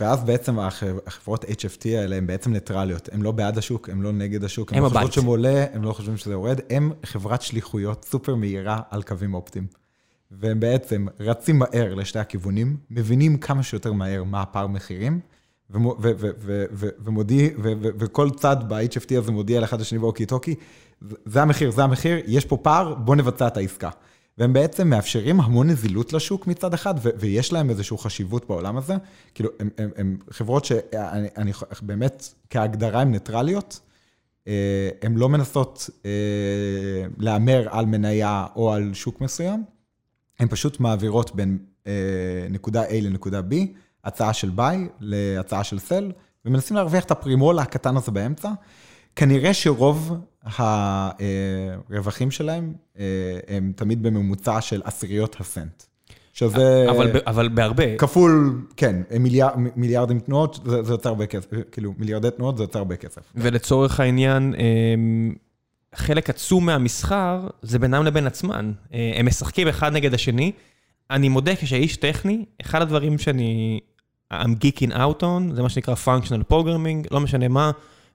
ואז 0.00 0.24
בעצם 0.24 0.58
הח- 0.58 0.82
החברות 1.06 1.44
HFT 1.44 1.88
האלה 1.88 2.16
הן 2.16 2.26
בעצם 2.26 2.52
ניטרליות, 2.52 3.08
הן 3.12 3.22
לא 3.22 3.32
בעד 3.32 3.58
השוק, 3.58 3.88
הן 3.88 4.00
לא 4.00 4.12
נגד 4.12 4.44
השוק, 4.44 4.72
הן 4.72 4.78
לא 4.82 4.88
חושבות. 4.88 5.12
שזה 5.12 5.26
עולה, 5.26 5.64
הן 5.72 5.82
לא 5.82 5.92
חושבים 5.92 6.16
שזה 6.16 6.32
יורד, 6.32 6.60
הן 6.70 6.90
חברת 7.06 7.42
שליחויות 7.42 8.04
סופר 8.04 8.34
מהירה 8.34 8.80
על 8.90 9.02
קווים 9.02 9.34
אופטיים. 9.34 9.66
והם 10.30 10.60
בעצם 10.60 11.06
רצים 11.20 11.58
מהר 11.58 11.94
לשתי 11.94 12.18
הכיוונים, 12.18 12.76
מבינים 12.90 13.36
כמה 13.38 13.62
שיותר 13.62 13.92
מהר 13.92 14.24
מה 14.24 14.42
הפער 14.42 14.66
מחירים, 14.66 15.20
ומודיע, 17.04 17.48
וכל 17.98 18.30
צד 18.30 18.56
ב-HFT 18.68 19.18
הזה 19.18 19.32
מודיע 19.32 19.60
לאחד 19.60 19.80
השני 19.80 19.98
ואוקי 19.98 20.26
טוקי, 20.26 20.54
זה 21.24 21.42
המחיר, 21.42 21.70
זה 21.70 21.84
המחיר, 21.84 22.16
יש 22.26 22.44
פה 22.44 22.56
פער, 22.56 22.94
בוא 22.94 23.16
נבצע 23.16 23.46
את 23.46 23.56
העסקה. 23.56 23.90
והם 24.40 24.52
בעצם 24.52 24.88
מאפשרים 24.88 25.40
המון 25.40 25.70
נזילות 25.70 26.12
לשוק 26.12 26.46
מצד 26.46 26.74
אחד, 26.74 26.94
ו- 27.02 27.08
ויש 27.16 27.52
להם 27.52 27.70
איזושהי 27.70 27.98
חשיבות 27.98 28.48
בעולם 28.48 28.76
הזה. 28.76 28.94
כאילו, 29.34 29.50
הם, 29.60 29.70
הם, 29.78 29.90
הם 29.96 30.16
חברות 30.30 30.64
שאני 30.64 30.80
אני, 31.36 31.52
באמת, 31.82 32.34
כהגדרה 32.50 33.00
הן 33.00 33.10
ניטרליות, 33.10 33.80
אה, 34.48 34.88
הן 35.02 35.14
לא 35.14 35.28
מנסות 35.28 35.90
אה, 36.04 36.10
להמר 37.18 37.68
על 37.70 37.86
מניה 37.86 38.46
או 38.56 38.72
על 38.72 38.94
שוק 38.94 39.20
מסוים, 39.20 39.64
הן 40.38 40.48
פשוט 40.48 40.80
מעבירות 40.80 41.34
בין 41.34 41.58
אה, 41.86 41.92
נקודה 42.50 42.88
A 42.88 42.92
לנקודה 42.92 43.40
B, 43.40 43.54
הצעה 44.04 44.32
של 44.32 44.50
ביי 44.50 44.88
להצעה 45.00 45.64
של 45.64 45.78
סל, 45.78 46.12
ומנסים 46.44 46.76
להרוויח 46.76 47.04
את 47.04 47.10
הפרימול 47.10 47.58
הקטן 47.58 47.96
הזה 47.96 48.10
באמצע. 48.10 48.50
כנראה 49.16 49.54
שרוב 49.54 50.12
הרווחים 50.44 52.30
שלהם 52.30 52.72
אה, 52.98 53.04
הם 53.48 53.72
תמיד 53.76 54.02
בממוצע 54.02 54.60
של 54.60 54.82
עשיריות 54.84 55.36
הסנט. 55.40 55.82
שזה... 56.32 56.86
אבל, 56.90 57.10
אבל 57.26 57.48
בהרבה. 57.48 57.96
כפול, 57.98 58.60
כן, 58.76 58.96
מיליאר, 59.20 59.48
מיליארדים 59.76 60.20
תנועות, 60.20 60.60
זה, 60.64 60.82
זה 60.82 60.92
יוצר 60.92 61.08
הרבה 61.08 61.26
כסף, 61.26 61.46
כאילו 61.72 61.94
מיליארדי 61.98 62.28
תנועות 62.36 62.56
זה 62.56 62.62
יוצר 62.62 62.78
הרבה 62.78 62.96
כסף. 62.96 63.20
ולצורך 63.34 64.00
העניין, 64.00 64.54
אמ, 64.54 65.34
חלק 65.94 66.30
עצום 66.30 66.66
מהמסחר 66.66 67.46
זה 67.62 67.78
בינם 67.78 68.04
לבין 68.04 68.26
עצמן. 68.26 68.72
אה, 68.94 69.12
הם 69.16 69.26
משחקים 69.26 69.68
אחד 69.68 69.92
נגד 69.92 70.14
השני. 70.14 70.52
אני 71.10 71.28
מודה, 71.28 71.56
כשאיש 71.56 71.96
טכני, 71.96 72.44
אחד 72.60 72.82
הדברים 72.82 73.18
שאני... 73.18 73.80
I'm 74.32 74.64
geeking 74.64 74.92
out 74.92 75.22
on, 75.22 75.54
זה 75.54 75.62
מה 75.62 75.68
שנקרא 75.68 75.94
functional 76.04 76.52
programming, 76.52 77.08
לא 77.10 77.20
משנה 77.20 77.48
מה, 77.48 77.70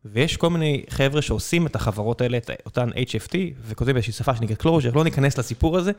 ויש 0.06 0.38
כל 0.38 0.49
מיני 0.49 0.84
חבר'ה 0.89 1.22
שעושים 1.22 1.68
את 1.68 1.76
החברות 1.76 2.22
האלה, 2.22 2.38
את 2.38 2.49
אותן 2.66 2.89
HFT, 2.89 3.36
וכותבים 3.62 3.93
באיזושהי 3.93 4.14
שפה 4.14 4.36
שנקראת 4.36 4.62
closure, 4.62 4.95
לא 4.95 5.03
ניכנס 5.03 5.38
לסיפור 5.38 5.78
הזה, 5.78 5.91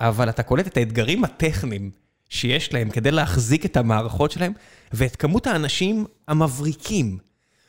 אבל 0.00 0.28
אתה 0.28 0.42
קולט 0.42 0.66
את 0.66 0.76
האתגרים 0.76 1.24
הטכניים 1.24 1.90
שיש 2.28 2.72
להם 2.72 2.90
כדי 2.90 3.10
להחזיק 3.10 3.66
את 3.66 3.76
המערכות 3.76 4.30
שלהם, 4.30 4.52
ואת 4.92 5.16
כמות 5.16 5.46
האנשים 5.46 6.06
המבריקים. 6.28 7.18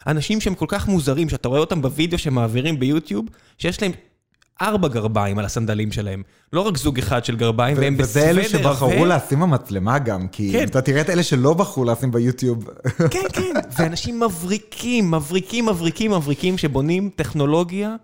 אנשים 0.08 0.42
שהם 0.42 0.56
כל 0.56 0.66
כך 0.68 0.88
מוזרים, 0.88 1.30
שאתה 1.30 1.48
רואה 1.48 1.60
אותם 1.60 1.82
בווידאו 1.82 2.18
שהם 2.18 2.36
מעבירים 2.36 2.80
ביוטיוב, 2.80 3.26
שיש 3.58 3.82
להם 3.82 3.92
ארבע 4.62 4.88
גרביים 4.88 5.40
על 5.40 5.46
הסנדלים 5.46 5.92
שלהם. 5.92 6.24
לא 6.54 6.62
רק 6.62 6.78
זוג 6.78 6.98
אחד 7.00 7.26
של 7.26 7.36
גרביים, 7.36 7.78
והם 7.78 7.96
וזה 8.00 8.30
אלה 8.30 8.42
בסוודר 8.42 8.74
שבחרו. 8.74 9.06
לשים 9.06 9.40
במצלמה 9.40 10.00
גם, 10.00 10.28
כי 10.28 10.52
כן. 10.52 10.64
אתה 10.68 10.82
תראה 10.82 11.02
את 11.02 11.10
אלה 11.10 11.24
שלא 11.24 11.54
בחרו 11.54 11.86
לשים 11.86 12.12
ביוטיוב. 12.12 12.66
כן, 13.12 13.24
כן, 13.34 13.54
ואנשים 13.78 14.20
מבריקים, 14.20 15.12
מבריקים, 15.12 15.66
מבריקים, 15.66 16.12
מבריקים, 16.12 16.58
שבונים 16.58 17.10
טכנולוגיה 17.16 17.96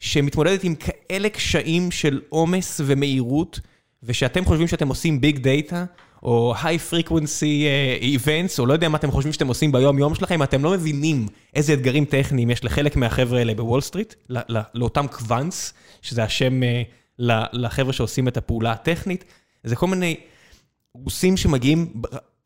שמתמודדת 0.00 0.64
עם 0.64 0.74
כאלה 0.74 1.28
קשיים 1.28 1.90
של 1.90 2.20
עומס 2.28 2.80
ומהירות, 2.84 3.60
ושאתם 4.02 4.44
חושבים 4.44 4.66
שאתם 4.68 4.88
עושים 4.88 5.20
ביג 5.20 5.38
דאטה, 5.38 5.84
או 6.22 6.54
high 6.62 6.78
frequency 6.78 7.66
events, 8.00 8.60
או 8.60 8.66
לא 8.66 8.72
יודע 8.72 8.88
מה 8.88 8.98
אתם 8.98 9.10
חושבים 9.10 9.32
שאתם 9.32 9.48
עושים 9.48 9.72
ביום-יום 9.72 10.14
שלכם, 10.14 10.42
אתם 10.42 10.64
לא 10.64 10.70
מבינים 10.70 11.26
איזה 11.54 11.72
אתגרים 11.72 12.04
טכניים 12.04 12.50
יש 12.50 12.64
לחלק 12.64 12.96
מהחבר'ה 12.96 13.38
האלה 13.38 13.54
בוול 13.54 13.80
סטריט, 13.80 14.14
ל- 14.28 14.56
ל- 14.58 14.62
לאותם 14.74 15.06
quants, 15.06 15.74
שזה 16.02 16.24
השם 16.24 16.62
אה, 16.62 16.82
לחבר'ה 17.52 17.92
שעושים 17.92 18.28
את 18.28 18.36
הפעולה 18.36 18.72
הטכנית. 18.72 19.24
זה 19.64 19.76
כל 19.76 19.86
מיני 19.86 20.16
רוסים 20.94 21.36
שמגיעים, 21.36 21.92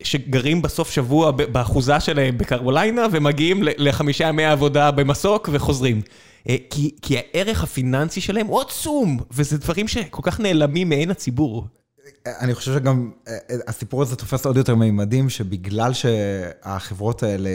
שגרים 0.03 0.61
בסוף 0.61 0.91
שבוע 0.91 1.31
באחוזה 1.31 1.99
שלהם 1.99 2.37
בקרוליינה, 2.37 3.05
ומגיעים 3.11 3.63
לחמישה 3.63 4.27
ימי 4.27 4.45
עבודה 4.45 4.91
במסוק 4.91 5.49
וחוזרים. 5.51 6.01
אה, 6.49 6.55
כי, 6.69 6.95
כי 7.01 7.17
הערך 7.17 7.63
הפיננסי 7.63 8.21
שלהם 8.21 8.47
הוא 8.47 8.61
עצום, 8.61 9.19
וזה 9.31 9.57
דברים 9.57 9.87
שכל 9.87 10.21
כך 10.23 10.39
נעלמים 10.39 10.89
מעין 10.89 11.11
הציבור. 11.11 11.67
אני 12.25 12.55
חושב 12.55 12.73
שגם 12.73 13.11
אה, 13.27 13.37
אה, 13.49 13.55
הסיפור 13.67 14.01
הזה 14.01 14.15
תופס 14.15 14.45
עוד 14.45 14.57
יותר 14.57 14.75
מימדים, 14.75 15.29
שבגלל 15.29 15.93
שהחברות 15.93 17.23
האלה 17.23 17.49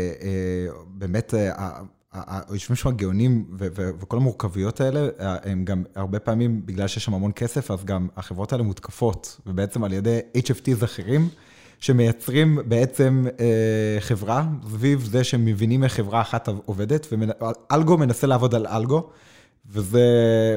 באמת, 0.88 1.34
אה, 1.34 1.52
ה- 1.52 1.80
ה- 2.12 2.36
ה- 2.36 2.54
יושבים 2.54 2.76
שם 2.76 2.90
גאונים 2.90 3.44
ו- 3.58 3.66
ו- 3.76 3.90
וכל 4.00 4.16
המורכבויות 4.16 4.80
האלה, 4.80 5.08
הם 5.18 5.64
גם 5.64 5.84
הרבה 5.94 6.18
פעמים, 6.18 6.66
בגלל 6.66 6.88
שיש 6.88 7.04
שם 7.04 7.14
המון 7.14 7.32
כסף, 7.34 7.70
אז 7.70 7.84
גם 7.84 8.08
החברות 8.16 8.52
האלה 8.52 8.64
מותקפות, 8.64 9.40
ובעצם 9.46 9.84
על 9.84 9.92
ידי 9.92 10.18
HFTs 10.36 10.84
אחרים, 10.84 11.28
שמייצרים 11.80 12.58
בעצם 12.66 13.24
אה, 13.40 13.46
חברה 14.00 14.44
סביב 14.70 15.08
זה 15.10 15.24
שהם 15.24 15.44
מבינים 15.44 15.84
איך 15.84 15.92
חברה 15.92 16.20
אחת 16.20 16.48
עובדת, 16.64 17.06
ואלגו 17.10 17.98
מנסה 17.98 18.26
לעבוד 18.26 18.54
על 18.54 18.66
אלגו. 18.66 19.08
וזה... 19.70 20.00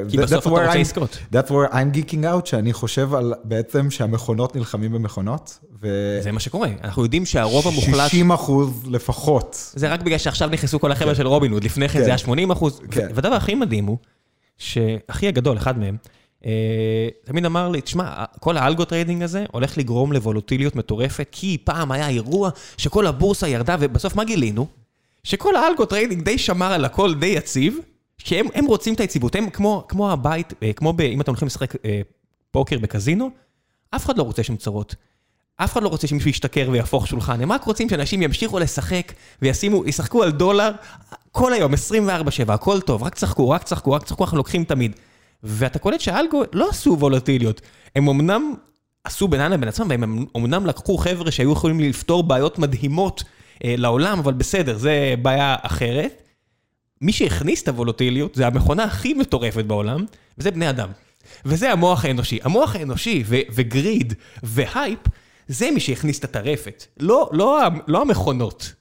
כי 0.10 0.18
that- 0.18 0.22
בסוף 0.22 0.48
אתה 0.48 0.50
where 0.56 0.60
רוצה 0.60 0.74
I'm- 0.74 0.78
עסקאות. 0.78 1.18
That's 1.34 1.48
where 1.50 1.72
I'm 1.74 1.96
geeking 1.98 2.24
out, 2.24 2.46
שאני 2.46 2.74
חושב 2.74 3.14
על 3.14 3.34
בעצם 3.44 3.92
שהמכונות 3.92 4.56
נלחמים 4.56 4.92
במכונות, 4.92 5.60
ו... 5.82 5.88
זה 6.22 6.32
מה 6.32 6.40
שקורה. 6.40 6.70
אנחנו 6.84 7.04
יודעים 7.04 7.26
שהרוב 7.26 7.68
המוחלט... 7.68 8.12
60 8.12 8.32
אחוז 8.32 8.84
לפחות. 8.92 9.72
זה 9.76 9.90
רק 9.90 10.02
בגלל 10.02 10.18
שעכשיו 10.18 10.50
נכנסו 10.50 10.80
כל 10.80 10.92
החבר'ה 10.92 11.16
של 11.16 11.28
רובין 11.28 11.52
הוד, 11.52 11.64
לפני 11.64 11.90
כן 11.90 11.94
כן. 11.94 12.04
זה 12.04 12.10
היה 12.10 12.18
80 12.18 12.52
אחוז. 12.52 12.82
כן. 12.92 13.08
והדבר 13.16 13.34
הכי 13.36 13.56
מדהים 13.56 13.86
הוא, 13.86 13.98
שאחי 14.58 15.28
הגדול, 15.28 15.58
אחד 15.58 15.80
מהם, 15.80 15.98
תמיד 17.26 17.46
אמר 17.46 17.70
לי, 17.70 17.82
תשמע, 17.82 18.26
כל 18.40 18.58
ה 18.58 18.64
algo 18.64 18.86
trading 18.86 19.24
הזה 19.24 19.46
הולך 19.52 19.78
לגרום 19.78 20.14
לוולוטיליות 20.14 20.76
מטורפת, 20.76 21.28
כי 21.32 21.58
פעם 21.64 21.92
היה 21.92 22.08
אירוע 22.08 22.50
שכל 22.78 23.08
הבורסה 23.08 23.48
ירדה, 23.48 23.76
ובסוף 23.80 24.16
מה 24.16 24.24
גילינו? 24.24 24.68
שכל 25.24 25.56
ה 25.56 25.62
algo 25.62 25.86
trading 25.86 26.24
די 26.24 26.38
שמר 26.38 26.74
על 26.74 26.86
הכל 26.86 27.16
די 27.16 27.26
יציב, 27.26 27.78
שהם 28.18 28.46
הם 28.54 28.66
רוצים 28.66 28.94
את 28.94 29.00
היציבות, 29.00 29.36
הם 29.36 29.50
כמו, 29.50 29.86
כמו 29.88 30.12
הבית, 30.12 30.54
אה, 30.64 30.74
כמו 30.74 30.94
ב, 30.94 31.02
אם 31.02 31.22
אתם 31.22 31.32
הולכים 31.32 31.46
לשחק 31.46 31.86
אה, 31.86 32.02
פוקר 32.52 32.80
בקזינו, 32.80 33.30
אף 33.92 34.06
אחד 34.06 34.18
לא 34.18 34.24
רוצה 34.24 34.44
שם 34.44 34.56
צרות. 34.56 34.96
אף 35.56 35.74
אחד 35.74 35.84
לא 35.84 35.88
רוצה 35.88 36.08
שמישהו 36.08 36.30
ישתכר 36.30 36.70
ויהפוך 36.72 37.08
שולחן, 37.08 37.42
הם 37.42 37.52
רק 37.52 37.64
רוצים 37.64 37.90
שאנשים 37.90 38.22
ימשיכו 38.22 38.60
לשחק 38.60 39.14
וישימו, 39.42 39.86
ישחקו 39.86 40.24
על 40.24 40.32
דולר 40.32 40.72
כל 41.32 41.54
היום, 41.54 41.74
24/7, 41.74 42.54
הכל 42.54 42.82
טוב, 42.82 43.04
רק 43.04 43.16
צחקו, 43.16 43.50
רק 43.50 43.64
צחקו, 43.64 43.92
רק 43.92 44.04
צחקו, 44.04 44.24
אנחנו 44.24 44.38
לוקחים 44.38 44.64
תמיד. 44.64 44.96
ואתה 45.44 45.80
קולט 45.80 46.00
שהאלגו 46.00 46.44
לא 46.54 46.70
עשו 46.70 46.98
וולטיליות, 47.00 47.62
הם 47.96 48.10
אמנם 48.10 48.54
עשו 49.04 49.28
בינם 49.28 49.52
לבין 49.52 49.70
עצמם, 49.70 49.88
והם 49.90 50.26
אמנם 50.38 50.66
לקחו 50.66 50.98
חבר'ה 50.98 51.32
שהיו 51.32 51.52
יכולים 51.52 51.80
לפתור 51.80 52.24
בעיות 52.24 52.60
מדהימות 52.60 53.24
אה, 53.64 53.76
לעולם, 53.78 54.20
אבל 54.20 54.34
בסדר, 54.34 54.78
זה 54.78 55.16
בעיה 55.22 55.56
אחרת. 55.62 56.24
מי 57.02 57.14
שהכניס 57.14 57.64
את 57.64 57.68
הוולוטיליות 57.68 58.36
זה 58.36 58.48
המכונה 58.48 58.84
הכי 58.84 59.14
מטורפת 59.14 59.66
בעולם, 59.66 60.06
וזה 60.38 60.52
בני 60.52 60.70
אדם. 60.70 60.90
וזה 61.46 61.72
המוח 61.72 62.06
האנושי. 62.06 62.40
המוח 62.44 62.76
האנושי 62.76 63.24
ו- 63.26 63.36
וגריד 63.52 64.14
והייפ, 64.44 65.00
זה 65.48 65.72
מי 65.72 65.80
שהכניס 65.80 66.20
את 66.20 66.24
הטרפת. 66.24 66.86
לא, 67.00 67.30
לא, 67.32 67.62
לא 67.88 68.02
המכונות. 68.02 68.74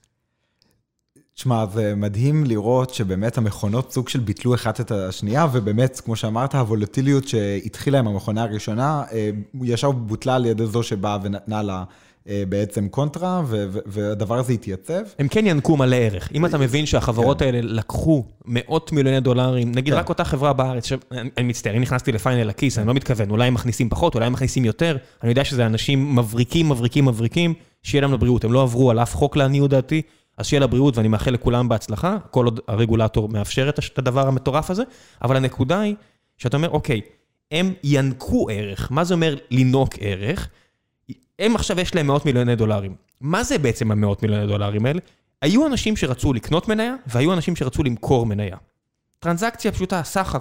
תשמע, 1.39 1.65
זה 1.73 1.93
מדהים 1.95 2.43
לראות 2.43 2.93
שבאמת 2.93 3.37
המכונות 3.37 3.91
סוג 3.91 4.09
של 4.09 4.19
ביטלו 4.19 4.55
אחת 4.55 4.81
את 4.81 4.91
השנייה, 4.91 5.47
ובאמת, 5.51 6.01
כמו 6.05 6.15
שאמרת, 6.15 6.55
הוולטיליות 6.55 7.27
שהתחילה 7.27 7.99
עם 7.99 8.07
המכונה 8.07 8.43
הראשונה, 8.43 9.03
אה, 9.11 9.29
ישר 9.63 9.91
בוטלה 9.91 10.35
על 10.35 10.45
ידי 10.45 10.65
זו 10.65 10.83
שבאה 10.83 11.17
ונתנה 11.23 11.63
לה 11.63 11.83
אה, 12.29 12.43
בעצם 12.49 12.87
קונטרה, 12.87 13.41
והדבר 13.85 14.39
הזה 14.39 14.53
התייצב. 14.53 15.01
הם 15.19 15.27
כן 15.27 15.47
ינקו 15.47 15.77
מלא 15.77 15.95
ערך. 15.95 16.29
אם 16.33 16.45
אתה 16.45 16.57
מבין 16.57 16.85
שהחברות 16.85 17.41
האלה 17.41 17.59
לקחו 17.61 18.23
מאות 18.45 18.91
מיליוני 18.91 19.19
דולרים, 19.19 19.71
נגיד 19.71 19.93
כן. 19.93 19.99
רק 19.99 20.09
אותה 20.09 20.23
חברה 20.23 20.53
בארץ, 20.53 20.83
עכשיו, 20.83 20.99
אני 21.11 21.29
אני 21.37 21.47
מצטער, 21.47 21.77
אם 21.77 21.81
נכנסתי 21.81 22.11
לפיינל 22.11 22.49
הכיס, 22.49 22.77
אני 22.77 22.87
לא 22.87 22.93
מתכוון, 22.93 23.29
אולי 23.29 23.47
הם 23.47 23.53
מכניסים 23.53 23.89
פחות, 23.89 24.15
אולי 24.15 24.25
הם 24.25 24.33
מכניסים 24.33 24.65
יותר, 24.65 24.97
אני 25.23 25.29
יודע 25.29 25.45
שזה 25.45 25.65
אנשים 25.65 26.15
מבריקים, 26.15 26.69
מבריקים, 26.69 27.05
מבריקים, 27.05 27.53
שיהיה 27.83 28.01
להם 28.01 28.13
לבריאות, 28.13 28.43
הם 28.43 28.53
לא 28.53 28.61
עברו 28.61 28.91
על 28.91 28.99
אף 28.99 29.15
חוק 29.15 29.35
לעניות 29.35 29.69
דעתי, 29.69 30.01
אז 30.39 30.45
שיהיה 30.45 30.59
לבריאות, 30.59 30.97
ואני 30.97 31.07
מאחל 31.07 31.31
לכולם 31.31 31.69
בהצלחה, 31.69 32.17
כל 32.31 32.45
עוד 32.45 32.59
הרגולטור 32.67 33.29
מאפשר 33.29 33.69
את 33.69 33.97
הדבר 33.97 34.27
המטורף 34.27 34.69
הזה, 34.69 34.83
אבל 35.21 35.35
הנקודה 35.35 35.81
היא, 35.81 35.95
שאתה 36.37 36.57
אומר, 36.57 36.69
אוקיי, 36.69 37.01
הם 37.51 37.73
ינקו 37.83 38.47
ערך, 38.51 38.91
מה 38.91 39.03
זה 39.03 39.13
אומר 39.13 39.35
לינוק 39.51 39.89
ערך? 39.99 40.49
הם 41.39 41.55
עכשיו 41.55 41.79
יש 41.79 41.95
להם 41.95 42.07
מאות 42.07 42.25
מיליוני 42.25 42.55
דולרים. 42.55 42.95
מה 43.21 43.43
זה 43.43 43.57
בעצם 43.57 43.91
המאות 43.91 44.23
מיליוני 44.23 44.47
דולרים 44.47 44.85
האלה? 44.85 44.99
היו 45.41 45.67
אנשים 45.67 45.95
שרצו 45.95 46.33
לקנות 46.33 46.67
מניה, 46.67 46.95
והיו 47.07 47.33
אנשים 47.33 47.55
שרצו 47.55 47.83
למכור 47.83 48.25
מניה. 48.25 48.57
טרנזקציה 49.19 49.71
פשוטה, 49.71 50.03
סחר. 50.03 50.39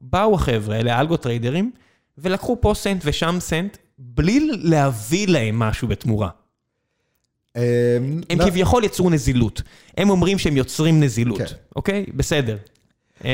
באו 0.00 0.34
החבר'ה 0.34 0.76
האלה, 0.76 1.00
אלגו 1.00 1.16
טריידרים, 1.16 1.72
ולקחו 2.18 2.60
פה 2.60 2.72
סנט 2.74 3.02
ושם 3.04 3.36
סנט, 3.40 3.76
בלי 3.98 4.50
להביא 4.52 5.28
להם 5.28 5.58
משהו 5.58 5.88
בתמורה. 5.88 6.28
אה, 7.56 7.96
הם 8.30 8.38
לא- 8.38 8.44
כביכול 8.46 8.84
יצרו 8.84 9.10
נזילות. 9.10 9.62
הם 9.96 10.10
אומרים 10.10 10.38
שהם 10.38 10.56
יוצרים 10.56 11.00
נזילות, 11.02 11.38
כן. 11.38 11.44
אוקיי? 11.76 12.04
בסדר. 12.14 12.56
אה, 13.24 13.30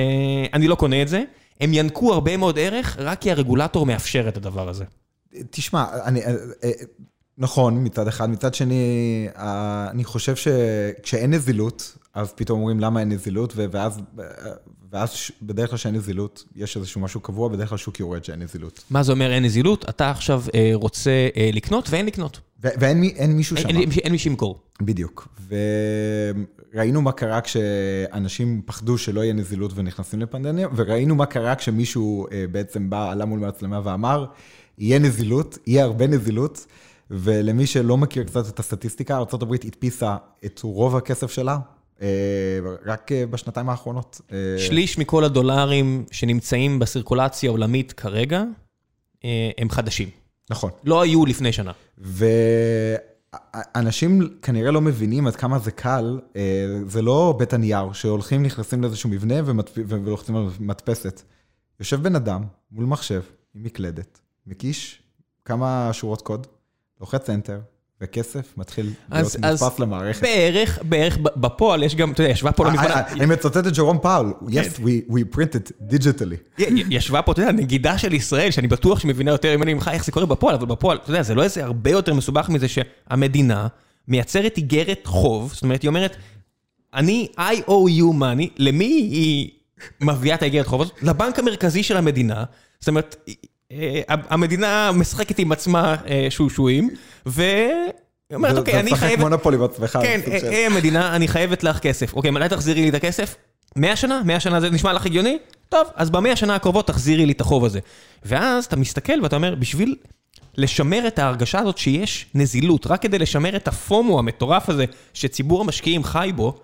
אני 0.54 0.68
לא 0.68 0.74
קונה 0.74 1.02
את 1.02 1.08
זה. 1.08 1.22
הם 1.60 1.70
ינקו 1.74 2.12
הרבה 2.12 2.36
מאוד 2.36 2.58
ערך, 2.58 2.96
רק 2.98 3.20
כי 3.20 3.30
הרגולטור 3.30 3.86
מאפשר 3.86 4.28
את 4.28 4.36
הדבר 4.36 4.68
הזה. 4.68 4.84
תשמע, 5.50 5.84
אני, 6.04 6.24
אה, 6.24 6.34
אה, 6.64 6.70
נכון 7.38 7.84
מצד 7.84 8.08
אחד, 8.08 8.30
מצד 8.30 8.54
שני, 8.54 9.28
אני 9.90 10.04
חושב 10.04 10.36
שכשאין 10.36 11.34
נזילות, 11.34 11.96
אז 12.14 12.32
פתאום 12.32 12.60
אומרים 12.60 12.80
למה 12.80 13.00
אין 13.00 13.08
נזילות, 13.08 13.52
ואז, 13.56 14.00
ואז 14.92 15.10
בדרך 15.42 15.70
כלל 15.70 15.78
שאין 15.78 15.94
נזילות, 15.94 16.44
יש 16.56 16.76
איזשהו 16.76 17.00
משהו 17.00 17.20
קבוע, 17.20 17.48
בדרך 17.48 17.68
כלל 17.68 17.78
שוק 17.78 18.00
יורד 18.00 18.24
שאין 18.24 18.42
נזילות. 18.42 18.84
מה 18.90 19.02
זה 19.02 19.12
אומר 19.12 19.32
אין 19.32 19.44
נזילות? 19.44 19.88
אתה 19.88 20.10
עכשיו 20.10 20.42
אה, 20.54 20.70
רוצה 20.74 21.10
אה, 21.36 21.50
לקנות 21.52 21.90
ואין 21.90 22.06
לקנות. 22.06 22.40
ו- 22.64 22.68
ואין 22.80 23.00
מי- 23.00 23.12
אין 23.16 23.32
מישהו 23.36 23.56
אין, 23.56 23.62
שם. 23.62 23.68
אין, 23.76 23.90
אין 24.04 24.12
מי 24.12 24.18
שימכור. 24.18 24.60
בדיוק. 24.82 25.28
וראינו 26.74 27.02
מה 27.02 27.12
קרה 27.12 27.40
כשאנשים 27.40 28.62
פחדו 28.66 28.98
שלא 28.98 29.20
יהיה 29.20 29.32
נזילות 29.32 29.72
ונכנסים 29.74 30.20
לפנדמיה, 30.20 30.68
וראינו 30.76 31.14
מה 31.14 31.26
קרה 31.26 31.54
כשמישהו 31.54 32.26
אה, 32.32 32.44
בעצם 32.52 32.90
בא, 32.90 33.10
עלה 33.10 33.24
מול 33.24 33.40
מצלמה 33.40 33.80
ואמר, 33.84 34.26
יהיה 34.78 34.98
נזילות, 34.98 35.58
יהיה 35.66 35.84
הרבה 35.84 36.06
נזילות, 36.06 36.66
ולמי 37.10 37.66
שלא 37.66 37.96
מכיר 37.96 38.24
קצת 38.24 38.48
את 38.48 38.58
הסטטיסטיקה, 38.58 39.16
ארה"ב 39.16 39.52
הדפיסה 39.54 40.16
את 40.44 40.60
רוב 40.62 40.96
הכסף 40.96 41.30
שלה, 41.30 41.58
רק 42.86 43.12
אה, 43.12 43.26
בשנתיים 43.26 43.68
האחרונות. 43.68 44.20
אה, 44.32 44.36
שליש 44.58 44.98
מכל 44.98 45.24
הדולרים 45.24 46.04
שנמצאים 46.10 46.78
בסירקולציה 46.78 47.50
העולמית 47.50 47.92
כרגע, 47.92 48.44
אה, 49.24 49.50
הם 49.58 49.70
חדשים. 49.70 50.08
נכון. 50.50 50.70
לא 50.84 51.02
היו 51.02 51.26
לפני 51.26 51.52
שנה. 51.52 51.72
ואנשים 53.34 54.38
כנראה 54.42 54.70
לא 54.70 54.80
מבינים 54.80 55.26
עד 55.26 55.36
כמה 55.36 55.58
זה 55.58 55.70
קל, 55.70 56.20
אה, 56.36 56.66
זה 56.86 57.02
לא 57.02 57.34
בית 57.38 57.52
הנייר, 57.52 57.92
שהולכים, 57.92 58.42
נכנסים 58.42 58.82
לאיזשהו 58.82 59.10
מבנה 59.10 59.34
ולוחצים 59.76 60.36
על 60.36 60.48
מדפסת. 60.60 61.22
יושב 61.80 62.02
בן 62.02 62.16
אדם 62.16 62.44
מול 62.72 62.84
מחשב 62.84 63.22
עם 63.54 63.62
מקלדת, 63.62 64.20
מקיש 64.46 65.02
כמה 65.44 65.90
שורות 65.92 66.22
קוד, 66.22 66.46
לוחץ 67.00 67.30
Enter, 67.30 67.60
וכסף 68.02 68.52
מתחיל 68.56 68.90
אז- 69.10 69.36
להיות 69.42 69.62
מודפס 69.62 69.78
למערכת. 69.78 70.22
בערך, 70.22 70.78
בערך 70.82 71.18
בפועל 71.36 71.82
יש 71.82 71.94
גם, 71.94 72.12
אתה 72.12 72.22
יודע, 72.22 72.32
ישבה 72.32 72.52
פה 72.52 72.64
לא 72.64 72.70
מזמן, 72.70 72.84
אני- 72.84 73.20
אני 73.20 73.26
מצטט 73.26 73.56
את 73.66 73.76
ג'רום 73.76 73.98
פאול, 74.02 74.32
yes, 74.46 74.78
we, 74.78 75.12
we 75.12 75.36
printed 75.36 75.92
digitally. 75.92 76.60
ישבה 76.90 77.22
פה, 77.22 77.32
אתה 77.32 77.40
יודע, 77.42 77.52
נגידה 77.52 77.98
של 77.98 78.14
ישראל, 78.14 78.50
שאני 78.50 78.68
בטוח 78.68 78.98
שהיא 79.00 79.08
מבינה 79.08 79.30
יותר 79.30 79.56
ממני 79.56 79.74
ממך 79.74 79.90
איך 79.92 80.04
זה 80.04 80.12
קורה 80.12 80.26
בפועל, 80.26 80.54
אבל 80.54 80.66
בפועל, 80.66 80.98
אתה 81.02 81.10
יודע, 81.10 81.22
זה 81.22 81.34
לא 81.34 81.42
איזה 81.42 81.64
הרבה 81.64 81.90
יותר 81.90 82.14
מסובך 82.14 82.48
מזה 82.48 82.66
שהמדינה 82.68 83.66
מייצרת 84.08 84.56
איגרת 84.56 85.06
חוב, 85.06 85.52
זאת 85.54 85.62
אומרת, 85.62 85.82
היא 85.82 85.88
אומרת, 85.88 86.16
אני 86.94 87.28
IOU 87.38 87.70
money, 88.20 88.46
למי 88.58 88.84
היא 88.84 89.50
מביאה 90.00 90.34
את 90.34 90.42
האיגרת 90.42 90.66
חוב 90.66 90.82
הזאת? 90.82 91.02
לבנק 91.02 91.38
המרכזי 91.38 91.82
של 91.82 91.96
המדינה, 91.96 92.44
זאת 92.80 92.88
אומרת, 92.88 93.16
אה, 93.28 93.34
המדינה 94.08 94.90
משחקת 94.92 95.38
עם 95.38 95.52
עצמה 95.52 95.96
אה, 96.06 96.26
שעשועים, 96.30 96.90
והיא 97.26 97.58
אומרת, 98.34 98.54
זה- 98.54 98.60
אוקיי, 98.60 98.74
זה 98.74 98.80
אני 98.80 98.92
משחק 98.92 99.06
חייבת... 99.06 99.22
מונופולי 99.22 99.56
בעצמך. 99.56 99.98
כן, 100.02 100.20
אה, 100.26 100.52
אה, 100.52 100.68
מדינה, 100.68 101.16
אני 101.16 101.28
חייבת 101.28 101.64
לך 101.64 101.78
כסף. 101.78 102.14
אוקיי, 102.14 102.30
מתי 102.30 102.48
תחזירי 102.48 102.82
לי 102.82 102.88
את 102.88 102.94
הכסף? 102.94 103.36
100 103.76 103.96
שנה? 103.96 104.22
100 104.24 104.40
שנה 104.40 104.60
זה 104.60 104.70
נשמע 104.70 104.92
לך 104.92 105.06
הגיוני? 105.06 105.38
טוב, 105.68 105.86
אז 105.94 106.10
במאה 106.10 106.36
שנה 106.36 106.54
הקרובות 106.54 106.86
תחזירי 106.86 107.26
לי 107.26 107.32
את 107.32 107.40
החוב 107.40 107.64
הזה. 107.64 107.80
ואז 108.24 108.64
אתה 108.64 108.76
מסתכל 108.76 109.12
ואתה 109.22 109.36
אומר, 109.36 109.54
בשביל 109.54 109.94
לשמר 110.56 111.06
את 111.06 111.18
ההרגשה 111.18 111.58
הזאת 111.58 111.78
שיש 111.78 112.26
נזילות, 112.34 112.86
רק 112.86 113.02
כדי 113.02 113.18
לשמר 113.18 113.56
את 113.56 113.68
הפומו 113.68 114.18
המטורף 114.18 114.68
הזה 114.68 114.84
שציבור 115.14 115.60
המשקיעים 115.60 116.04
חי 116.04 116.30
בו, 116.36 116.60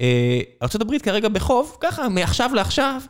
אה, 0.00 0.40
ארה"ב 0.62 0.98
כרגע 1.02 1.28
בחוב, 1.28 1.76
ככה, 1.80 2.08
מעכשיו 2.08 2.50
לעכשיו, 2.54 3.00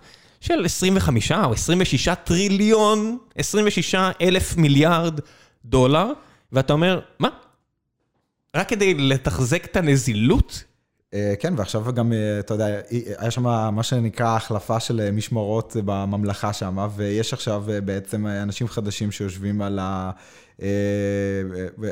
של 0.41 0.65
25 0.65 1.33
או 1.33 1.53
26 1.53 2.09
טריליון, 2.25 3.19
26 3.37 3.95
אלף 4.21 4.57
מיליארד 4.57 5.21
דולר, 5.65 6.13
ואתה 6.53 6.73
אומר, 6.73 7.01
מה? 7.19 7.29
רק 8.57 8.69
כדי 8.69 8.95
לתחזק 8.95 9.65
את 9.65 9.77
הנזילות? 9.77 10.65
אה, 11.15 11.35
כן, 11.41 11.55
ועכשיו 11.57 11.85
גם, 11.95 12.13
אה, 12.13 12.41
אתה 12.41 12.55
יודע, 12.55 12.81
היה 13.19 13.31
שם 13.31 13.43
מה 13.73 13.83
שנקרא 13.83 14.37
החלפה 14.37 14.81
של 14.81 15.01
אה, 15.01 15.11
משמרות 15.11 15.77
בממלכה 15.85 16.53
שם, 16.53 16.89
ויש 16.97 17.33
עכשיו 17.33 17.65
אה, 17.71 17.81
בעצם 17.81 18.27
אה, 18.27 18.43
אנשים 18.43 18.69
חדשים 18.69 19.13
שיושבים 19.13 19.63
על, 19.63 19.79
ה, 19.79 19.83
אה, 19.83 20.11
אה, 20.11 20.15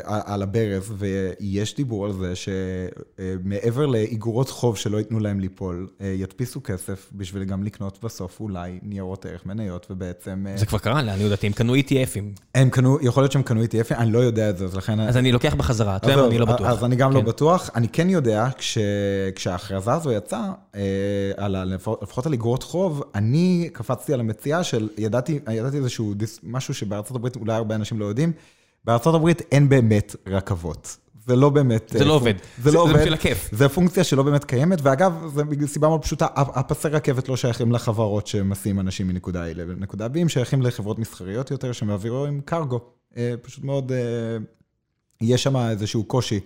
על 0.05 0.43
הברז, 0.43 0.93
ויש 0.99 1.77
דיבור 1.77 2.05
על 2.05 2.13
זה 2.13 2.33
שמעבר 2.37 3.87
לאיגורות 3.87 4.51
חוב 4.51 4.77
שלא 4.77 4.99
ייתנו 4.99 5.21
להם 5.21 5.41
ליפול, 5.41 5.89
אה, 6.01 6.07
ידפיסו 6.07 6.61
כסף 6.63 7.11
בשביל 7.13 7.45
גם 7.45 7.63
לקנות 7.63 7.99
בסוף 8.05 8.41
אולי 8.41 8.79
ניירות 8.83 9.27
ערך 9.27 9.47
מניות, 9.47 9.87
ובעצם... 9.91 10.47
אה, 10.49 10.57
זה 10.57 10.67
כבר 10.67 10.79
קרה, 10.79 11.03
לעניות 11.03 11.31
דעתי, 11.31 11.47
הם 11.47 11.53
קנו 11.53 11.77
ETFים. 11.77 12.41
הם 12.55 12.71
קנו, 12.71 12.99
יכול 13.03 13.23
להיות 13.23 13.33
שהם 13.33 13.43
קנו 13.43 13.65
ETF, 13.65 13.95
אני 13.95 14.13
לא 14.13 14.19
יודע 14.19 14.51
את 14.51 14.59
זה, 14.59 14.65
אז 14.65 14.75
לכן... 14.75 15.01
אז 15.01 15.17
אני 15.17 15.33
לוקח 15.33 15.55
בחזרה, 15.55 15.97
אתה 15.97 16.11
יודע 16.11 16.27
אני 16.27 16.39
לא 16.39 16.47
בטוח. 16.47 16.67
אז 16.67 16.85
אני 16.85 16.97
גם 16.97 17.13
לא 17.13 17.21
כן. 17.21 17.27
בטוח. 17.27 17.71
אני 17.75 17.89
כן 17.89 18.11
יודע, 18.11 18.49
כש, 18.59 18.79
כשההכרזה 19.35 19.93
הזו 19.93 20.13
יצאה, 20.13 20.53
אה, 20.75 21.49
לפחות 22.03 22.27
על 22.27 22.33
אגרות 22.33 22.63
חוב, 22.63 23.03
אני 23.15 23.69
קפצתי 23.73 24.15
על 24.15 24.21
המציאה 24.21 24.65
של, 24.65 24.89
ידעתי, 24.99 25.39
איזשהו 25.75 26.15
משהו 26.43 26.75
שבארצות 26.75 27.17
הברית 27.17 27.37
אולי 27.37 27.55
הרבה 27.55 27.75
אנשים 27.75 27.99
לא 27.99 28.05
יודעים, 28.05 28.33
בארצות 28.85 29.15
הברית 29.15 29.43
אין 29.53 29.69
באמת 29.69 30.17
רכבות. 30.27 30.97
זה 31.27 31.37
לא 31.37 31.49
באמת... 31.51 31.89
זה 31.93 31.99
אה, 31.99 32.05
לא 32.05 32.11
פונק- 32.11 32.13
עובד. 32.21 32.35
זה 32.59 32.63
זה- 32.63 32.69
לא 32.71 32.73
זה 32.73 32.79
עובד. 32.79 32.95
בשביל 32.97 33.15
הכיף. 33.15 33.49
זה 33.53 33.69
פונקציה 33.69 34.05
שלא 34.05 34.23
באמת 34.23 34.45
קיימת, 34.45 34.79
ואגב, 34.83 35.13
זה 35.35 35.45
מסיבה 35.45 35.89
מאוד 35.89 36.03
פשוטה, 36.03 36.27
הפסי 36.35 36.89
רכבת 36.89 37.29
לא 37.29 37.37
שייכים 37.37 37.73
לחברות 37.73 38.27
שמסיעים 38.27 38.81
אנשים 38.81 39.09
מנקודה 39.09 39.51
A 39.51 39.55
לנקודה 39.55 40.07
B, 40.07 40.19
הם 40.19 40.29
שייכים 40.29 40.63
לחברות 40.63 40.99
מסחריות 40.99 41.51
יותר 41.51 41.73
שמעבירים 41.73 42.41
קרגו. 42.41 42.81
אה, 43.17 43.35
פשוט 43.43 43.65
מאוד, 43.65 43.93
אה, 43.93 43.99
יש 45.21 45.43
שם 45.43 45.57
איזשהו 45.57 46.05
קושי 46.05 46.35
אה, 46.37 46.41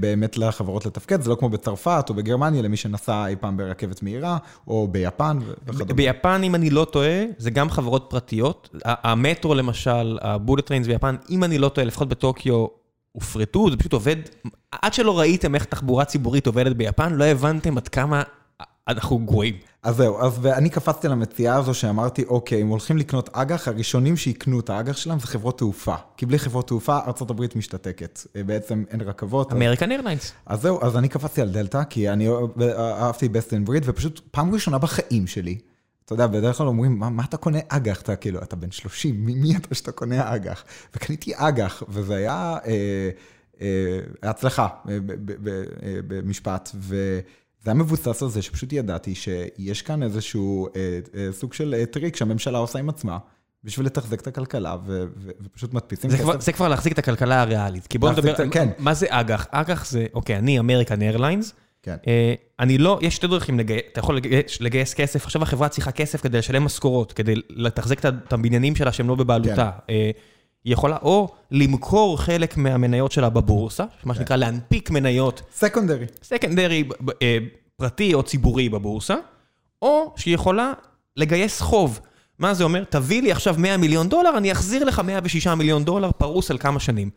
באמת 0.00 0.38
לחברות 0.38 0.86
לתפקד, 0.86 1.20
זה 1.20 1.30
לא 1.30 1.34
כמו 1.34 1.48
בצרפת 1.48 2.04
או 2.08 2.14
בגרמניה, 2.14 2.62
למי 2.62 2.76
שנסע 2.76 3.26
אי 3.26 3.36
פעם 3.36 3.56
ברכבת 3.56 4.02
מהירה, 4.02 4.38
או 4.68 4.88
ביפן 4.88 5.38
וכדומה. 5.66 5.94
ביפן, 5.94 6.42
אם 6.44 6.54
אני 6.54 6.70
לא 6.70 6.86
טועה, 6.92 7.24
זה 7.38 7.50
גם 7.50 7.70
חברות 7.70 8.06
פרטיות. 8.10 8.68
המטרו 8.84 9.54
למשל, 9.54 10.18
ה 10.22 10.28
bullet 10.28 10.66
trains 10.66 10.86
ביפן, 10.86 11.16
אם 11.30 11.44
אני 11.44 11.58
לא 11.58 11.68
טועה, 11.68 11.86
לפחות 11.86 12.08
בטוקיו, 12.08 12.66
הופרטו, 13.12 13.70
זה 13.70 13.76
פשוט 13.76 13.92
עובד, 13.92 14.16
עד 14.82 14.94
שלא 14.94 15.18
ראיתם 15.18 15.54
איך 15.54 15.64
תחבורה 15.64 16.04
ציבורית 16.04 16.46
עובדת 16.46 16.76
ביפן, 16.76 17.14
לא 17.14 17.24
הבנתם 17.24 17.76
עד 17.76 17.88
כמה 17.88 18.22
אנחנו 18.88 19.18
גרועים. 19.18 19.54
אז 19.82 19.96
זהו, 19.96 20.20
אז 20.20 20.38
ואני 20.42 20.70
קפצתי 20.70 21.08
למציאה 21.08 21.56
הזו 21.56 21.74
שאמרתי, 21.74 22.24
אוקיי, 22.24 22.62
אם 22.62 22.68
הולכים 22.68 22.96
לקנות 22.96 23.30
אג"ח, 23.32 23.68
הראשונים 23.68 24.16
שיקנו 24.16 24.60
את 24.60 24.70
האג"ח 24.70 24.96
שלהם 24.96 25.18
זה 25.18 25.26
חברות 25.26 25.58
תעופה. 25.58 25.94
כי 26.16 26.26
בלי 26.26 26.38
חברות 26.38 26.66
תעופה, 26.66 26.98
ארה"ב 26.98 27.46
משתתקת. 27.56 28.20
אה, 28.36 28.42
בעצם 28.42 28.84
אין 28.90 29.00
רכבות. 29.00 29.52
אמריקן 29.52 29.90
איירליינס. 29.90 30.32
אז 30.46 30.60
זהו, 30.62 30.78
אז 30.82 30.96
אני 30.96 31.08
קפצתי 31.08 31.40
על 31.40 31.50
דלתא, 31.50 31.84
כי 31.84 32.10
אני 32.10 32.28
אהבתי 32.78 33.26
best 33.26 33.50
in 33.50 33.68
breed, 33.68 33.82
ופשוט 33.84 34.20
פעם 34.30 34.54
ראשונה 34.54 34.78
בחיים 34.78 35.26
שלי, 35.26 35.58
אתה 36.04 36.14
יודע, 36.14 36.26
בדרך 36.26 36.56
כלל 36.56 36.66
אומרים, 36.66 36.98
מה, 36.98 37.10
מה 37.10 37.24
אתה 37.24 37.36
קונה 37.36 37.58
אג"ח? 37.68 38.00
אתה 38.00 38.16
כאילו, 38.16 38.42
אתה 38.42 38.56
בן 38.56 38.70
30, 38.70 39.24
מי, 39.24 39.34
מי 39.34 39.56
אתה 39.56 39.74
שאתה 39.74 39.92
קונה 39.92 40.34
אג"ח? 40.34 40.64
וקניתי 40.94 41.32
אג"ח, 41.36 41.82
וזה 41.88 42.16
היה 42.16 42.56
אה, 42.66 43.10
אה, 43.60 44.00
הצלחה 44.22 44.68
אה, 44.88 44.98
ב- 45.04 46.20
וזה 47.62 47.70
היה 47.70 47.74
מבוסס 47.74 48.22
על 48.22 48.28
זה 48.28 48.42
שפשוט 48.42 48.72
ידעתי 48.72 49.14
שיש 49.14 49.82
כאן 49.82 50.02
איזשהו 50.02 50.68
אה, 50.76 50.98
אה, 51.14 51.28
סוג 51.32 51.52
של 51.52 51.74
אה, 51.78 51.86
טריק 51.86 52.16
שהממשלה 52.16 52.58
עושה 52.58 52.78
עם 52.78 52.88
עצמה. 52.88 53.18
בשביל 53.64 53.86
לתחזק 53.86 54.20
את 54.20 54.26
הכלכלה, 54.26 54.76
ו- 54.86 55.04
ו- 55.16 55.30
ופשוט 55.40 55.74
מדפיסים 55.74 56.10
זה 56.10 56.16
כסף. 56.16 56.24
כבר, 56.24 56.40
זה 56.40 56.52
כבר 56.52 56.68
להחזיק 56.68 56.92
את 56.92 56.98
הכלכלה 56.98 57.40
הריאלית. 57.40 57.86
כי 57.86 57.98
בוא 57.98 58.08
להחזיק 58.08 58.24
נדבר, 58.24 58.44
את 58.44 58.52
כן. 58.52 58.68
מה 58.78 58.94
זה 58.94 59.06
אג"ח? 59.08 59.46
אג"ח 59.50 59.90
זה, 59.90 60.06
אוקיי, 60.14 60.36
אני 60.36 60.58
אמריקן 60.58 61.02
איירליינס. 61.02 61.54
כן. 61.82 61.96
אה, 62.06 62.34
אני 62.60 62.78
לא, 62.78 62.98
יש 63.02 63.16
שתי 63.16 63.26
דרכים 63.26 63.58
לגייס, 63.58 63.82
אתה 63.92 64.00
יכול 64.00 64.16
לגייס, 64.16 64.60
לגייס 64.60 64.94
כסף, 64.94 65.24
עכשיו 65.24 65.42
החברה 65.42 65.68
צריכה 65.68 65.92
כסף 65.92 66.20
כדי 66.20 66.38
לשלם 66.38 66.64
משכורות, 66.64 67.12
כדי 67.12 67.34
לתחזק 67.50 68.06
את 68.06 68.32
הבניינים 68.32 68.76
שלה 68.76 68.92
שהם 68.92 69.08
לא 69.08 69.14
בבעלותה. 69.14 69.70
אה, 69.90 70.10
היא 70.64 70.72
יכולה 70.72 70.96
או 71.02 71.28
למכור 71.50 72.20
חלק 72.20 72.56
מהמניות 72.56 73.12
שלה 73.12 73.28
בבורסה, 73.28 73.84
מה 74.04 74.14
שנקרא 74.14 74.36
להנפיק 74.36 74.90
מניות 74.90 75.42
סקונדרי. 75.54 76.06
סקנדרי 76.22 76.84
אה, 77.22 77.38
פרטי 77.76 78.14
או 78.14 78.22
ציבורי 78.22 78.68
בבורסה, 78.68 79.16
או 79.82 80.14
שהיא 80.16 80.34
יכולה 80.34 80.72
לגייס 81.16 81.60
חוב. 81.60 82.00
מה 82.38 82.54
זה 82.54 82.64
אומר? 82.64 82.84
תביא 82.84 83.22
לי 83.22 83.32
עכשיו 83.32 83.54
100 83.58 83.76
מיליון 83.76 84.08
דולר, 84.08 84.38
אני 84.38 84.52
אחזיר 84.52 84.84
לך 84.84 84.98
106 84.98 85.46
מיליון 85.46 85.84
דולר 85.84 86.10
פרוס 86.12 86.50
על 86.50 86.58
כמה 86.58 86.80
שנים. 86.80 87.10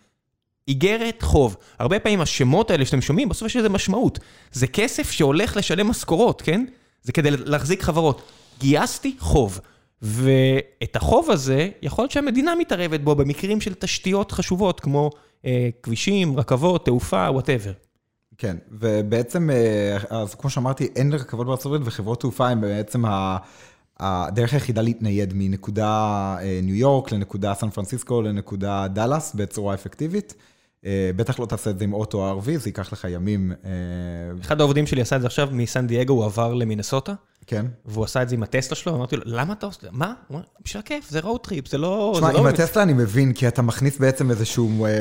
איגרת 0.67 1.21
חוב. 1.21 1.57
הרבה 1.79 1.99
פעמים 1.99 2.21
השמות 2.21 2.71
האלה 2.71 2.85
שאתם 2.85 3.01
שומעים, 3.01 3.29
בסוף 3.29 3.45
יש 3.45 3.55
לזה 3.55 3.69
משמעות. 3.69 4.19
זה 4.51 4.67
כסף 4.67 5.11
שהולך 5.11 5.57
לשלם 5.57 5.87
משכורות, 5.87 6.41
כן? 6.41 6.65
זה 7.01 7.11
כדי 7.11 7.31
להחזיק 7.31 7.83
חברות. 7.83 8.21
גייסתי 8.59 9.15
חוב. 9.19 9.59
ואת 10.01 10.95
החוב 10.95 11.31
הזה, 11.31 11.69
יכול 11.81 12.03
להיות 12.03 12.11
שהמדינה 12.11 12.55
מתערבת 12.55 12.99
בו 12.99 13.15
במקרים 13.15 13.61
של 13.61 13.73
תשתיות 13.73 14.31
חשובות, 14.31 14.79
כמו 14.79 15.09
אה, 15.45 15.69
כבישים, 15.83 16.39
רכבות, 16.39 16.85
תעופה, 16.85 17.27
וואטאבר. 17.31 17.71
כן, 18.37 18.57
ובעצם, 18.71 19.49
אה, 19.49 19.97
אז 20.09 20.35
כמו 20.35 20.49
שאמרתי, 20.49 20.87
אין 20.95 21.13
רכבות 21.13 21.47
בארצות 21.47 21.65
הברית 21.65 21.81
וחברות 21.85 22.19
תעופה 22.19 22.49
הן 22.49 22.61
בעצם 22.61 23.05
ה- 23.05 23.37
הדרך 23.99 24.53
היחידה 24.53 24.81
להתנייד 24.81 25.33
מנקודה 25.35 25.87
אה, 26.41 26.59
ניו 26.63 26.75
יורק 26.75 27.11
לנקודה 27.11 27.53
סן 27.53 27.69
פרנסיסקו 27.69 28.21
לנקודה 28.21 28.87
דאלאס 28.87 29.33
בצורה 29.35 29.73
אפקטיבית. 29.73 30.33
אה, 30.85 31.11
בטח 31.15 31.39
לא 31.39 31.45
תעשה 31.45 31.69
את 31.69 31.79
זה 31.79 31.83
עם 31.83 31.93
אוטו 31.93 32.39
RV, 32.39 32.57
זה 32.57 32.69
ייקח 32.69 32.93
לך 32.93 33.07
ימים. 33.09 33.51
אה, 33.65 33.69
אחד 34.41 34.59
העובדים 34.59 34.87
שלי 34.87 35.01
עשה 35.01 35.15
את 35.15 35.21
זה 35.21 35.27
עכשיו 35.27 35.49
מסן 35.51 35.87
דייגו, 35.87 36.13
הוא 36.13 36.25
עבר 36.25 36.53
למינסוטה. 36.53 37.13
כן. 37.47 37.65
והוא 37.85 38.03
עשה 38.05 38.21
את 38.21 38.29
זה 38.29 38.35
עם 38.35 38.43
הטסלה 38.43 38.75
שלו, 38.75 38.95
אמרתי 38.95 39.15
לו, 39.15 39.21
למה 39.25 39.53
אתה 39.53 39.65
עושה, 39.65 39.87
מה? 39.91 40.13
הוא 40.27 40.35
אומר, 40.35 40.45
בשביל 40.65 40.79
הכיף, 40.79 41.09
זה 41.09 41.19
road 41.19 41.41
trip, 41.41 41.67
זה 41.67 41.77
לא... 41.77 42.11
תשמע, 42.15 42.31
זה 42.31 42.37
עם 42.37 42.43
לא... 42.43 42.49
הטסלה 42.49 42.83
אני 42.83 42.93
מבין, 42.93 43.33
כי 43.33 43.47
אתה 43.47 43.61
מכניס 43.61 43.97
בעצם 43.97 44.31
איזשהו 44.31 44.85
אה, 44.85 44.91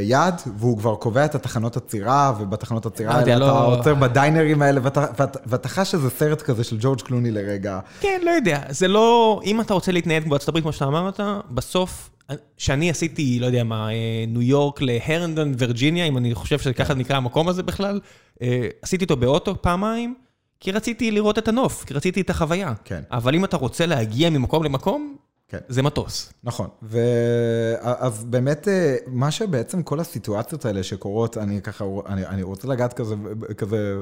יעד, 0.00 0.40
והוא 0.58 0.78
כבר 0.78 0.94
קובע 0.94 1.24
את 1.24 1.34
התחנות 1.34 1.76
עצירה, 1.76 2.32
ובתחנות 2.40 2.86
עצירה 2.86 3.12
לא 3.12 3.18
האלה 3.18 3.36
אתה 3.36 3.44
לא- 3.44 3.76
עוצר 3.76 3.94
בדיינרים 3.94 4.62
האלה, 4.62 4.80
ואתה- 4.82 5.68
חש 5.68 5.94
איזה 5.94 6.10
סרט 6.10 6.42
כזה 6.42 6.64
של 6.64 6.76
ג'ורג' 6.80 7.00
קלוני 7.00 7.30
לרגע. 7.30 7.80
כן, 8.00 8.20
לא 8.24 8.30
יודע, 8.30 8.62
זה 8.68 8.88
לא... 8.88 9.40
אם 9.44 9.60
אתה 9.60 9.74
רוצה 9.74 9.92
להתנייד 9.92 10.28
בארצות 10.28 10.48
הברית, 10.48 10.62
כמו 10.62 10.72
שאתה 10.72 10.84
אמרת, 10.84 11.20
בסוף, 11.50 12.10
שאני 12.58 12.90
עשיתי, 12.90 13.38
לא 13.40 13.46
יודע 13.46 13.64
מה, 13.64 13.88
אה, 13.90 13.94
ניו 14.28 14.42
יורק 14.42 14.82
להרנדון, 14.82 15.54
וירג'יניה, 15.58 16.04
אם 16.04 16.16
אני 16.16 16.34
חושב 16.34 16.58
שככה 16.58 16.94
נקרא 16.94 17.16
המקום 17.16 17.48
הזה 17.48 17.62
בכלל, 17.62 18.00
אה, 18.42 18.68
עשיתי 18.82 19.04
אותו 19.04 19.16
באוטו 19.16 19.62
פעמיים, 19.62 20.14
כי 20.60 20.72
רציתי 20.72 21.10
לראות 21.10 21.38
את 21.38 21.48
הנוף, 21.48 21.84
כי 21.84 21.94
רציתי 21.94 22.20
את 22.20 22.30
החוויה. 22.30 22.72
כן. 22.84 23.02
אבל 23.10 23.34
אם 23.34 23.44
אתה 23.44 23.56
רוצה 23.56 23.86
להגיע 23.86 24.30
ממקום 24.30 24.64
למקום, 24.64 25.16
כן. 25.48 25.58
זה 25.68 25.82
מטוס. 25.82 26.32
נכון, 26.44 26.68
ואז 26.82 28.24
באמת, 28.24 28.68
אה, 28.68 28.96
מה 29.06 29.30
שבעצם 29.30 29.82
כל 29.82 30.00
הסיטואציות 30.00 30.64
האלה 30.64 30.82
שקורות, 30.82 31.36
אני 31.36 31.62
ככה, 31.62 31.84
אני, 32.06 32.26
אני 32.26 32.42
רוצה 32.42 32.68
לגעת 32.68 32.92
כזה, 32.92 33.14
כזה 33.56 33.96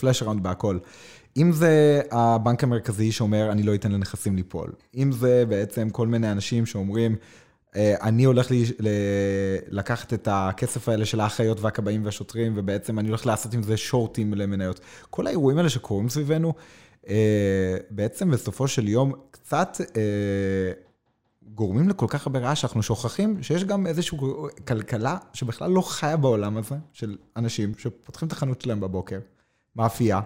פלאש 0.00 0.22
אראונד 0.22 0.42
בהכל. 0.42 0.78
אם 1.36 1.52
זה 1.52 2.02
הבנק 2.10 2.64
המרכזי 2.64 3.12
שאומר, 3.12 3.52
אני 3.52 3.62
לא 3.62 3.74
אתן 3.74 3.92
לנכסים 3.92 4.36
ליפול. 4.36 4.72
אם 4.96 5.12
זה 5.12 5.44
בעצם 5.48 5.90
כל 5.90 6.06
מיני 6.06 6.32
אנשים 6.32 6.66
שאומרים, 6.66 7.12
אה, 7.12 7.18
אני 7.76 8.24
הולך 8.24 8.50
לי, 8.50 8.64
ל, 8.80 8.88
לקחת 9.68 10.12
את 10.12 10.28
הכסף 10.30 10.88
האלה 10.88 11.04
של 11.04 11.20
האחיות 11.20 11.60
והכבאים 11.60 12.04
והשוטרים, 12.04 12.52
ובעצם 12.56 12.98
אני 12.98 13.08
הולך 13.08 13.26
לעשות 13.26 13.54
עם 13.54 13.62
זה 13.62 13.76
שורטים 13.76 14.34
למניות. 14.34 14.80
כל 15.10 15.26
האירועים 15.26 15.58
האלה 15.58 15.68
שקורים 15.68 16.08
סביבנו, 16.08 16.52
אה, 17.08 17.76
בעצם 17.90 18.30
בסופו 18.30 18.68
של 18.68 18.88
יום 18.88 19.12
קצת 19.30 19.80
אה, 19.96 20.72
גורמים 21.54 21.88
לכל 21.88 22.06
כך 22.08 22.26
הרבה 22.26 22.38
רעש, 22.38 22.60
שאנחנו 22.60 22.82
שוכחים 22.82 23.42
שיש 23.42 23.64
גם 23.64 23.86
איזושהי 23.86 24.18
כלכלה 24.68 25.16
שבכלל 25.32 25.70
לא 25.70 25.80
חיה 25.80 26.16
בעולם 26.16 26.56
הזה, 26.56 26.74
של 26.92 27.16
אנשים 27.36 27.72
שפותחים 27.78 28.28
את 28.28 28.32
החנות 28.32 28.60
שלהם 28.60 28.80
בבוקר, 28.80 29.18
מאפייה, 29.76 30.20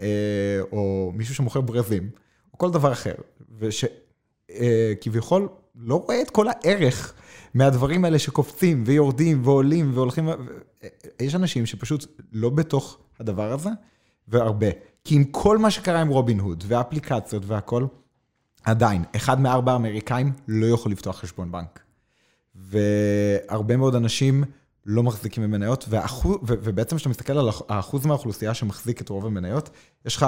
אה, 0.00 0.60
או 0.72 1.12
מישהו 1.14 1.34
שמוכר 1.34 1.60
ברזים, 1.60 2.10
או 2.52 2.58
כל 2.58 2.70
דבר 2.70 2.92
אחר, 2.92 3.14
ושכביכול 3.58 5.48
לא 5.74 6.02
רואה 6.06 6.22
את 6.22 6.30
כל 6.30 6.46
הערך 6.48 7.14
מהדברים 7.54 8.04
האלה 8.04 8.18
שקופצים 8.18 8.84
ויורדים 8.86 9.40
ועולים 9.44 9.90
והולכים, 9.94 10.28
יש 11.20 11.34
אנשים 11.34 11.66
שפשוט 11.66 12.22
לא 12.32 12.50
בתוך 12.50 12.98
הדבר 13.20 13.52
הזה, 13.52 13.70
והרבה. 14.28 14.66
כי 15.04 15.14
עם 15.14 15.24
כל 15.24 15.58
מה 15.58 15.70
שקרה 15.70 16.00
עם 16.00 16.08
רובין 16.08 16.40
הוד, 16.40 16.64
והאפליקציות 16.66 17.42
והכל, 17.46 17.86
עדיין, 18.64 19.04
אחד 19.16 19.40
מארבע 19.40 19.76
אמריקאים 19.76 20.32
לא 20.48 20.66
יכול 20.66 20.92
לפתוח 20.92 21.20
חשבון 21.20 21.52
בנק. 21.52 21.80
והרבה 22.54 23.76
מאוד 23.76 23.94
אנשים 23.94 24.44
לא 24.86 25.02
מחזיקים 25.02 25.42
במניות, 25.42 25.84
והאחוז, 25.88 26.36
ו- 26.36 26.54
ובעצם 26.62 26.96
כשאתה 26.96 27.08
מסתכל 27.10 27.32
על 27.38 27.46
האח- 27.48 27.62
האחוז 27.68 28.06
מהאוכלוסייה 28.06 28.54
שמחזיק 28.54 29.00
את 29.00 29.08
רוב 29.08 29.26
המניות, 29.26 29.70
יש 30.06 30.16
לך, 30.16 30.26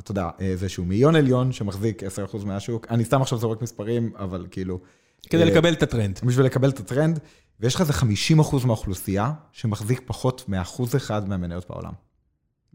אתה 0.00 0.10
יודע, 0.10 0.28
איזשהו 0.38 0.84
מאיון 0.84 1.16
עליון 1.16 1.52
שמחזיק 1.52 2.02
10% 2.02 2.06
מהשוק. 2.44 2.86
אני 2.90 3.04
סתם 3.04 3.22
עכשיו 3.22 3.38
זורק 3.38 3.62
מספרים, 3.62 4.12
אבל 4.18 4.46
כאילו... 4.50 4.80
כדי 5.30 5.42
אה, 5.42 5.46
לקבל 5.48 5.72
את 5.72 5.82
הטרנד. 5.82 6.20
בשביל 6.24 6.46
לקבל 6.46 6.68
את 6.70 6.80
הטרנד, 6.80 7.18
ויש 7.60 7.74
לך 7.74 7.80
איזה 7.80 7.92
50% 7.92 8.66
מהאוכלוסייה 8.66 9.32
שמחזיק 9.52 10.02
פחות 10.06 10.44
מאחוז 10.48 10.96
אחד 10.96 11.28
מהמניות 11.28 11.68
בעולם. 11.70 11.92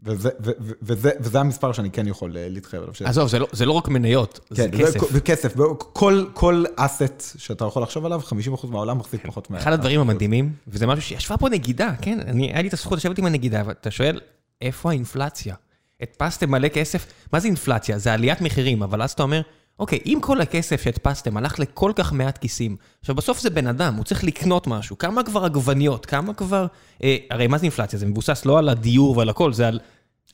וזה, 0.02 0.28
ו- 0.40 0.50
ו- 0.60 0.72
וזה, 0.82 1.10
וזה 1.20 1.40
המספר 1.40 1.72
שאני 1.72 1.90
כן 1.90 2.06
יכול 2.06 2.36
אה, 2.36 2.46
להתחייב 2.48 2.82
עליו. 2.82 2.94
עזוב, 3.04 3.28
זה 3.28 3.38
לא- 3.38 3.46
זה 3.52 3.66
לא 3.66 3.72
רק 3.72 3.88
מניות, 3.88 4.40
זה 4.50 4.68
כן, 4.72 4.78
כסף. 4.84 5.10
זה 5.10 5.20
כסף. 5.20 5.54
כל, 5.78 6.24
כל 6.34 6.64
אסט 6.76 7.22
שאתה 7.38 7.64
יכול 7.64 7.82
לחשוב 7.82 8.04
עליו, 8.06 8.20
50% 8.64 8.66
מהעולם 8.66 8.98
מחזיק 8.98 9.26
פחות 9.26 9.50
מה... 9.50 9.58
אחד 9.58 9.72
הדברים 9.72 10.00
המדהימים, 10.00 10.52
וזה 10.68 10.86
משהו 10.86 11.02
שישבה 11.02 11.36
פה 11.36 11.48
נגידה, 11.48 11.90
כן? 12.02 12.18
אני, 12.26 12.46
היה 12.52 12.62
לי 12.62 12.68
את 12.68 12.72
הזכות 12.72 12.98
לשבת 12.98 13.18
עם 13.18 13.26
הנגידה, 13.26 13.62
ואתה 13.66 13.90
שואל, 13.90 14.20
איפה 14.62 14.90
האינפלציה? 14.90 15.54
הדפסתם 16.00 16.50
מלא 16.50 16.68
כסף, 16.68 17.06
מה 17.32 17.40
זה 17.40 17.46
אינפלציה? 17.48 17.98
זה 17.98 18.12
עליית 18.12 18.40
מחירים, 18.40 18.82
אבל 18.82 19.02
אז 19.02 19.10
אתה 19.12 19.22
אומר, 19.22 19.40
אוקיי, 19.78 19.98
אם 20.06 20.18
כל 20.22 20.40
הכסף 20.40 20.82
שהדפסתם 20.82 21.36
הלך 21.36 21.58
לכל 21.58 21.92
כך 21.96 22.12
מעט 22.12 22.38
כיסים, 22.38 22.76
עכשיו 23.00 23.14
בסוף 23.14 23.40
זה 23.40 23.50
בן 23.50 23.66
אדם, 23.66 23.94
הוא 23.94 24.04
צריך 24.04 24.24
לקנות 24.24 24.66
משהו, 24.66 24.98
כמה 24.98 25.22
כבר 25.22 25.44
עגבניות, 25.44 26.06
כמה 26.06 26.34
כבר... 26.34 26.66
אה, 27.02 27.16
הרי 27.30 27.46
מה 27.46 27.58
זה 27.58 27.64
אינפלציה? 27.64 27.98
זה 27.98 28.06
מבוסס 28.06 28.44
לא 28.44 28.58
על 28.58 28.68
הדיור 28.68 29.16
ועל 29.16 29.28
הכל, 29.28 29.52
זה 29.52 29.68
על, 29.68 29.80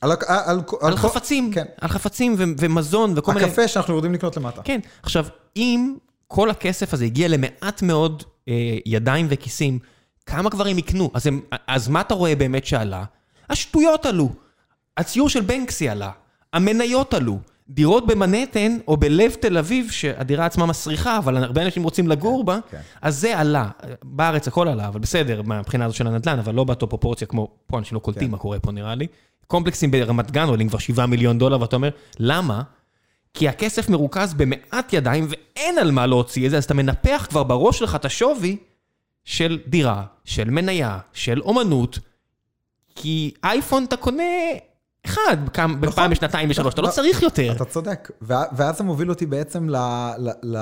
על, 0.01 0.11
על, 0.11 0.17
על, 0.47 0.59
על 0.81 0.97
חפצים, 0.97 1.51
כן. 1.53 1.65
על 1.81 1.89
חפצים 1.89 2.35
ו- 2.37 2.43
ומזון 2.59 3.13
וכל 3.15 3.33
מיני... 3.33 3.45
הקפה 3.45 3.67
שאנחנו 3.67 3.93
יורדים 3.93 4.13
לקנות 4.13 4.37
למטה. 4.37 4.61
כן, 4.63 4.79
עכשיו, 5.03 5.25
אם 5.55 5.95
כל 6.27 6.49
הכסף 6.49 6.93
הזה 6.93 7.05
הגיע 7.05 7.27
למעט 7.27 7.81
מאוד 7.81 8.23
אה, 8.47 8.77
ידיים 8.85 9.27
וכיסים, 9.29 9.79
כמה 10.25 10.49
כבר 10.49 10.67
הם 10.67 10.77
יקנו? 10.77 11.11
אז, 11.13 11.27
הם, 11.27 11.41
אז 11.67 11.87
מה 11.87 12.01
אתה 12.01 12.13
רואה 12.13 12.35
באמת 12.35 12.65
שעלה? 12.65 13.03
השטויות 13.49 14.05
עלו. 14.05 14.29
הציור 14.97 15.29
של 15.29 15.41
בנקסי 15.41 15.89
עלה. 15.89 16.11
המניות 16.53 17.13
עלו. 17.13 17.39
דירות 17.69 18.07
במנהטן 18.07 18.77
או 18.87 18.97
בלב 18.97 19.31
תל 19.33 19.57
אביב, 19.57 19.91
שהדירה 19.91 20.45
עצמה 20.45 20.65
מסריחה, 20.65 21.17
אבל 21.17 21.37
הרבה 21.37 21.65
אנשים 21.65 21.83
רוצים 21.83 22.07
לגור 22.07 22.43
בה, 22.43 22.59
כן. 22.71 22.81
אז 23.01 23.19
זה 23.19 23.39
עלה. 23.39 23.69
בארץ 24.03 24.47
הכל 24.47 24.67
עלה, 24.67 24.87
אבל 24.87 24.99
בסדר, 24.99 25.41
מהבחינה 25.41 25.85
הזאת 25.85 25.97
של 25.97 26.07
הנדל"ן, 26.07 26.39
אבל 26.39 26.55
לא 26.55 26.63
באותו 26.63 26.89
פרופורציה 26.89 27.27
כמו, 27.27 27.47
פה 27.67 27.77
אנשים 27.77 27.95
לא 27.95 27.99
קולטים 27.99 28.23
כן. 28.23 28.31
מה 28.31 28.37
קורה 28.37 28.59
פה 28.59 28.71
נראה 28.71 28.95
לי. 28.95 29.07
קומפלקסים 29.47 29.91
ברמת 29.91 30.31
גן 30.31 30.47
עולים 30.47 30.69
כבר 30.69 30.77
7 30.77 31.05
מיליון 31.05 31.37
דולר, 31.37 31.61
ואתה 31.61 31.75
אומר, 31.75 31.89
למה? 32.19 32.61
כי 33.33 33.49
הכסף 33.49 33.89
מרוכז 33.89 34.33
במעט 34.33 34.93
ידיים 34.93 35.27
ואין 35.29 35.77
על 35.77 35.91
מה 35.91 36.05
להוציא 36.05 36.45
את 36.45 36.51
זה, 36.51 36.57
אז 36.57 36.63
אתה 36.63 36.73
מנפח 36.73 37.27
כבר 37.29 37.43
בראש 37.43 37.79
שלך 37.79 37.95
את 37.95 38.05
השווי 38.05 38.57
של 39.23 39.59
דירה, 39.67 40.03
של 40.25 40.49
מניה, 40.49 40.99
של 41.13 41.41
אומנות, 41.41 41.99
כי 42.95 43.33
אייפון 43.43 43.83
אתה 43.83 43.97
קונה 43.97 44.23
אחד 45.05 45.37
כמה- 45.53 45.91
פעם 45.91 46.11
בשנתיים 46.11 46.49
ושלוש, 46.49 46.73
אתה 46.73 46.81
לא 46.81 46.87
לא, 46.87 46.93
צריך 46.93 47.21
יותר. 47.21 47.51
אתה 47.55 47.65
צודק. 47.65 48.11
ואז 48.21 48.77
זה 48.77 48.83
מוביל 48.83 49.09
אותי 49.09 49.25
בעצם 49.25 49.69
ל, 49.69 49.75
ל, 50.17 50.29
ל, 50.43 50.57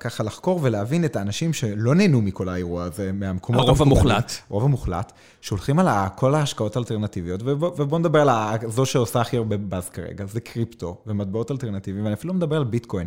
ככה 0.00 0.24
לחקור 0.24 0.60
ולהבין 0.62 1.04
את 1.04 1.16
האנשים 1.16 1.52
שלא 1.52 1.94
נהנו 1.94 2.20
מכל 2.22 2.48
האירוע 2.48 2.84
הזה, 2.84 3.12
מהמקומות... 3.12 3.68
הרוב. 3.68 3.82
המוחלט. 3.82 4.32
הרוב 4.50 4.64
המוחלט, 4.64 5.12
שהולכים 5.40 5.78
על 5.78 5.88
כל 6.16 6.34
ההשקעות 6.34 6.76
האלטרנטיביות, 6.76 7.40
ובוא, 7.44 7.70
ובוא 7.78 7.98
נדבר 7.98 8.30
על 8.30 8.58
זו 8.68 8.86
שעושה 8.86 9.20
הכי 9.20 9.36
הרבה 9.36 9.56
באז 9.56 9.88
כרגע, 9.88 10.24
זה 10.26 10.40
קריפטו 10.40 10.96
ומטבעות 11.06 11.50
אלטרנטיביים, 11.50 12.04
ואני 12.04 12.14
אפילו 12.14 12.32
לא 12.32 12.36
מדבר 12.38 12.56
על 12.56 12.64
ביטקוין. 12.64 13.06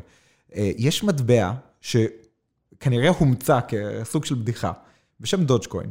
אה, 0.55 0.71
יש 0.77 1.03
מטבע 1.03 1.51
שכנראה 1.81 3.09
הומצא 3.09 3.59
כסוג 3.67 4.25
של 4.25 4.35
בדיחה, 4.35 4.71
בשם 5.19 5.43
דודג'קוין, 5.43 5.89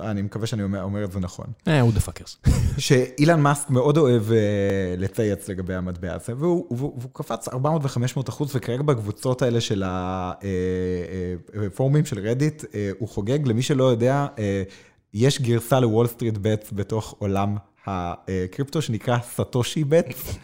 אני 0.00 0.22
מקווה 0.22 0.46
שאני 0.46 0.62
אומר, 0.62 0.82
אומר 0.82 1.04
את 1.04 1.12
זה 1.12 1.20
נכון. 1.20 1.46
אה, 1.68 1.80
הוא 1.80 1.92
the 1.92 2.00
fuckers. 2.00 2.36
שאילון 2.78 3.40
מאסק 3.40 3.70
מאוד 3.70 3.98
אוהב 3.98 4.32
אה, 4.32 4.94
לצייץ 4.98 5.48
לגבי 5.48 5.74
המטבע 5.74 6.14
הזה, 6.14 6.32
והוא, 6.36 6.66
והוא, 6.70 6.94
והוא 6.98 7.10
קפץ 7.12 7.48
400 7.48 7.84
ו-500 7.84 8.28
אחוז, 8.28 8.56
וכרגע 8.56 8.82
בקבוצות 8.82 9.42
האלה 9.42 9.60
של 9.60 9.82
הפורומים 11.66 12.04
של 12.04 12.28
רדיט, 12.28 12.64
אה, 12.74 12.90
הוא 12.98 13.08
חוגג. 13.08 13.46
למי 13.46 13.62
שלא 13.62 13.84
יודע, 13.84 14.26
אה, 14.38 14.62
יש 15.14 15.40
גרסה 15.40 15.80
לוול 15.80 16.06
סטריט 16.06 16.38
בטס 16.42 16.70
בתוך 16.72 17.14
עולם 17.18 17.56
הקריפטו, 17.86 18.82
שנקרא 18.82 19.18
סטושי 19.34 19.84
בטס. 19.84 20.38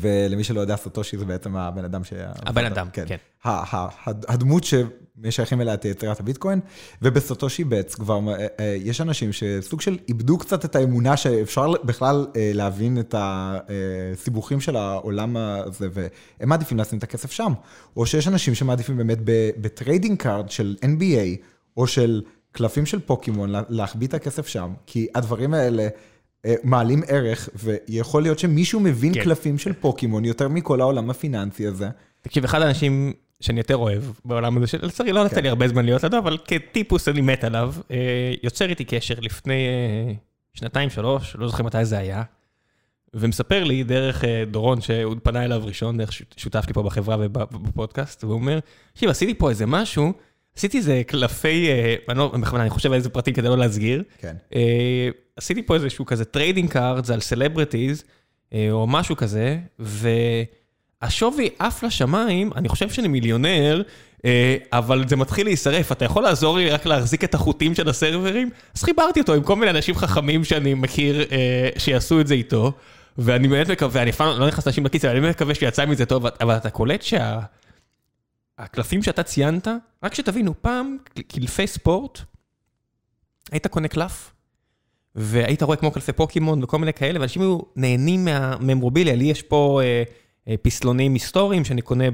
ולמי 0.00 0.44
שלא 0.44 0.60
יודע, 0.60 0.76
סטושי 0.76 1.18
זה 1.18 1.24
בעצם 1.24 1.56
הבן 1.56 1.84
אדם 1.84 2.04
ש... 2.04 2.12
הבן 2.36 2.64
אדם, 2.64 2.86
כן. 2.92 3.16
ה- 3.44 3.76
ה- 3.76 3.88
הד- 4.06 4.24
הדמות 4.28 4.64
שמשייכים 4.64 5.60
אליה 5.60 5.74
את 5.74 5.84
יצירת 5.84 6.20
הביטקוין, 6.20 6.60
ובסוטושי 7.02 7.64
בטס 7.64 7.94
כבר 7.94 8.20
אה, 8.28 8.46
אה, 8.60 8.76
יש 8.80 9.00
אנשים 9.00 9.30
שסוג 9.32 9.80
של 9.80 9.98
איבדו 10.08 10.38
קצת 10.38 10.64
את 10.64 10.76
האמונה 10.76 11.16
שאפשר 11.16 11.72
בכלל 11.84 12.26
אה, 12.36 12.50
להבין 12.54 12.98
את 13.00 13.14
הסיבוכים 13.18 14.60
של 14.60 14.76
העולם 14.76 15.36
הזה, 15.36 15.88
והם 15.92 16.08
מעדיפים 16.48 16.78
לשים 16.78 16.98
את 16.98 17.02
הכסף 17.02 17.30
שם. 17.30 17.52
או 17.96 18.06
שיש 18.06 18.28
אנשים 18.28 18.54
שמעדיפים 18.54 18.96
באמת 18.96 19.18
ב 19.60 19.67
trading 19.67 20.18
card 20.18 20.50
של 20.50 20.76
NBA, 20.82 21.44
או 21.76 21.86
של 21.86 22.22
קלפים 22.52 22.86
של 22.86 23.00
פוקימון, 23.00 23.50
לה- 23.50 23.62
להחביא 23.68 24.06
את 24.08 24.14
הכסף 24.14 24.46
שם, 24.46 24.72
כי 24.86 25.06
הדברים 25.14 25.54
האלה... 25.54 25.88
אה, 26.44 26.54
מעלים 26.64 27.02
ערך, 27.08 27.48
ויכול 27.54 28.22
להיות 28.22 28.38
שמישהו 28.38 28.80
מבין 28.80 29.14
כן. 29.14 29.22
קלפים 29.24 29.58
של 29.58 29.72
פוקימון 29.72 30.24
יותר 30.24 30.48
מכל 30.48 30.80
העולם 30.80 31.10
הפיננסי 31.10 31.66
הזה. 31.66 31.88
תקשיב, 32.22 32.44
אחד 32.44 32.62
האנשים 32.62 33.12
שאני 33.40 33.60
יותר 33.60 33.76
אוהב 33.76 34.02
בעולם 34.24 34.56
הזה, 34.56 34.66
שלצערי 34.66 35.12
לא 35.12 35.20
כן. 35.20 35.24
נתן 35.24 35.42
לי 35.42 35.48
הרבה 35.48 35.68
זמן 35.68 35.84
להיות 35.84 36.02
לידו, 36.02 36.18
אבל 36.18 36.38
כטיפוס 36.44 37.08
אני 37.08 37.20
מת 37.20 37.44
עליו, 37.44 37.74
אה, 37.90 37.96
יוצר 38.42 38.68
איתי 38.70 38.84
קשר 38.84 39.14
לפני 39.20 39.66
אה, 40.08 40.12
שנתיים, 40.54 40.90
שלוש, 40.90 41.36
לא 41.38 41.48
זוכר 41.48 41.62
מתי 41.62 41.84
זה 41.84 41.98
היה, 41.98 42.22
ומספר 43.14 43.64
לי 43.64 43.84
דרך 43.84 44.24
דורון, 44.50 44.80
שהוא 44.80 45.14
פנה 45.22 45.44
אליו 45.44 45.62
ראשון, 45.64 45.98
דרך 45.98 46.12
שות- 46.12 46.34
שותף 46.36 46.64
שלי 46.64 46.72
פה 46.74 46.82
בחברה 46.82 47.16
ובפודקאסט, 47.20 48.24
והוא 48.24 48.34
אומר, 48.34 48.58
תקשיב, 48.92 49.10
עשיתי 49.10 49.34
פה 49.34 49.50
איזה 49.50 49.66
משהו, 49.66 50.12
עשיתי 50.56 50.78
איזה 50.78 51.02
קלפי, 51.06 51.68
אני 52.08 52.18
לא, 52.18 52.28
בכוונה, 52.40 52.62
אני 52.62 52.70
חושב 52.70 52.88
על 52.88 52.94
איזה 52.94 53.08
פרטים 53.08 53.34
כדי 53.34 53.48
לא 53.48 53.58
להסגיר, 53.58 54.02
כן. 54.18 54.36
עשיתי 55.36 55.62
פה 55.62 55.74
איזשהו 55.74 56.06
כזה 56.06 56.24
trading 56.24 56.70
card, 56.70 57.04
זה 57.04 57.14
על 57.14 57.20
celebrities, 57.20 58.04
אה, 58.52 58.68
או 58.70 58.86
משהו 58.86 59.16
כזה, 59.16 59.58
והשווי 59.78 61.48
עף 61.58 61.82
לשמיים, 61.82 62.50
אני 62.56 62.68
חושב 62.68 62.90
שאני 62.90 63.08
מיליונר, 63.08 63.82
אה, 64.24 64.56
אבל 64.72 65.08
זה 65.08 65.16
מתחיל 65.16 65.46
להישרף. 65.46 65.92
אתה 65.92 66.04
יכול 66.04 66.22
לעזור 66.22 66.56
לי 66.56 66.70
רק 66.70 66.86
להחזיק 66.86 67.24
את 67.24 67.34
החוטים 67.34 67.74
של 67.74 67.88
ה 67.88 67.95
servers? 67.95 68.50
אז 68.74 68.82
חיברתי 68.82 69.20
אותו 69.20 69.34
עם 69.34 69.42
כל 69.42 69.56
מיני 69.56 69.70
אנשים 69.70 69.94
חכמים 69.94 70.44
שאני 70.44 70.74
מכיר 70.74 71.22
אה, 71.32 71.68
שיעשו 71.78 72.20
את 72.20 72.26
זה 72.26 72.34
איתו, 72.34 72.72
ואני 73.18 73.48
באמת 73.48 73.70
מקווה, 73.70 74.02
אני 74.02 74.12
פעם 74.12 74.40
לא 74.40 74.46
נכנס 74.46 74.66
לאנשים 74.66 74.86
לכיס, 74.86 75.04
אבל 75.04 75.12
אני 75.12 75.20
באמת 75.20 75.36
מקווה 75.36 75.54
שיצא 75.54 75.86
מזה 75.86 76.06
טוב, 76.06 76.26
אבל 76.26 76.56
אתה 76.56 76.70
קולט 76.70 77.02
שה... 77.02 77.40
הקלפים 78.58 79.02
שאתה 79.02 79.22
ציינת, 79.22 79.68
רק 80.02 80.14
שתבינו, 80.14 80.54
פעם 80.62 80.96
קלפי 81.28 81.66
ספורט, 81.66 82.20
היית 83.52 83.66
קונה 83.66 83.88
קלף, 83.88 84.32
והיית 85.16 85.62
רואה 85.62 85.76
כמו 85.76 85.90
קלפי 85.90 86.12
פוקימון 86.12 86.64
וכל 86.64 86.78
מיני 86.78 86.92
כאלה, 86.92 87.20
ואנשים 87.20 87.42
היו 87.42 87.58
נהנים 87.76 88.24
מהממורביליה. 88.24 89.14
לי 89.14 89.24
יש 89.24 89.42
פה 89.42 89.80
אה, 89.82 90.02
אה, 90.48 90.56
פסלונים 90.62 91.14
היסטוריים 91.14 91.64
שאני 91.64 91.82
קונה 91.82 92.04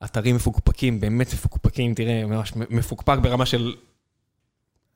באתרים 0.00 0.36
מפוקפקים, 0.36 1.00
באמת 1.00 1.32
מפוקפקים, 1.32 1.94
תראה, 1.94 2.26
ממש 2.26 2.52
מפוקפק 2.56 3.18
ברמה 3.22 3.46
של... 3.46 3.74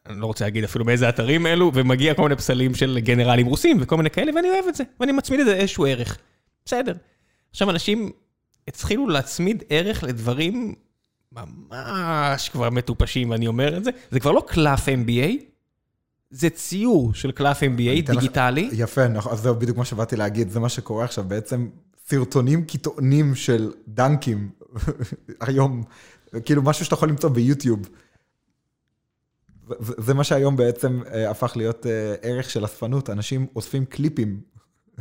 אני 0.07 0.21
לא 0.21 0.27
רוצה 0.27 0.45
להגיד 0.45 0.65
אפילו 0.65 0.85
באיזה 0.85 1.09
אתרים 1.09 1.47
אלו, 1.47 1.71
ומגיע 1.75 2.15
כל 2.15 2.23
מיני 2.23 2.37
פסלים 2.37 2.75
של 2.75 2.99
גנרלים 3.03 3.47
רוסים 3.47 3.79
וכל 3.81 3.97
מיני 3.97 4.11
כאלה, 4.11 4.33
ואני 4.37 4.51
אוהב 4.51 4.65
את 4.69 4.75
זה, 4.75 4.85
ואני 5.01 5.13
מצמיד 5.13 5.41
את 5.41 5.47
זה 5.47 5.55
איזשהו 5.55 5.87
ערך. 5.87 6.19
בסדר. 6.65 6.95
עכשיו, 7.51 7.71
אנשים 7.71 8.11
התחילו 8.69 9.09
להצמיד 9.09 9.63
ערך 9.69 10.05
לדברים 10.05 10.75
ממש 11.33 12.49
כבר 12.49 12.71
מטופשים, 12.71 13.33
אני 13.33 13.47
אומר 13.47 13.77
את 13.77 13.85
זה. 13.85 13.91
זה 14.11 14.21
כבר 14.21 14.33
לא 14.33 14.43
קלף 14.47 14.89
MBA, 14.89 15.50
זה 16.31 16.51
ציור 16.51 17.15
של 17.15 17.33
קלף 17.33 17.63
MBA 17.63 18.13
דיגיטלי. 18.13 18.67
לך, 18.67 18.73
יפה, 18.77 19.09
נכון, 19.09 19.33
אז 19.33 19.41
זה 19.41 19.53
בדיוק 19.53 19.79
מה 19.79 19.85
שבאתי 19.85 20.17
להגיד, 20.17 20.51
זה 20.51 20.61
מה 20.61 20.69
שקורה 20.69 21.05
עכשיו, 21.05 21.25
בעצם 21.25 21.69
סרטונים 22.09 22.65
קיטעונים 22.65 23.35
של 23.35 23.73
דנקים, 23.89 24.51
היום, 25.41 25.83
כאילו 26.45 26.63
משהו 26.63 26.85
שאתה 26.85 26.95
יכול 26.95 27.09
למצוא 27.09 27.31
ביוטיוב. 27.31 27.89
זה, 29.79 29.95
זה 29.99 30.15
מה 30.15 30.25
שהיום 30.25 30.57
בעצם 30.57 31.03
אה, 31.13 31.31
הפך 31.31 31.53
להיות 31.57 31.87
אה, 31.87 32.15
ערך 32.23 32.51
של 32.51 32.65
אספנות, 32.65 33.11
אנשים 33.11 33.47
אוספים 33.57 33.85
קליפים 33.85 34.41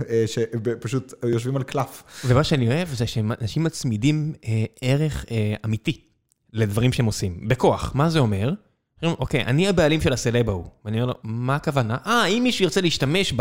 אה, 0.10 0.24
שפשוט 0.28 1.14
יושבים 1.24 1.56
על 1.56 1.64
קלף. 1.64 2.04
ומה 2.26 2.44
שאני 2.44 2.68
אוהב 2.68 2.88
זה 2.88 3.08
שאנשים 3.08 3.64
מצמידים 3.64 4.34
ערך 4.82 5.26
אמיתי 5.66 6.02
לדברים 6.54 6.94
שהם 6.94 7.06
עושים, 7.06 7.48
בכוח. 7.48 7.92
מה 7.96 8.10
זה 8.10 8.20
אומר? 8.20 8.54
אוקיי, 9.04 9.46
אני 9.46 9.68
הבעלים 9.68 10.02
של 10.02 10.14
הסלב 10.14 10.50
ההוא. 10.50 10.66
ואני 10.86 11.02
אומר 11.02 11.14
לו, 11.14 11.20
מה 11.24 11.56
הכוונה? 11.56 11.98
אה, 12.06 12.26
אם 12.26 12.44
מישהו 12.44 12.64
ירצה 12.64 12.82
להשתמש 12.82 13.34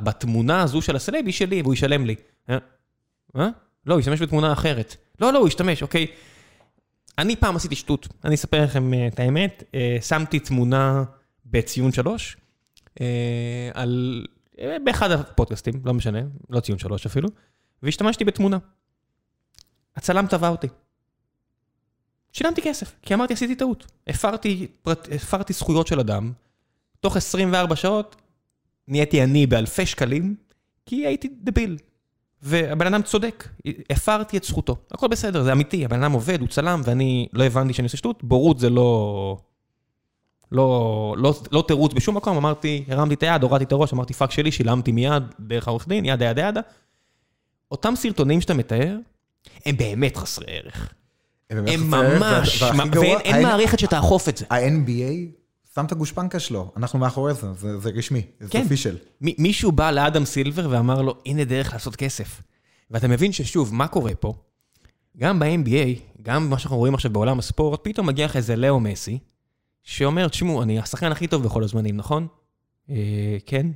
בתמונה 0.00 0.62
הזו 0.62 0.82
של 0.82 0.96
הסלב, 0.96 1.24
היא 1.24 1.32
שלי, 1.32 1.62
והוא 1.62 1.74
ישלם 1.74 2.06
לי. 2.06 2.14
אה? 2.50 3.48
לא, 3.86 3.94
הוא 3.94 4.00
ישתמש 4.00 4.22
בתמונה 4.22 4.52
אחרת. 4.52 4.96
לא, 5.20 5.32
לא, 5.32 5.38
הוא 5.38 5.48
ישתמש, 5.48 5.82
אוקיי. 5.82 6.06
אני 7.18 7.36
פעם 7.36 7.56
עשיתי 7.56 7.74
שטות, 7.74 8.08
אני 8.24 8.34
אספר 8.34 8.64
לכם 8.64 8.90
את 9.08 9.20
האמת. 9.20 9.62
שמתי 10.00 10.38
תמונה 10.38 11.04
בציון 11.46 11.92
שלוש, 11.92 12.36
על 13.74 14.24
באחד 14.84 15.10
הפודקאסטים, 15.10 15.74
לא 15.84 15.94
משנה, 15.94 16.18
לא 16.50 16.60
ציון 16.60 16.78
שלוש 16.78 17.06
אפילו, 17.06 17.28
והשתמשתי 17.82 18.24
בתמונה. 18.24 18.58
הצלם 19.96 20.26
תבע 20.26 20.48
אותי. 20.48 20.68
שילמתי 22.34 22.62
כסף, 22.62 22.92
כי 23.02 23.14
אמרתי, 23.14 23.34
עשיתי 23.34 23.54
טעות. 23.54 23.86
הפרתי, 24.06 24.66
פרט, 24.82 25.08
הפרתי 25.12 25.52
זכויות 25.52 25.86
של 25.86 26.00
אדם, 26.00 26.32
תוך 27.00 27.16
24 27.16 27.76
שעות 27.76 28.16
נהייתי 28.88 29.22
אני 29.22 29.46
באלפי 29.46 29.86
שקלים, 29.86 30.36
כי 30.86 31.06
הייתי 31.06 31.28
דביל. 31.42 31.78
והבן 32.42 32.86
אדם 32.86 33.02
צודק, 33.02 33.48
הפרתי 33.90 34.36
את 34.36 34.44
זכותו. 34.44 34.76
הכל 34.90 35.08
בסדר, 35.08 35.42
זה 35.42 35.52
אמיתי, 35.52 35.84
הבן 35.84 36.02
אדם 36.02 36.12
עובד, 36.12 36.40
הוא 36.40 36.48
צלם, 36.48 36.80
ואני 36.84 37.28
לא 37.32 37.44
הבנתי 37.44 37.72
שאני 37.72 37.86
עושה 37.86 37.96
שטות, 37.96 38.24
בורות 38.24 38.58
זה 38.58 38.70
לא... 38.70 39.38
לא, 40.52 41.14
לא, 41.18 41.34
לא 41.52 41.64
תירוץ 41.68 41.92
בשום 41.92 42.16
מקום, 42.16 42.36
אמרתי, 42.36 42.84
הרמתי 42.88 43.14
את 43.14 43.22
היד, 43.22 43.42
הורדתי 43.42 43.64
את 43.64 43.72
הראש, 43.72 43.92
אמרתי 43.92 44.14
fuck 44.14 44.30
שלי, 44.30 44.52
שילמתי 44.52 44.92
מיד 44.92 45.22
דרך 45.40 45.68
העורך 45.68 45.88
דין, 45.88 46.04
yada 46.04 46.24
yada 46.24 46.42
yada. 46.42 46.60
אותם 47.70 47.96
סרטונים 47.96 48.40
שאתה 48.40 48.54
מתאר, 48.54 48.96
הם 49.66 49.76
באמת 49.76 50.16
חסרי 50.16 50.46
ערך. 50.48 50.94
הם, 51.66 51.90
ממש, 51.90 52.62
ואין 52.92 53.42
מערכת 53.42 53.78
שתאכוף 53.78 54.28
את 54.28 54.36
זה. 54.36 54.44
ה-NBA 54.50 55.44
שם 55.74 55.84
את 55.84 55.92
הגושפנקה 55.92 56.38
שלו, 56.38 56.72
אנחנו 56.76 56.98
מאחורי 56.98 57.34
זה, 57.34 57.46
זה, 57.78 57.90
רשמי, 57.94 58.22
זה 58.40 58.48
כן. 58.50 58.62
אופישל. 58.62 58.96
מישהו 59.20 59.72
בא 59.72 59.90
לאדם 59.90 60.24
סילבר 60.24 60.66
ואמר 60.70 61.02
לו, 61.02 61.14
הנה 61.26 61.44
דרך 61.44 61.72
לעשות 61.72 61.96
כסף. 61.96 62.42
ואתה 62.90 63.08
מבין 63.08 63.32
ששוב, 63.32 63.74
מה 63.74 63.88
קורה 63.88 64.14
פה? 64.14 64.34
גם 65.16 65.38
ב-NBA, 65.38 66.22
גם 66.22 66.50
מה 66.50 66.58
שאנחנו 66.58 66.76
רואים 66.76 66.94
עכשיו 66.94 67.10
בעולם 67.10 67.38
הספורט, 67.38 67.80
פתאום 67.82 68.06
מגיע 68.06 68.26
לך 68.26 68.36
איזה 68.36 68.56
לאו 68.56 68.80
מסי, 68.80 69.18
שאומר, 69.82 70.28
תשמעו, 70.28 70.62
אני 70.62 70.78
השחקן 70.78 71.12
הכי 71.12 71.26
טוב 71.26 71.42
בכל 71.42 71.64
הזמנים, 71.64 71.96
נכון? 71.96 72.26
אה, 72.90 73.36
כן. 73.46 73.66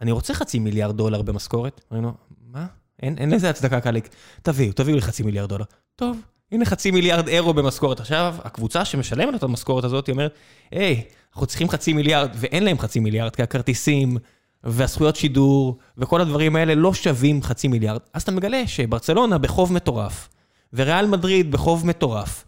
אני 0.00 0.12
רוצה 0.12 0.34
חצי 0.34 0.58
מיליארד 0.58 0.96
דולר 0.96 1.22
במשכורת. 1.22 1.80
אומרים 1.90 2.04
לו, 2.04 2.14
מה? 2.46 2.66
אין, 3.02 3.18
אין 3.18 3.30
לזה 3.30 3.50
הצדקה 3.50 3.80
קליק. 3.80 4.08
תביאו, 4.42 4.72
תביאו 4.72 4.96
לי 4.96 5.02
חצי 5.02 5.22
מיליארד 5.22 5.48
דולר. 5.48 5.64
טוב, 5.96 6.20
הנה 6.52 6.64
חצי 6.64 6.90
מיליארד 6.90 7.28
אירו 7.28 7.54
במשכורת. 7.54 8.00
עכשיו, 8.00 8.34
הקבוצה 8.44 8.84
שמשלמת 8.84 9.34
את 9.34 9.42
המשכורת 9.42 9.84
הזאת, 9.84 10.06
היא 10.06 10.12
אומרת, 10.12 10.34
היי, 10.70 11.02
אנחנו 11.32 11.46
צריכים 11.46 11.68
חצי 11.68 11.92
מיליארד, 11.92 12.30
ואין 12.34 12.64
להם 12.64 12.78
חצי 12.78 13.00
מיליארד, 13.00 13.36
כי 13.36 13.42
הכרטיסים 13.42 14.16
והזכויות 14.64 15.16
שידור 15.16 15.78
וכל 15.98 16.20
הדברים 16.20 16.56
האלה 16.56 16.74
לא 16.74 16.94
שווים 16.94 17.42
חצי 17.42 17.68
מיליארד. 17.68 18.00
אז 18.14 18.22
אתה 18.22 18.32
מגלה 18.32 18.66
שברצלונה 18.66 19.38
בחוב 19.38 19.72
מטורף, 19.72 20.28
וריאל 20.72 21.06
מדריד 21.06 21.52
בחוב 21.52 21.86
מטורף, 21.86 22.44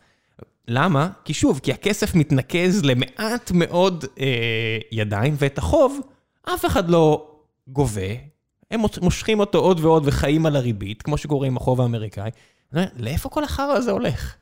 למה? 0.68 1.08
כי 1.24 1.34
שוב, 1.34 1.60
כי 1.62 1.72
הכסף 1.72 2.14
מתנקז 2.14 2.84
למעט 2.84 3.50
מאוד 3.54 4.04
אה, 4.20 4.26
ידיים, 4.92 5.34
ואת 5.38 5.58
החוב 5.58 6.00
אף 6.54 6.64
אחד 6.64 6.90
לא 6.90 7.30
גובה. 7.68 8.12
הם 8.70 8.80
מושכים 9.02 9.40
אותו 9.40 9.58
עוד 9.58 9.80
ועוד 9.80 10.02
וחיים 10.06 10.46
על 10.46 10.56
הריבית, 10.56 11.02
כמו 11.02 11.18
שקורה 11.18 11.46
עם 11.46 11.56
החוב 11.56 11.80
האמריקאי. 11.80 12.30
לאיפה 12.96 13.28
כל 13.28 13.44
החרא 13.44 13.72
הזה 13.72 13.90
הולך? 13.90 14.36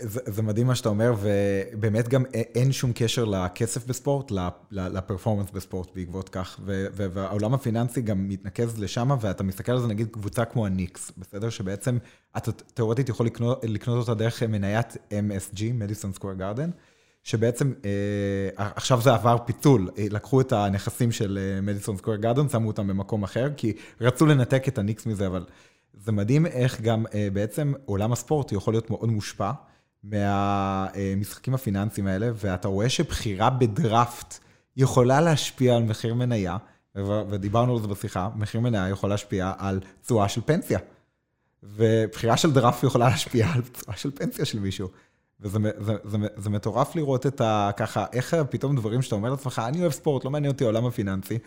זה, 0.00 0.20
זה 0.26 0.42
מדהים 0.42 0.66
מה 0.66 0.74
שאתה 0.74 0.88
אומר, 0.88 1.14
ובאמת 1.20 2.08
גם 2.08 2.24
אין 2.32 2.72
שום 2.72 2.92
קשר 2.94 3.24
לכסף 3.24 3.86
בספורט, 3.86 4.32
לפרפורמנס 4.70 5.50
בספורט 5.50 5.88
בעקבות 5.94 6.28
כך, 6.28 6.60
והעולם 6.94 7.54
הפיננסי 7.54 8.02
גם 8.02 8.28
מתנקז 8.28 8.78
לשם, 8.78 9.10
ואתה 9.20 9.42
מסתכל 9.42 9.72
על 9.72 9.80
זה 9.80 9.86
נגיד 9.86 10.08
קבוצה 10.10 10.44
כמו 10.44 10.66
הניקס, 10.66 11.12
בסדר? 11.18 11.50
שבעצם 11.50 11.98
אתה 12.36 12.52
תאורטית 12.52 13.08
יכול 13.08 13.26
לקנות, 13.26 13.64
לקנות 13.64 13.98
אותה 13.98 14.14
דרך 14.14 14.42
מניית 14.42 14.96
MSG, 15.10 15.62
מדיסון 15.74 16.12
סקוויר 16.12 16.34
גארדן, 16.34 16.70
שבעצם 17.22 17.72
אה, 17.84 18.68
עכשיו 18.76 19.00
זה 19.00 19.14
עבר 19.14 19.36
פיצול, 19.46 19.90
אה, 19.98 20.06
לקחו 20.10 20.40
את 20.40 20.52
הנכסים 20.52 21.12
של 21.12 21.58
מדיסון 21.62 21.96
סקוויר 21.96 22.16
גארדן, 22.16 22.48
שמו 22.48 22.66
אותם 22.66 22.88
במקום 22.88 23.22
אחר, 23.22 23.48
כי 23.56 23.72
רצו 24.00 24.26
לנתק 24.26 24.68
את 24.68 24.78
הניקס 24.78 25.06
מזה, 25.06 25.26
אבל 25.26 25.44
זה 25.96 26.12
מדהים 26.12 26.46
איך 26.46 26.80
גם 26.80 27.04
אה, 27.14 27.28
בעצם 27.32 27.72
עולם 27.84 28.12
הספורט 28.12 28.52
יכול 28.52 28.74
להיות 28.74 28.90
מאוד 28.90 29.08
מושפע. 29.08 29.50
מהמשחקים 30.04 31.54
הפיננסיים 31.54 32.06
האלה, 32.06 32.30
ואתה 32.34 32.68
רואה 32.68 32.88
שבחירה 32.88 33.50
בדראפט 33.50 34.38
יכולה 34.76 35.20
להשפיע 35.20 35.76
על 35.76 35.82
מחיר 35.82 36.14
מניה, 36.14 36.56
ודיברנו 37.30 37.72
על 37.76 37.82
זה 37.82 37.88
בשיחה, 37.88 38.28
מחיר 38.36 38.60
מניה 38.60 38.88
יכול 38.88 39.10
להשפיע 39.10 39.52
על 39.58 39.80
תשואה 40.02 40.28
של 40.28 40.40
פנסיה. 40.44 40.78
ובחירה 41.62 42.36
של 42.36 42.52
דראפט 42.52 42.84
יכולה 42.84 43.08
להשפיע 43.08 43.46
על 43.54 43.62
תשואה 43.62 43.96
של 43.96 44.10
פנסיה 44.10 44.44
של 44.44 44.60
מישהו. 44.60 44.88
וזה 45.40 45.58
זה, 45.78 45.94
זה, 46.04 46.18
זה 46.36 46.50
מטורף 46.50 46.96
לראות 46.96 47.26
את 47.26 47.40
ה... 47.40 47.70
ככה, 47.76 48.06
איך 48.12 48.36
פתאום 48.50 48.76
דברים 48.76 49.02
שאתה 49.02 49.14
אומר 49.14 49.30
לעצמך, 49.30 49.62
אני 49.66 49.80
אוהב 49.80 49.92
ספורט, 49.92 50.24
לא 50.24 50.30
מעניין 50.30 50.52
אותי 50.52 50.64
העולם 50.64 50.86
הפיננסי. 50.86 51.38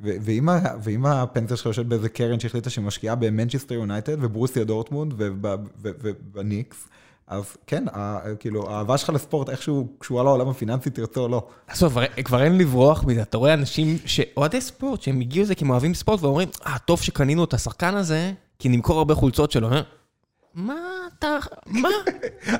ואם, 0.00 1.06
הפנסיה 1.06 1.56
שלך 1.56 1.66
יושבת 1.66 1.86
באיזה 1.86 2.08
קרן 2.08 2.40
שהחליטה 2.40 2.70
שהיא 2.70 2.84
משקיעה 2.84 3.14
במנצ'סטר 3.14 3.74
יונייטד 3.74 4.24
ובורוסיה 4.24 4.64
דורטמונד 4.64 5.14
ובניקס, 5.18 6.88
אז 7.26 7.56
כן, 7.66 7.84
כאילו, 8.38 8.70
האהבה 8.70 8.98
שלך 8.98 9.10
לספורט 9.10 9.48
איכשהו 9.48 9.88
קשורה 9.98 10.22
לעולם 10.22 10.48
הפיננסי, 10.48 10.90
תרצה 10.90 11.20
או 11.20 11.28
לא. 11.28 11.46
עזוב, 11.66 11.98
כבר 12.24 12.42
אין 12.42 12.58
לברוח 12.58 13.04
מזה, 13.04 13.22
אתה 13.22 13.38
רואה 13.38 13.54
אנשים 13.54 13.96
שאוהדי 14.04 14.60
ספורט, 14.60 15.02
שהם 15.02 15.20
הגיעו 15.20 15.44
לזה 15.44 15.54
כי 15.54 15.64
הם 15.64 15.70
אוהבים 15.70 15.94
ספורט, 15.94 16.22
ואומרים, 16.22 16.48
אה, 16.66 16.78
טוב 16.78 17.00
שקנינו 17.02 17.44
את 17.44 17.54
השחקן 17.54 17.94
הזה, 17.94 18.32
כי 18.58 18.68
נמכור 18.68 18.98
הרבה 18.98 19.14
חולצות 19.14 19.50
שלו. 19.50 19.68
מה 20.58 20.74
אתה, 21.18 21.36
מה? 21.66 21.88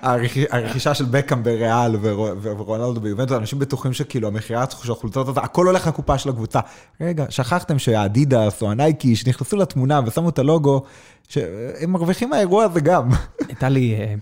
הרכישה 0.51 0.95
של 0.95 1.05
בקהאם 1.05 1.43
בריאל 1.43 1.97
ורונלדו 2.43 3.01
ביובנטו, 3.01 3.37
אנשים 3.37 3.59
בטוחים 3.59 3.93
שכאילו 3.93 4.29
המכירה 4.29 4.65
של 4.83 4.93
החולצות 4.93 5.37
הכל 5.37 5.67
הולך 5.67 5.87
לקופה 5.87 6.19
של 6.19 6.29
הקבוצה. 6.29 6.61
רגע, 7.01 7.25
שכחתם 7.29 7.79
שהאדידס 7.79 8.63
או 8.63 8.71
הנייקי 8.71 9.17
שנכנסו 9.17 9.57
לתמונה 9.57 10.01
ושמו 10.07 10.29
את 10.29 10.39
הלוגו, 10.39 10.83
שהם 11.29 11.91
מרוויחים 11.91 12.31
מהאירוע 12.31 12.65
הזה 12.65 12.81
גם. 12.81 13.09
הייתה 13.49 13.69
לי 13.69 13.95
אה, 13.95 14.15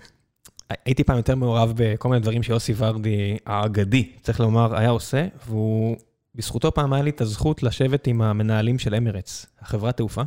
הייתי 0.85 1.03
פעם 1.03 1.17
יותר 1.17 1.35
מעורב 1.35 1.73
בכל 1.75 2.09
מיני 2.09 2.21
דברים 2.21 2.43
שיוסי 2.43 2.73
ורדי 2.77 3.37
האגדי, 3.45 4.11
צריך 4.21 4.39
לומר, 4.39 4.77
היה 4.77 4.89
עושה, 4.89 5.27
והוא 5.47 5.97
בזכותו 6.35 6.73
פעם 6.73 6.93
היה 6.93 7.03
לי 7.03 7.09
את 7.09 7.21
הזכות 7.21 7.63
לשבת 7.63 8.07
עם 8.07 8.21
המנהלים 8.21 8.79
של 8.79 8.95
אמרץ, 8.95 9.45
החברת 9.61 9.97
תעופה, 9.97 10.21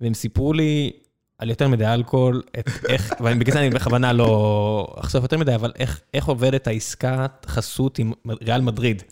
והם 0.00 0.14
סיפרו 0.14 0.52
לי 0.52 0.92
על 1.40 1.50
יותר 1.50 1.68
מדי 1.68 1.86
אלכוהול, 1.86 2.42
את 2.58 2.68
איך, 2.88 3.14
ובגלל 3.20 3.52
זה 3.52 3.60
אני 3.60 3.70
בכוונה 3.70 4.12
לא 4.12 4.94
אחשוף 5.00 5.22
יותר 5.22 5.38
מדי, 5.38 5.54
אבל 5.54 5.72
איך, 5.78 6.00
איך 6.14 6.26
עובדת 6.26 6.66
העסקת 6.66 7.46
חסות 7.46 7.98
עם 7.98 8.12
ריאל 8.42 8.60
מדריד. 8.60 9.02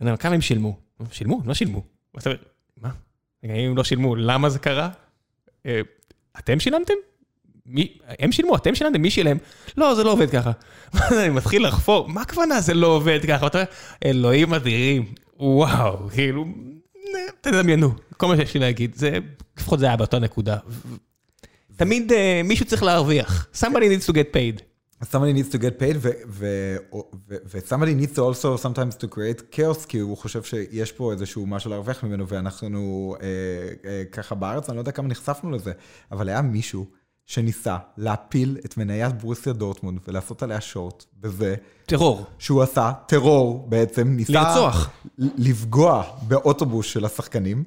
אני 0.00 0.10
אומר, 0.10 0.16
כמה 0.16 0.34
הם 0.34 0.40
שילמו? 0.40 0.76
שילמו? 1.10 1.40
לא 1.44 1.54
שילמו. 1.54 1.82
ואתה 2.14 2.30
אומר, 2.30 2.40
מה? 2.76 2.90
אם 3.44 3.50
הם 3.50 3.76
לא 3.76 3.84
שילמו, 3.84 4.16
למה 4.16 4.50
זה 4.50 4.58
קרה? 4.58 4.90
אה, 5.66 5.80
אתם 6.38 6.60
שילמתם? 6.60 6.94
מי, 7.66 7.98
הם 8.18 8.32
שילמו, 8.32 8.56
אתם 8.56 8.74
שילמתם, 8.74 9.02
מי 9.02 9.10
שילם? 9.10 9.36
לא, 9.76 9.94
זה 9.94 10.04
לא 10.04 10.12
עובד 10.12 10.30
ככה. 10.30 10.50
אני 11.20 11.28
מתחיל 11.28 11.66
לחפור, 11.66 12.08
מה 12.08 12.22
הכוונה 12.22 12.60
זה 12.60 12.74
לא 12.74 12.86
עובד 12.86 13.20
ככה? 13.28 13.44
ואתה 13.44 13.58
אומר, 13.58 13.68
אלוהים 14.04 14.54
אדירים, 14.54 15.14
וואו, 15.36 16.08
כאילו, 16.08 16.44
תדמיינו, 17.40 17.90
כל 18.16 18.26
מה 18.26 18.36
שיש 18.36 18.54
לי 18.54 18.60
להגיד, 18.60 18.94
זה, 18.94 19.18
לפחות 19.58 19.78
זה 19.78 19.86
היה 19.86 19.96
באותה 19.96 20.18
נקודה. 20.18 20.56
תמיד 21.84 22.12
אה, 22.12 22.40
מישהו 22.44 22.66
צריך 22.66 22.82
להרוויח. 22.82 23.46
somebody 23.54 23.64
needs 23.64 24.06
to 24.06 24.12
get 24.12 24.36
paid. 24.36 24.62
somebody 25.04 25.32
needs 25.32 25.50
to 25.54 25.58
get 25.58 25.78
paid, 25.82 25.96
ו-somebody 27.46 27.94
needs 27.94 28.14
to 28.16 28.22
also 28.22 28.56
sometimes 28.56 28.94
to 28.96 29.06
create 29.14 29.56
chaos, 29.56 29.86
כי 29.88 29.98
הוא 29.98 30.16
חושב 30.16 30.42
שיש 30.42 30.92
פה 30.92 31.12
איזשהו 31.12 31.46
משהו 31.46 31.70
להרוויח 31.70 32.04
ממנו, 32.04 32.28
ואנחנו 32.28 33.14
אה, 33.22 33.28
אה, 33.90 34.02
ככה 34.12 34.34
בארץ, 34.34 34.68
אני 34.68 34.76
לא 34.76 34.80
יודע 34.80 34.92
כמה 34.92 35.08
נחשפנו 35.08 35.50
לזה, 35.50 35.72
אבל 36.12 36.28
היה 36.28 36.42
מישהו 36.42 36.86
שניסה 37.26 37.76
להפיל 37.96 38.58
את 38.64 38.76
מניית 38.76 39.22
ברוסיה 39.22 39.52
דורטמונד 39.52 39.98
ולעשות 40.08 40.42
עליה 40.42 40.60
שורט 40.60 41.04
בזה. 41.20 41.54
טרור. 41.86 42.26
שהוא 42.38 42.62
עשה 42.62 42.92
טרור 43.06 43.66
בעצם, 43.68 44.08
ניסה... 44.08 44.32
לרצוח. 44.32 44.90
לפגוע 45.18 46.04
באוטובוס 46.28 46.86
של 46.86 47.04
השחקנים, 47.04 47.64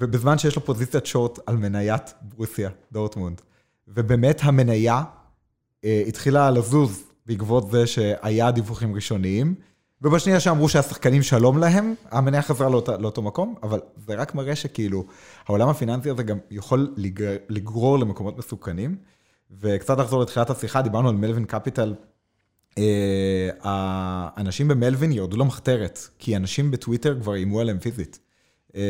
ובזמן 0.00 0.38
שיש 0.38 0.56
לו 0.56 0.64
פוזיציית 0.64 1.06
שורט 1.06 1.38
על 1.46 1.56
מניית 1.56 2.14
ברוסיה 2.22 2.70
דורטמונד. 2.92 3.40
ובאמת 3.88 4.40
המניה 4.42 5.02
אה, 5.84 6.02
התחילה 6.08 6.50
לזוז 6.50 7.04
בעקבות 7.26 7.70
זה 7.70 7.86
שהיה 7.86 8.50
דיווחים 8.50 8.94
ראשוניים, 8.94 9.54
ובשנייה 10.02 10.40
שאמרו 10.40 10.68
שהשחקנים 10.68 11.22
שלום 11.22 11.58
להם, 11.58 11.94
המניה 12.10 12.42
חזרה 12.42 12.68
לאותו, 12.68 12.92
לאותו 12.98 13.22
מקום, 13.22 13.54
אבל 13.62 13.80
זה 14.06 14.14
רק 14.14 14.34
מראה 14.34 14.56
שכאילו, 14.56 15.04
העולם 15.46 15.68
הפיננסי 15.68 16.10
הזה 16.10 16.22
גם 16.22 16.38
יכול 16.50 16.94
לגר, 16.96 17.36
לגרור 17.48 17.98
למקומות 17.98 18.38
מסוכנים. 18.38 18.96
וקצת 19.60 19.98
לחזור 19.98 20.22
לתחילת 20.22 20.50
השיחה, 20.50 20.82
דיברנו 20.82 21.08
על 21.08 21.14
מלווין 21.14 21.44
קפיטל. 21.44 21.94
אה, 22.78 23.50
האנשים 23.62 24.68
במלווין 24.68 25.12
ירדו 25.12 25.36
למחתרת, 25.36 25.98
כי 26.18 26.36
אנשים 26.36 26.70
בטוויטר 26.70 27.20
כבר 27.20 27.34
איימו 27.34 27.60
עליהם 27.60 27.78
פיזית. 27.78 28.18
אה, 28.76 28.82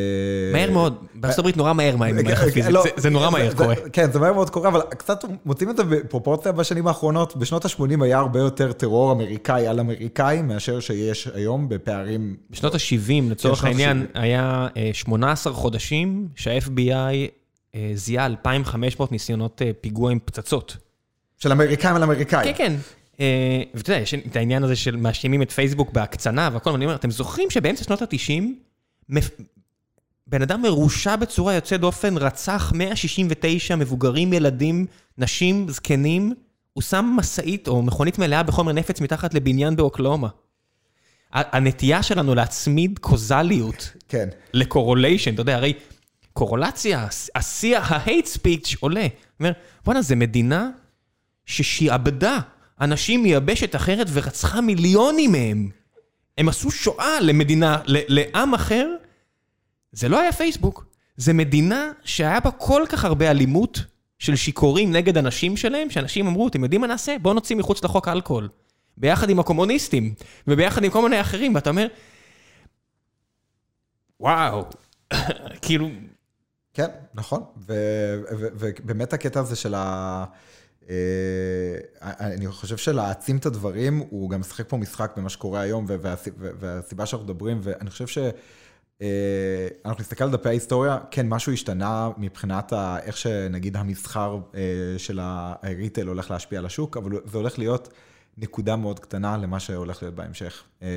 מהר 0.53 0.71
מאוד, 0.71 0.95
בארצות 1.15 1.39
הברית 1.39 1.57
נורא 1.57 1.73
מהר 1.73 1.97
מה 1.97 2.07
עליך 2.07 2.45
פיזית, 2.45 2.73
לא, 2.73 2.85
זה 2.97 3.11
נורא 3.11 3.31
מהר 3.31 3.55
קורה. 3.55 3.75
כן, 3.93 4.13
זה 4.13 4.19
מהר 4.19 4.33
מאוד 4.33 4.51
קורה, 4.51 4.69
אבל 4.69 4.81
קצת 4.81 5.25
מוצאים 5.45 5.71
את 5.71 5.77
זה 5.77 5.85
בפרופורציה 5.85 6.53
בשנים 6.53 6.87
האחרונות. 6.87 7.37
בשנות 7.37 7.65
ה-80 7.65 8.05
היה 8.05 8.19
הרבה 8.19 8.39
יותר 8.41 8.73
טרור 8.73 9.13
אמריקאי 9.13 9.67
על 9.67 9.81
אמריקאי, 9.81 10.43
מאשר 10.43 10.81
שיש 10.81 11.29
היום 11.35 11.69
בפערים... 11.69 12.37
בשנות 12.51 12.75
ה-70, 12.75 13.31
לצורך 13.31 13.65
העניין, 13.65 14.07
היה 14.15 14.69
18 14.93 15.53
חודשים 15.53 16.29
שה-FBI 16.37 16.91
אה, 17.75 17.91
זיהה 17.95 18.27
2,500 18.27 19.13
ניסיונות 19.13 19.63
אה, 19.63 19.71
פיגוע 19.81 20.13
עם 20.13 20.19
פצצות. 20.25 20.77
של 21.39 21.53
אמריקאים 21.53 21.97
על 21.97 22.03
אמריקאים. 22.03 22.55
כן, 22.55 22.77
כן. 23.19 23.23
ואתה 23.75 23.91
יודע, 23.91 24.03
יש 24.03 24.15
את 24.15 24.37
העניין 24.37 24.65
הזה 24.65 24.77
של 24.77 24.97
מאשימים 24.97 25.43
את 25.43 25.51
פייסבוק 25.51 25.93
בהקצנה 25.93 26.51
והכל, 26.53 26.71
ואני 26.71 26.85
אומר, 26.85 26.97
אתם 26.97 27.11
זוכרים 27.11 27.51
שבאמצע 27.51 27.85
שנות 27.85 28.03
ה-90, 28.03 28.43
בן 30.31 30.43
אדם 30.43 30.63
מרושע 30.63 31.17
בצורה 31.17 31.55
יוצאת 31.55 31.81
דופן, 31.81 32.17
רצח 32.17 32.73
169 32.75 33.77
מבוגרים, 33.77 34.33
ילדים, 34.33 34.87
נשים, 35.19 35.69
זקנים, 35.69 36.35
הוא 36.73 36.83
שם 36.83 37.05
משאית 37.17 37.69
או 37.69 37.83
מכונית 37.83 38.19
מלאה 38.19 38.43
בחומר 38.43 38.73
נפץ 38.73 39.01
מתחת 39.01 39.35
לבניין 39.35 39.77
באוקלאומה. 39.77 40.29
הנטייה 41.33 42.03
שלנו 42.03 42.35
להצמיד 42.35 42.99
קוזליות 42.99 43.93
כן. 44.09 44.29
לקורוליישן, 44.53 45.35
אתה 45.35 45.41
יודע, 45.41 45.57
הרי 45.57 45.73
קורולציה, 46.33 47.07
השיח, 47.35 47.93
ה-hate 47.93 48.37
speech 48.37 48.77
עולה. 48.81 49.07
אומר, 49.41 49.53
בואנה, 49.85 50.03
זו 50.03 50.17
מדינה 50.17 50.71
ששעבדה 51.47 52.39
אנשים 52.81 53.23
מיבשת 53.23 53.77
אחרת 53.77 54.07
ורצחה 54.13 54.61
מיליונים 54.61 55.33
מהם. 55.33 55.71
הם 56.39 56.49
עשו 56.49 56.71
שואה 56.71 57.21
למדינה, 57.21 57.79
לעם 57.87 58.55
אחר. 58.55 58.87
זה 59.93 60.09
לא 60.09 60.21
היה 60.21 60.33
פייסבוק, 60.33 60.87
זה 61.17 61.33
מדינה 61.33 61.93
שהיה 62.05 62.41
בה 62.41 62.51
כל 62.51 62.83
כך 62.89 63.05
הרבה 63.05 63.31
אלימות 63.31 63.81
של 64.19 64.37
שיכורים 64.37 64.93
נגד 64.93 65.19
אנשים 65.19 65.57
שלהם, 65.57 65.91
שאנשים 65.91 66.27
אמרו, 66.27 66.49
אתם 66.49 66.63
יודעים 66.63 66.81
מה 66.81 66.87
נעשה? 66.87 67.17
בואו 67.23 67.35
נוציא 67.35 67.57
מחוץ 67.57 67.85
לחוק 67.85 68.09
אלכוהול. 68.09 68.49
ביחד 68.97 69.31
עם 69.31 69.41
הקומוניסטים, 69.41 70.15
וביחד 70.49 70.85
עם 70.85 70.91
כל 70.91 71.03
מיני 71.03 71.21
אחרים, 71.21 71.55
ואתה 71.55 71.71
אומר, 71.71 71.87
וואו, 74.21 74.65
כאילו... 75.63 75.91
כן, 76.75 76.89
נכון, 77.15 77.45
ובאמת 77.57 79.13
הקטע 79.13 79.41
הזה 79.41 79.57
של 79.57 79.75
ה... 79.75 80.25
אה, 80.91 80.95
אני 82.03 82.49
חושב 82.49 82.77
שלהעצים 82.77 83.37
את 83.37 83.47
הדברים, 83.47 83.99
הוא 84.11 84.31
גם 84.31 84.41
משחק 84.41 84.69
פה 84.69 84.77
משחק 84.77 85.13
במה 85.17 85.29
שקורה 85.29 85.61
היום, 85.61 85.85
והסיבה 86.37 87.07
שאנחנו 87.07 87.27
מדברים, 87.27 87.61
ואני 87.63 87.91
חושב 87.91 88.07
ש... 88.07 88.19
אה, 89.03 89.69
אנחנו 89.85 90.01
נסתכל 90.01 90.25
על 90.25 90.31
דפי 90.31 90.49
ההיסטוריה, 90.49 90.99
כן, 91.11 91.29
משהו 91.29 91.53
השתנה 91.53 92.11
מבחינת 92.17 92.73
איך 93.03 93.17
שנגיד 93.17 93.77
המסחר 93.77 94.39
אה, 94.55 94.61
של 94.99 95.19
הריטל 95.23 96.07
הולך 96.07 96.31
להשפיע 96.31 96.59
על 96.59 96.67
השוק, 96.67 96.97
אבל 96.97 97.11
זה 97.25 97.39
הולך 97.39 97.59
להיות 97.59 97.89
נקודה 98.39 98.77
מאוד 98.77 98.99
קטנה 98.99 99.37
למה 99.37 99.61
שהולך 99.61 100.03
להיות 100.03 100.15
בהמשך. 100.15 100.63
אה, 100.83 100.89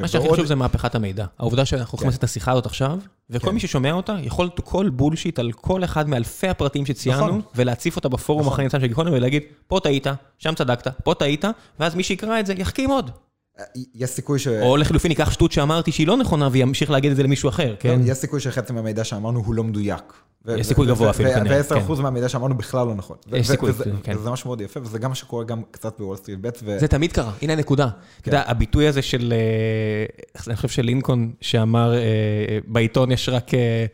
מה 0.00 0.08
שהכי 0.08 0.28
חשוב 0.32 0.46
זה 0.46 0.54
מהפכת 0.54 0.94
המידע. 0.94 1.26
העובדה 1.38 1.64
שאנחנו 1.64 1.96
יכולים 1.96 2.00
כן. 2.00 2.06
לעשות 2.06 2.18
את 2.18 2.24
השיחה 2.24 2.52
הזאת 2.52 2.66
עכשיו, 2.66 2.98
וכל 3.30 3.46
כן. 3.46 3.54
מי 3.54 3.60
ששומע 3.60 3.92
אותה 3.92 4.16
יכול 4.22 4.50
to 4.60 4.62
call 4.62 4.90
בולשיט 4.92 5.38
על 5.38 5.52
כל 5.52 5.84
אחד 5.84 6.08
מאלפי 6.08 6.48
הפרטים 6.48 6.86
שציינו, 6.86 7.26
נכון. 7.26 7.40
ולהציף 7.54 7.96
אותה 7.96 8.08
בפורום 8.08 8.40
נכון. 8.42 8.52
אחרי 8.52 8.64
ניצן 8.64 8.80
של 8.80 8.86
גיקונומי 8.86 9.16
ולהגיד, 9.16 9.42
פה 9.66 9.80
טעית, 9.82 10.06
שם 10.38 10.54
צדקת, 10.54 10.88
פה 11.04 11.14
טעית, 11.14 11.44
ואז 11.80 11.94
מי 11.94 12.02
שיקרא 12.02 12.40
את 12.40 12.46
זה 12.46 12.54
יחכים 12.56 12.90
עוד. 12.90 13.10
יש 13.94 14.10
סיכוי 14.10 14.38
ש... 14.38 14.48
או 14.48 14.76
לחלופין 14.76 15.10
ייקח 15.10 15.30
שטות 15.30 15.52
שאמרתי 15.52 15.92
שהיא 15.92 16.06
לא 16.06 16.16
נכונה 16.16 16.48
וימשיך 16.52 16.90
להגיד 16.90 17.10
את 17.10 17.16
זה 17.16 17.22
למישהו 17.22 17.48
אחר, 17.48 17.74
כן? 17.78 18.00
יש 18.04 18.18
סיכוי 18.18 18.40
שחצי 18.40 18.72
מהמידע 18.72 19.04
שאמרנו 19.04 19.40
הוא 19.40 19.54
לא 19.54 19.64
מדויק. 19.64 20.12
יש 20.48 20.66
סיכוי 20.66 20.86
גבוה 20.86 21.10
אפילו 21.10 21.30
כנראה, 21.30 21.62
כן. 21.62 21.74
ו-10% 21.74 22.02
מהמידע 22.02 22.28
שאמרנו 22.28 22.54
בכלל 22.54 22.86
לא 22.86 22.94
נכון. 22.94 23.16
יש 23.32 23.48
סיכוי, 23.50 23.72
כן. 24.02 24.16
וזה 24.16 24.30
משהו 24.30 24.48
מאוד 24.48 24.60
יפה, 24.60 24.80
וזה 24.80 24.98
גם 24.98 25.10
מה 25.10 25.14
שקורה 25.14 25.44
גם 25.44 25.62
קצת 25.70 25.98
בוול 25.98 26.16
סטריט 26.16 26.38
בטס. 26.38 26.62
זה 26.78 26.88
תמיד 26.88 27.12
קרה, 27.12 27.32
הנה 27.42 27.52
הנקודה. 27.52 27.88
אתה 28.20 28.28
יודע, 28.28 28.42
הביטוי 28.46 28.88
הזה 28.88 29.02
של, 29.02 29.32
אה, 29.32 30.44
אני 30.46 30.56
חושב 30.56 30.68
של 30.68 30.82
לינקון, 30.82 31.32
שאמר, 31.40 31.94
אה, 31.94 32.00
בעיתון 32.66 33.12
יש 33.12 33.28
רק 33.28 33.54
אה, 33.54 33.86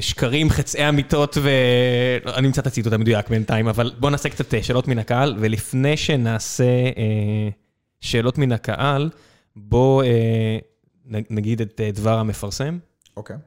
שקרים, 0.00 0.50
חצאי 0.50 0.88
אמיתות, 0.88 1.38
ואני 1.42 2.46
אמצא 2.46 2.60
את 2.60 2.66
הציטוט 2.66 2.92
המדויק 2.92 3.28
בינתיים, 3.28 3.68
אבל 3.68 3.92
בואו 3.98 4.10
נעשה 4.10 4.28
קצת 4.28 4.54
שאלות 4.62 4.88
מן 4.88 4.98
הקהל, 4.98 5.36
ולפני 5.38 5.96
שנעשה... 5.96 6.64
שאלות 8.04 8.38
מן 8.38 8.52
הקהל, 8.52 9.10
בואו 9.56 10.02
אה, 10.02 10.58
נגיד 11.30 11.60
את 11.60 11.80
אה, 11.84 11.90
דבר 11.90 12.18
המפרסם. 12.18 12.78
אוקיי. 13.16 13.36
Okay. 13.36 13.38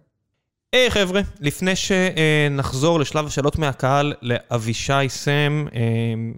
היי 0.74 0.88
hey, 0.88 0.92
חבר'ה, 0.92 1.22
לפני 1.40 1.72
שנחזור 1.76 3.00
לשלב 3.00 3.26
השאלות 3.26 3.58
מהקהל 3.58 4.14
לאבישי 4.22 5.10
סם, 5.10 5.66
אה, 5.76 5.82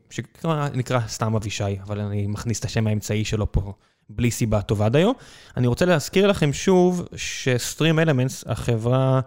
שנקרא 0.10 1.00
סתם 1.08 1.36
אבישי, 1.36 1.64
אבל 1.84 2.00
אני 2.00 2.28
מכניס 2.28 2.60
את 2.60 2.66
השם 2.66 2.88
האמצעי 2.88 3.26
שלו 3.26 3.52
פה 3.52 3.74
בלי 4.10 4.32
סיבה 4.32 4.62
טובה 4.62 4.86
עד 4.86 4.96
היום. 4.96 5.14
אני 5.58 5.68
רוצה 5.68 5.86
להזכיר 5.86 6.28
לכם 6.28 6.54
שוב 6.54 7.08
שסטרים 7.16 8.00
אלמנטס, 8.00 8.44
החברה 8.48 9.20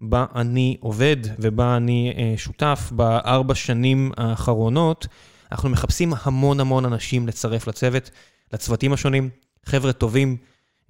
בה 0.00 0.26
אני 0.34 0.76
עובד 0.80 1.16
ובה 1.38 1.76
אני 1.76 2.14
אה, 2.16 2.34
שותף 2.36 2.90
בארבע 2.92 3.54
שנים 3.54 4.12
האחרונות, 4.16 5.06
אנחנו 5.52 5.68
מחפשים 5.68 6.12
המון 6.22 6.60
המון 6.60 6.84
אנשים 6.84 7.28
לצרף 7.28 7.66
לצוות. 7.66 8.10
לצוותים 8.52 8.92
השונים, 8.92 9.30
חבר'ה 9.64 9.92
טובים, 9.92 10.36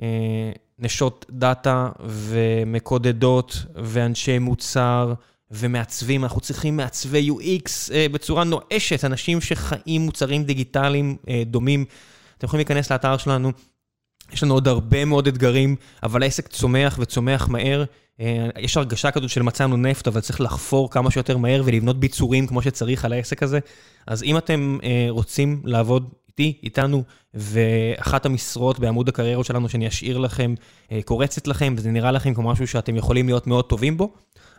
אה, 0.02 0.52
נשות 0.78 1.26
דאטה 1.31 1.89
ומקודדות 2.01 3.66
ואנשי 3.74 4.39
מוצר 4.39 5.14
ומעצבים, 5.51 6.24
אנחנו 6.24 6.40
צריכים 6.40 6.76
מעצבי 6.76 7.31
UX 7.31 7.93
אה, 7.93 8.06
בצורה 8.12 8.44
נואשת, 8.44 9.05
אנשים 9.05 9.40
שחיים 9.40 10.01
מוצרים 10.02 10.44
דיגיטליים 10.44 11.16
אה, 11.28 11.43
דומים. 11.47 11.85
אתם 12.39 12.47
יכולים 12.47 12.59
להיכנס 12.59 12.93
לאתר 12.93 13.16
שלנו, 13.16 13.52
יש 14.32 14.43
לנו 14.43 14.55
עוד 14.55 14.68
הרבה 14.68 15.05
מאוד 15.05 15.26
אתגרים, 15.26 15.76
אבל 16.02 16.22
העסק 16.22 16.48
צומח 16.48 16.98
וצומח 17.01 17.48
מהר. 17.48 17.85
יש 18.59 18.76
הרגשה 18.76 19.10
כזאת 19.10 19.31
של 19.31 19.43
מצאנו 19.43 19.76
נפט, 19.76 20.09
אבל 20.09 20.20
צריך 20.20 20.40
לחפור 20.40 20.90
כמה 20.90 21.10
שיותר 21.10 21.36
מהר 21.36 21.62
ולבנות 21.64 22.01
ביצורים 22.01 22.47
כמו 22.47 22.62
שצריך 22.62 23.05
על 23.05 23.12
העסק 23.12 23.43
הזה. 23.43 23.59
אז 24.06 24.22
אם 24.22 24.39
אתם 24.39 24.78
רוצים 25.09 25.62
לעבוד 25.64 26.10
איתי, 26.39 26.59
איתנו, 26.62 27.02
ואחת 27.35 28.27
המשרות 28.27 28.78
בעמוד 28.78 29.09
הקריירות 29.09 29.47
שלנו 29.47 29.69
שאני 29.69 29.89
אשאיר 29.89 30.19
לכם, 30.19 30.55
אה, 30.93 31.01
קורצת 31.05 31.47
לכם, 31.47 31.74
וזה 31.77 31.90
נראה 31.90 32.12
לכם 32.12 32.35
כמו 32.35 32.51
משהו 32.51 32.66
שאתם 32.66 32.97
יכולים 32.97 33.27
להיות 33.27 33.47
מאוד 33.47 33.65
טובים 33.65 33.97
בו, 33.97 34.12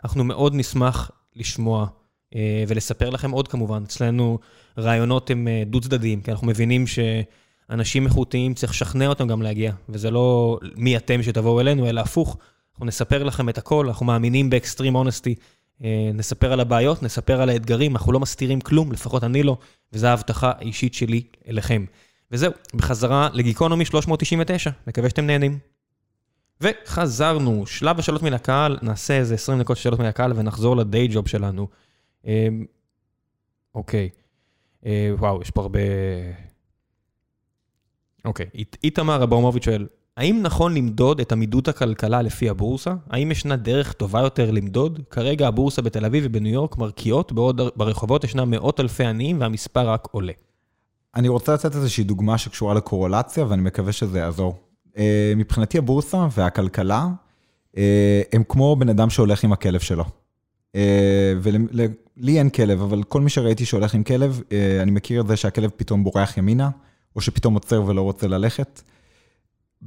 אנחנו 0.04 0.24
מאוד 0.24 0.54
נשמח 0.54 1.10
לשמוע 1.36 1.86
אה, 2.34 2.64
ולספר 2.68 3.10
לכם 3.10 3.30
עוד 3.30 3.48
כמובן. 3.48 3.82
אצלנו 3.82 4.38
רעיונות 4.78 5.30
הם 5.30 5.48
אה, 5.48 5.62
דו-צדדיים, 5.66 6.20
כי 6.20 6.30
אנחנו 6.30 6.46
מבינים 6.46 6.84
שאנשים 6.86 8.06
איכותיים, 8.06 8.54
צריך 8.54 8.72
לשכנע 8.72 9.06
אותם 9.06 9.28
גם 9.28 9.42
להגיע, 9.42 9.72
וזה 9.88 10.10
לא 10.10 10.58
מי 10.76 10.96
אתם 10.96 11.22
שתבואו 11.22 11.60
אלינו, 11.60 11.88
אלא 11.88 12.00
הפוך. 12.00 12.36
אנחנו 12.72 12.86
נספר 12.86 13.22
לכם 13.24 13.48
את 13.48 13.58
הכל, 13.58 13.86
אנחנו 13.86 14.06
מאמינים 14.06 14.50
באקסטרים 14.50 14.94
אונסטי, 14.94 15.34
נספר 16.14 16.52
על 16.52 16.60
הבעיות, 16.60 17.02
נספר 17.02 17.42
על 17.42 17.48
האתגרים, 17.48 17.96
אנחנו 17.96 18.12
לא 18.12 18.20
מסתירים 18.20 18.60
כלום, 18.60 18.92
לפחות 18.92 19.24
אני 19.24 19.42
לא, 19.42 19.56
וזו 19.92 20.06
ההבטחה 20.06 20.52
האישית 20.58 20.94
שלי 20.94 21.22
אליכם. 21.48 21.84
וזהו, 22.30 22.52
בחזרה 22.74 23.28
לגיקונומי 23.32 23.84
399, 23.84 24.70
מקווה 24.86 25.08
שאתם 25.08 25.26
נהנים. 25.26 25.58
וחזרנו, 26.60 27.66
שלב 27.66 27.98
השאלות 27.98 28.22
מן 28.22 28.32
הקהל, 28.32 28.78
נעשה 28.82 29.18
איזה 29.18 29.34
20 29.34 29.60
דקות 29.60 29.76
שאלות 29.76 29.98
מן 29.98 30.06
הקהל 30.06 30.32
ונחזור 30.36 30.76
לדיי 30.76 31.08
ג'וב 31.08 31.28
שלנו. 31.28 31.68
אמ, 32.24 32.64
אוקיי, 33.74 34.08
אה, 34.86 35.10
וואו, 35.18 35.42
יש 35.42 35.50
פה 35.50 35.60
הרבה... 35.60 35.80
אוקיי, 38.24 38.46
איתמר 38.84 39.24
אברמוביץ' 39.24 39.64
שואל, 39.64 39.86
האם 40.16 40.42
נכון 40.42 40.74
למדוד 40.74 41.20
את 41.20 41.32
עמידות 41.32 41.68
הכלכלה 41.68 42.22
לפי 42.22 42.48
הבורסה? 42.48 42.94
האם 43.10 43.30
ישנה 43.30 43.56
דרך 43.56 43.92
טובה 43.92 44.20
יותר 44.20 44.50
למדוד? 44.50 45.00
כרגע 45.10 45.48
הבורסה 45.48 45.82
בתל 45.82 46.04
אביב 46.04 46.24
ובניו 46.26 46.52
יורק 46.52 46.78
מרקיעות, 46.78 47.32
בעוד 47.32 47.60
ברחובות 47.76 48.24
ישנם 48.24 48.50
מאות 48.50 48.80
אלפי 48.80 49.04
עניים 49.04 49.40
והמספר 49.40 49.90
רק 49.90 50.08
עולה. 50.10 50.32
אני 51.14 51.28
רוצה 51.28 51.54
לתת 51.54 51.74
איזושהי 51.74 52.04
דוגמה 52.04 52.38
שקשורה 52.38 52.74
לקורולציה, 52.74 53.44
ואני 53.48 53.62
מקווה 53.62 53.92
שזה 53.92 54.18
יעזור. 54.18 54.56
אה, 54.98 55.32
מבחינתי 55.36 55.78
הבורסה 55.78 56.26
והכלכלה, 56.36 57.08
אה, 57.76 58.22
הם 58.32 58.42
כמו 58.48 58.76
בן 58.76 58.88
אדם 58.88 59.10
שהולך 59.10 59.44
עם 59.44 59.52
הכלב 59.52 59.80
שלו. 59.80 60.04
אה, 60.74 61.32
ולי 61.42 62.38
אין 62.38 62.50
כלב, 62.50 62.82
אבל 62.82 63.02
כל 63.02 63.20
מי 63.20 63.30
שראיתי 63.30 63.64
שהולך 63.64 63.94
עם 63.94 64.02
כלב, 64.02 64.42
אני 64.82 64.90
מכיר 64.90 65.20
את 65.20 65.26
זה 65.26 65.36
שהכלב 65.36 65.70
פתאום 65.76 66.04
בורח 66.04 66.36
ימינה, 66.36 66.70
או 67.16 67.20
שפתאום 67.20 67.54
עוצר 67.54 67.82
ולא 67.86 68.02
רוצה 68.02 68.26
ללכת. 68.26 68.82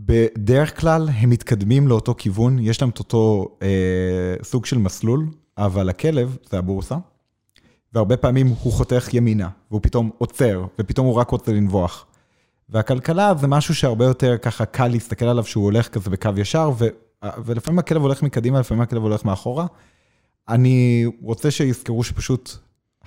בדרך 0.06 0.80
כלל 0.80 1.10
הם 1.14 1.30
מתקדמים 1.30 1.88
לאותו 1.88 2.16
כיוון, 2.18 2.60
יש 2.60 2.82
להם 2.82 2.90
את 2.90 3.00
אותו 3.00 3.56
אה, 3.62 4.36
סוג 4.44 4.66
של 4.66 4.78
מסלול, 4.78 5.28
אבל 5.58 5.90
הכלב 5.90 6.38
זה 6.50 6.58
הבורסה, 6.58 6.96
והרבה 7.94 8.18
פעמים 8.18 8.48
הוא 8.48 8.74
חותך 8.74 9.14
ימינה, 9.14 9.50
והוא 9.72 9.82
פתאום 9.84 10.10
עוצר, 10.18 10.66
ופתאום 10.80 11.08
הוא 11.08 11.16
רק 11.16 11.30
רוצה 11.30 11.52
לנבוח. 11.52 12.06
והכלכלה 12.70 13.34
זה 13.40 13.48
משהו 13.48 13.76
שהרבה 13.76 14.06
יותר 14.06 14.38
ככה 14.38 14.66
קל 14.66 14.88
להסתכל 14.88 15.26
עליו 15.26 15.44
שהוא 15.44 15.64
הולך 15.64 15.88
כזה 15.88 16.10
בקו 16.10 16.30
ישר, 16.38 16.72
ו, 16.78 16.88
ולפעמים 17.46 17.80
הכלב 17.80 18.02
הולך 18.02 18.24
מקדימה, 18.24 18.60
לפעמים 18.60 18.82
הכלב 18.82 19.02
הולך 19.02 19.26
מאחורה. 19.26 19.66
אני 20.50 21.06
רוצה 21.22 21.52
שיזכרו 21.52 22.04
שפשוט 22.04 22.52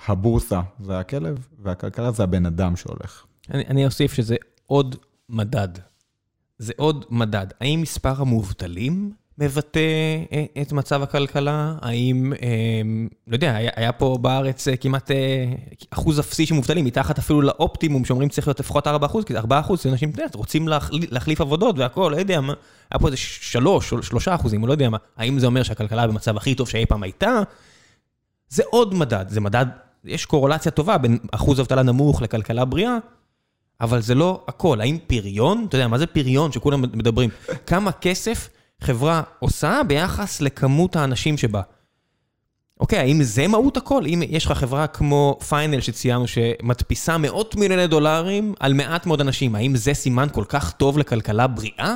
הבורסה 0.07 0.61
זה 0.79 0.99
הכלב, 0.99 1.47
והכלכלה 1.59 2.11
זה 2.11 2.23
הבן 2.23 2.45
אדם 2.45 2.75
שהולך. 2.75 3.25
אני, 3.51 3.63
אני 3.67 3.85
אוסיף 3.85 4.13
שזה 4.13 4.35
עוד 4.65 4.95
מדד. 5.29 5.69
זה 6.63 6.73
עוד 6.77 7.05
מדד. 7.09 7.47
האם 7.61 7.81
מספר 7.81 8.13
המובטלים 8.17 9.11
מבטא 9.37 9.79
אה, 10.31 10.45
את 10.61 10.71
מצב 10.71 11.03
הכלכלה? 11.03 11.75
האם, 11.81 12.33
אה, 12.41 12.81
לא 13.27 13.35
יודע, 13.35 13.55
היה, 13.55 13.71
היה 13.75 13.91
פה 13.91 14.17
בארץ 14.21 14.67
אה, 14.67 14.77
כמעט 14.77 15.11
אחוז 15.89 16.19
אפסי 16.19 16.45
של 16.45 16.55
מובטלים, 16.55 16.85
מתחת 16.85 17.19
אפילו 17.19 17.41
לאופטימום 17.41 18.05
שאומרים 18.05 18.29
צריך 18.29 18.47
להיות 18.47 18.59
לפחות 18.59 18.87
4 18.87 19.05
אחוז, 19.05 19.25
כי 19.25 19.37
4 19.37 19.59
אחוז, 19.59 19.85
אנשים 19.85 20.11
רוצים 20.33 20.67
להחליף 20.91 21.41
עבודות 21.41 21.79
והכול, 21.79 22.11
לא 22.11 22.17
יודע 22.17 22.41
מה, 22.41 22.53
היה 22.91 22.99
פה 22.99 23.07
איזה 23.07 23.17
3 23.17 23.93
או 23.93 24.03
3 24.03 24.27
אחוזים, 24.27 24.63
או 24.63 24.67
לא 24.67 24.71
יודע 24.71 24.89
מה. 24.89 24.97
האם 25.17 25.39
זה 25.39 25.45
אומר 25.45 25.63
שהכלכלה 25.63 26.07
במצב 26.07 26.37
הכי 26.37 26.55
טוב 26.55 26.69
שאי 26.69 26.85
פעם 26.85 27.03
הייתה? 27.03 27.41
זה 28.49 28.63
עוד 28.69 28.93
מדד, 28.93 29.25
זה 29.29 29.41
מדד, 29.41 29.65
יש 30.05 30.25
קורולציה 30.25 30.71
טובה 30.71 30.97
בין 30.97 31.17
אחוז 31.31 31.59
אבטלה 31.59 31.83
נמוך 31.83 32.21
לכלכלה 32.21 32.65
בריאה, 32.65 32.97
אבל 33.83 34.01
זה 34.01 34.15
לא 34.15 34.43
הכל. 34.47 34.81
האם 34.81 34.97
פריון, 35.07 35.65
אתה 35.69 35.77
יודע, 35.77 35.87
מה 35.87 35.97
זה 35.97 36.05
פריון 36.05 36.51
שכולם 36.51 36.81
מדברים? 36.81 37.29
כמה 37.67 37.91
כסף 37.91 38.49
חברה 38.81 39.21
עושה 39.39 39.81
ביחס 39.87 40.41
לכמות 40.41 40.95
האנשים 40.95 41.37
שבה. 41.37 41.61
אוקיי, 42.79 42.99
האם 42.99 43.23
זה 43.23 43.47
מהות 43.47 43.77
הכל? 43.77 44.05
אם 44.05 44.21
יש 44.29 44.45
לך 44.45 44.51
חברה 44.51 44.87
כמו 44.87 45.39
פיינל 45.47 45.81
שציינו 45.81 46.27
שמדפיסה 46.27 47.17
מאות 47.17 47.55
מיליוני 47.55 47.87
דולרים 47.87 48.53
על 48.59 48.73
מעט 48.73 49.05
מאוד 49.05 49.21
אנשים, 49.21 49.55
האם 49.55 49.75
זה 49.75 49.93
סימן 49.93 50.27
כל 50.31 50.43
כך 50.47 50.71
טוב 50.71 50.97
לכלכלה 50.97 51.47
בריאה? 51.47 51.95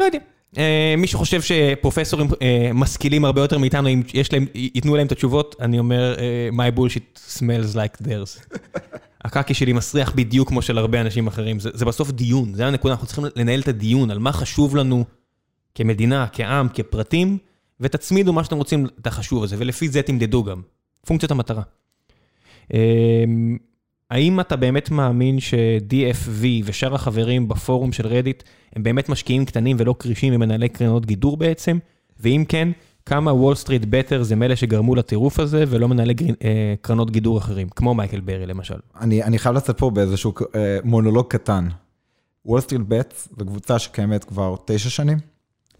לא 0.00 0.04
יודע. 0.04 0.18
אה, 0.58 0.94
מי 0.98 1.06
שחושב 1.06 1.42
שפרופסורים 1.42 2.28
אה, 2.42 2.70
משכילים 2.74 3.24
הרבה 3.24 3.40
יותר 3.40 3.58
מאיתנו, 3.58 3.88
אם 3.88 4.02
יש 4.14 4.32
להם, 4.32 4.46
ייתנו 4.54 4.96
להם 4.96 5.06
את 5.06 5.12
התשובות, 5.12 5.56
אני 5.60 5.78
אומר, 5.78 6.14
אה, 6.18 6.48
my 6.52 6.78
bullshit 6.78 7.38
smells 7.38 7.74
like 7.74 8.06
theirs. 8.06 8.56
הקקי 9.24 9.54
שלי 9.54 9.72
מסריח 9.72 10.12
בדיוק 10.14 10.48
כמו 10.48 10.62
של 10.62 10.78
הרבה 10.78 11.00
אנשים 11.00 11.26
אחרים. 11.26 11.60
זה, 11.60 11.70
זה 11.74 11.84
בסוף 11.84 12.10
דיון, 12.10 12.54
זה 12.54 12.66
הנקודה, 12.66 12.94
אנחנו 12.94 13.06
צריכים 13.06 13.24
לנהל 13.36 13.60
את 13.60 13.68
הדיון 13.68 14.10
על 14.10 14.18
מה 14.18 14.32
חשוב 14.32 14.76
לנו 14.76 15.04
כמדינה, 15.74 16.26
כעם, 16.32 16.68
כפרטים, 16.68 17.38
ותצמידו 17.80 18.32
מה 18.32 18.44
שאתם 18.44 18.56
רוצים 18.56 18.86
את 19.00 19.06
החשוב 19.06 19.44
הזה, 19.44 19.56
ולפי 19.58 19.88
זה 19.88 20.02
תמדדו 20.02 20.44
גם. 20.44 20.62
פונקציית 21.06 21.30
המטרה. 21.30 21.62
אמ, 22.74 23.58
האם 24.10 24.40
אתה 24.40 24.56
באמת 24.56 24.90
מאמין 24.90 25.40
ש-DFV 25.40 26.44
ושאר 26.64 26.94
החברים 26.94 27.48
בפורום 27.48 27.92
של 27.92 28.06
רדיט 28.06 28.42
הם 28.76 28.82
באמת 28.82 29.08
משקיעים 29.08 29.44
קטנים 29.44 29.76
ולא 29.80 29.94
כרישים 29.98 30.34
ומנהלי 30.34 30.68
קרנות 30.68 31.06
גידור 31.06 31.36
בעצם? 31.36 31.78
ואם 32.20 32.44
כן, 32.48 32.68
כמה 33.06 33.32
וול 33.32 33.54
סטריט 33.54 33.82
בטס 33.90 34.22
זה 34.22 34.36
מאלה 34.36 34.56
שגרמו 34.56 34.94
לטירוף 34.94 35.40
הזה, 35.40 35.64
ולא 35.68 35.88
מנהלי 35.88 36.14
אה, 36.44 36.74
קרנות 36.80 37.10
גידור 37.10 37.38
אחרים, 37.38 37.68
כמו 37.68 37.94
מייקל 37.94 38.20
ברי 38.20 38.46
למשל. 38.46 38.74
אני, 39.00 39.22
אני 39.22 39.38
חייב 39.38 39.54
לצאת 39.54 39.78
פה 39.78 39.90
באיזשהו 39.90 40.34
אה, 40.54 40.78
מונולוג 40.84 41.26
קטן. 41.28 41.68
וול 42.46 42.60
סטריט 42.60 42.82
בטס 42.88 43.28
זו 43.38 43.44
קבוצה 43.46 43.78
שקיימת 43.78 44.24
כבר 44.24 44.54
תשע 44.64 44.90
שנים, 44.90 45.18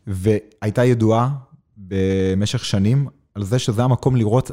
והייתה 0.07 0.85
ידועה 0.85 1.29
במשך 1.77 2.65
שנים 2.65 3.07
על 3.35 3.45
זה 3.45 3.59
שזה 3.59 3.85
המקום 3.85 4.17
לראות 4.17 4.51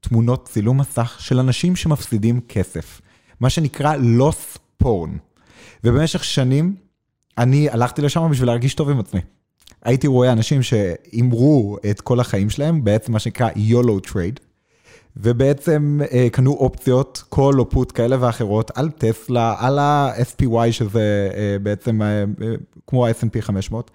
תמונות 0.00 0.48
צילום 0.48 0.80
מסך 0.80 1.16
של 1.18 1.38
אנשים 1.38 1.76
שמפסידים 1.76 2.40
כסף. 2.40 3.00
מה 3.40 3.50
שנקרא 3.50 3.94
loss 3.96 4.58
porn. 4.82 5.10
ובמשך 5.84 6.24
שנים 6.24 6.76
אני 7.38 7.70
הלכתי 7.70 8.02
לשם 8.02 8.30
בשביל 8.30 8.48
להרגיש 8.48 8.74
טוב 8.74 8.90
עם 8.90 9.00
עצמי. 9.00 9.20
הייתי 9.84 10.06
רואה 10.06 10.32
אנשים 10.32 10.62
שהימרו 10.62 11.76
את 11.90 12.00
כל 12.00 12.20
החיים 12.20 12.50
שלהם, 12.50 12.84
בעצם 12.84 13.12
מה 13.12 13.18
שנקרא 13.18 13.50
YOLO 13.50 14.10
trade, 14.10 14.40
ובעצם 15.16 16.00
אה, 16.12 16.28
קנו 16.32 16.52
אופציות, 16.52 17.22
call 17.34 17.58
או 17.58 17.66
put 17.72 17.92
כאלה 17.92 18.16
ואחרות, 18.20 18.70
על 18.74 18.90
טסלה, 18.90 19.54
על 19.58 19.78
ה-SPY, 19.78 20.72
שזה 20.72 21.30
אה, 21.34 21.56
בעצם 21.62 22.02
אה, 22.02 22.24
כמו 22.86 23.06
ה-S&P 23.06 23.40
500. 23.40 23.90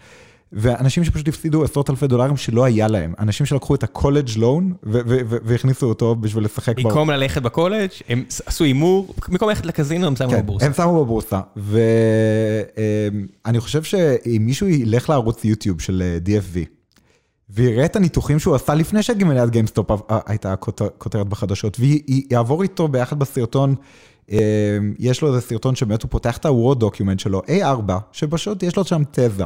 ואנשים 0.56 1.03
שפשוט 1.03 1.27
הפסידו 1.27 1.64
עשרות 1.64 1.90
אלפי 1.90 2.07
דולרים 2.07 2.38
שלא 2.38 2.64
היה 2.64 2.88
להם. 2.88 3.14
אנשים 3.19 3.45
שלקחו 3.45 3.76
את 3.76 3.84
ה 3.84 3.89
college 3.89 4.30
loan 4.38 4.73
והכניסו 4.84 5.86
אותו 5.86 6.15
בשביל 6.15 6.45
לשחק. 6.45 6.80
במקום 6.80 7.10
ללכת 7.10 7.41
בקולג', 7.41 7.90
הם 8.10 8.23
עשו 8.45 8.64
הימור, 8.64 9.14
במקום 9.30 9.49
ללכת 9.49 9.65
לקזינו 9.65 10.07
הם 10.07 10.15
שמו 10.15 10.30
כן, 10.30 10.41
בבורסה. 10.41 10.65
הם 10.65 10.73
שמו 10.73 11.06
בבורסה, 11.06 11.40
ואני 11.56 13.60
חושב 13.60 13.84
שאם 13.84 14.41
מישהו 14.45 14.68
ילך 14.68 15.10
לערוץ 15.10 15.45
יוטיוב 15.45 15.82
של 15.82 16.03
אה, 16.06 16.18
DFV, 16.26 16.57
ויראה 17.49 17.86
את 17.86 17.95
הניתוחים 17.95 18.40
שהוא 18.40 18.56
עשה 18.56 18.73
לפני 18.73 19.03
שגיימ 19.03 19.49
שגיימסטופ 19.49 19.91
אה, 19.91 20.19
הייתה 20.26 20.56
כותרת 20.98 21.27
בחדשות, 21.27 21.77
ויעבור 21.80 22.64
איתו 22.64 22.88
ביחד 22.88 23.19
בסרטון, 23.19 23.76
אה, 24.32 24.38
יש 24.99 25.22
לו 25.22 25.27
איזה 25.27 25.41
סרטון 25.41 25.76
שבאמת 25.76 26.03
הוא 26.03 26.11
פותח 26.11 26.38
את 26.38 26.45
ה-Word 26.45 26.82
document 26.82 27.18
שלו, 27.18 27.41
A4, 27.41 27.91
שפשוט 28.11 28.64
יש 28.64 28.77
לו 28.77 28.86
שם 28.86 29.03
תזה. 29.11 29.45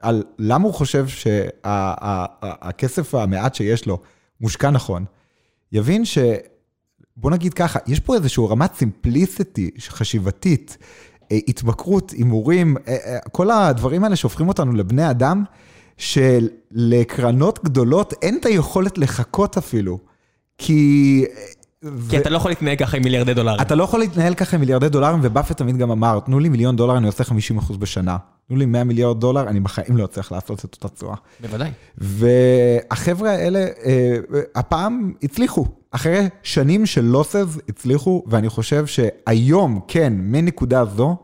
על 0.00 0.22
למה 0.38 0.64
הוא 0.64 0.74
חושב 0.74 1.06
שהכסף 1.08 3.14
המעט 3.14 3.54
שיש 3.54 3.86
לו 3.86 3.98
מושקע 4.40 4.70
נכון, 4.70 5.04
יבין 5.72 6.04
ש... 6.04 6.18
בוא 7.16 7.30
נגיד 7.30 7.54
ככה, 7.54 7.78
יש 7.86 8.00
פה 8.00 8.14
איזושהי 8.14 8.44
רמת 8.48 8.74
סימפליסיטי 8.74 9.70
חשיבתית, 9.88 10.76
אה, 11.32 11.38
התמכרות, 11.48 12.10
הימורים, 12.10 12.76
אה, 12.88 12.92
אה, 12.92 13.18
כל 13.32 13.50
הדברים 13.50 14.04
האלה 14.04 14.16
שהופכים 14.16 14.48
אותנו 14.48 14.72
לבני 14.72 15.10
אדם, 15.10 15.44
שלקרנות 15.96 17.64
גדולות 17.64 18.14
אין 18.22 18.38
את 18.40 18.46
היכולת 18.46 18.98
לחכות 18.98 19.56
אפילו. 19.56 19.98
כי 20.58 21.24
כי 22.10 22.18
אתה 22.18 22.30
לא 22.30 22.36
יכול 22.36 22.50
להתנהל 22.50 22.76
ככה 22.76 22.96
עם 22.96 23.02
מיליארדי 23.02 23.34
דולרים. 23.34 23.60
אתה 23.60 23.74
לא 23.74 23.84
יכול 23.84 24.00
להתנהל 24.00 24.34
ככה 24.34 24.56
עם 24.56 24.60
מיליארדי 24.60 24.88
דולרים, 24.88 25.18
ובאפט 25.22 25.56
תמיד 25.56 25.76
גם 25.76 25.90
אמר, 25.90 26.20
תנו 26.20 26.40
לי 26.40 26.48
מיליון 26.48 26.76
דולר, 26.76 26.96
אני 26.96 27.06
עושה 27.06 27.24
50% 27.24 27.76
בשנה. 27.78 28.16
תנו 28.48 28.56
לי 28.56 28.66
100 28.66 28.84
מיליארד 28.84 29.20
דולר, 29.20 29.48
אני 29.48 29.60
בחיים 29.60 29.96
לא 29.96 30.04
אצליח 30.04 30.32
לעשות 30.32 30.64
את 30.64 30.74
אותה 30.74 30.88
צורה. 30.88 31.16
בוודאי. 31.40 31.70
והחבר'ה 31.98 33.30
האלה, 33.30 33.58
אה, 33.58 34.16
הפעם 34.54 35.12
הצליחו. 35.22 35.66
אחרי 35.90 36.28
שנים 36.42 36.86
של 36.86 37.04
לוסז 37.04 37.60
הצליחו, 37.68 38.22
ואני 38.26 38.48
חושב 38.48 38.86
שהיום, 38.86 39.80
כן, 39.88 40.12
מנקודה 40.16 40.84
זו, 40.84 41.16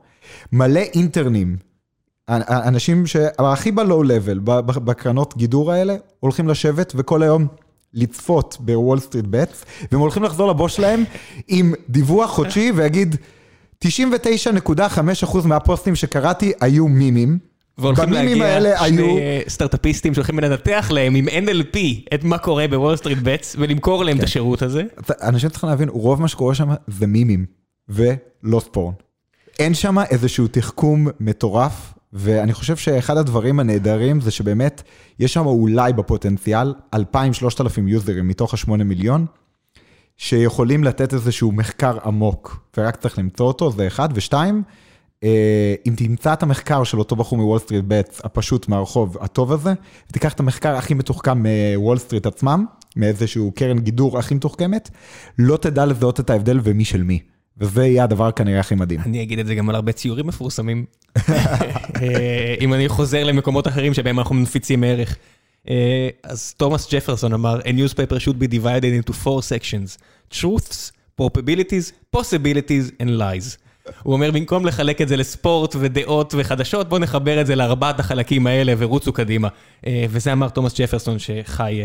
מלא 0.53 0.81
אינטרנים, 0.95 1.57
אנשים 2.29 3.07
שהכי 3.07 3.73
בלואו 3.73 4.03
לבל, 4.03 4.39
בקרנות 4.85 5.37
גידור 5.37 5.73
האלה, 5.73 5.97
הולכים 6.21 6.49
לשבת 6.49 6.93
וכל 6.97 7.23
היום 7.23 7.47
לצפות 7.95 8.57
בוול 8.61 9.01
סטריט 9.01 9.25
בטס, 9.31 9.65
והם 9.93 10.01
הולכים 10.01 10.23
לחזור 10.23 10.49
לבוס 10.51 10.73
שלהם 10.73 11.05
עם 11.49 11.75
דיווח 11.89 12.31
חודשי 12.31 12.73
ויגיד, 12.77 13.17
99.5% 13.83 15.47
מהפוסטים 15.47 15.95
שקראתי 15.95 16.53
היו 16.61 16.89
מימים. 16.89 17.39
והולכים 17.79 18.13
להגיע 18.13 18.79
שני 18.89 19.21
סטארט-אפיסטים 19.49 20.15
שהולכים 20.15 20.39
לנתח 20.39 20.91
להם 20.91 21.15
עם 21.15 21.29
NLP 21.29 21.79
את 22.15 22.25
מה 22.25 22.39
קורה 22.39 22.69
בוול 22.69 22.97
סטריט 22.97 23.19
בטס 23.23 23.57
ולמכור 23.59 24.05
להם 24.05 24.19
את 24.19 24.23
השירות 24.23 24.63
הזה. 24.63 24.83
אנשים 25.23 25.51
צריכים 25.51 25.69
להבין, 25.69 25.89
רוב 25.89 26.21
מה 26.21 26.29
שקורה 26.29 26.55
שם 26.55 26.69
זה 26.87 27.07
מימים 27.07 27.47
ולא 27.89 28.61
ספורן. 28.61 28.93
אין 29.59 29.75
שם 29.75 29.99
איזשהו 30.11 30.47
תחכום 30.49 31.09
מטורף, 31.21 31.95
ואני 32.13 32.53
חושב 32.53 32.77
שאחד 32.77 33.17
הדברים 33.17 33.61
הנהדרים 33.61 34.21
זה 34.21 34.31
שבאמת 34.31 34.83
יש 35.19 35.33
שם 35.33 35.47
אולי 35.47 35.93
בפוטנציאל 35.93 36.75
2,000-3,000 36.97 36.99
יוזרים 37.87 38.29
מתוך 38.29 38.55
ה-8 38.55 38.71
מיליון, 38.71 39.27
שיכולים 40.17 40.85
לתת 40.85 41.15
איזשהו 41.15 41.53
מחקר 41.53 41.99
עמוק, 42.05 42.67
ורק 42.77 42.97
צריך 42.97 43.19
למצוא 43.19 43.47
אותו, 43.47 43.71
זה 43.71 43.87
אחד, 43.87 44.09
ושתיים, 44.15 44.63
אה, 45.25 45.75
אם 45.87 45.95
תמצא 45.97 46.33
את 46.33 46.43
המחקר 46.43 46.85
של 46.85 46.99
אותו 46.99 47.17
בחור 47.17 47.39
מוול 47.39 47.59
סטריט 47.59 47.85
בטס, 47.89 48.21
הפשוט 48.25 48.69
מהרחוב 48.69 49.17
הטוב 49.21 49.53
הזה, 49.53 49.73
ותיקח 50.11 50.33
את 50.33 50.41
המחקר 50.41 50.77
הכי 50.77 50.95
מתוחכם 50.95 51.43
מוול 51.77 51.99
סטריט 51.99 52.27
עצמם, 52.27 52.65
מאיזשהו 52.97 53.53
קרן 53.55 53.79
גידור 53.79 54.19
הכי 54.19 54.35
מתוחכמת, 54.35 54.91
לא 55.39 55.57
תדע 55.57 55.87
לזהות 55.87 56.21
את 56.21 56.31
ההבדל 56.31 56.61
ומי 56.63 56.85
של 56.85 57.03
מי. 57.03 57.19
וזה 57.59 57.87
יהיה 57.87 58.05
הדבר 58.05 58.31
כנראה 58.31 58.61
הכי 58.61 58.75
מדהים. 58.75 59.01
אני 59.01 59.23
אגיד 59.23 59.39
את 59.39 59.47
זה 59.47 59.55
גם 59.55 59.69
על 59.69 59.75
הרבה 59.75 59.93
ציורים 59.93 60.27
מפורסמים. 60.27 60.85
אה, 61.19 62.55
אם 62.61 62.75
אני 62.75 62.89
חוזר 62.89 63.25
למקומות 63.25 63.69
אחרים 63.69 63.95
שבהם 63.95 64.19
אנחנו 64.19 64.35
מנפיצים 64.35 64.85
ערך. 64.85 65.17
אה, 65.71 66.09
אז 66.23 66.55
תומאס 66.57 66.95
ג'פרסון 66.95 67.33
אמר, 67.33 67.61
A 67.61 67.69
newspaper 67.69 68.19
should 68.25 68.43
be 68.43 68.47
divided 68.47 69.07
into 69.07 69.13
four 69.13 69.43
sections, 69.43 69.99
truths, 70.35 70.93
probabilities, 71.21 72.17
possibilities 72.17 73.03
and 73.03 73.09
lies. 73.09 73.59
הוא 74.03 74.15
אומר, 74.15 74.31
במקום 74.31 74.67
לחלק 74.67 75.01
את 75.01 75.09
זה 75.09 75.17
לספורט 75.17 75.77
ודעות 75.81 76.35
וחדשות, 76.39 76.89
בואו 76.89 77.01
נחבר 77.01 77.41
את 77.41 77.47
זה 77.47 77.55
לארבעת 77.55 78.01
החלקים 78.01 78.47
האלה 78.47 78.75
ורוצו 78.79 79.13
קדימה. 79.13 79.49
אה, 79.87 80.05
וזה 80.11 80.33
אמר 80.33 80.49
תומאס 80.49 80.81
ג'פרסון 80.81 81.19
שחי 81.19 81.83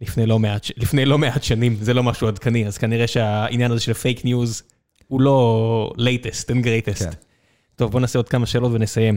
לפני 0.00 0.26
לא 0.26 0.38
מעט, 0.38 0.66
לפני 0.76 1.04
לא 1.04 1.18
מעט 1.18 1.42
שנים, 1.42 1.76
זה 1.80 1.94
לא 1.94 2.02
משהו 2.02 2.28
עדכני, 2.28 2.66
אז 2.66 2.78
כנראה 2.78 3.06
שהעניין 3.06 3.70
הזה 3.70 3.80
של 3.80 3.92
פייק 3.92 4.24
ניוז 4.24 4.62
הוא 5.08 5.20
לא 5.20 5.92
latest 5.96 6.50
and 6.50 6.64
greatest. 6.64 7.04
כן. 7.04 7.10
טוב, 7.76 7.90
בואו 7.90 8.00
נעשה 8.00 8.18
עוד 8.18 8.28
כמה 8.28 8.46
שאלות 8.46 8.72
ונסיים. 8.74 9.16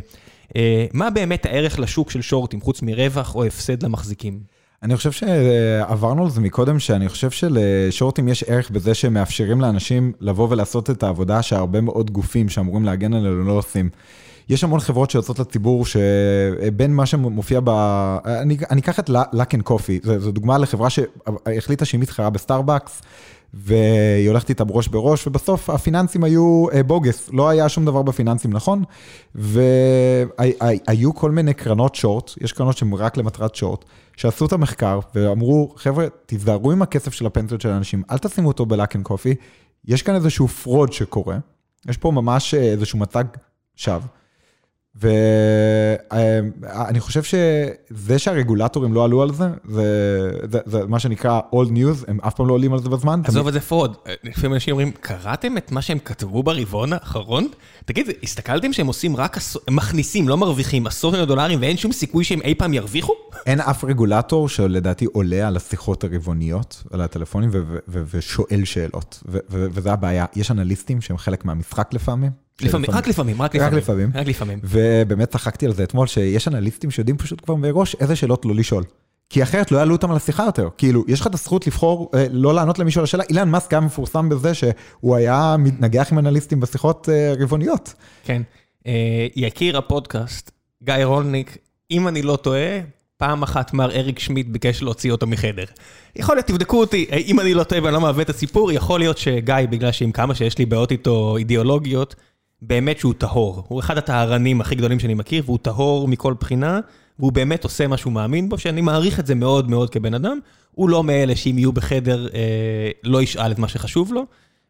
Uh, 0.52 0.54
מה 0.94 1.10
באמת 1.10 1.46
הערך 1.46 1.80
לשוק 1.80 2.12
של 2.12 2.22
שורטים, 2.22 2.62
חוץ 2.62 2.82
מרווח 2.82 3.36
או 3.36 3.44
הפסד 3.46 3.84
למחזיקים? 3.84 4.40
אני 4.84 4.98
חושב 4.98 5.12
שעברנו 5.12 6.24
על 6.24 6.30
זה 6.30 6.42
מקודם, 6.42 6.80
שאני 6.80 7.10
חושב 7.10 7.32
שלשורטים 7.32 8.28
יש 8.28 8.44
ערך 8.44 8.72
בזה 8.72 8.94
שהם 8.94 9.14
מאפשרים 9.14 9.62
לאנשים 9.62 10.12
לבוא 10.20 10.48
ולעשות 10.50 10.90
את 10.90 11.04
העבודה 11.04 11.42
שהרבה 11.42 11.82
מאוד 11.82 12.12
גופים 12.12 12.50
שאמורים 12.50 12.86
להגן 12.86 13.14
עלינו 13.14 13.44
לא 13.44 13.52
עושים. 13.52 13.90
יש 14.50 14.64
המון 14.64 14.80
חברות 14.80 15.10
שיוצאות 15.10 15.40
לציבור 15.40 15.86
שבין 15.86 16.94
מה 16.94 17.06
שמופיע 17.06 17.60
ב... 17.64 17.70
אני, 18.26 18.58
אני 18.72 18.82
אקח 18.82 19.00
את 19.00 19.10
Luckin 19.10 19.70
Coffee, 19.70 20.08
זו 20.18 20.32
דוגמה 20.32 20.58
לחברה 20.58 20.90
שהחליטה 20.90 21.86
שהיא 21.86 22.02
מתחרה 22.02 22.30
בסטארבקס. 22.30 23.02
והיא 23.54 24.30
הולכת 24.30 24.50
איתה 24.50 24.64
בראש 24.64 24.88
בראש, 24.88 25.28
ובסוף 25.28 25.70
הפיננסים 25.70 26.24
היו 26.24 26.66
אה, 26.74 26.84
בוגס, 26.84 27.30
לא 27.34 27.50
היה 27.50 27.70
שום 27.70 27.86
דבר 27.86 28.02
בפיננסים 28.02 28.54
נכון, 28.54 28.84
והיו 29.36 31.16
כל 31.16 31.32
מיני 31.32 31.54
קרנות 31.54 31.96
שורט, 31.96 32.32
יש 32.42 32.52
קרנות 32.54 32.78
שהן 32.78 32.94
רק 32.94 33.18
למטרת 33.18 33.56
שורט, 33.56 33.86
שעשו 34.18 34.46
את 34.46 34.54
המחקר 34.54 35.00
ואמרו, 35.16 35.74
חבר'ה, 35.78 36.08
תיזהרו 36.26 36.72
עם 36.72 36.82
הכסף 36.82 37.14
של 37.14 37.26
הפנסיות 37.26 37.62
של 37.62 37.70
האנשים, 37.70 38.04
אל 38.12 38.18
תשימו 38.18 38.48
אותו 38.48 38.66
ב 38.66 38.96
Luckin 38.96 39.04
Coffee, 39.04 39.36
יש 39.86 40.02
כאן 40.02 40.16
איזשהו 40.16 40.48
fraud 40.48 40.94
שקורה, 40.94 41.38
יש 41.90 41.98
פה 41.98 42.12
ממש 42.12 42.54
אה, 42.54 42.60
איזשהו 42.62 43.00
מצג 43.00 43.24
שווא. 43.76 44.21
ואני 44.96 46.50
חושב 47.00 47.24
שזה 47.24 48.20
שהרגולטורים 48.20 48.94
לא 48.94 49.04
עלו 49.04 49.22
על 49.22 49.34
זה, 49.34 49.50
זה, 49.70 50.32
זה, 50.52 50.60
זה 50.66 50.86
מה 50.86 51.00
שנקרא 51.00 51.40
old 51.52 51.70
news, 51.70 52.06
הם 52.08 52.20
אף 52.22 52.36
פעם 52.36 52.48
לא 52.48 52.54
עולים 52.54 52.74
על 52.74 52.80
זה 52.80 52.90
בזמן. 52.90 53.22
עזוב 53.24 53.48
את 53.48 53.54
זה 53.54 53.60
פרוד, 53.60 53.98
לפעמים 54.24 54.54
אנשים 54.54 54.72
אומרים, 54.72 54.92
קראתם 54.92 55.58
את 55.58 55.72
מה 55.72 55.82
שהם 55.82 56.00
כתבו 56.00 56.44
ברבעון 56.44 56.94
האחרון? 56.94 57.48
תגיד, 57.86 58.10
הסתכלתם 58.24 58.74
שהם 58.74 58.88
עושים 58.88 59.16
רק, 59.16 59.38
הם 59.68 59.76
מכניסים, 59.76 60.30
לא 60.30 60.38
מרוויחים, 60.38 60.88
עשרות 60.88 61.12
מיליון 61.14 61.28
דולרים 61.28 61.62
ואין 61.62 61.78
שום 61.78 61.92
סיכוי 61.92 62.24
שהם 62.24 62.42
אי 62.42 62.56
פעם 62.56 62.74
ירוויחו? 62.74 63.14
אין 63.46 63.62
אף 63.62 63.84
רגולטור 63.84 64.50
שלדעתי 64.50 65.06
עולה 65.06 65.48
על 65.48 65.58
השיחות 65.58 66.04
הרבעוניות, 66.04 66.84
על 66.92 67.02
הטלפונים, 67.02 67.50
ושואל 67.88 68.66
שאלות, 68.66 69.24
וזה 69.50 69.94
הבעיה. 69.94 70.26
יש 70.36 70.52
אנליסטים 70.52 71.02
שהם 71.02 71.18
חלק 71.18 71.46
מהמשחק 71.46 71.90
לפעמים. 71.94 72.32
לפעמים, 72.64 72.92
רק 72.92 73.08
לפעמים, 73.08 73.42
רק 73.42 73.56
לפעמים. 73.56 74.12
רק 74.16 74.28
לפעמים. 74.28 74.60
ובאמת 74.64 75.30
צחקתי 75.30 75.66
על 75.66 75.74
זה 75.74 75.84
אתמול, 75.84 76.08
שיש 76.08 76.48
אנליסטים 76.48 76.92
שיודעים 76.92 77.18
פשוט 77.18 77.42
כבר 77.46 77.56
מראש 77.56 77.96
איזה 77.96 78.16
שאלות 78.16 78.46
לא 78.46 78.56
לשאול. 78.56 78.84
כי 79.30 79.44
אחרת 79.44 79.72
לא 79.72 79.78
יעלו 79.78 79.96
אותם 79.96 80.12
על 80.12 80.18
השיחה 80.18 80.44
יותר. 80.44 80.70
כאילו, 80.78 81.04
יש 81.08 81.22
לך 81.22 81.28
את 81.28 81.34
הזכות 81.34 81.68
לבחור 81.68 82.12
אה, 82.14 82.26
לא 82.32 82.54
לענות 82.54 82.80
למישהו 82.80 83.00
על 83.00 83.04
השאלה. 83.04 83.24
אילן 83.30 83.50
מאסק 83.50 83.74
היה 83.74 83.80
מפורסם 83.80 84.30
בזה 84.30 84.54
שהוא 84.54 85.16
היה 85.16 85.56
מתנגח 85.60 86.12
עם 86.12 86.20
אנליסטים 86.20 86.60
בשיחות 86.60 87.10
אה, 87.10 87.34
רבעוניות. 87.40 87.94
כן. 88.24 88.42
אה, 88.88 89.28
יקיר 89.36 89.78
הפודקאסט, 89.78 90.52
גיא 90.84 90.94
רולניק, 91.04 91.58
אם 91.92 92.08
אני 92.08 92.22
לא 92.22 92.36
טועה, 92.36 92.80
פעם 93.18 93.44
אחת 93.44 93.74
מר 93.74 93.92
אריק 93.92 94.20
שמיט 94.20 94.48
ביקש 94.50 94.82
להוציא 94.82 95.12
אותו 95.12 95.28
מחדר. 95.28 95.64
יכול 96.16 96.36
להיות, 96.36 96.48
תבדקו 96.48 96.80
אותי, 96.80 97.06
אם 97.28 97.40
אני 97.40 97.54
לא 97.54 97.64
טועה 97.64 97.84
ואני 97.84 97.94
לא 97.94 98.02
מעוות 98.02 98.22
את 98.22 98.30
הסיפור, 98.30 98.72
יכול 98.72 99.00
להיות 99.00 99.18
שגיא, 99.18 99.56
בגלל 99.70 99.92
שעם 99.92 100.12
כמה 100.12 100.36
שיש 100.36 100.58
לי 100.58 100.66
בעיות 100.66 100.92
איתו 100.92 101.38
אידיאולוגיות, 101.38 102.16
באמת 102.62 103.00
שהוא 103.00 103.14
טהור. 103.18 103.64
הוא 103.68 103.80
אחד 103.80 103.98
הטהרנים 103.98 104.62
הכי 104.62 104.76
גדולים 104.76 105.00
שאני 105.00 105.14
מכיר, 105.14 105.44
והוא 105.46 105.60
טהור 105.62 106.08
מכל 106.08 106.34
בחינה, 106.40 106.80
והוא 107.20 107.32
באמת 107.32 107.64
עושה 107.64 107.88
מה 107.88 107.98
שהוא 107.98 108.14
מאמין 108.14 108.50
בו, 108.50 108.58
שאני 108.58 108.82
מעריך 108.82 109.20
את 109.20 109.28
זה 109.28 109.36
מאוד 109.36 109.70
מאוד 109.70 109.90
כבן 109.90 110.14
אדם. 110.14 110.40
הוא 110.72 110.90
לא 110.90 111.04
מאלה 111.04 111.36
שאם 111.36 111.58
יהיו 111.58 111.72
בחדר, 111.72 112.28
אה, 112.34 112.90
לא 113.04 113.22
ישאל 113.22 113.52
את 113.52 113.60
מה 113.60 113.68
שחשוב 113.68 114.14
לו, 114.14 114.26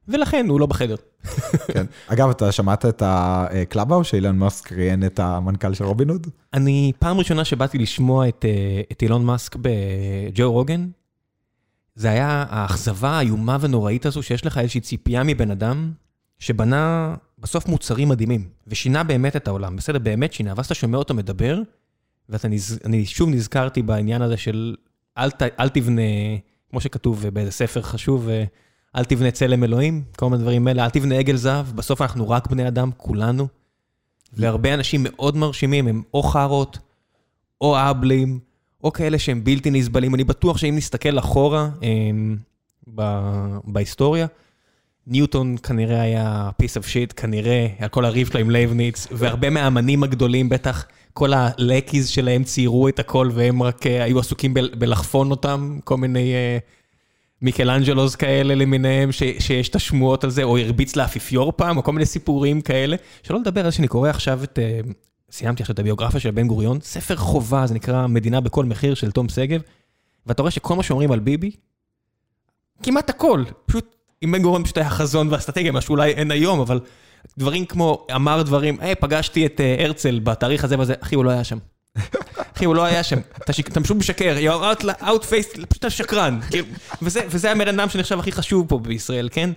ולכן 0.08 0.46
הוא 0.50 0.60
לא 0.60 0.66
בחדר. 0.66 0.96
כן. 1.74 1.86
אגב, 2.08 2.30
אתה 2.30 2.52
שמעת 2.52 2.86
את 2.86 3.04
הקלאבהאוס 3.06 4.08
שאילון 4.08 4.36
מאסק 4.36 4.72
ראיין 4.72 5.06
את 5.06 5.20
המנכ"ל 5.20 5.74
של 5.74 5.84
רובין 5.84 6.10
הוד? 6.10 6.28
אני, 6.54 6.92
פעם 7.00 7.18
ראשונה 7.18 7.46
שבאתי 7.46 7.78
לשמוע 7.78 8.28
את, 8.28 8.46
אה, 8.48 8.82
את 8.92 9.02
אילון 9.02 9.26
מאסק 9.26 9.56
בג'ו 9.56 10.52
רוגן, 10.52 10.88
זה 11.96 12.10
היה 12.10 12.46
האכזבה 12.50 13.10
האיומה 13.10 13.58
ונוראית 13.62 14.06
הזו, 14.06 14.24
שיש 14.24 14.46
לך 14.46 14.58
איזושהי 14.58 14.82
ציפייה 14.82 15.24
מבן 15.24 15.52
אדם, 15.52 15.92
שבנה 16.40 17.16
בסוף 17.42 17.68
מוצרים 17.68 18.10
מדהימים, 18.10 18.50
ושינה 18.68 19.04
באמת 19.04 19.36
את 19.36 19.48
העולם, 19.48 19.76
בסדר? 19.76 20.00
באמת 20.00 20.34
שינה, 20.34 20.54
ואז 20.58 20.66
אתה 20.66 20.74
שומע 20.74 20.98
אותו 20.98 21.14
מדבר, 21.14 21.62
ואני 22.30 23.06
שוב 23.06 23.30
נזכרתי 23.30 23.82
בעניין 23.82 24.22
הזה 24.22 24.38
של 24.38 24.76
אל, 25.18 25.32
ת, 25.32 25.42
אל 25.60 25.70
תבנה, 25.70 26.02
כמו 26.70 26.82
שכתוב 26.82 27.26
באיזה 27.34 27.52
ספר 27.52 27.82
חשוב, 27.82 28.28
אל 28.96 29.04
תבנה 29.04 29.32
צלם 29.32 29.64
אלוהים, 29.64 30.04
כל 30.16 30.30
מיני 30.30 30.42
דברים 30.42 30.68
האלה, 30.68 30.86
אל 30.86 30.90
תבנה 30.90 31.16
עגל 31.16 31.36
זהב, 31.36 31.66
בסוף 31.76 32.02
אנחנו 32.02 32.30
רק 32.30 32.48
בני 32.48 32.68
אדם, 32.68 32.90
כולנו. 32.98 33.48
והרבה 34.34 34.74
אנשים 34.74 35.02
מאוד 35.04 35.38
מרשימים, 35.38 35.88
הם 35.88 36.04
או 36.14 36.24
חארות, 36.24 36.80
או 37.62 37.90
אבלים, 37.90 38.40
או 38.84 38.94
כאלה 38.94 39.20
שהם 39.20 39.44
בלתי 39.44 39.72
נסבלים. 39.72 40.16
אני 40.16 40.24
בטוח 40.24 40.58
שאם 40.58 40.76
נסתכל 40.78 41.20
אחורה 41.20 41.70
הם, 41.82 42.38
ב, 42.96 43.02
בהיסטוריה, 43.64 44.28
ניוטון 45.08 45.58
כנראה 45.58 46.02
היה 46.02 46.50
piece 46.62 46.82
of 46.82 46.84
shit, 46.84 47.14
כנראה, 47.14 47.68
על 47.80 47.90
כל 47.90 48.06
הריב 48.06 48.28
שלו 48.28 48.40
עם 48.40 48.50
לייבניץ, 48.50 49.08
והרבה 49.12 49.50
מהאמנים 49.50 50.04
הגדולים 50.04 50.50
בטח, 50.50 50.86
כל 51.14 51.34
הלקיז 51.34 52.08
שלהם 52.08 52.44
ציירו 52.44 52.88
את 52.88 53.00
הכל, 53.00 53.30
והם 53.34 53.64
רק 53.64 53.88
אה, 53.88 54.04
היו 54.04 54.20
עסוקים 54.20 54.54
בלחפון 54.54 55.32
אותם, 55.32 55.80
כל 55.84 55.98
מיני 55.98 56.34
uh, 56.34 56.62
מיקלאנג'לוס 57.42 58.16
כאלה 58.16 58.56
למיניהם, 58.56 59.12
שיש 59.12 59.70
את 59.70 59.76
השמועות 59.76 60.24
על 60.24 60.30
זה, 60.30 60.44
או 60.44 60.58
הרביץ 60.58 60.96
לאפיפיור 60.96 61.54
פעם, 61.56 61.78
או 61.78 61.84
כל 61.84 61.92
מיני 61.92 62.06
סיפורים 62.06 62.62
כאלה. 62.62 62.96
שלא 63.24 63.40
לדבר 63.40 63.66
על 63.66 63.72
שאני 63.72 63.88
קורא 63.88 64.10
עכשיו 64.10 64.44
את, 64.44 64.60
uh, 64.60 64.92
סיימתי 65.32 65.64
עכשיו 65.64 65.74
את 65.74 65.80
הביוגרפיה 65.80 66.20
של 66.20 66.32
בן 66.32 66.48
גוריון, 66.48 66.80
ספר 66.82 67.16
חובה, 67.16 67.68
זה 67.68 67.74
נקרא 67.74 68.08
מדינה 68.08 68.42
בכל 68.42 68.66
מחיר 68.66 68.94
של 68.94 69.12
תום 69.12 69.30
שגב, 69.30 69.62
ואתה 70.26 70.42
רואה 70.42 70.52
שכל 70.52 70.76
מה 70.76 70.84
שאומרים 70.84 71.12
על 71.12 71.20
ביבי, 71.20 71.52
כמעט 72.84 73.10
הכל, 73.10 73.44
פשוט 73.66 73.96
אם 74.24 74.32
בן 74.32 74.42
גורן 74.42 74.64
פשוט 74.64 74.78
היה 74.78 74.90
חזון 74.90 75.28
ואסטרטגיה, 75.32 75.72
מה 75.72 75.82
שאולי 75.82 76.12
אין 76.12 76.32
היום, 76.32 76.60
אבל 76.60 76.80
דברים 77.38 77.66
כמו, 77.66 78.08
אמר 78.16 78.42
דברים, 78.42 78.78
היי, 78.80 78.96
פגשתי 78.96 79.46
את 79.46 79.62
אה, 79.62 79.76
הרצל 79.86 80.20
בתאריך 80.20 80.64
הזה 80.64 80.80
וזה, 80.80 80.94
אחי, 81.00 81.16
הוא 81.16 81.26
לא 81.26 81.30
היה 81.30 81.44
שם. 81.44 81.58
אחי, 82.56 82.66
הוא 82.66 82.76
לא 82.76 82.84
היה 82.84 83.04
שם. 83.04 83.20
אתה 83.38 83.54
פשוט 83.84 83.98
משקר, 83.98 84.36
you 84.40 84.82
out 84.82 84.84
outfaced, 85.02 85.66
פשוט 85.66 85.78
אתה 85.80 85.90
שקרן. 85.90 86.40
כאילו, 86.50 86.66
וזה- 87.02 87.52
הבן 87.52 87.68
אדם 87.68 87.90
שנחשב 87.90 88.20
הכי 88.20 88.32
חשוב 88.32 88.68
פה 88.70 88.80
בישראל, 88.80 89.30
כן? 89.32 89.50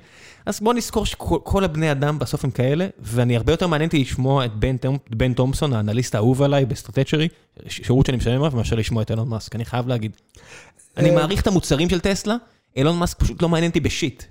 אז 0.46 0.60
בוא 0.60 0.74
נזכור 0.74 1.06
שכל 1.06 1.38
כל 1.42 1.64
הבני 1.64 1.92
אדם 1.92 2.18
בסוף 2.18 2.44
הם 2.44 2.50
כאלה, 2.50 2.86
ואני 2.98 3.36
הרבה 3.36 3.52
יותר 3.52 3.66
מעניין 3.66 3.88
אותי 3.88 3.98
לשמוע 3.98 4.44
את 4.44 4.54
בן, 4.54 4.76
בן 5.10 5.32
תומפסון, 5.32 5.72
האנליסט 5.72 6.14
האהוב 6.14 6.42
עליי 6.42 6.64
בסטרטצ'רי, 6.64 7.28
שירות 7.68 8.06
שאני 8.06 8.18
משלם 8.18 8.42
עליו, 8.42 8.56
מאשר 8.56 8.76
לשמוע 8.76 9.02
את 9.02 9.10
אילון 9.10 9.28
מאסק, 9.28 9.54
אני 9.54 9.64
חייב 9.64 9.88
להגיד. 9.88 10.16
אני 10.96 11.10
אה, 11.10 11.14
מעריך 11.14 11.40
את 11.42 11.46
המוצרים 11.46 11.88
של 11.88 12.00
טסלה, 12.00 12.36
אילון 12.76 12.98
מאסק 12.98 13.18
פשוט 13.18 13.42
לא 13.42 13.48
מעניין 13.48 13.70
אותי 13.70 13.80
בשיט. 13.80 14.22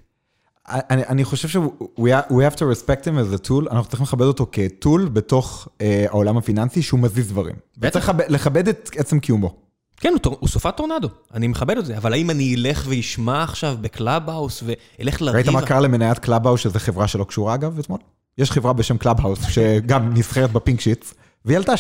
אני, 0.70 1.02
אני 1.10 1.24
חושב 1.26 1.48
ש- 1.48 1.58
we 2.00 2.10
have, 2.52 2.56
to 2.56 2.62
respect 2.62 3.04
him 3.06 3.16
as 3.18 3.46
a 3.46 3.48
tool, 3.48 3.72
אנחנו 3.72 3.86
צריכים 3.90 4.04
לכבד 4.04 4.26
אותו 4.26 4.48
כ 4.52 4.71
tool 4.71 5.10
בתוך 5.14 5.68
אה, 5.82 6.06
העולם 6.10 6.38
הפיננסי 6.38 6.82
שהוא 6.82 7.00
מזיז 7.00 7.28
דברים. 7.30 7.56
בטח. 7.78 7.88
וצריך 7.90 8.10
לכבד- 8.10 8.30
לכבד 8.32 8.68
את 8.68 8.90
עצם 8.98 9.20
קיומו. 9.20 9.56
כן, 9.98 10.14
הוא, 10.26 10.36
הוא 10.40 10.50
סופת 10.50 10.78
טורנדו, 10.78 11.08
אני 11.34 11.48
מכבד 11.48 11.78
את 11.78 11.86
זה, 11.86 11.98
אבל 11.98 12.14
האם 12.14 12.30
אני 12.30 12.56
אלך 12.56 12.86
ואשמע 12.90 13.44
עכשיו 13.44 13.78
בקלאבהאוס, 13.82 14.64
ואלך 14.66 15.22
לריב... 15.22 15.36
ראית 15.36 15.48
מה 15.48 15.62
קרה 15.62 15.80
למניית 15.80 16.20
קלאבהאוס, 16.20 16.60
שזו 16.62 16.80
חברה 16.80 17.08
שלא 17.08 17.24
קשורה 17.24 17.54
אגב 17.54 17.80
אתמול? 17.80 18.00
יש 18.38 18.52
חברה 18.52 18.74
בשם 18.74 18.98
קלאבהאוס, 18.98 19.40
שגם 19.54 20.14
נסחרת 20.14 20.52
ב 20.52 20.58
pink 20.58 20.82
sheets, 20.82 21.14
והיא 21.46 21.58
עלתה 21.58 21.74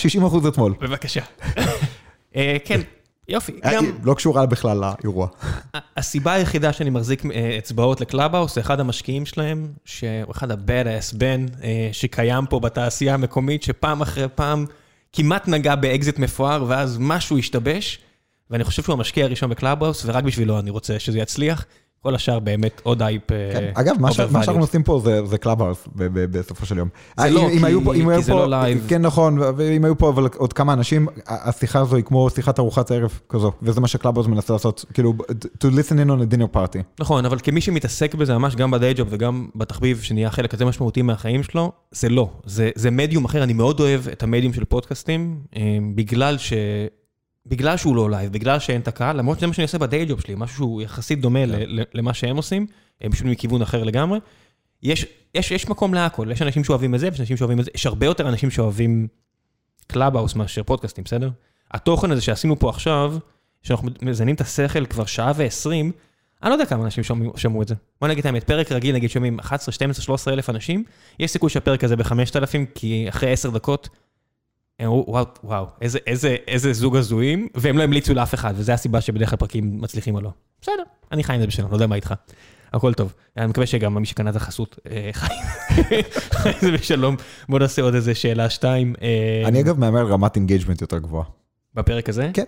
60% 0.43 0.47
אתמול. 0.47 0.73
בבקשה. 0.81 1.22
אה, 2.35 2.57
כן, 2.65 2.81
יופי. 3.27 3.59
אה, 3.65 3.75
גם 3.75 3.85
לא 4.03 4.13
קשורה 4.13 4.45
בכלל 4.45 4.77
לאירוע. 4.77 5.27
הסיבה 5.97 6.33
היחידה 6.33 6.73
שאני 6.73 6.89
מחזיק 6.89 7.25
אה, 7.25 7.55
אצבעות 7.57 8.01
לקלאבהאוס, 8.01 8.55
זה 8.55 8.61
אחד 8.61 8.79
המשקיעים 8.79 9.25
שלהם, 9.25 9.67
שהוא 9.85 10.31
אחד 10.31 10.51
ה-bad 10.51 10.85
ass 10.85 11.17
בן, 11.17 11.45
אה, 11.63 11.89
שקיים 11.91 12.45
פה 12.45 12.59
בתעשייה 12.59 13.13
המקומית, 13.13 13.63
שפעם 13.63 14.01
אחרי 14.01 14.27
פעם 14.35 14.65
כמעט 15.13 15.47
נגע 15.47 15.75
באקזיט 15.75 16.19
מפואר, 16.19 16.65
ואז 16.67 16.97
משהו 16.99 17.37
השתבש, 17.37 17.99
ואני 18.49 18.63
חושב 18.63 18.83
שהוא 18.83 18.93
המשקיע 18.93 19.25
הראשון 19.25 19.49
בקלאבהאוס, 19.49 20.03
ורק 20.05 20.23
בשבילו 20.23 20.59
אני 20.59 20.69
רוצה 20.69 20.99
שזה 20.99 21.19
יצליח. 21.19 21.65
כל 22.03 22.15
השאר 22.15 22.39
באמת 22.39 22.81
עוד 22.84 23.01
אייפ. 23.01 23.31
אה, 23.31 23.49
כן. 23.53 23.71
אגב, 23.73 23.95
מה 23.99 24.11
ש-. 24.11 24.19
מה 24.19 24.43
שאנחנו 24.43 24.61
עושים 24.61 24.84
פה 24.84 25.01
זה- 25.03 25.25
זה 25.25 25.38
קלאבהאוס 25.38 25.88
בסופו 25.95 26.65
של 26.65 26.77
יום. 26.77 26.89
זה 27.17 27.23
אה, 27.25 27.30
לא, 27.30 27.49
אם- 27.49 27.59
כי- 27.59 27.65
היו 27.65 27.84
פה- 27.84 27.93
אם 27.95 28.05
כי 28.05 28.11
היו 28.11 28.21
זה 28.21 28.31
פה- 28.31 28.38
לא 28.39 28.49
live. 28.49 28.85
כן, 28.88 29.01
נכון, 29.01 29.38
ואם 29.57 29.85
היו 29.85 29.97
פה 29.97 30.09
אבל 30.09 30.27
עוד 30.38 30.53
כמה 30.53 30.73
אנשים, 30.73 31.07
השיחה 31.27 31.80
הזו 31.80 31.95
היא 31.95 32.03
כמו 32.03 32.30
שיחת 32.30 32.59
ארוחת 32.59 32.91
ערב 32.91 33.19
כזו, 33.30 33.51
וזה 33.61 33.81
מה 33.81 33.88
שקלאבהאוס 33.88 34.27
מנסה 34.27 34.53
לעשות, 34.53 34.85
כאילו, 34.93 35.13
to 35.63 35.67
listen 35.67 35.95
in 36.05 36.09
on 36.09 36.31
a 36.31 36.35
dinner 36.35 36.55
party. 36.55 36.80
נכון, 36.99 37.25
אבל 37.25 37.38
כמי 37.43 37.61
שמתעסק 37.61 38.15
בזה 38.15 38.38
ממש 38.38 38.55
גם 38.55 38.71
ב 38.71 38.77
day 38.77 38.93
job 38.93 39.07
וגם 39.11 39.47
בתחביב 39.55 40.01
שנהיה 40.01 40.30
חלק 40.30 40.51
כזה 40.51 40.65
משמעותי 40.65 41.01
מהחיים 41.01 41.43
שלו, 41.43 41.71
זה 41.91 42.09
לא. 42.09 42.30
זה, 42.45 42.69
זה 42.75 42.91
מדיום 42.91 43.25
אחר, 43.25 43.43
אני 43.43 43.53
מאוד 43.53 43.80
אוהב 43.80 44.07
את 44.07 44.23
המדיום 44.23 44.53
של 44.53 44.63
פודקאסטים, 44.65 45.39
אה, 45.55 45.61
בגלל 45.95 46.38
ש... 46.38 46.53
בגלל 47.45 47.77
שהוא 47.77 47.95
לא 47.95 48.09
live, 48.11 48.31
בגלל 48.33 48.59
שאין 48.59 48.81
את 48.81 48.87
הקהל, 48.87 49.17
למרות 49.17 49.37
שזה 49.37 49.47
מה 49.47 49.53
שאני 49.53 49.63
עושה 49.63 49.77
ב 49.77 49.84
day 49.84 50.05
job 50.05 50.21
שלי, 50.21 50.33
משהו 50.37 50.55
שהוא 50.55 50.81
יחסית 50.81 51.21
דומה 51.21 51.45
ל- 51.45 51.79
ל- 51.79 51.83
למה 51.93 52.13
שהם 52.13 52.37
עושים, 52.37 52.67
הם 53.01 53.11
פשוט 53.11 53.25
מכיוון 53.27 53.61
אחר 53.61 53.83
לגמרי. 53.83 54.19
יש, 54.83 55.05
יש, 55.35 55.51
יש 55.51 55.67
מקום 55.69 55.93
להכל, 55.93 56.27
יש 56.31 56.41
אנשים 56.41 56.63
שאוהבים 56.63 56.95
את 56.95 56.99
זה, 56.99 57.09
ויש 57.11 57.19
אנשים 57.19 57.37
שאוהבים 57.37 57.59
את 57.59 57.65
זה, 57.65 57.71
יש 57.75 57.85
הרבה 57.85 58.05
יותר 58.05 58.29
אנשים 58.29 58.49
שאוהבים 58.51 59.07
קלאבהאוס 59.87 60.35
מאשר 60.35 60.63
פודקאסטים, 60.63 61.03
בסדר? 61.03 61.29
התוכן 61.71 62.11
הזה 62.11 62.21
שעשינו 62.21 62.59
פה 62.59 62.69
עכשיו, 62.69 63.15
שאנחנו 63.63 63.89
מזיינים 64.01 64.35
את 64.35 64.41
השכל 64.41 64.85
כבר 64.85 65.05
שעה 65.05 65.31
ועשרים, 65.35 65.91
אני 66.43 66.49
לא 66.49 66.55
יודע 66.55 66.65
כמה 66.65 66.83
אנשים 66.85 67.03
שומעים- 67.03 67.31
שמעו 67.35 67.61
את 67.61 67.67
זה. 67.67 67.75
בוא 68.01 68.07
נגיד 68.07 68.19
את 68.19 68.25
האמת, 68.25 68.43
פרק 68.43 68.71
רגיל, 68.71 68.95
נגיד 68.95 69.09
שומעים 69.09 69.39
11, 69.39 69.73
12, 69.73 70.03
13 70.03 70.33
אלף 70.33 70.49
אנשים, 70.49 70.83
יש 71.19 71.31
סיכוי 71.31 71.49
שהפרק 71.49 71.83
הזה 71.83 71.95
ב-5,000, 71.95 72.45
כי 72.75 73.05
אחרי 73.09 73.31
10 73.31 73.49
דקות, 73.49 73.89
וואו, 74.81 75.25
וואו, 75.43 75.65
איזה, 75.81 75.99
איזה, 76.07 76.35
איזה 76.47 76.73
זוג 76.73 76.95
הזויים, 76.95 77.47
והם 77.55 77.77
לא 77.77 77.83
המליצו 77.83 78.13
לאף 78.13 78.33
אחד, 78.33 78.53
וזו 78.57 78.71
הסיבה 78.71 79.01
שבדרך 79.01 79.29
כלל 79.29 79.37
פרקים 79.37 79.81
מצליחים 79.81 80.15
או 80.15 80.21
לא. 80.21 80.29
בסדר, 80.61 80.83
אני 81.11 81.23
חי 81.23 81.33
עם 81.33 81.39
זה 81.41 81.47
בשלום, 81.47 81.71
לא 81.71 81.75
יודע 81.75 81.87
מה 81.87 81.95
איתך. 81.95 82.13
הכל 82.73 82.93
טוב. 82.93 83.13
אני 83.37 83.47
מקווה 83.47 83.65
שגם 83.65 83.97
מי 83.97 84.05
שקנה 84.05 84.29
את 84.29 84.35
החסות 84.35 84.79
אה, 84.91 85.09
חי 85.19 85.33
עם 86.49 86.53
זה 86.61 86.71
בשלום. 86.71 87.15
בוא 87.49 87.59
נעשה 87.59 87.81
עוד 87.81 87.95
איזה 87.95 88.15
שאלה 88.15 88.49
שתיים. 88.49 88.93
אה, 89.01 89.47
אני 89.47 89.61
אגב 89.61 89.79
מהמר 89.79 90.07
רמת 90.07 90.35
engagement 90.35 90.81
יותר 90.81 90.97
גבוהה. 90.97 91.25
בפרק 91.73 92.09
הזה? 92.09 92.31
כן. 92.33 92.43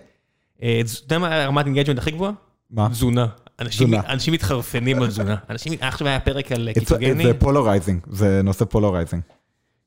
אה, 0.62 0.80
אתה 0.80 0.90
יודע 1.04 1.18
מה 1.18 1.46
רמת 1.46 1.66
engagement 1.66 1.98
הכי 1.98 2.10
גבוהה? 2.10 2.32
מה? 2.70 2.88
תזונה. 2.88 3.26
אנשים, 3.60 3.86
תזונה. 3.86 4.12
אנשים 4.12 4.34
מתחרפנים 4.34 5.02
על 5.02 5.08
תזונה. 5.08 5.36
אנשים, 5.50 5.72
עכשיו 5.80 6.08
היה 6.08 6.20
פרק 6.20 6.52
על 6.52 6.68
קטוגני. 6.74 7.24
זה 7.24 7.34
polarizing, 7.34 8.00
זה 8.10 8.40
נושא 8.44 8.64
polarizing. 8.64 9.22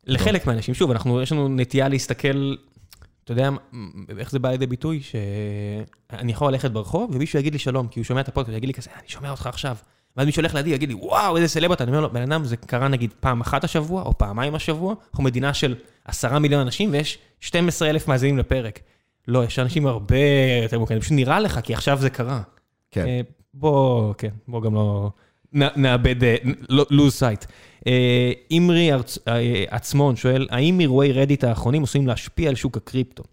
לחלק 0.10 0.48
מהאנשים, 0.48 0.73
שוב, 0.73 0.91
אנחנו, 0.91 1.22
יש 1.22 1.31
לנו 1.31 1.48
נטייה 1.48 1.88
להסתכל, 1.88 2.56
אתה 3.23 3.31
יודע 3.31 3.49
איך 4.18 4.31
זה 4.31 4.40
בא 4.40 4.49
לידי 4.49 4.68
ביטוי? 4.68 5.02
שאני 5.02 6.31
יכול 6.31 6.52
ללכת 6.52 6.72
ברחוב 6.72 7.11
ומישהו 7.14 7.40
יגיד 7.40 7.53
לי 7.53 7.60
שלום, 7.60 7.88
כי 7.88 7.99
הוא 7.99 8.06
שומע 8.06 8.22
את 8.22 8.27
הפודקאסט, 8.27 8.57
יגיד 8.57 8.68
לי 8.68 8.73
כזה, 8.73 8.90
אני 8.99 9.10
שומע 9.10 9.31
אותך 9.31 9.48
עכשיו. 9.48 9.76
ואז 10.18 10.26
מישהו 10.26 10.41
הולך 10.41 10.56
לידי, 10.56 10.69
יגיד 10.69 10.90
לי, 10.90 10.95
וואו, 10.95 11.38
איזה 11.38 11.48
סלב 11.48 11.72
אתה. 11.72 11.84
אני 11.84 11.91
אומר 11.91 12.02
לו, 12.02 12.14
בן 12.14 12.22
אדם, 12.22 12.45
זה 12.45 12.57
קרה 12.57 12.88
נגיד 12.88 13.14
פעם 13.19 13.41
אחת 13.41 13.64
השבוע, 13.64 14.03
או 14.03 14.18
פעמיים 14.18 14.56
השבוע, 14.56 14.95
אנחנו 15.11 15.23
מדינה 15.23 15.53
של 15.53 15.76
עשרה 16.06 16.40
מיליון 16.40 16.61
אנשים, 16.61 16.91
ויש 16.91 17.18
12 17.40 17.90
אלף 17.90 18.07
מאזינים 18.07 18.38
לפרק. 18.38 18.80
לא, 19.27 19.44
יש 19.44 19.60
אנשים 19.60 19.88
הרבה 19.88 20.18
יותר 20.64 20.80
מוכנים, 20.80 20.99
פשוט 20.99 21.11
נראה 21.11 21.40
לך, 21.40 21.60
כי 21.64 21.73
עכשיו 21.73 21.98
זה 22.02 22.10
קרה. 22.10 22.41
כן. 22.91 23.06
אה, 23.07 23.22
בוא, 23.53 24.14
כן, 24.18 24.30
בוא 24.48 24.61
גם 24.61 24.76
לא 24.76 25.11
נאבד, 25.54 26.24
אה, 26.24 26.36
לא- 26.70 26.86
lose 26.92 27.20
sight. 27.22 27.46
אה, 27.88 28.32
אימרי 28.52 28.92
אה, 28.94 29.64
עצמון 29.70 30.16
שואל, 30.16 30.48
האם 30.52 30.80
אירועי 30.80 31.12
רדיט 31.12 31.44
האחרונים 31.44 31.84
עשויים 31.84 32.08
להשפיע 32.08 32.50
על 32.50 32.56
שוק 32.56 32.78
הקריפטו? 32.78 33.24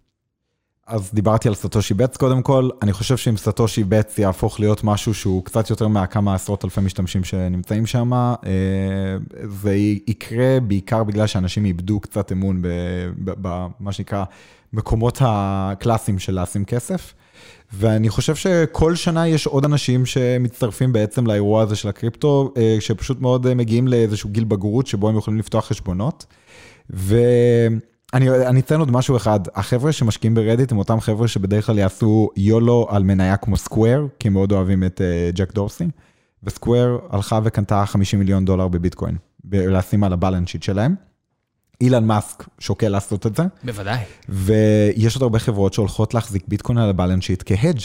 אז 0.87 1.11
דיברתי 1.15 1.49
על 1.49 1.55
סטושי 1.55 1.95
בטס 1.95 2.17
קודם 2.17 2.43
כל, 2.43 2.69
אני 2.83 2.93
חושב 2.93 3.17
שאם 3.17 3.37
סטושי 3.37 3.85
בטס 3.85 4.19
יהפוך 4.19 4.61
להיות 4.61 4.85
משהו 4.85 5.15
שהוא 5.15 5.45
קצת 5.45 5.71
יותר 5.71 5.89
מהכמה 5.89 6.35
עשרות 6.35 6.65
אלפי 6.65 6.81
משתמשים 6.81 7.25
שנמצאים 7.25 7.87
שם, 7.87 8.13
אה, 8.13 8.33
זה 9.45 9.75
יקרה 10.07 10.61
בעיקר 10.61 11.05
בגלל 11.05 11.27
שאנשים 11.27 11.65
איבדו 11.65 12.01
קצת 12.01 12.33
אמון 12.33 12.63
במה 13.17 13.93
שנקרא 13.93 14.25
מקומות 14.73 15.19
הקלאסיים 15.21 16.19
של 16.19 16.43
לשים 16.43 16.65
כסף. 16.65 17.15
ואני 17.73 18.09
חושב 18.09 18.35
שכל 18.35 18.95
שנה 18.95 19.29
יש 19.29 19.47
עוד 19.47 19.65
אנשים 19.65 20.07
שמצטרפים 20.07 20.93
בעצם 20.93 21.27
לאירוע 21.27 21.63
הזה 21.63 21.77
של 21.77 21.89
הקריפטו, 21.89 22.53
אה, 22.57 22.77
שפשוט 22.81 23.21
מאוד 23.21 23.47
אה, 23.47 23.55
מגיעים 23.55 23.89
לאיזשהו 23.89 24.31
גיל 24.31 24.45
בגרות 24.45 24.87
שבו 24.87 25.09
הם 25.09 25.17
יכולים 25.17 25.39
לפתוח 25.39 25.67
חשבונות. 25.67 26.27
ואני 26.91 27.77
אני 28.15 28.61
אציין 28.61 28.81
עוד 28.81 28.91
משהו 28.91 29.17
אחד, 29.17 29.41
החבר'ה 29.55 29.93
שמשקיעים 29.93 30.35
ברדיט 30.35 30.73
הם 30.73 30.79
אותם 30.79 31.01
חבר'ה 31.01 31.29
שבדרך 31.29 31.67
כלל 31.67 31.79
יעשו 31.79 32.31
יולו 32.37 32.87
על 32.91 33.03
מניה 33.03 33.37
כמו 33.37 33.57
סקוויר, 33.57 34.09
כי 34.19 34.29
הם 34.29 34.35
מאוד 34.35 34.53
אוהבים 34.53 34.85
את 34.85 35.01
אה, 35.01 35.31
ג'ק 35.35 35.53
דורסי, 35.53 35.85
וסקוויר 36.43 36.99
הלכה 37.11 37.41
וקנתה 37.45 37.87
50 37.87 38.19
מיליון 38.19 38.45
דולר 38.45 38.69
בביטקוין, 38.69 39.17
ב- 39.45 39.55
לשים 39.55 40.05
על 40.05 40.13
הבלנס 40.13 40.49
שיט 40.49 40.63
שלהם. 40.63 40.95
אילן 41.81 42.05
מאסק 42.05 42.45
שוקל 42.59 42.89
לעשות 42.89 43.27
את 43.27 43.37
זה. 43.37 43.43
בוודאי. 43.65 43.99
ויש 44.29 45.15
עוד 45.15 45.23
הרבה 45.23 45.39
חברות 45.39 45.73
שהולכות 45.73 46.15
להחזיק 46.15 46.45
ביטקוין 46.49 46.79
על 46.79 46.91
הבלנס 46.91 47.25
שיט 47.25 47.43
כהדג', 47.47 47.81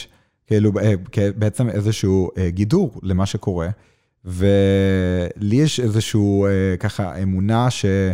כאילו 0.48 0.72
אה, 0.82 0.94
בעצם 1.36 1.70
איזשהו 1.70 2.30
אה, 2.38 2.50
גידור 2.50 3.00
למה 3.04 3.26
שקורה. 3.26 3.70
ולי 4.26 5.56
יש 5.56 5.80
איזשהו 5.80 6.46
אה, 6.46 6.78
ככה 6.80 7.22
אמונה 7.24 7.70
שזה 7.70 8.14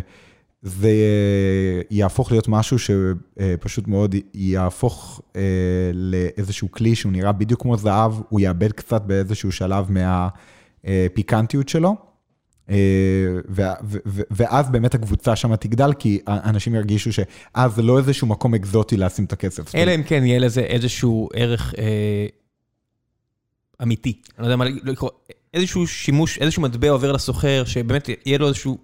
אה, 0.84 1.81
יהפוך 1.91 2.31
להיות 2.31 2.48
משהו 2.48 2.77
שפשוט 2.80 3.88
מאוד 3.88 4.15
יהפוך 4.34 5.22
אה, 5.35 5.41
לאיזשהו 5.94 6.72
כלי 6.72 6.95
שהוא 6.95 7.11
נראה 7.11 7.31
בדיוק 7.31 7.61
כמו 7.61 7.77
זהב, 7.77 8.14
הוא 8.30 8.39
יאבד 8.39 8.72
קצת 8.72 9.02
באיזשהו 9.02 9.52
שלב 9.52 9.88
מהפיקנטיות 10.84 11.69
שלו. 11.69 11.95
אה, 12.69 12.76
ואז 14.31 14.69
באמת 14.69 14.95
הקבוצה 14.95 15.35
שם 15.35 15.56
תגדל, 15.56 15.94
כי 15.94 16.19
אנשים 16.27 16.76
ירגישו 16.76 17.11
שאז 17.14 17.76
זה 17.76 17.81
לא 17.81 17.98
איזשהו 17.98 18.27
מקום 18.27 18.56
אקזוטי 18.56 18.98
לשים 18.98 19.26
את 19.26 19.34
הכסף. 19.34 19.76
אלא 19.76 19.95
אם 19.95 20.03
כן 20.03 20.26
יהיה 20.26 20.39
לזה 20.39 20.61
איזשהו 20.61 21.30
ערך 21.34 21.73
אה, 21.77 22.26
אמיתי. 23.84 24.22
אני 24.38 24.41
לא 24.41 24.45
יודע 24.45 24.56
מה 24.56 24.65
לקרוא, 24.65 25.10
איזשהו 25.53 25.88
שימוש, 25.88 26.38
איזשהו 26.38 26.61
מטבע 26.61 26.89
עובר 26.89 27.11
לסוחר, 27.11 27.64
שבאמת 27.65 28.10
יהיה 28.26 28.38
לו 28.38 28.48
איזשהו, 28.48 28.77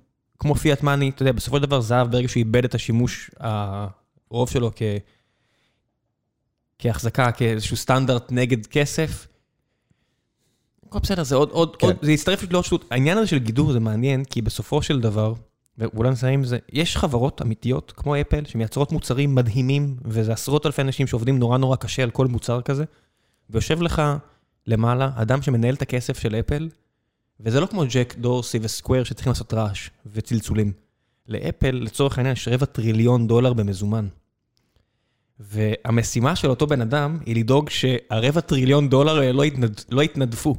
כמו 0.44 0.56
פיאט 0.56 0.84
מאני, 0.84 1.10
אתה 1.10 1.22
יודע, 1.22 1.32
בסופו 1.32 1.58
של 1.58 1.64
דבר 1.64 1.82
זהב, 1.82 2.12
ברגע 2.12 2.28
שהוא 2.28 2.42
איבד 2.42 2.66
את 2.66 2.76
השימוש, 2.76 3.32
הרוב 3.40 4.50
שלו 4.50 4.72
כ... 4.76 4.82
כהחזקה, 6.80 7.32
כאיזשהו 7.32 7.78
סטנדרט 7.78 8.32
נגד 8.32 8.66
כסף. 8.66 9.28
הכל 10.88 11.00
בסדר, 11.00 11.24
זה 11.24 11.36
עוד, 11.36 11.50
עוד, 11.50 11.76
כן. 11.76 11.88
עוד, 11.88 11.96
זה 12.02 12.12
יצטרף 12.12 12.52
לעוד 12.52 12.66
שטות. 12.66 12.86
העניין 12.92 13.18
הזה 13.18 13.28
של 13.28 13.40
גידור 13.40 13.72
זה 13.72 13.80
מעניין, 13.80 14.24
כי 14.24 14.42
בסופו 14.42 14.82
של 14.82 15.02
דבר, 15.02 15.34
ואולי 15.78 16.10
נסיים 16.10 16.40
עם 16.40 16.46
זה, 16.46 16.58
יש 16.74 16.98
חברות 16.98 17.42
אמיתיות 17.42 17.94
כמו 17.96 18.22
אפל, 18.22 18.46
שמייצרות 18.46 18.92
מוצרים 18.92 19.36
מדהימים, 19.36 19.98
וזה 20.06 20.34
עשרות 20.34 20.66
אלפי 20.66 20.82
אנשים 20.82 21.08
שעובדים 21.08 21.40
נורא 21.40 21.58
נורא 21.58 21.76
קשה 21.76 22.04
על 22.04 22.12
כל 22.12 22.28
מוצר 22.28 22.62
כזה, 22.62 22.84
ויושב 23.50 23.82
לך 23.82 24.02
למעלה 24.68 25.10
אדם 25.16 25.42
שמנהל 25.42 25.74
את 25.74 25.82
הכסף 25.82 26.20
של 26.20 26.36
אפל, 26.36 26.70
וזה 27.40 27.60
לא 27.60 27.66
כמו 27.66 27.84
ג'ק 27.90 28.16
דורסי 28.18 28.60
וסקוויר 28.62 29.04
שצריכים 29.04 29.32
לעשות 29.32 29.54
רעש 29.54 29.90
וצלצולים. 30.06 30.74
לאפל, 31.28 31.72
לצורך 31.72 32.18
העניין, 32.18 32.34
יש 32.34 32.48
רבע 32.48 32.66
טריליון 32.66 33.28
דולר 33.28 33.54
במזומן. 33.54 34.08
והמשימה 35.40 36.36
של 36.36 36.50
אותו 36.50 36.68
בן 36.68 36.82
אדם 36.82 37.18
היא 37.26 37.36
לדאוג 37.36 37.70
שהרבע 37.70 38.42
טריליון 38.42 38.90
דולר 38.90 39.32
לא, 39.32 39.46
יתנד... 39.46 39.82
לא 39.90 40.02
יתנדפו. 40.02 40.56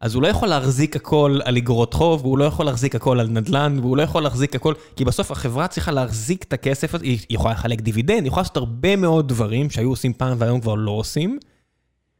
אז 0.00 0.14
הוא 0.14 0.22
לא 0.22 0.28
יכול 0.28 0.48
להחזיק 0.48 0.96
הכל 0.96 1.38
על 1.44 1.56
אגרות 1.56 1.94
חוב, 1.94 2.20
והוא 2.24 2.38
לא 2.38 2.44
יכול 2.44 2.66
להחזיק 2.66 2.94
הכל 2.94 3.20
על 3.20 3.28
נדל"ן, 3.28 3.78
והוא 3.80 3.96
לא 3.96 4.02
יכול 4.02 4.22
להחזיק 4.22 4.54
הכל, 4.54 4.74
כי 4.96 5.04
בסוף 5.04 5.30
החברה 5.30 5.68
צריכה 5.68 5.92
להחזיק 5.92 6.42
את 6.42 6.52
הכסף 6.52 6.94
הזה, 6.94 7.04
היא 7.04 7.18
יכולה 7.30 7.54
לחלק 7.54 7.80
דיבידנד, 7.80 8.18
היא 8.18 8.26
יכולה 8.26 8.42
לעשות 8.42 8.56
הרבה 8.56 8.96
מאוד 8.96 9.28
דברים 9.28 9.70
שהיו 9.70 9.90
עושים 9.90 10.12
פעם 10.12 10.36
והיום 10.40 10.60
כבר 10.60 10.74
לא 10.74 10.90
עושים, 10.90 11.38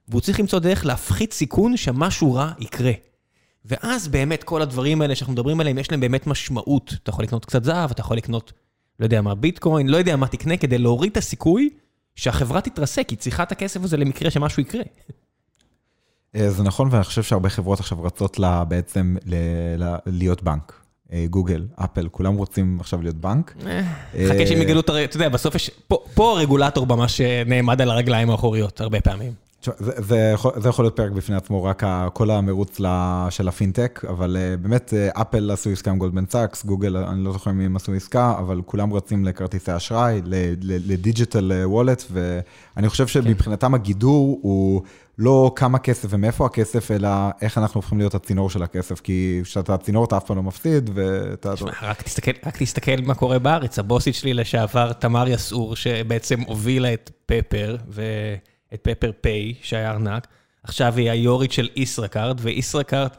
והוא 0.08 0.20
צריך 0.20 0.40
למצוא 0.40 0.58
דרך 0.58 0.86
להפחית 0.86 1.32
סיכון 1.32 1.76
שמשהו 1.76 2.34
רע 2.34 2.52
יקרה. 2.58 2.92
ואז 3.64 4.08
באמת 4.08 4.44
כל 4.44 4.62
הדברים 4.62 5.02
האלה 5.02 5.14
שאנחנו 5.14 5.32
מדברים 5.32 5.60
עליהם, 5.60 5.78
יש 5.78 5.90
להם 5.90 6.00
באמת 6.00 6.26
משמעות. 6.26 6.94
אתה 7.02 7.10
יכול 7.10 7.24
לקנות 7.24 7.44
קצת 7.44 7.64
זהב, 7.64 7.90
אתה 7.90 8.00
יכול 8.00 8.16
לקנות, 8.16 8.52
לא 9.00 9.06
יודע 9.06 9.22
מה, 9.22 9.34
ביטקוין, 9.34 9.88
לא 9.88 9.96
יודע 9.96 10.16
מה 10.16 10.28
תקנה, 10.28 10.56
כדי 10.56 10.78
להוריד 10.78 11.10
את 11.10 11.16
הסיכוי 11.16 11.70
שהחברה 12.16 12.60
תתרסק, 12.60 13.10
היא 13.10 13.18
צריכה 13.18 13.42
את 13.42 13.52
הכסף 13.52 13.84
הזה 13.84 13.96
למקרה 13.96 14.30
שמשהו 14.30 14.62
יקרה. 14.62 14.82
אה, 16.36 16.50
זה 16.50 16.62
נכון, 16.62 16.88
ואני 16.90 17.04
חושב 17.04 17.22
שהרבה 17.22 17.48
חברות 17.48 17.80
עכשיו 17.80 18.02
רצות 18.02 18.38
לה 18.38 18.64
בעצם 18.64 19.16
ל- 19.26 19.34
ל- 19.84 19.96
להיות 20.06 20.42
בנק. 20.42 20.72
אה, 21.12 21.26
גוגל, 21.30 21.66
אפל, 21.74 22.08
כולם 22.08 22.34
רוצים 22.34 22.76
עכשיו 22.80 23.02
להיות 23.02 23.16
בנק. 23.16 23.54
חכה 24.28 24.46
שהם 24.46 24.62
יגלו 24.62 24.80
את 24.80 24.88
הר... 24.88 25.04
אתה 25.04 25.16
יודע, 25.16 25.28
בסוף 25.28 25.54
יש... 25.54 25.70
פה 26.14 26.32
הרגולטור 26.38 26.86
ממש 26.86 27.20
נעמד 27.46 27.80
על 27.80 27.90
הרגליים 27.90 28.30
האחוריות, 28.30 28.80
הרבה 28.80 29.00
פעמים. 29.00 29.32
זה, 29.64 29.92
זה, 29.96 30.30
יכול, 30.34 30.52
זה 30.56 30.68
יכול 30.68 30.84
להיות 30.84 30.96
פרק 30.96 31.10
בפני 31.10 31.36
עצמו, 31.36 31.64
רק 31.64 31.82
כל 32.12 32.30
המרוץ 32.30 32.80
של 33.30 33.48
הפינטק, 33.48 34.02
אבל 34.08 34.36
uh, 34.36 34.62
באמת 34.62 34.92
uh, 34.92 35.20
אפל 35.20 35.50
עשו 35.50 35.70
עסקה 35.70 35.90
עם 35.90 35.98
גולדמן 35.98 36.24
סאקס, 36.26 36.64
גוגל, 36.64 36.96
אני 36.96 37.24
לא 37.24 37.32
זוכר 37.32 37.50
אם 37.50 37.60
הם 37.60 37.76
עשו 37.76 37.92
עסקה, 37.92 38.34
אבל 38.38 38.60
כולם 38.66 38.92
רצים 38.92 39.24
לכרטיסי 39.24 39.76
אשראי, 39.76 40.20
לדיג'יטל 40.62 41.52
וולט, 41.64 42.04
ואני 42.10 42.88
חושב 42.88 43.06
שמבחינתם 43.06 43.74
הגידור 43.74 44.38
הוא 44.42 44.82
לא 45.18 45.52
כמה 45.56 45.78
כסף 45.78 46.08
ומאיפה 46.10 46.46
הכסף, 46.46 46.90
אלא 46.90 47.08
איך 47.42 47.58
אנחנו 47.58 47.78
הופכים 47.78 47.98
להיות 47.98 48.14
הצינור 48.14 48.50
של 48.50 48.62
הכסף, 48.62 49.00
כי 49.00 49.40
כשאתה 49.42 49.74
הצינור 49.74 50.04
אתה 50.04 50.16
אף 50.16 50.24
פעם 50.24 50.36
לא 50.36 50.42
מפסיד, 50.42 50.90
ואתה... 50.94 51.54
תשמע, 51.54 51.70
רק 51.82 52.02
תסתכל, 52.02 52.30
רק 52.46 52.56
תסתכל 52.56 52.96
מה 53.02 53.14
קורה 53.14 53.38
בארץ, 53.38 53.78
הבוסית 53.78 54.14
שלי 54.14 54.34
לשעבר, 54.34 54.92
תמר 54.92 55.28
יסעור, 55.28 55.76
שבעצם 55.76 56.40
הובילה 56.40 56.94
את 56.94 57.10
פפר, 57.26 57.76
ו... 57.88 58.02
את 58.74 58.80
פפר 58.82 59.10
פיי, 59.20 59.54
שהיה 59.62 59.90
ארנק, 59.90 60.26
עכשיו 60.62 60.96
היא 60.96 61.10
היורית 61.10 61.52
של 61.52 61.68
ישראכרט, 61.76 62.36
וישראכרט 62.40 63.16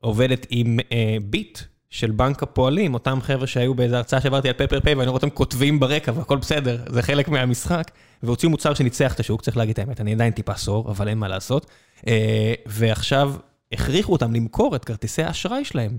עובדת 0.00 0.46
עם 0.50 0.78
אה, 0.92 1.16
ביט 1.22 1.58
של 1.90 2.10
בנק 2.10 2.42
הפועלים, 2.42 2.94
אותם 2.94 3.18
חבר'ה 3.22 3.46
שהיו 3.46 3.74
באיזו 3.74 3.96
הרצאה 3.96 4.20
שעברתי 4.20 4.48
על 4.48 4.54
פפר 4.54 4.80
פיי, 4.80 4.94
ואני 4.94 5.08
רואה 5.08 5.16
אותם 5.16 5.30
כותבים 5.30 5.80
ברקע, 5.80 6.12
והכל 6.14 6.36
בסדר, 6.36 6.78
זה 6.88 7.02
חלק 7.02 7.28
מהמשחק, 7.28 7.90
והוציאו 8.22 8.50
מוצר 8.50 8.74
שניצח 8.74 9.14
את 9.14 9.20
השוק, 9.20 9.42
צריך 9.42 9.56
להגיד 9.56 9.72
את 9.72 9.78
האמת, 9.78 10.00
אני 10.00 10.12
עדיין 10.12 10.32
טיפה 10.32 10.54
סור, 10.54 10.90
אבל 10.90 11.08
אין 11.08 11.18
מה 11.18 11.28
לעשות, 11.28 11.66
אה, 12.08 12.54
ועכשיו 12.66 13.34
הכריחו 13.72 14.12
אותם 14.12 14.34
למכור 14.34 14.76
את 14.76 14.84
כרטיסי 14.84 15.22
האשראי 15.22 15.64
שלהם 15.64 15.96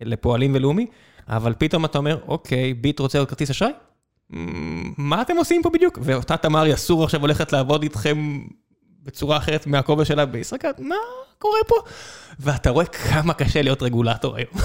לפועלים 0.00 0.52
ולאומי, 0.54 0.86
אבל 1.28 1.54
פתאום 1.58 1.84
אתה 1.84 1.98
אומר, 1.98 2.18
אוקיי, 2.28 2.74
ביט 2.74 3.00
רוצה 3.00 3.18
עוד 3.18 3.28
כרטיס 3.28 3.50
אשראי? 3.50 3.72
מה 4.96 5.22
אתם 5.22 5.36
עושים 5.36 5.62
פה 5.62 5.70
בדיוק? 5.70 5.98
ואותה 6.02 6.36
תמר 6.36 6.66
יסור 6.66 7.04
עכשיו 7.04 7.20
הולכת 7.20 7.52
לעבוד 7.52 7.82
איתכם 7.82 8.40
בצורה 9.02 9.36
אחרת 9.36 9.66
מהכובע 9.66 10.04
שלה 10.04 10.26
בישראכרט, 10.26 10.80
מה 10.80 10.96
קורה 11.38 11.58
פה? 11.66 11.76
ואתה 12.40 12.70
רואה 12.70 12.86
כמה 12.86 13.34
קשה 13.34 13.62
להיות 13.62 13.82
רגולטור 13.82 14.36
היום. 14.36 14.50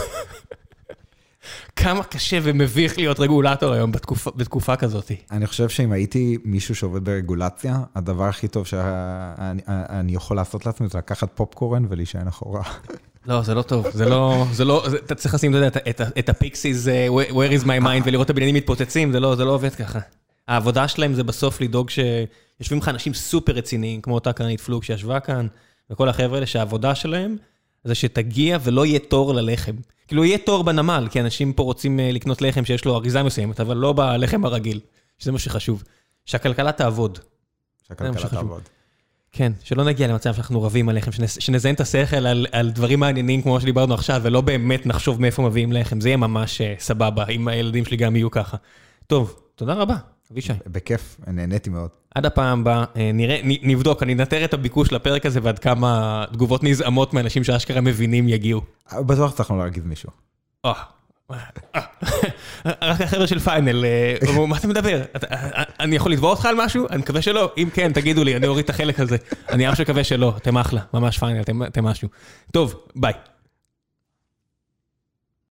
כמה 1.75 2.03
קשה 2.03 2.39
ומביך 2.43 2.97
להיות 2.97 3.19
רגולטור 3.19 3.73
היום 3.73 3.91
בתקופה, 3.91 4.31
בתקופה 4.35 4.75
כזאת. 4.75 5.11
אני 5.31 5.47
חושב 5.47 5.69
שאם 5.69 5.91
הייתי 5.91 6.38
מישהו 6.43 6.75
שעובד 6.75 7.05
ברגולציה, 7.05 7.79
הדבר 7.95 8.25
הכי 8.25 8.47
טוב 8.47 8.65
שאני 8.65 10.15
יכול 10.15 10.38
לעשות 10.38 10.65
לעצמי 10.65 10.88
זה 10.88 10.97
לקחת 10.97 11.29
פופקורן 11.35 11.85
ולהישען 11.89 12.27
אחורה. 12.27 12.63
לא, 13.26 13.41
זה 13.41 13.53
לא 13.53 13.61
טוב, 13.61 13.88
זה 13.93 14.06
לא, 14.06 14.45
זה 14.52 14.65
לא, 14.65 14.85
זה, 14.89 14.98
אתה 14.98 15.15
צריך 15.15 15.34
לשים, 15.34 15.52
אתה 15.52 15.57
יודע, 15.57 15.80
את, 15.89 16.02
את 16.19 16.30
הפיקסיס, 16.30 16.88
uh, 16.88 16.89
where 17.31 17.61
is 17.61 17.64
my 17.64 17.84
mind, 17.84 18.03
ולראות 18.06 18.26
את 18.26 18.30
הבניינים 18.30 18.56
מתפוצצים, 18.56 19.11
זה 19.11 19.19
לא, 19.19 19.35
זה 19.35 19.45
לא 19.45 19.52
עובד 19.52 19.76
ככה. 19.76 19.99
העבודה 20.48 20.88
שלהם 20.88 21.14
זה 21.14 21.23
בסוף 21.23 21.61
לדאוג 21.61 21.89
שיושבים 21.89 22.80
לך 22.80 22.89
אנשים 22.89 23.14
סופר 23.14 23.53
רציניים, 23.53 24.02
כמו 24.02 24.14
אותה 24.14 24.34
קרנית 24.34 24.61
פלוג 24.61 24.84
שישבה 24.84 25.19
כאן, 25.19 25.48
וכל 25.89 26.10
החבר'ה 26.10 26.35
האלה, 26.35 26.45
שהעבודה 26.45 26.95
שלהם 26.95 27.38
זה 27.84 27.95
שתגיע 27.95 28.57
ולא 28.61 28.85
יהיה 28.85 28.99
תור 28.99 29.34
ללחם. 29.34 29.76
כאילו, 30.07 30.26
יהיה 30.26 30.38
תור 30.38 30.64
בנמל, 30.64 31.07
כי 31.11 31.22
אנשים 31.22 31.53
פה 31.53 31.64
רוצים 31.64 31.99
לקנות 32.03 32.41
לחם 32.41 32.65
שיש 32.65 32.85
לו 32.85 32.95
אריזה 32.95 33.23
מסוימת, 33.23 33.60
אבל 33.60 33.77
לא 33.77 33.93
בלחם 33.93 34.45
הרגיל, 34.45 34.80
שזה 35.19 35.31
מה 35.31 35.39
שחשוב. 35.39 35.84
שהכלכלה 36.26 36.72
תעבוד. 36.72 37.19
שהכלכלה 37.88 38.30
תעבוד. 38.30 38.61
כן, 39.32 39.52
שלא 39.64 39.84
נגיע 39.84 40.08
למצב 40.08 40.34
שאנחנו 40.34 40.64
רבים 40.64 40.90
על 40.90 40.98
לחם, 40.98 41.12
שנזיין 41.28 41.76
את 41.76 41.82
השכל 41.82 42.28
על, 42.28 42.48
על 42.52 42.72
דברים 42.72 42.99
מעניינים 42.99 43.41
כמו 43.41 43.62
שדיברנו 43.62 43.94
עכשיו, 43.94 44.22
ולא 44.24 44.41
באמת 44.41 44.86
נחשוב 44.86 45.22
מאיפה 45.22 45.41
מביאים 45.41 45.72
לחם, 45.72 46.02
זה 46.02 46.10
יהיה 46.10 46.18
ממש 46.18 46.62
סבבה, 46.80 47.28
אם 47.28 47.48
הילדים 47.48 47.86
שלי 47.86 47.98
גם 47.98 48.16
יהיו 48.16 48.32
ככה. 48.32 48.58
טוב, 49.08 49.36
תודה 49.56 49.74
רבה, 49.74 49.95
אבישי. 50.32 50.53
בכיף, 50.68 51.18
נהניתי 51.28 51.70
מאוד. 51.70 51.90
עד 52.16 52.26
הפעם 52.26 52.62
הבאה, 52.62 52.86
נראה, 53.14 53.40
נבדוק, 53.44 54.03
אני 54.03 54.14
אנטר 54.14 54.45
את 54.45 54.53
הביקוש 54.53 54.91
לפרק 54.91 55.26
הזה 55.26 55.40
ועד 55.44 55.60
כמה 55.60 56.26
תגובות 56.34 56.64
נזעמות 56.64 57.14
מאנשים 57.14 57.44
שאשכרה 57.44 57.82
מבינים 57.82 58.30
יגיעו. 58.30 58.62
בטוח 58.99 59.34
צריכנו 59.34 59.58
להרגיז 59.58 59.86
מישהו. 59.86 60.10
רק 62.66 63.02
החבר'ה 63.02 63.28
של 63.28 63.40
פיינל, 63.40 63.86
אמרו, 64.30 64.48
מה 64.48 64.58
אתה 64.58 64.68
מדבר? 64.68 65.02
אני 65.80 65.95
יכול 65.95 66.12
לתבוע 66.12 66.30
אותך 66.30 66.45
על 66.45 66.56
משהו? 66.58 66.88
אני 66.90 66.98
מקווה 66.98 67.22
שלא. 67.22 67.52
אם 67.58 67.70
כן, 67.74 67.94
תגידו 67.94 68.24
לי, 68.24 68.36
אני 68.36 68.48
אוריד 68.48 68.64
את 68.64 68.70
החלק 68.70 68.99
הזה. 68.99 69.18
אני 69.49 69.68
ממש 69.68 69.82
מקווה 69.82 70.03
שלא, 70.03 70.34
אתם 70.38 70.58
אחלה, 70.58 70.82
ממש 70.94 71.18
פיינל, 71.18 71.41
אתם 71.68 71.84
משהו. 71.84 72.08
טוב, 72.52 72.76
ביי. 72.95 73.14